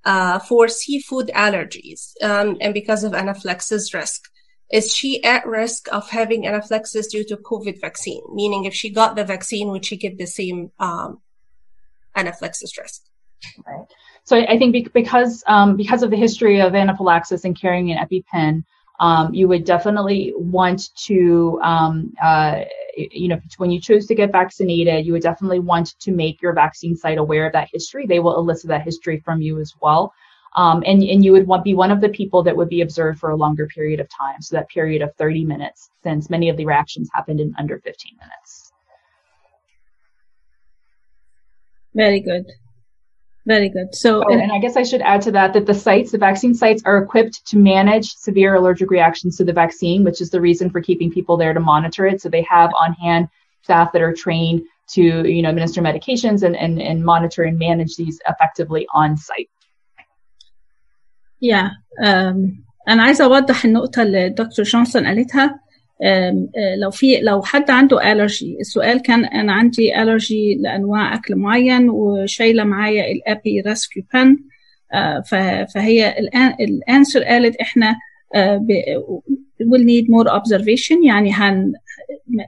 uh, 0.05 0.39
for 0.40 0.69
seafood 0.69 1.28
allergies 1.35 2.12
um, 2.23 2.59
and 2.60 2.74
because 2.74 3.02
of 3.02 3.15
anaphylaxis 3.15 3.94
risk. 3.94 4.28
Is 4.70 4.94
she 4.94 5.24
at 5.24 5.47
risk 5.47 5.89
of 5.90 6.10
having 6.10 6.47
anaphylaxis 6.47 7.06
due 7.06 7.24
to 7.24 7.39
COVID 7.39 7.81
vaccine? 7.81 8.20
Meaning, 8.35 8.66
if 8.66 8.74
she 8.74 8.90
got 8.90 9.16
the 9.16 9.24
vaccine, 9.24 9.69
would 9.70 9.86
she 9.86 9.97
get 9.97 10.19
the 10.19 10.27
same 10.27 10.70
um, 10.78 11.23
anaphylaxis 12.15 12.77
risk? 12.77 13.01
Right. 13.66 13.86
So 14.24 14.36
I 14.36 14.59
think 14.59 14.93
because 14.93 15.43
um, 15.47 15.78
because 15.78 16.02
of 16.02 16.10
the 16.10 16.19
history 16.19 16.60
of 16.60 16.74
anaphylaxis 16.74 17.47
and 17.47 17.59
carrying 17.59 17.90
an 17.90 18.06
EpiPen, 18.06 18.65
um, 19.01 19.33
you 19.33 19.47
would 19.49 19.65
definitely 19.65 20.33
want 20.37 20.95
to, 21.07 21.61
um, 21.62 22.12
uh, 22.23 22.62
you 22.97 23.29
know, 23.29 23.41
when 23.59 23.70
you 23.70 23.81
choose 23.81 24.07
to 24.07 24.15
get 24.15 24.33
vaccinated, 24.33 25.07
you 25.07 25.12
would 25.12 25.23
definitely 25.23 25.61
want 25.61 25.99
to 26.01 26.11
make 26.11 26.43
your 26.43 26.53
vaccine 26.53 26.97
site 26.97 27.19
aware 27.19 27.47
of 27.47 27.53
that 27.53 27.69
history. 27.73 28.07
They 28.07 28.19
will 28.19 28.37
elicit 28.37 28.69
that 28.69 28.83
history 28.83 29.20
from 29.25 29.41
you 29.41 29.61
as 29.61 29.73
well. 29.81 30.12
Um, 30.57 30.83
and, 30.85 31.03
and 31.03 31.25
you 31.25 31.33
would 31.33 31.47
want, 31.47 31.62
be 31.62 31.75
one 31.75 31.93
of 31.93 32.01
the 32.01 32.09
people 32.09 32.43
that 32.43 32.57
would 32.57 32.69
be 32.69 32.81
observed 32.81 33.20
for 33.20 33.31
a 33.31 33.37
longer 33.37 33.69
period 33.69 34.01
of 34.01 34.09
time. 34.09 34.41
So 34.41 34.57
that 34.57 34.69
period 34.69 35.03
of 35.03 35.15
30 35.16 35.45
minutes, 35.45 35.91
since 36.03 36.31
many 36.31 36.49
of 36.49 36.57
the 36.57 36.66
reactions 36.66 37.09
happened 37.15 37.39
in 37.39 37.55
under 37.59 37.79
15 37.79 38.16
minutes. 38.20 38.73
Very 41.95 42.20
good. 42.20 42.47
Very 43.48 43.70
good. 43.70 43.94
So, 43.94 44.24
oh, 44.24 44.34
and 44.34 44.52
I 44.54 44.60
guess 44.60 44.78
I 44.78 44.84
should 44.84 45.02
add 45.02 45.22
to 45.24 45.32
that 45.32 45.52
that 45.54 45.66
the 45.66 45.74
sites, 45.74 46.12
the 46.12 46.18
vaccine 46.18 46.56
sites, 46.56 46.82
are 46.86 46.98
equipped 46.98 47.45
to 47.48 47.58
manage 47.58 48.16
severe 48.16 48.56
allergic 48.56 48.90
reactions 48.90 49.36
to 49.38 49.44
the 49.44 49.52
vaccine, 49.52 50.06
which 50.06 50.22
is 50.22 50.30
the 50.30 50.40
reason 50.40 50.70
for 50.70 50.80
keeping 50.82 51.12
people 51.12 51.36
there 51.36 51.54
to 51.54 51.60
monitor 51.60 52.06
it. 52.06 52.22
So 52.22 52.30
they 52.30 52.44
have 52.44 52.72
on 52.80 52.94
hand 52.94 53.28
staff 53.62 53.91
that 53.91 54.02
are 54.02 54.14
trained 54.14 54.62
to, 54.91 55.02
you 55.02 55.41
know, 55.41 55.50
administer 55.50 55.82
medications 55.82 56.44
and, 56.44 56.56
and, 56.56 56.82
and 56.82 57.04
monitor 57.04 57.44
and 57.44 57.60
manage 57.60 57.95
these 57.98 58.20
effectively 58.28 58.88
on 58.94 59.18
site. 59.18 59.50
Yeah. 61.40 61.72
Um, 62.02 62.64
أنا 62.88 63.04
عايزة 63.04 63.26
أوضح 63.26 63.66
النقطة 63.66 64.02
اللي 64.02 64.26
الدكتور 64.28 64.66
جونسون 64.66 65.08
قالتها 65.08 65.60
لو 66.79 66.91
في 66.91 67.20
لو 67.20 67.43
حد 67.43 67.70
عنده 67.70 68.12
الرجي 68.12 68.57
السؤال 68.61 69.03
كان 69.03 69.25
أنا 69.25 69.53
عندي 69.53 70.03
الرجي 70.03 70.55
لأنواع 70.61 71.15
أكل 71.15 71.37
معين 71.37 71.91
وشايلة 71.91 72.65
معايا 72.65 73.12
الابي 73.12 73.61
ريسكيو 73.61 74.03
بان 74.15 74.37
فهي 75.75 76.19
الآن 76.19 76.55
الأنسر 76.61 77.25
قالت 77.25 77.57
إحنا 77.57 77.97
will 79.62 79.85
need 79.85 80.07
more 80.09 80.29
observation 80.39 81.07
يعني 81.07 81.33
هن 81.33 81.73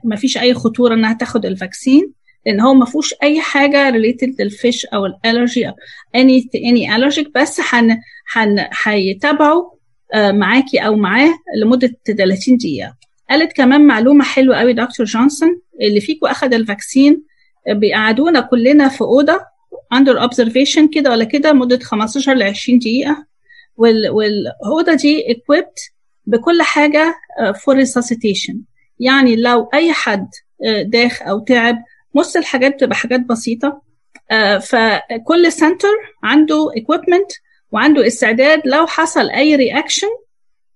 ما 0.03 0.15
فيش 0.15 0.37
أي 0.37 0.53
خطورة 0.53 0.93
إنها 0.93 1.13
تاخد 1.13 1.45
الفاكسين 1.45 2.13
لأن 2.45 2.59
هو 2.59 2.73
ما 2.73 2.85
فيهوش 2.85 3.15
أي 3.23 3.41
حاجة 3.41 3.91
related 3.91 4.35
للفيش 4.39 4.85
أو 4.85 5.05
الالرجي 5.05 5.67
أو 5.67 5.73
any 6.17 6.41
any 6.55 6.95
allergic 6.95 7.27
بس 7.35 7.61
هن 7.73 7.97
هن 8.35 8.67
هيتابعوا 8.83 9.63
معاكي 10.15 10.77
أو 10.79 10.95
معاه 10.95 11.29
لمدة 11.57 11.91
30 12.17 12.57
دقيقة. 12.57 12.95
قالت 13.31 13.53
كمان 13.53 13.87
معلومة 13.87 14.23
حلوة 14.23 14.57
قوي 14.57 14.73
دكتور 14.73 15.05
جونسون 15.05 15.61
اللي 15.81 16.01
فيكم 16.01 16.27
اخذ 16.27 16.53
الفاكسين 16.53 17.23
بيقعدونا 17.69 18.41
كلنا 18.41 18.87
في 18.89 19.01
أوضة 19.01 19.39
اندر 19.93 20.21
اوبزرفيشن 20.21 20.87
كده 20.87 21.09
ولا 21.11 21.23
كده 21.23 21.53
مدة 21.53 21.79
15 21.79 22.33
ل 22.33 22.43
20 22.43 22.79
دقيقة. 22.79 23.25
والأوضة 23.77 24.93
دي 24.93 25.23
equipped 25.23 25.91
بكل 26.25 26.61
حاجة 26.61 27.15
فور 27.63 27.75
ريساسيتيشن 27.75 28.61
يعني 28.99 29.35
لو 29.35 29.69
أي 29.73 29.93
حد 29.93 30.27
داخ 30.85 31.21
أو 31.21 31.39
تعب 31.39 31.83
نص 32.15 32.35
الحاجات 32.35 32.73
بتبقى 32.75 32.95
حاجات 32.95 33.19
بسيطة. 33.19 33.81
فكل 34.61 35.51
سنتر 35.51 35.87
عنده 36.23 36.65
equipment 36.79 37.39
وعنده 37.71 38.07
استعداد 38.07 38.61
لو 38.65 38.87
حصل 38.87 39.29
أي 39.29 39.55
رياكشن 39.55 40.07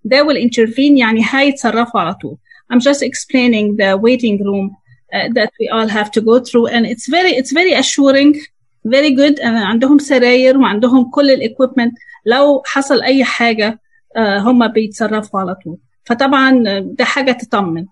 they 0.08 0.18
will 0.26 0.48
intervene 0.48 0.98
يعني 0.98 1.20
هيتصرفوا 1.30 2.00
على 2.00 2.14
طول. 2.14 2.36
I'm 2.69 2.79
just 2.79 3.01
explaining 3.03 3.77
the 3.77 3.97
waiting 3.97 4.43
room 4.43 4.75
uh, 5.13 5.27
that 5.33 5.51
we 5.59 5.67
all 5.69 5.87
have 5.87 6.09
to 6.11 6.21
go 6.21 6.39
through 6.39 6.67
and 6.67 6.85
it's 6.85 7.07
very 7.07 7.31
it's 7.31 7.51
very 7.51 7.73
assuring 7.73 8.39
very 8.85 9.11
good 9.11 9.39
and 9.39 9.57
عندهم 9.57 9.99
سراير 9.99 10.57
وعندهم 10.57 11.09
كل 11.09 11.31
الاكويبمنت 11.31 11.93
لو 12.25 12.63
حصل 12.65 13.01
اي 13.01 13.23
حاجه 13.23 13.79
uh, 14.17 14.19
هم 14.19 14.67
بيتصرفوا 14.67 15.39
على 15.39 15.55
طول 15.55 15.77
فطبعا 16.03 16.63
ده 16.79 17.05
حاجه 17.05 17.31
تطمن 17.31 17.85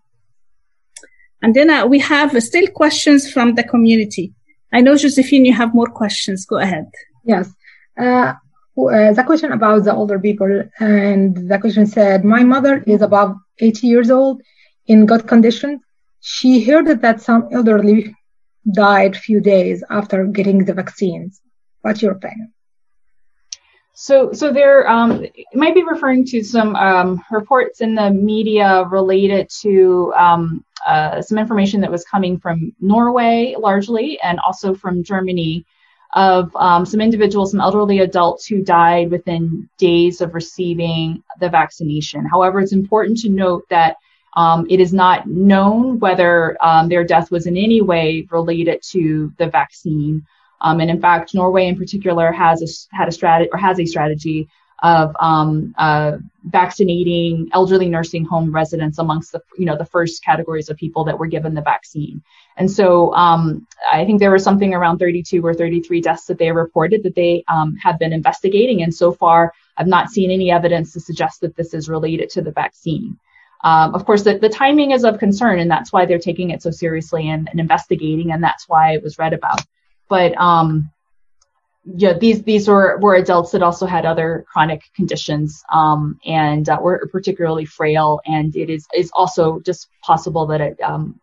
عندنا 1.43 1.89
we 1.89 1.99
have 1.99 2.43
still 2.43 2.67
questions 2.67 3.31
from 3.33 3.55
the 3.55 3.63
community 3.63 4.33
I 4.75 4.81
know 4.81 4.95
Josephine 4.95 5.45
you 5.45 5.53
have 5.53 5.73
more 5.73 5.91
questions 6.01 6.45
go 6.45 6.57
ahead 6.57 6.87
yes 7.25 7.47
uh, 8.01 8.33
uh, 8.77 9.13
the 9.17 9.23
question 9.29 9.51
about 9.51 9.83
the 9.83 9.93
older 9.93 10.19
people 10.27 10.51
and 10.79 11.35
the 11.51 11.57
question 11.63 11.85
said 11.85 12.23
my 12.23 12.43
mother 12.43 12.83
is 12.87 13.01
above 13.01 13.35
80 13.59 13.87
years 13.87 14.09
old 14.09 14.41
in 14.86 15.06
good 15.06 15.26
condition. 15.26 15.80
She 16.20 16.64
heard 16.64 17.02
that 17.02 17.20
some 17.20 17.48
elderly 17.52 18.14
died 18.72 19.16
few 19.16 19.40
days 19.40 19.84
after 19.90 20.24
getting 20.26 20.64
the 20.64 20.74
vaccines. 20.74 21.40
What's 21.82 22.02
your 22.02 22.12
opinion? 22.12 22.52
So 23.96 24.32
so 24.32 24.52
there 24.52 24.90
um, 24.90 25.24
might 25.54 25.74
be 25.74 25.84
referring 25.84 26.24
to 26.26 26.42
some 26.42 26.74
um, 26.74 27.22
reports 27.30 27.80
in 27.80 27.94
the 27.94 28.10
media 28.10 28.84
related 28.84 29.48
to 29.62 30.12
um, 30.16 30.64
uh, 30.84 31.22
some 31.22 31.38
information 31.38 31.80
that 31.82 31.92
was 31.92 32.04
coming 32.04 32.38
from 32.38 32.74
norway 32.80 33.54
largely 33.58 34.18
and 34.20 34.40
also 34.40 34.74
from 34.74 35.04
germany 35.04 35.64
of 36.14 36.54
um, 36.56 36.86
some 36.86 37.00
individuals, 37.00 37.50
some 37.50 37.60
elderly 37.60 37.98
adults 37.98 38.46
who 38.46 38.62
died 38.62 39.10
within 39.10 39.68
days 39.78 40.20
of 40.20 40.34
receiving 40.34 41.22
the 41.40 41.48
vaccination. 41.48 42.24
However, 42.24 42.60
it's 42.60 42.72
important 42.72 43.18
to 43.18 43.28
note 43.28 43.64
that 43.68 43.96
Um, 44.36 44.66
it 44.68 44.80
is 44.80 44.92
not 44.92 45.26
known 45.26 45.98
whether 45.98 46.56
um, 46.60 46.88
their 46.88 47.04
death 47.04 47.30
was 47.30 47.46
in 47.46 47.56
any 47.56 47.80
way 47.80 48.26
related 48.30 48.82
to 48.90 49.32
the 49.38 49.48
vaccine. 49.48 50.26
Um, 50.60 50.80
and 50.80 50.90
in 50.90 51.00
fact, 51.00 51.34
Norway 51.34 51.66
in 51.66 51.76
particular 51.76 52.32
has 52.32 52.62
a, 52.62 52.96
had 52.96 53.08
a 53.08 53.12
strategy 53.12 53.50
or 53.52 53.58
has 53.58 53.78
a 53.78 53.86
strategy 53.86 54.48
of 54.82 55.16
um, 55.18 55.74
uh, 55.78 56.18
vaccinating 56.44 57.48
elderly 57.52 57.88
nursing 57.88 58.24
home 58.24 58.52
residents 58.52 58.98
amongst 58.98 59.32
the 59.32 59.40
you 59.56 59.64
know 59.64 59.78
the 59.78 59.84
first 59.86 60.22
categories 60.22 60.68
of 60.68 60.76
people 60.76 61.04
that 61.04 61.18
were 61.18 61.26
given 61.26 61.54
the 61.54 61.62
vaccine. 61.62 62.22
And 62.56 62.70
so 62.70 63.14
um, 63.14 63.66
I 63.90 64.04
think 64.04 64.20
there 64.20 64.30
was 64.30 64.44
something 64.44 64.74
around 64.74 64.98
32 64.98 65.44
or 65.44 65.54
33 65.54 66.00
deaths 66.00 66.26
that 66.26 66.38
they 66.38 66.52
reported 66.52 67.02
that 67.04 67.14
they 67.14 67.44
um, 67.48 67.76
have 67.76 67.98
been 67.98 68.12
investigating. 68.12 68.82
And 68.82 68.94
so 68.94 69.12
far, 69.12 69.52
I've 69.76 69.86
not 69.86 70.10
seen 70.10 70.30
any 70.30 70.50
evidence 70.50 70.92
to 70.92 71.00
suggest 71.00 71.40
that 71.40 71.56
this 71.56 71.72
is 71.72 71.88
related 71.88 72.30
to 72.30 72.42
the 72.42 72.52
vaccine. 72.52 73.18
Um, 73.64 73.94
of 73.94 74.04
course, 74.04 74.22
the, 74.22 74.38
the 74.38 74.50
timing 74.50 74.90
is 74.90 75.04
of 75.04 75.18
concern, 75.18 75.58
and 75.58 75.70
that's 75.70 75.90
why 75.90 76.04
they're 76.04 76.18
taking 76.18 76.50
it 76.50 76.62
so 76.62 76.70
seriously 76.70 77.30
and, 77.30 77.48
and 77.48 77.58
investigating, 77.58 78.30
and 78.30 78.44
that's 78.44 78.68
why 78.68 78.92
it 78.92 79.02
was 79.02 79.18
read 79.18 79.32
about. 79.32 79.62
But 80.08 80.38
um, 80.38 80.92
yeah, 81.86 82.12
these 82.12 82.42
these 82.42 82.68
were 82.68 82.98
were 83.00 83.14
adults 83.14 83.52
that 83.52 83.62
also 83.62 83.86
had 83.86 84.04
other 84.04 84.44
chronic 84.52 84.82
conditions 84.94 85.64
um, 85.72 86.18
and 86.26 86.68
uh, 86.68 86.78
were 86.80 87.08
particularly 87.10 87.64
frail, 87.64 88.20
and 88.26 88.54
it 88.54 88.68
is 88.68 88.86
is 88.94 89.10
also 89.14 89.60
just 89.60 89.88
possible 90.02 90.46
that 90.46 90.60
it, 90.60 90.80
um, 90.82 91.18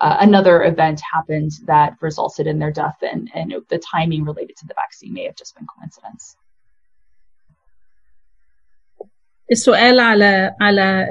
uh, 0.00 0.16
another 0.20 0.64
event 0.64 1.00
happened 1.12 1.52
that 1.66 1.96
resulted 2.00 2.48
in 2.48 2.58
their 2.58 2.72
death, 2.72 2.98
and 3.02 3.30
and 3.32 3.54
the 3.68 3.78
timing 3.78 4.24
related 4.24 4.56
to 4.56 4.66
the 4.66 4.74
vaccine 4.74 5.14
may 5.14 5.24
have 5.24 5.36
just 5.36 5.54
been 5.54 5.66
coincidence. 5.78 6.36
السؤال 9.52 10.00
على 10.00 10.54
على 10.60 11.08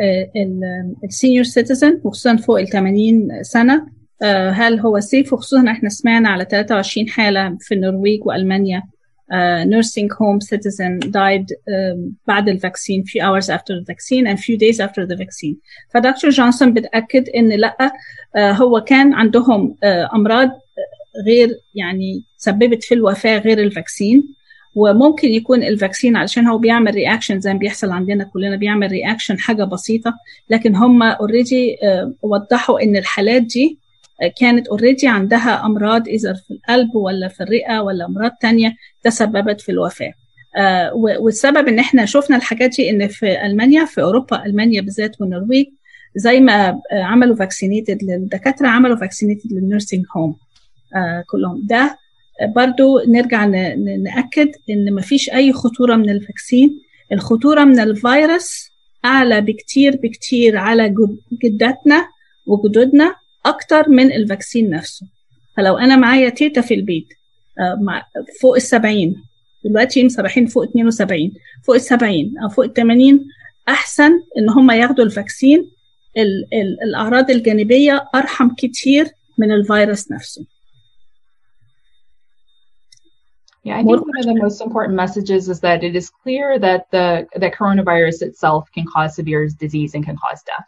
السينيور 1.03 1.43
سيتيزن 1.43 2.01
وخصوصا 2.03 2.35
فوق 2.35 2.59
ال 2.59 2.67
80 2.67 3.43
سنة. 3.43 3.87
هل 4.51 4.79
هو 4.79 4.99
سيف 4.99 5.33
وخصوصا 5.33 5.71
إحنا 5.71 5.89
سمعنا 5.89 6.29
على 6.29 6.45
23 6.51 7.09
حالة 7.09 7.57
في 7.59 7.73
النرويج 7.73 8.19
وألمانيا. 8.25 8.83
nursing 9.65 10.09
home 10.09 10.39
citizen 10.53 10.99
died 11.09 11.45
بعد 12.27 12.49
الفاكسين 12.49 13.03
hours 13.03 13.45
after 13.49 13.73
the 13.79 13.85
vaccine 13.93 14.27
and 14.27 14.39
few 14.39 14.57
days 14.57 14.79
after 14.79 15.05
the 15.05 15.15
vaccine. 15.15 15.55
فدكتور 15.93 16.29
جونسون 16.29 16.73
بتأكد 16.73 17.29
إن 17.29 17.49
لأ 17.49 17.91
هو 18.37 18.81
كان 18.81 19.13
عندهم 19.13 19.75
أمراض 20.13 20.49
غير 21.27 21.49
يعني 21.75 22.23
سببت 22.37 22.83
في 22.83 22.93
الوفاة 22.93 23.37
غير 23.37 23.59
الفاكسين 23.59 24.23
وممكن 24.75 25.27
يكون 25.27 25.63
الفاكسين 25.63 26.15
علشان 26.15 26.47
هو 26.47 26.57
بيعمل 26.57 26.93
رياكشن 26.95 27.39
زي 27.39 27.53
ما 27.53 27.59
بيحصل 27.59 27.89
عندنا 27.91 28.23
كلنا 28.23 28.55
بيعمل 28.55 28.87
رياكشن 28.91 29.39
حاجة 29.39 29.63
بسيطة. 29.63 30.13
لكن 30.49 30.75
هم 30.75 31.03
اوريدي 31.03 31.75
وضحوا 32.21 32.83
إن 32.83 32.95
الحالات 32.95 33.41
دي 33.41 33.79
كانت 34.39 34.67
اوريدي 34.67 35.07
عندها 35.07 35.65
أمراض 35.65 36.07
إذا 36.07 36.33
في 36.33 36.51
القلب 36.53 36.95
ولا 36.95 37.27
في 37.27 37.43
الرئة 37.43 37.79
ولا 37.79 38.05
أمراض 38.05 38.31
تانية 38.41 38.73
تسببت 39.03 39.61
في 39.61 39.71
الوفاة. 39.71 40.13
والسبب 41.19 41.67
إن 41.67 41.79
إحنا 41.79 42.05
شفنا 42.05 42.37
الحاجات 42.37 42.69
دي 42.77 42.89
إن 42.89 43.07
في 43.07 43.45
ألمانيا 43.45 43.85
في 43.85 44.01
أوروبا 44.01 44.45
ألمانيا 44.45 44.81
بالذات 44.81 45.21
والنرويج 45.21 45.65
زي 46.15 46.39
ما 46.39 46.81
عملوا 46.91 47.35
فاكسينيتد 47.35 48.03
للدكاتره 48.03 48.67
عملوا 48.67 48.95
فاكسينيتد 48.95 49.53
للنيرسينج 49.53 50.05
هوم 50.17 50.35
كلهم. 51.31 51.61
ده 51.63 51.97
برضو 52.43 52.99
نرجع 53.07 53.45
نأكد 54.03 54.51
إن 54.69 54.93
مفيش 54.93 55.29
أي 55.29 55.53
خطورة 55.53 55.95
من 55.95 56.09
الفاكسين. 56.09 56.79
الخطورة 57.11 57.63
من 57.63 57.79
الفيروس 57.79 58.69
أعلى 59.05 59.41
بكتير 59.41 59.95
بكتير 59.95 60.57
على 60.57 60.95
جداتنا 61.43 62.07
وجدودنا 62.45 63.15
أكتر 63.45 63.89
من 63.89 64.11
الفاكسين 64.11 64.69
نفسه. 64.69 65.07
فلو 65.57 65.77
أنا 65.77 65.95
معايا 65.95 66.29
تيتا 66.29 66.61
في 66.61 66.73
البيت 66.73 67.07
فوق 68.41 68.55
السبعين 68.55 69.15
دلوقتي 69.65 70.05
مصرحين 70.05 70.45
فوق 70.45 70.63
72 70.63 71.31
فوق 71.63 71.75
السبعين 71.75 72.33
أو 72.43 72.49
فوق 72.49 72.65
التمانين 72.65 73.27
أحسن 73.69 74.11
إن 74.37 74.49
هم 74.49 74.71
ياخدوا 74.71 75.05
الفاكسين. 75.05 75.71
ال 76.17 76.47
ال 76.53 76.83
الأعراض 76.83 77.31
الجانبية 77.31 78.09
أرحم 78.15 78.49
كتير 78.57 79.07
من 79.37 79.51
الفيروس 79.51 80.11
نفسه. 80.11 80.45
Yeah, 83.65 83.79
I 83.79 83.83
think 83.83 84.05
one 84.05 84.19
of 84.19 84.25
the 84.25 84.35
most 84.35 84.61
important 84.61 84.95
messages 84.95 85.49
is 85.49 85.59
that 85.61 85.83
it 85.83 85.95
is 85.95 86.11
clear 86.11 86.59
that 86.59 86.85
the 86.91 87.27
that 87.35 87.55
coronavirus 87.55 88.21
itself 88.21 88.69
can 88.71 88.85
cause 88.85 89.15
severe 89.15 89.49
disease 89.59 89.95
and 89.95 90.05
can 90.05 90.15
cause 90.17 90.43
death. 90.43 90.67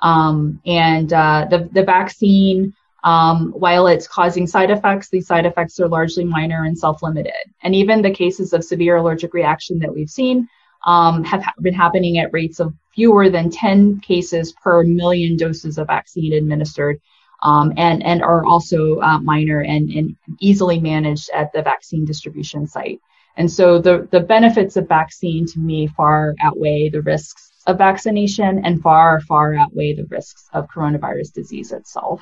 Um, 0.00 0.58
and 0.64 1.12
uh, 1.12 1.46
the 1.50 1.68
the 1.70 1.84
vaccine, 1.84 2.72
um, 3.04 3.52
while 3.52 3.86
it's 3.86 4.08
causing 4.08 4.46
side 4.46 4.70
effects, 4.70 5.10
these 5.10 5.26
side 5.26 5.44
effects 5.44 5.78
are 5.78 5.88
largely 5.88 6.24
minor 6.24 6.64
and 6.64 6.76
self-limited. 6.76 7.52
And 7.62 7.74
even 7.74 8.00
the 8.00 8.10
cases 8.10 8.54
of 8.54 8.64
severe 8.64 8.96
allergic 8.96 9.34
reaction 9.34 9.78
that 9.80 9.92
we've 9.92 10.08
seen 10.08 10.48
um, 10.86 11.24
have 11.24 11.42
ha- 11.42 11.52
been 11.60 11.74
happening 11.74 12.16
at 12.16 12.32
rates 12.32 12.60
of 12.60 12.72
fewer 12.94 13.28
than 13.28 13.50
10 13.50 14.00
cases 14.00 14.52
per 14.52 14.84
million 14.84 15.36
doses 15.36 15.76
of 15.76 15.88
vaccine 15.88 16.32
administered 16.32 16.98
um, 17.43 17.73
and, 17.77 18.03
and 18.03 18.23
are 18.23 18.45
also 18.45 18.99
uh, 18.99 19.19
minor 19.19 19.61
and, 19.61 19.89
and 19.91 20.15
easily 20.39 20.79
managed 20.79 21.29
at 21.33 21.51
the 21.53 21.61
vaccine 21.61 22.05
distribution 22.05 22.67
site. 22.67 22.99
And 23.37 23.51
so 23.51 23.79
the, 23.79 24.07
the 24.11 24.21
benefits 24.21 24.77
of 24.77 24.87
vaccine 24.87 25.45
to 25.47 25.59
me 25.59 25.87
far 25.87 26.33
outweigh 26.41 26.89
the 26.89 27.03
risks 27.03 27.51
of 27.67 27.77
vaccination 27.77 28.65
and 28.65 28.81
far, 28.81 29.21
far 29.21 29.53
outweigh 29.53 29.93
the 29.93 30.07
risks 30.09 30.49
of 30.53 30.67
coronavirus 30.73 31.33
disease 31.33 31.71
itself. 31.71 32.21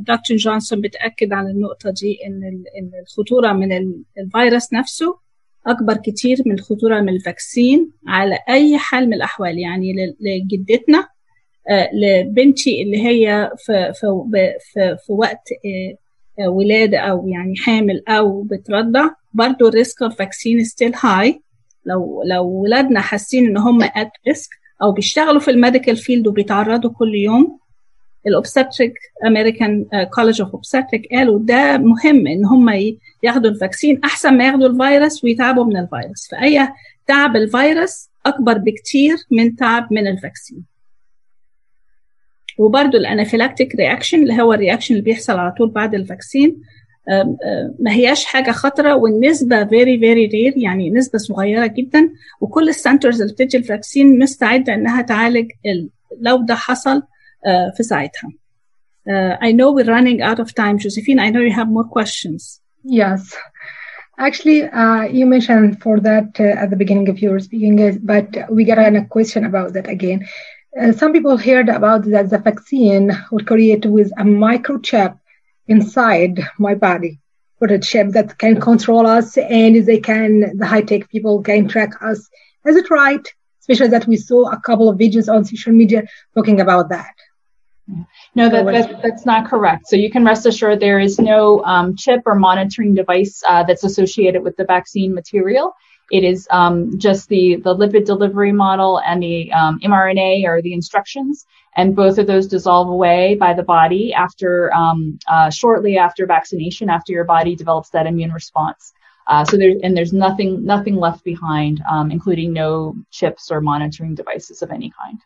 دكتور 0.00 0.36
جونسون 0.36 0.80
بتأكد 0.80 1.32
على 1.32 1.50
النقطة 1.50 1.90
دي 1.90 2.18
إن 2.26 2.42
إن 2.78 2.90
الخطورة 3.02 3.52
من 3.52 3.72
الفيروس 4.18 4.72
نفسه 4.72 5.18
أكبر 5.66 5.96
كتير 5.96 6.42
من 6.46 6.54
الخطورة 6.54 7.00
من 7.00 7.08
الفاكسين 7.08 7.92
على 8.06 8.38
أي 8.48 8.78
حال 8.78 9.06
من 9.06 9.14
الأحوال 9.14 9.58
يعني 9.58 9.92
لجدتنا 10.20 11.08
لبنتي 11.93 12.81
اللي 12.83 13.05
هي 13.07 13.51
في 13.57 13.93
في 13.93 14.07
في, 14.73 14.97
في 15.05 15.13
وقت 15.13 15.49
ولاده 16.47 16.97
أو 16.99 17.27
يعني 17.27 17.55
حامل 17.55 18.03
أو 18.07 18.41
بترضع 18.41 19.09
برضو 19.33 19.67
الريسك 19.67 20.01
اوف 20.01 20.15
فاكسين 20.15 20.63
ستيل 20.63 20.91
هاي 21.03 21.41
لو 21.85 22.23
لو 22.25 22.45
ولادنا 22.47 22.99
حاسين 23.01 23.45
إن 23.47 23.57
هم 23.57 23.83
ات 23.83 24.11
ريسك 24.27 24.49
أو 24.83 24.91
بيشتغلوا 24.91 25.39
في 25.39 25.51
الميديكال 25.51 25.95
فيلد 25.97 26.27
وبيتعرضوا 26.27 26.91
كل 26.91 27.15
يوم 27.15 27.59
الاوبستريك 28.27 28.93
امريكان 29.25 29.85
كولج 30.13 30.41
اوف 30.41 30.51
اوبستريك 30.53 31.07
قالوا 31.11 31.39
ده 31.39 31.77
مهم 31.77 32.27
إن 32.27 32.45
هم 32.45 32.69
ياخدوا 33.23 33.51
الفاكسين 33.51 34.01
أحسن 34.03 34.37
ما 34.37 34.47
ياخدوا 34.47 34.67
الفيروس 34.67 35.23
ويتعبوا 35.23 35.65
من 35.65 35.77
الفيروس. 35.77 36.27
فأي 36.31 36.67
تعب 37.07 37.35
الفيروس 37.35 38.09
أكبر 38.25 38.57
بكتير 38.57 39.15
من 39.31 39.55
تعب 39.55 39.87
من 39.93 40.07
الفاكسين 40.07 40.63
وبرضه 42.57 42.97
الانافيلاكتيك 42.97 43.75
رياكشن 43.75 44.23
اللي 44.23 44.41
هو 44.41 44.53
الرياكشن 44.53 44.93
اللي 44.93 45.03
بيحصل 45.05 45.33
على 45.33 45.51
طول 45.51 45.69
بعد 45.69 45.95
الفاكسين 45.95 46.61
ما 47.79 47.91
هياش 47.91 48.25
حاجة 48.25 48.51
خطرة 48.51 48.95
والنسبة 48.95 49.65
فيري 49.65 49.99
فيري 49.99 50.25
رير 50.25 50.53
يعني 50.57 50.89
نسبة 50.89 51.19
صغيرة 51.19 51.65
جدا 51.67 52.09
وكل 52.41 52.69
السنترز 52.69 53.21
اللي 53.21 53.33
بتدي 53.33 53.57
الفاكسين 53.57 54.19
مستعدة 54.19 54.73
إنها 54.73 55.01
تعالج 55.01 55.51
لو 56.21 56.37
ده 56.45 56.55
حصل 56.55 57.03
في 57.77 57.83
ساعتها. 57.83 58.29
I 59.41 59.51
know 59.51 59.71
we're 59.71 59.91
running 59.97 60.21
out 60.21 60.39
of 60.39 60.53
time. 60.53 60.77
Josephine, 60.77 61.19
I 61.19 61.29
know 61.29 61.39
you 61.47 61.53
have 61.59 61.69
more 61.69 61.87
questions. 61.97 62.59
Yes. 62.83 63.21
Actually, 64.19 64.63
uh, 64.63 65.03
you 65.17 65.25
mentioned 65.25 65.81
for 65.83 65.99
that 65.99 66.29
uh, 66.39 66.63
at 66.63 66.69
the 66.71 66.75
beginning 66.75 67.07
of 67.07 67.17
your 67.19 67.39
speaking, 67.39 67.77
but 68.03 68.27
we 68.55 68.61
got 68.65 68.79
a 68.79 69.05
question 69.15 69.45
about 69.45 69.73
that 69.75 69.87
again. 69.87 70.19
Uh, 70.79 70.91
some 70.91 71.11
people 71.11 71.37
heard 71.37 71.69
about 71.69 72.03
that 72.03 72.29
the 72.29 72.37
vaccine 72.37 73.11
would 73.31 73.47
create 73.47 73.85
with 73.85 74.11
a 74.19 74.23
microchip 74.23 75.17
inside 75.67 76.39
my 76.59 76.75
body, 76.75 77.19
with 77.59 77.71
a 77.71 77.79
chip 77.79 78.09
that 78.09 78.37
can 78.37 78.59
control 78.61 79.07
us 79.07 79.37
and 79.37 79.85
they 79.85 79.99
can, 79.99 80.57
the 80.57 80.65
high 80.65 80.81
tech 80.81 81.09
people 81.09 81.41
can 81.41 81.67
track 81.67 81.91
us. 82.01 82.29
Is 82.65 82.75
it 82.75 82.89
right? 82.91 83.25
Especially 83.61 83.87
that 83.87 84.07
we 84.07 84.17
saw 84.17 84.51
a 84.51 84.59
couple 84.59 84.87
of 84.87 84.97
videos 84.97 85.33
on 85.33 85.45
social 85.45 85.73
media 85.73 86.03
talking 86.35 86.61
about 86.61 86.89
that. 86.89 87.15
No, 88.35 88.49
that, 88.49 88.65
that, 88.65 89.01
that's 89.01 89.25
not 89.25 89.49
correct. 89.49 89.87
So 89.87 89.95
you 89.95 90.11
can 90.11 90.25
rest 90.25 90.45
assured 90.45 90.79
there 90.79 90.99
is 90.99 91.17
no 91.17 91.63
um, 91.63 91.95
chip 91.95 92.21
or 92.25 92.35
monitoring 92.35 92.93
device 92.93 93.41
uh, 93.47 93.63
that's 93.63 93.83
associated 93.83 94.43
with 94.43 94.57
the 94.57 94.65
vaccine 94.65 95.13
material. 95.13 95.73
It 96.11 96.23
is 96.23 96.47
um, 96.51 96.97
just 96.97 97.27
the, 97.27 97.57
the 97.57 97.75
lipid 97.75 98.05
delivery 98.05 98.51
model 98.51 98.99
and 98.99 99.21
the 99.21 99.51
um, 99.51 99.79
mRNA 99.79 100.45
or 100.45 100.61
the 100.61 100.73
instructions, 100.73 101.45
and 101.75 101.95
both 101.95 102.17
of 102.17 102.27
those 102.27 102.47
dissolve 102.47 102.87
away 102.87 103.35
by 103.35 103.53
the 103.53 103.63
body 103.63 104.13
after 104.13 104.71
uh, 104.73 105.49
shortly 105.49 105.97
after 105.97 106.25
vaccination, 106.25 106.89
after 106.89 107.11
your 107.11 107.25
body 107.25 107.55
develops 107.55 107.89
that 107.89 108.07
immune 108.07 108.31
response. 108.31 108.93
Uh, 109.27 109.43
so 109.43 109.57
there 109.57 109.73
and 109.83 109.95
there's 109.95 110.13
nothing 110.13 110.63
nothing 110.63 110.95
left 110.95 111.23
behind, 111.25 111.81
including 112.09 112.53
no 112.53 112.95
chips 113.11 113.51
or 113.51 113.59
monitoring 113.59 114.15
devices 114.15 114.61
of 114.61 114.71
any 114.71 114.91
kind. 115.01 115.19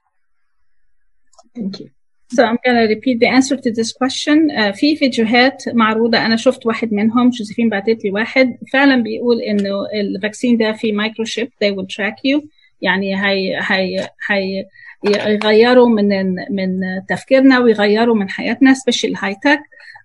Thank 1.55 1.79
you. 1.79 1.91
So 2.35 2.43
I'm 2.45 2.57
to 2.81 2.87
repeat 2.95 3.19
the 3.19 3.27
answer 3.37 3.57
to 3.57 3.69
this 3.71 3.91
question. 3.91 4.49
Uh, 4.51 4.71
في 4.71 4.95
فيديوهات 4.95 5.63
معروضة 5.73 6.25
أنا 6.25 6.35
شفت 6.35 6.65
واحد 6.65 6.93
منهم 6.93 7.29
جوزيفين 7.29 7.69
بعتت 7.69 8.03
لي 8.05 8.11
واحد 8.11 8.57
فعلا 8.73 9.03
بيقول 9.03 9.41
إنه 9.41 9.85
الفاكسين 9.93 10.57
ده 10.57 10.71
فيه 10.71 10.93
مايكرو 10.93 11.25
شيب 11.25 11.47
they 11.63 11.67
will 11.75 11.85
track 11.95 12.15
you. 12.15 12.47
يعني 12.81 13.15
هي 13.25 13.59
هي 13.61 14.09
هي 14.29 14.65
يغيروا 15.05 15.89
من 15.89 16.35
من 16.35 16.79
تفكيرنا 17.09 17.59
ويغيروا 17.59 18.15
من 18.15 18.29
حياتنا 18.29 18.73
سبيشال 18.73 19.15
هاي 19.17 19.35
تك 19.43 19.59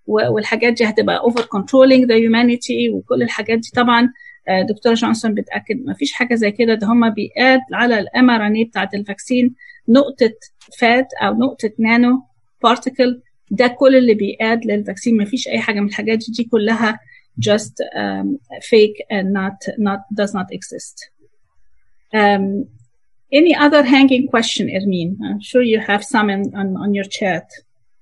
والحاجات 0.06 0.72
دي 0.72 0.84
هتبقى 0.84 1.18
اوفر 1.18 1.42
كنترولينج 1.42 2.04
ذا 2.04 2.14
هيومانيتي 2.14 2.90
وكل 2.90 3.22
الحاجات 3.22 3.58
دي. 3.58 3.68
طبعا 3.74 4.12
دكتورة 4.68 4.94
جونسون 4.94 5.34
بتأكد 5.34 5.84
ما 5.84 5.94
فيش 5.94 6.12
حاجة 6.12 6.34
زي 6.34 6.50
كده 6.50 6.74
ده 6.74 6.86
هم 6.86 7.10
بيقاد 7.10 7.60
على 7.72 7.98
الام 8.00 8.30
ار 8.30 8.46
ان 8.46 8.54
اي 8.54 8.64
بتاعت 8.64 8.94
الفاكسين 8.94 9.54
نقطه 9.89 10.33
فات 10.79 11.07
او 11.21 11.33
نقطه 11.33 11.71
نانو 11.79 12.23
بارتيكل 12.63 13.21
ده 13.51 13.67
كل 13.67 13.95
اللي 13.95 14.13
بيقاد 14.13 14.65
للفاكسين 14.65 15.17
ما 15.17 15.25
فيش 15.25 15.47
اي 15.47 15.59
حاجه 15.59 15.79
من 15.79 15.87
الحاجات 15.87 16.17
دي, 16.17 16.25
دي 16.37 16.43
كلها 16.43 16.99
just 17.49 17.75
um, 17.95 18.27
fake 18.71 18.99
and 19.09 19.27
not 19.33 19.57
not 19.87 20.01
does 20.19 20.33
not 20.33 20.47
exist 20.57 20.95
um, 22.13 22.45
any 23.39 23.53
other 23.65 23.83
hanging 23.83 24.27
question 24.27 24.65
Ermin 24.77 25.09
I'm 25.27 25.41
sure 25.49 25.63
you 25.73 25.79
have 25.79 26.03
some 26.03 26.29
in, 26.29 26.41
on, 26.61 26.67
on 26.83 26.93
your 26.93 27.07
chat 27.19 27.47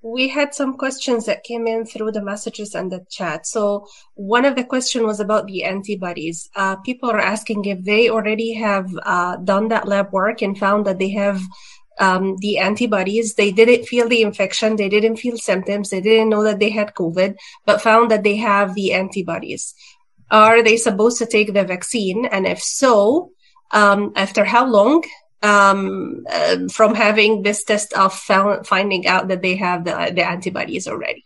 we 0.02 0.28
had 0.28 0.54
some 0.54 0.76
questions 0.78 1.26
that 1.26 1.44
came 1.44 1.66
in 1.66 1.84
through 1.84 2.12
the 2.12 2.22
messages 2.22 2.74
and 2.74 2.90
the 2.90 3.04
chat. 3.10 3.46
So 3.46 3.86
one 4.14 4.46
of 4.46 4.56
the 4.56 4.64
question 4.64 5.06
was 5.06 5.20
about 5.20 5.46
the 5.46 5.64
antibodies. 5.64 6.48
Uh, 6.56 6.76
people 6.76 7.10
are 7.10 7.20
asking 7.20 7.66
if 7.66 7.84
they 7.84 8.08
already 8.08 8.54
have 8.54 8.88
uh, 9.02 9.36
done 9.36 9.68
that 9.68 9.86
lab 9.86 10.10
work 10.12 10.40
and 10.40 10.56
found 10.56 10.86
that 10.86 10.98
they 10.98 11.10
have 11.10 11.40
um, 11.99 12.37
the 12.37 12.57
antibodies. 12.59 13.35
They 13.35 13.51
didn't 13.51 13.85
feel 13.85 14.07
the 14.07 14.21
infection. 14.21 14.75
They 14.75 14.89
didn't 14.89 15.17
feel 15.17 15.37
symptoms. 15.37 15.89
They 15.89 16.01
didn't 16.01 16.29
know 16.29 16.43
that 16.43 16.59
they 16.59 16.69
had 16.69 16.93
COVID, 16.93 17.35
but 17.65 17.81
found 17.81 18.11
that 18.11 18.23
they 18.23 18.35
have 18.37 18.75
the 18.75 18.93
antibodies. 18.93 19.73
Are 20.31 20.63
they 20.63 20.77
supposed 20.77 21.17
to 21.19 21.25
take 21.25 21.53
the 21.53 21.63
vaccine? 21.63 22.25
And 22.25 22.47
if 22.47 22.61
so, 22.61 23.31
um, 23.71 24.13
after 24.15 24.43
how 24.43 24.65
long? 24.65 25.03
um, 25.45 26.25
uh, 26.29 26.67
from 26.71 26.95
having 26.95 27.43
this 27.43 27.63
test 27.63 27.93
of 27.93 28.13
found, 28.13 28.65
finding 28.65 29.07
out 29.07 29.27
that 29.27 29.41
they 29.41 29.55
have 29.55 29.83
the, 29.85 30.11
the 30.13 30.25
antibodies 30.25 30.87
already? 30.87 31.24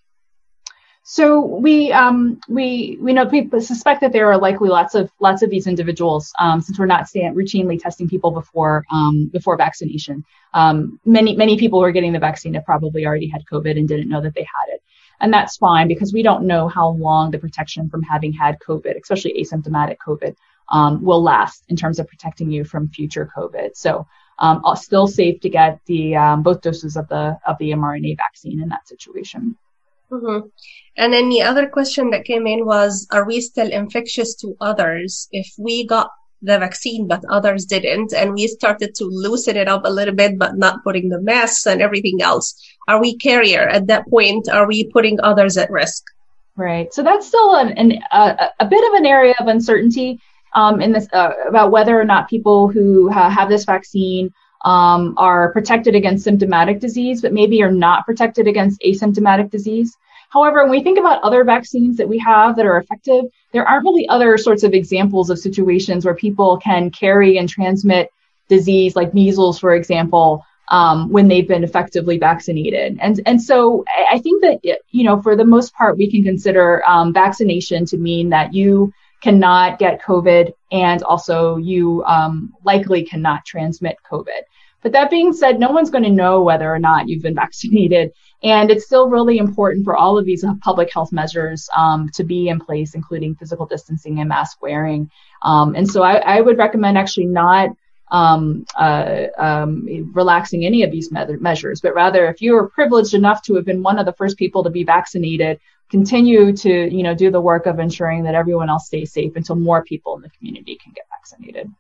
So 1.11 1.43
we 1.43 1.91
um, 1.91 2.39
we 2.47 2.99
we 3.01 3.13
know 3.13 3.25
people 3.25 3.59
suspect 3.61 4.01
that 4.01 4.11
there 4.13 4.31
are 4.31 4.37
likely 4.37 4.69
lots 4.69 4.93
of 4.93 5.09
lots 5.19 5.41
of 5.41 5.49
these 5.49 5.65
individuals 5.65 6.31
um, 6.37 6.61
since 6.61 6.77
we're 6.77 6.85
not 6.85 7.05
routinely 7.05 7.81
testing 7.81 8.07
people 8.07 8.29
before 8.29 8.85
um, 8.91 9.25
before 9.33 9.57
vaccination. 9.57 10.23
Um, 10.53 10.99
many 11.05 11.35
many 11.35 11.57
people 11.57 11.79
who 11.79 11.85
are 11.85 11.91
getting 11.91 12.13
the 12.13 12.19
vaccine 12.19 12.53
have 12.53 12.63
probably 12.63 13.07
already 13.07 13.27
had 13.27 13.43
COVID 13.51 13.75
and 13.75 13.87
didn't 13.87 14.07
know 14.07 14.21
that 14.21 14.35
they 14.35 14.41
had 14.41 14.75
it, 14.75 14.83
and 15.19 15.33
that's 15.33 15.57
fine 15.57 15.87
because 15.87 16.13
we 16.13 16.21
don't 16.21 16.45
know 16.45 16.67
how 16.67 16.89
long 16.89 17.31
the 17.31 17.39
protection 17.39 17.89
from 17.89 18.03
having 18.03 18.31
had 18.31 18.59
COVID, 18.59 18.95
especially 19.01 19.33
asymptomatic 19.43 19.97
COVID, 20.07 20.35
um, 20.71 21.03
will 21.03 21.23
last 21.23 21.63
in 21.69 21.75
terms 21.75 21.97
of 21.97 22.07
protecting 22.07 22.51
you 22.51 22.63
from 22.63 22.87
future 22.87 23.27
COVID. 23.35 23.75
So 23.75 24.05
um, 24.37 24.61
still 24.75 25.07
safe 25.07 25.41
to 25.41 25.49
get 25.49 25.79
the 25.87 26.37
both 26.43 26.61
doses 26.61 26.97
of 26.97 27.07
the 27.07 27.39
of 27.47 27.57
the 27.57 27.71
mRNA 27.71 28.15
vaccine 28.17 28.61
in 28.61 28.69
that 28.69 28.87
situation. 28.87 29.57
Mm-hmm. 30.11 30.47
And 30.97 31.13
then 31.13 31.29
the 31.29 31.43
other 31.43 31.67
question 31.67 32.09
that 32.09 32.25
came 32.25 32.47
in 32.47 32.65
was, 32.65 33.07
are 33.11 33.25
we 33.25 33.41
still 33.41 33.71
infectious 33.71 34.35
to 34.35 34.55
others? 34.59 35.27
If 35.31 35.53
we 35.57 35.85
got 35.85 36.11
the 36.41 36.57
vaccine 36.57 37.05
but 37.05 37.21
others 37.29 37.65
didn't 37.65 38.13
and 38.13 38.33
we 38.33 38.47
started 38.47 38.95
to 38.95 39.03
loosen 39.03 39.57
it 39.57 39.67
up 39.67 39.81
a 39.83 39.89
little 39.89 40.15
bit 40.15 40.39
but 40.39 40.55
not 40.55 40.81
putting 40.85 41.09
the 41.09 41.19
masks 41.19 41.67
and 41.67 41.81
everything 41.81 42.21
else 42.21 42.55
are 42.89 42.99
we 42.99 43.15
carrier 43.15 43.69
at 43.69 43.85
that 43.85 44.07
point? 44.09 44.49
Are 44.49 44.67
we 44.67 44.85
putting 44.85 45.21
others 45.21 45.57
at 45.57 45.69
risk? 45.69 46.03
Right. 46.55 46.91
So 46.91 47.03
that's 47.03 47.27
still 47.27 47.55
an, 47.55 47.69
an 47.73 48.01
a 48.11 48.65
bit 48.65 48.83
of 48.89 48.93
an 48.95 49.05
area 49.05 49.35
of 49.39 49.47
uncertainty 49.47 50.19
um, 50.55 50.81
in 50.81 50.91
this 50.91 51.07
uh, 51.13 51.31
about 51.47 51.71
whether 51.71 51.97
or 51.97 52.03
not 52.03 52.29
people 52.29 52.67
who 52.67 53.11
ha- 53.11 53.29
have 53.29 53.47
this 53.47 53.63
vaccine 53.63 54.33
um, 54.65 55.13
are 55.17 55.51
protected 55.51 55.95
against 55.95 56.23
symptomatic 56.23 56.79
disease, 56.79 57.21
but 57.21 57.33
maybe 57.33 57.61
are 57.61 57.71
not 57.71 58.05
protected 58.05 58.47
against 58.47 58.81
asymptomatic 58.81 59.49
disease. 59.49 59.95
However, 60.29 60.61
when 60.61 60.71
we 60.71 60.83
think 60.83 60.99
about 60.99 61.23
other 61.23 61.43
vaccines 61.43 61.97
that 61.97 62.07
we 62.07 62.19
have 62.19 62.55
that 62.55 62.65
are 62.65 62.77
effective, 62.77 63.25
there 63.51 63.67
aren't 63.67 63.83
really 63.83 64.07
other 64.07 64.37
sorts 64.37 64.63
of 64.63 64.73
examples 64.73 65.29
of 65.29 65.39
situations 65.39 66.05
where 66.05 66.13
people 66.13 66.57
can 66.57 66.91
carry 66.91 67.37
and 67.37 67.49
transmit 67.49 68.11
disease, 68.47 68.95
like 68.95 69.13
measles, 69.13 69.59
for 69.59 69.73
example, 69.73 70.45
um, 70.69 71.09
when 71.09 71.27
they've 71.27 71.47
been 71.47 71.63
effectively 71.63 72.19
vaccinated. 72.19 72.97
And 73.01 73.19
and 73.25 73.41
so 73.41 73.85
I 74.11 74.19
think 74.19 74.43
that 74.43 74.59
you 74.91 75.03
know 75.03 75.21
for 75.21 75.35
the 75.35 75.45
most 75.45 75.73
part 75.73 75.97
we 75.97 76.11
can 76.11 76.23
consider 76.23 76.87
um, 76.87 77.11
vaccination 77.11 77.85
to 77.87 77.97
mean 77.97 78.29
that 78.29 78.53
you 78.53 78.93
cannot 79.21 79.79
get 79.79 80.01
COVID 80.01 80.53
and 80.71 81.03
also 81.03 81.57
you 81.57 82.03
um, 82.05 82.53
likely 82.63 83.03
cannot 83.03 83.45
transmit 83.45 83.97
COVID. 84.09 84.41
But 84.81 84.93
that 84.93 85.09
being 85.09 85.33
said, 85.33 85.59
no 85.59 85.71
one's 85.71 85.89
going 85.89 86.05
to 86.05 86.09
know 86.09 86.41
whether 86.41 86.73
or 86.73 86.79
not 86.79 87.07
you've 87.07 87.23
been 87.23 87.35
vaccinated. 87.45 88.11
And 88.41 88.71
it's 88.71 88.85
still 88.85 89.09
really 89.09 89.37
important 89.37 89.83
for 89.83 89.97
all 89.97 90.17
of 90.17 90.25
these 90.25 90.45
public 90.61 90.93
health 90.93 91.11
measures 91.11 91.69
um, 91.75 92.09
to 92.13 92.23
be 92.23 92.47
in 92.47 92.59
place, 92.59 92.95
including 92.95 93.35
physical 93.35 93.65
distancing 93.65 94.19
and 94.19 94.29
mask 94.29 94.61
wearing. 94.61 95.11
Um, 95.41 95.75
and 95.75 95.89
so 95.89 96.03
I, 96.03 96.15
I, 96.15 96.41
would 96.41 96.57
recommend 96.57 96.97
actually 96.97 97.25
not 97.25 97.71
um, 98.11 98.65
uh, 98.75 99.25
um, 99.37 100.11
relaxing 100.13 100.65
any 100.65 100.83
of 100.83 100.91
these 100.91 101.11
me- 101.11 101.25
measures, 101.39 101.81
but 101.81 101.93
rather 101.93 102.27
if 102.27 102.41
you 102.41 102.55
are 102.55 102.69
privileged 102.69 103.13
enough 103.13 103.41
to 103.43 103.55
have 103.55 103.65
been 103.65 103.83
one 103.83 103.99
of 103.99 104.05
the 104.05 104.13
first 104.13 104.37
people 104.37 104.63
to 104.63 104.69
be 104.69 104.83
vaccinated, 104.83 105.59
continue 105.89 106.55
to 106.55 106.93
you 106.93 107.03
know 107.03 107.15
do 107.15 107.31
the 107.31 107.41
work 107.41 107.65
of 107.65 107.79
ensuring 107.79 108.23
that 108.23 108.35
everyone 108.35 108.69
else 108.69 108.87
stays 108.87 109.11
safe 109.11 109.35
until 109.35 109.55
more 109.55 109.83
people 109.83 110.15
in 110.15 110.21
the 110.21 110.29
community 110.29 110.77
can 110.81 110.93
get 110.93 111.05
vaccinated. 111.09 111.71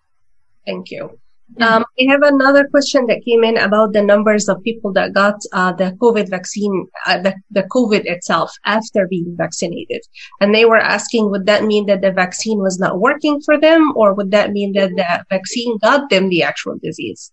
Thank 0.65 0.91
you. 0.91 1.19
Um, 1.59 1.83
we 1.97 2.05
have 2.05 2.21
another 2.21 2.67
question 2.67 3.07
that 3.07 3.25
came 3.25 3.43
in 3.43 3.57
about 3.57 3.91
the 3.91 4.03
numbers 4.03 4.47
of 4.47 4.63
people 4.63 4.93
that 4.93 5.13
got 5.13 5.35
uh, 5.51 5.73
the 5.73 5.97
COVID 5.99 6.29
vaccine, 6.29 6.87
uh, 7.07 7.21
the, 7.21 7.33
the 7.49 7.63
COVID 7.63 8.05
itself 8.05 8.53
after 8.65 9.07
being 9.07 9.35
vaccinated. 9.35 10.01
And 10.39 10.53
they 10.53 10.65
were 10.65 10.77
asking, 10.77 11.31
would 11.31 11.47
that 11.47 11.63
mean 11.63 11.87
that 11.87 12.01
the 12.01 12.11
vaccine 12.11 12.59
was 12.59 12.79
not 12.79 12.99
working 12.99 13.41
for 13.41 13.59
them, 13.59 13.93
or 13.95 14.13
would 14.13 14.31
that 14.31 14.51
mean 14.51 14.73
that 14.73 14.91
the 14.95 15.25
vaccine 15.29 15.77
got 15.79 16.09
them 16.09 16.29
the 16.29 16.43
actual 16.43 16.77
disease? 16.81 17.31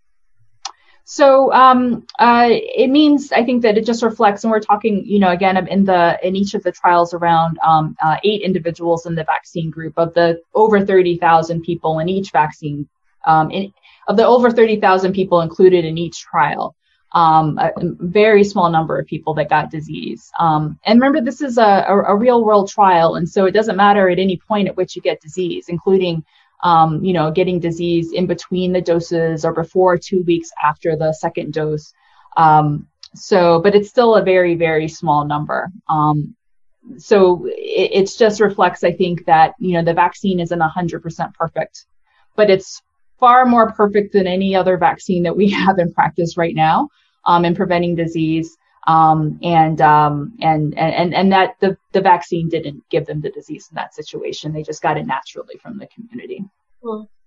So 1.08 1.52
um, 1.52 2.04
uh, 2.18 2.48
it 2.50 2.90
means 2.90 3.30
I 3.30 3.44
think 3.44 3.62
that 3.62 3.78
it 3.78 3.86
just 3.86 4.02
reflects, 4.02 4.42
and 4.42 4.50
we're 4.50 4.58
talking, 4.58 5.06
you 5.06 5.20
know, 5.20 5.30
again 5.30 5.56
in 5.68 5.84
the 5.84 6.18
in 6.20 6.34
each 6.34 6.54
of 6.54 6.64
the 6.64 6.72
trials 6.72 7.14
around 7.14 7.58
um, 7.64 7.96
uh, 8.04 8.16
eight 8.24 8.42
individuals 8.42 9.06
in 9.06 9.14
the 9.14 9.22
vaccine 9.22 9.70
group 9.70 9.94
of 9.98 10.14
the 10.14 10.40
over 10.52 10.84
thirty 10.84 11.16
thousand 11.16 11.62
people 11.62 12.00
in 12.00 12.08
each 12.08 12.32
vaccine, 12.32 12.88
um, 13.24 13.52
in, 13.52 13.72
of 14.08 14.16
the 14.16 14.26
over 14.26 14.50
thirty 14.50 14.80
thousand 14.80 15.12
people 15.12 15.42
included 15.42 15.84
in 15.84 15.96
each 15.96 16.22
trial. 16.22 16.74
Um, 17.12 17.56
a, 17.58 17.70
very 18.00 18.42
small 18.42 18.68
number 18.68 18.98
of 18.98 19.06
people 19.06 19.34
that 19.34 19.48
got 19.48 19.70
disease. 19.70 20.32
Um, 20.40 20.76
and 20.84 21.00
remember, 21.00 21.20
this 21.20 21.40
is 21.40 21.56
a, 21.56 21.84
a, 21.86 22.02
a 22.02 22.16
real 22.16 22.44
world 22.44 22.68
trial, 22.68 23.14
and 23.14 23.28
so 23.28 23.44
it 23.46 23.52
doesn't 23.52 23.76
matter 23.76 24.10
at 24.10 24.18
any 24.18 24.38
point 24.38 24.66
at 24.66 24.76
which 24.76 24.96
you 24.96 25.02
get 25.02 25.20
disease, 25.20 25.66
including 25.68 26.24
um, 26.62 27.04
you 27.04 27.12
know, 27.12 27.30
getting 27.30 27.60
disease 27.60 28.12
in 28.12 28.26
between 28.26 28.72
the 28.72 28.80
doses 28.80 29.44
or 29.44 29.52
before 29.52 29.98
two 29.98 30.22
weeks 30.22 30.50
after 30.62 30.96
the 30.96 31.12
second 31.12 31.52
dose. 31.52 31.92
Um, 32.36 32.88
so, 33.14 33.60
but 33.60 33.74
it's 33.74 33.88
still 33.88 34.14
a 34.14 34.22
very, 34.22 34.54
very 34.54 34.88
small 34.88 35.24
number. 35.24 35.70
Um, 35.88 36.34
so 36.98 37.46
it 37.46 37.90
it's 37.92 38.16
just 38.16 38.40
reflects, 38.40 38.84
I 38.84 38.92
think, 38.92 39.26
that, 39.26 39.54
you 39.58 39.72
know, 39.72 39.84
the 39.84 39.94
vaccine 39.94 40.40
isn't 40.40 40.58
100% 40.58 41.34
perfect, 41.34 41.86
but 42.36 42.50
it's 42.50 42.82
far 43.18 43.46
more 43.46 43.72
perfect 43.72 44.12
than 44.12 44.26
any 44.26 44.54
other 44.54 44.76
vaccine 44.76 45.22
that 45.24 45.36
we 45.36 45.50
have 45.64 45.78
in 45.78 45.92
practice 45.92 46.36
right 46.36 46.54
now 46.54 46.88
um, 47.24 47.44
in 47.44 47.54
preventing 47.54 47.94
disease. 47.94 48.56
Um, 48.86 49.38
and, 49.42 49.80
um, 49.80 50.34
and 50.40 50.78
and 50.78 51.12
and 51.14 51.32
that 51.32 51.56
the 51.60 51.76
the 51.92 52.00
vaccine 52.00 52.48
didn't 52.48 52.84
give 52.88 53.06
them 53.06 53.20
the 53.20 53.30
disease 53.30 53.68
in 53.70 53.74
that 53.74 53.94
situation. 53.94 54.52
They 54.52 54.62
just 54.62 54.82
got 54.82 54.96
it 54.96 55.06
naturally 55.06 55.56
from 55.58 55.78
the 55.78 55.88
community. 55.88 56.44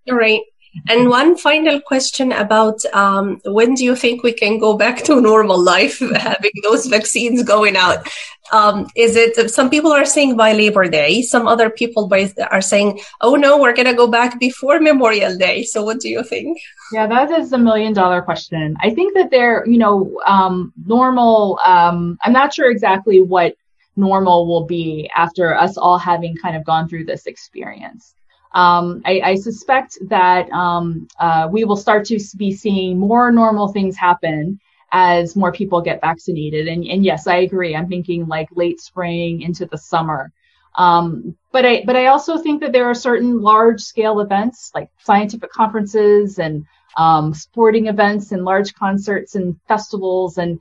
All 0.10 0.18
right. 0.18 0.41
And 0.88 1.10
one 1.10 1.36
final 1.36 1.80
question 1.82 2.32
about 2.32 2.84
um, 2.94 3.41
when 3.46 3.74
do 3.74 3.84
you 3.84 3.96
think 3.96 4.24
we 4.24 4.34
can 4.34 4.60
go 4.60 4.78
back 4.78 5.04
to 5.06 5.20
normal 5.20 5.62
life, 5.62 6.00
having 6.16 6.52
those 6.64 6.86
vaccines 6.86 7.44
going 7.44 7.76
out? 7.76 8.08
Um, 8.52 8.88
is 8.96 9.16
it 9.16 9.52
some 9.52 9.70
people 9.70 9.91
are 9.91 10.06
saying 10.06 10.36
by 10.36 10.54
Labor 10.54 10.88
Day, 10.88 11.22
some 11.22 11.48
other 11.48 11.70
people 11.70 12.08
by, 12.08 12.32
are 12.50 12.62
saying, 12.62 13.00
oh 13.22 13.36
no, 13.36 13.60
we're 13.60 13.76
going 13.76 13.88
to 13.88 13.94
go 13.94 14.08
back 14.08 14.40
before 14.40 14.80
Memorial 14.80 15.38
Day. 15.38 15.64
So 15.64 15.84
what 15.84 16.00
do 16.00 16.10
you 16.10 16.24
think? 16.24 16.58
Yeah, 16.91 17.06
that 17.08 17.30
is 17.32 17.54
a 17.54 17.58
million 17.58 17.94
dollar 17.94 18.22
question. 18.22 18.76
I 18.82 18.90
think 18.91 19.14
that 19.16 19.30
they're, 19.30 19.66
you 19.68 19.78
know, 19.78 20.20
um, 20.26 20.74
normal. 20.86 21.60
Um, 21.64 22.18
I'm 22.24 22.34
not 22.34 22.54
sure 22.54 22.72
exactly 22.72 23.22
what 23.22 23.56
normal 23.96 24.48
will 24.48 24.66
be 24.66 25.10
after 25.16 25.56
us 25.56 25.78
all 25.78 26.00
having 26.00 26.36
kind 26.38 26.56
of 26.56 26.64
gone 26.64 26.88
through 26.88 27.06
this 27.06 27.28
experience. 27.28 28.16
Um, 28.51 29.01
I, 29.05 29.21
I, 29.23 29.35
suspect 29.35 29.99
that 30.09 30.49
um, 30.49 31.07
uh, 31.19 31.47
we 31.51 31.65
will 31.65 31.76
start 31.76 32.05
to 32.05 32.19
be 32.35 32.51
seeing 32.51 32.97
more 32.97 33.31
normal 33.31 33.67
things 33.67 33.95
happen 33.95 34.59
as 34.91 35.35
more 35.35 35.51
people 35.51 35.81
get 35.81 36.01
vaccinated. 36.01 36.67
And, 36.67 36.84
and 36.85 37.05
yes, 37.05 37.27
I 37.27 37.38
agree. 37.38 37.76
I'm 37.76 37.88
thinking 37.88 38.27
like 38.27 38.49
late 38.51 38.81
spring 38.81 39.41
into 39.41 39.67
the 39.67 39.77
summer. 39.77 40.31
Um, 40.76 41.35
but 41.51 41.65
I 41.65 41.84
but 41.85 41.95
I 41.95 42.07
also 42.07 42.38
think 42.38 42.61
that 42.61 42.71
there 42.71 42.85
are 42.85 42.95
certain 42.95 43.41
large 43.41 43.81
scale 43.81 44.19
events 44.19 44.71
like 44.73 44.89
scientific 44.99 45.51
conferences 45.51 46.39
and 46.39 46.65
um, 46.97 47.34
sporting 47.34 47.88
events 47.88 48.31
and 48.31 48.45
large 48.45 48.73
concerts 48.73 49.35
and 49.35 49.59
festivals 49.67 50.38
and 50.38 50.59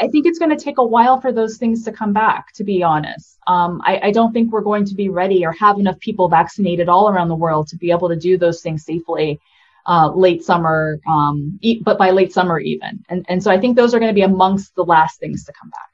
I 0.00 0.08
think 0.08 0.26
it's 0.26 0.38
going 0.38 0.56
to 0.56 0.62
take 0.62 0.78
a 0.78 0.84
while 0.84 1.20
for 1.20 1.32
those 1.32 1.56
things 1.56 1.84
to 1.84 1.92
come 1.92 2.12
back, 2.12 2.52
to 2.54 2.64
be 2.64 2.82
honest. 2.82 3.38
Um, 3.46 3.80
I, 3.84 4.00
I, 4.04 4.10
don't 4.12 4.32
think 4.32 4.52
we're 4.52 4.60
going 4.60 4.84
to 4.84 4.94
be 4.94 5.08
ready 5.08 5.46
or 5.46 5.52
have 5.52 5.78
enough 5.78 5.98
people 6.00 6.28
vaccinated 6.28 6.88
all 6.88 7.08
around 7.08 7.28
the 7.28 7.34
world 7.34 7.68
to 7.68 7.76
be 7.76 7.90
able 7.90 8.08
to 8.10 8.16
do 8.16 8.36
those 8.36 8.60
things 8.60 8.84
safely 8.84 9.40
uh, 9.86 10.10
late 10.10 10.44
summer, 10.44 11.00
um, 11.08 11.58
but 11.82 11.96
by 11.96 12.10
late 12.10 12.32
summer 12.32 12.60
even. 12.60 13.02
And, 13.08 13.24
and 13.28 13.42
so 13.42 13.50
I 13.50 13.58
think 13.58 13.76
those 13.76 13.94
are 13.94 13.98
going 13.98 14.10
to 14.10 14.14
be 14.14 14.22
amongst 14.22 14.74
the 14.74 14.84
last 14.84 15.18
things 15.18 15.44
to 15.44 15.52
come 15.58 15.70
back. 15.70 15.88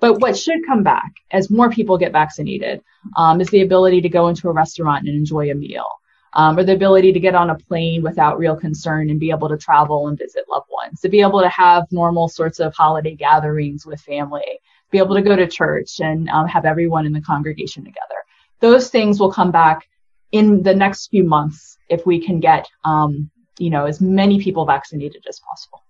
But 0.00 0.20
what 0.20 0.36
should 0.36 0.66
come 0.66 0.82
back 0.82 1.12
as 1.30 1.50
more 1.50 1.70
people 1.70 1.98
get 1.98 2.12
vaccinated 2.12 2.82
um, 3.16 3.40
is 3.40 3.48
the 3.48 3.62
ability 3.62 4.00
to 4.02 4.08
go 4.08 4.28
into 4.28 4.48
a 4.48 4.52
restaurant 4.52 5.06
and 5.06 5.16
enjoy 5.16 5.50
a 5.50 5.54
meal 5.54 5.86
um, 6.32 6.58
or 6.58 6.64
the 6.64 6.74
ability 6.74 7.12
to 7.12 7.20
get 7.20 7.34
on 7.34 7.50
a 7.50 7.54
plane 7.54 8.02
without 8.02 8.38
real 8.38 8.56
concern 8.56 9.10
and 9.10 9.20
be 9.20 9.30
able 9.30 9.48
to 9.48 9.56
travel 9.56 10.08
and 10.08 10.18
visit 10.18 10.44
loved 10.48 10.68
ones, 10.70 11.00
to 11.00 11.08
be 11.08 11.20
able 11.20 11.40
to 11.40 11.48
have 11.48 11.86
normal 11.90 12.28
sorts 12.28 12.60
of 12.60 12.74
holiday 12.74 13.14
gatherings 13.14 13.86
with 13.86 14.00
family, 14.00 14.60
be 14.90 14.98
able 14.98 15.14
to 15.14 15.22
go 15.22 15.36
to 15.36 15.46
church 15.46 16.00
and 16.00 16.28
um, 16.30 16.46
have 16.46 16.64
everyone 16.64 17.06
in 17.06 17.12
the 17.12 17.20
congregation 17.20 17.84
together. 17.84 18.16
Those 18.60 18.90
things 18.90 19.18
will 19.20 19.32
come 19.32 19.50
back 19.50 19.86
in 20.32 20.62
the 20.62 20.74
next 20.74 21.08
few 21.08 21.24
months 21.24 21.78
if 21.88 22.04
we 22.04 22.24
can 22.24 22.40
get, 22.40 22.68
um, 22.84 23.30
you 23.58 23.70
know, 23.70 23.86
as 23.86 24.00
many 24.00 24.42
people 24.42 24.66
vaccinated 24.66 25.24
as 25.28 25.40
possible. 25.40 25.82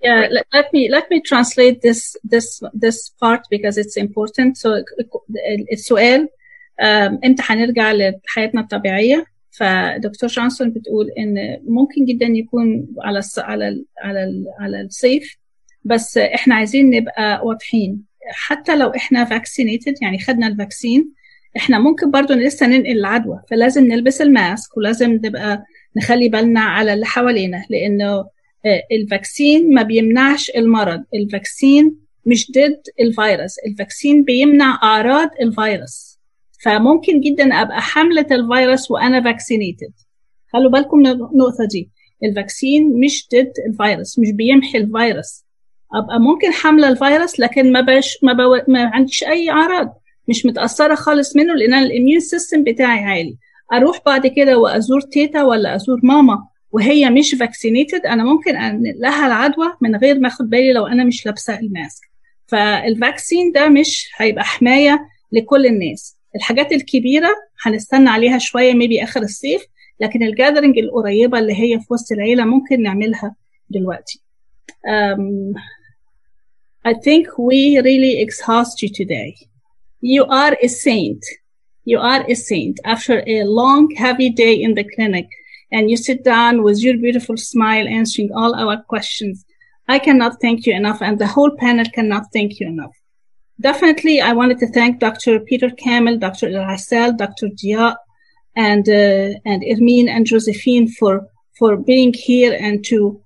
Yeah, 0.00 0.26
let, 0.32 0.46
let, 0.52 0.72
me 0.72 0.88
let 0.90 1.08
me 1.10 1.20
translate 1.20 1.80
this 1.80 2.16
this 2.24 2.60
this 2.74 3.10
part 3.20 3.46
because 3.48 3.78
it's 3.78 3.96
important. 3.96 4.58
So, 4.58 4.74
uh, 4.74 4.82
Suel, 5.76 6.26
إمتى 7.24 7.42
هنرجع 7.46 7.92
لحياتنا 7.92 8.60
الطبيعية؟ 8.60 9.24
فدكتور 9.50 10.30
جونسون 10.30 10.70
بتقول 10.70 11.06
إن 11.18 11.58
ممكن 11.68 12.04
جدا 12.04 12.26
يكون 12.26 12.86
على 13.04 13.18
الص... 13.18 13.38
على 13.38 13.68
ال... 13.68 13.84
على 14.02 14.24
ال... 14.24 14.44
على 14.60 14.80
الصيف 14.80 15.36
بس 15.84 16.18
إحنا 16.18 16.54
عايزين 16.54 16.90
نبقى 16.90 17.40
واضحين. 17.46 18.02
حتى 18.32 18.76
لو 18.76 18.88
إحنا 18.88 19.24
فاكسينيتد 19.24 19.94
يعني 20.02 20.18
خدنا 20.18 20.46
الفاكسين 20.46 21.12
إحنا 21.56 21.78
ممكن 21.78 22.10
برضو 22.10 22.34
لسه 22.34 22.66
ننقل 22.66 22.90
العدوى. 22.98 23.42
فلازم 23.50 23.84
نلبس 23.86 24.20
الماسك 24.22 24.76
ولازم 24.76 25.12
نبقى 25.12 25.64
نخلي 25.96 26.28
بالنا 26.28 26.60
على 26.60 26.94
اللي 26.94 27.06
حوالينا 27.06 27.64
لأنه 27.70 28.24
الفاكسين 28.92 29.74
ما 29.74 29.82
بيمنعش 29.82 30.50
المرض. 30.56 31.04
الفاكسين 31.14 31.96
مش 32.26 32.50
ضد 32.50 32.82
الفيروس. 33.00 33.54
الفاكسين 33.66 34.24
بيمنع 34.24 34.78
أعراض 34.82 35.28
الفيروس. 35.42 36.11
فممكن 36.62 37.20
جدا 37.20 37.54
أبقى 37.62 37.80
حملة 37.82 38.26
الفيروس 38.30 38.90
وأنا 38.90 39.22
فاكسينيتد 39.24 39.92
خلوا 40.52 40.70
بالكم 40.70 40.98
من 40.98 41.06
النقطة 41.06 41.64
دي. 41.70 41.90
الفاكسين 42.24 43.00
مش 43.00 43.28
ضد 43.34 43.52
الفيروس 43.68 44.18
مش 44.18 44.30
بيمحي 44.30 44.78
الفيروس. 44.78 45.44
أبقى 45.94 46.20
ممكن 46.20 46.52
حامله 46.52 46.88
الفيروس 46.88 47.40
لكن 47.40 47.72
ما 47.72 47.80
بش 47.80 48.18
ما, 48.22 48.32
بو... 48.32 48.58
ما 48.68 48.90
عنديش 48.94 49.24
أي 49.24 49.50
أعراض. 49.50 49.94
مش 50.28 50.46
متأثرة 50.46 50.94
خالص 50.94 51.36
منه 51.36 51.54
لأن 51.54 51.74
الاميون 51.74 52.20
سيستم 52.20 52.64
بتاعي 52.64 53.04
عالي. 53.04 53.36
أروح 53.72 54.00
بعد 54.06 54.26
كده 54.26 54.58
وأزور 54.58 55.00
تيتا 55.00 55.42
ولا 55.42 55.74
أزور 55.76 56.00
ماما 56.02 56.44
وهي 56.72 57.10
مش 57.10 57.34
فاكسينيتد 57.34 58.06
أنا 58.06 58.24
ممكن 58.24 58.56
انقل 58.56 58.94
لها 59.00 59.26
العدوى 59.26 59.66
من 59.80 59.96
غير 59.96 60.18
ما 60.18 60.28
أخد 60.28 60.50
بالي 60.50 60.72
لو 60.72 60.86
أنا 60.86 61.04
مش 61.04 61.26
لابسة 61.26 61.58
الماسك. 61.58 62.02
فالفاكسين 62.46 63.52
ده 63.52 63.68
مش 63.68 64.10
هيبقى 64.16 64.44
حماية 64.44 65.06
لكل 65.32 65.66
الناس. 65.66 66.16
الحاجات 66.36 66.72
الكبيره 66.72 67.34
هنستنى 67.66 68.08
عليها 68.08 68.38
شوية 68.38 68.74
ميبي 68.74 69.02
اخر 69.02 69.22
الصيف 69.22 69.66
لكن 70.00 70.22
الجاذرنج 70.22 70.78
القريبه 70.78 71.38
اللي 71.38 71.52
هي 71.52 71.80
في 71.80 71.86
وسط 71.90 72.12
العيله 72.12 72.44
ممكن 72.44 72.82
نعملها 72.82 73.36
دلوقتي 73.70 74.22
um, 74.86 75.54
I 76.84 76.94
think 76.94 77.28
we 77.38 77.78
really 77.78 78.20
exhaust 78.20 78.82
you 78.82 78.88
today. 78.88 79.36
You 80.00 80.24
are 80.24 80.56
a 80.60 80.68
saint. 80.68 81.24
You 81.84 81.98
are 81.98 82.24
a 82.28 82.34
saint. 82.34 82.80
After 82.84 83.22
a 83.26 83.44
long, 83.44 83.90
heavy 83.94 84.30
day 84.30 84.54
in 84.54 84.74
the 84.74 84.84
clinic, 84.94 85.28
and 85.70 85.90
you 85.90 85.96
sit 85.96 86.24
down 86.24 86.62
with 86.64 86.82
your 86.82 86.96
beautiful 86.98 87.36
smile 87.36 87.86
answering 87.86 88.30
all 88.34 88.54
our 88.54 88.82
questions, 88.82 89.44
I 89.88 89.98
cannot 90.00 90.40
thank 90.40 90.66
you 90.66 90.74
enough, 90.74 91.00
and 91.02 91.18
the 91.18 91.26
whole 91.26 91.52
panel 91.56 91.86
cannot 91.94 92.24
thank 92.32 92.58
you 92.58 92.66
enough. 92.66 92.96
Definitely, 93.60 94.20
I 94.20 94.32
wanted 94.32 94.58
to 94.58 94.66
thank 94.72 94.98
Dr. 94.98 95.40
Peter 95.40 95.70
Kamel, 95.70 96.18
Dr. 96.18 96.48
Rassel, 96.48 97.16
Dr. 97.16 97.48
Dia, 97.54 97.96
and 98.56 98.88
uh, 98.88 99.38
and 99.44 99.62
Irmine 99.62 100.08
and 100.08 100.26
Josephine 100.26 100.88
for 100.88 101.26
for 101.58 101.76
being 101.76 102.12
here 102.12 102.56
and 102.58 102.84
to 102.86 103.20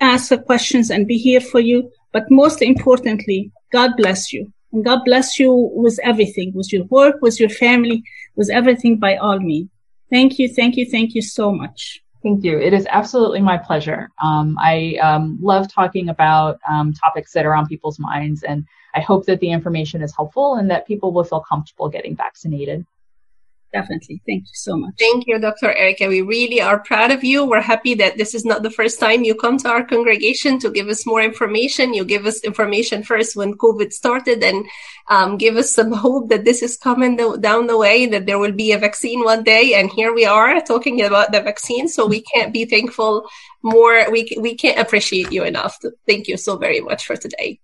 ask 0.00 0.30
the 0.30 0.38
questions 0.38 0.90
and 0.90 1.06
be 1.06 1.18
here 1.18 1.40
for 1.40 1.60
you. 1.60 1.90
But 2.12 2.30
most 2.30 2.62
importantly, 2.62 3.52
God 3.72 3.92
bless 3.96 4.32
you. 4.32 4.52
And 4.72 4.84
God 4.84 5.04
bless 5.04 5.38
you 5.38 5.52
with 5.72 5.98
everything, 6.02 6.52
with 6.54 6.72
your 6.72 6.84
work, 6.84 7.16
with 7.22 7.38
your 7.38 7.48
family, 7.48 8.02
with 8.34 8.50
everything 8.50 8.98
by 8.98 9.16
all 9.16 9.38
means. 9.38 9.70
Thank 10.10 10.38
you, 10.38 10.48
thank 10.48 10.76
you, 10.76 10.86
thank 10.86 11.14
you 11.14 11.22
so 11.22 11.52
much. 11.52 12.00
Thank 12.22 12.44
you. 12.44 12.58
It 12.58 12.72
is 12.72 12.86
absolutely 12.90 13.40
my 13.40 13.56
pleasure. 13.56 14.10
Um, 14.22 14.56
I 14.60 14.96
um, 15.00 15.38
love 15.40 15.72
talking 15.72 16.08
about 16.08 16.58
um, 16.68 16.92
topics 16.92 17.32
that 17.32 17.46
are 17.46 17.54
on 17.54 17.66
people's 17.66 17.98
minds, 17.98 18.42
and 18.42 18.66
I 18.96 19.00
hope 19.00 19.26
that 19.26 19.40
the 19.40 19.50
information 19.50 20.02
is 20.02 20.16
helpful 20.16 20.54
and 20.54 20.70
that 20.70 20.86
people 20.86 21.12
will 21.12 21.24
feel 21.24 21.40
comfortable 21.40 21.88
getting 21.90 22.16
vaccinated. 22.16 22.86
Definitely. 23.72 24.22
Thank 24.26 24.44
you 24.44 24.54
so 24.54 24.76
much. 24.76 24.94
Thank 24.98 25.26
you, 25.26 25.38
Dr. 25.38 25.70
Erica. 25.70 26.08
We 26.08 26.22
really 26.22 26.62
are 26.62 26.78
proud 26.78 27.10
of 27.10 27.22
you. 27.22 27.44
We're 27.44 27.60
happy 27.60 27.94
that 27.96 28.16
this 28.16 28.34
is 28.34 28.46
not 28.46 28.62
the 28.62 28.70
first 28.70 28.98
time 28.98 29.22
you 29.22 29.34
come 29.34 29.58
to 29.58 29.68
our 29.68 29.84
congregation 29.84 30.58
to 30.60 30.70
give 30.70 30.88
us 30.88 31.04
more 31.04 31.20
information. 31.20 31.92
You 31.92 32.04
give 32.04 32.24
us 32.24 32.40
information 32.42 33.02
first 33.02 33.36
when 33.36 33.52
COVID 33.54 33.92
started 33.92 34.42
and 34.42 34.64
um, 35.10 35.36
give 35.36 35.56
us 35.56 35.74
some 35.74 35.92
hope 35.92 36.30
that 36.30 36.46
this 36.46 36.62
is 36.62 36.78
coming 36.78 37.16
down 37.16 37.66
the 37.66 37.76
way, 37.76 38.06
that 38.06 38.24
there 38.24 38.38
will 38.38 38.52
be 38.52 38.72
a 38.72 38.78
vaccine 38.78 39.22
one 39.24 39.42
day. 39.42 39.74
And 39.74 39.90
here 39.90 40.14
we 40.14 40.24
are 40.24 40.58
talking 40.62 41.02
about 41.02 41.32
the 41.32 41.42
vaccine. 41.42 41.86
So 41.88 42.06
we 42.06 42.22
can't 42.22 42.54
be 42.54 42.64
thankful 42.64 43.28
more. 43.62 44.10
We, 44.10 44.34
we 44.40 44.54
can't 44.54 44.78
appreciate 44.78 45.32
you 45.32 45.44
enough. 45.44 45.78
Thank 46.06 46.28
you 46.28 46.38
so 46.38 46.56
very 46.56 46.80
much 46.80 47.04
for 47.04 47.16
today. 47.16 47.60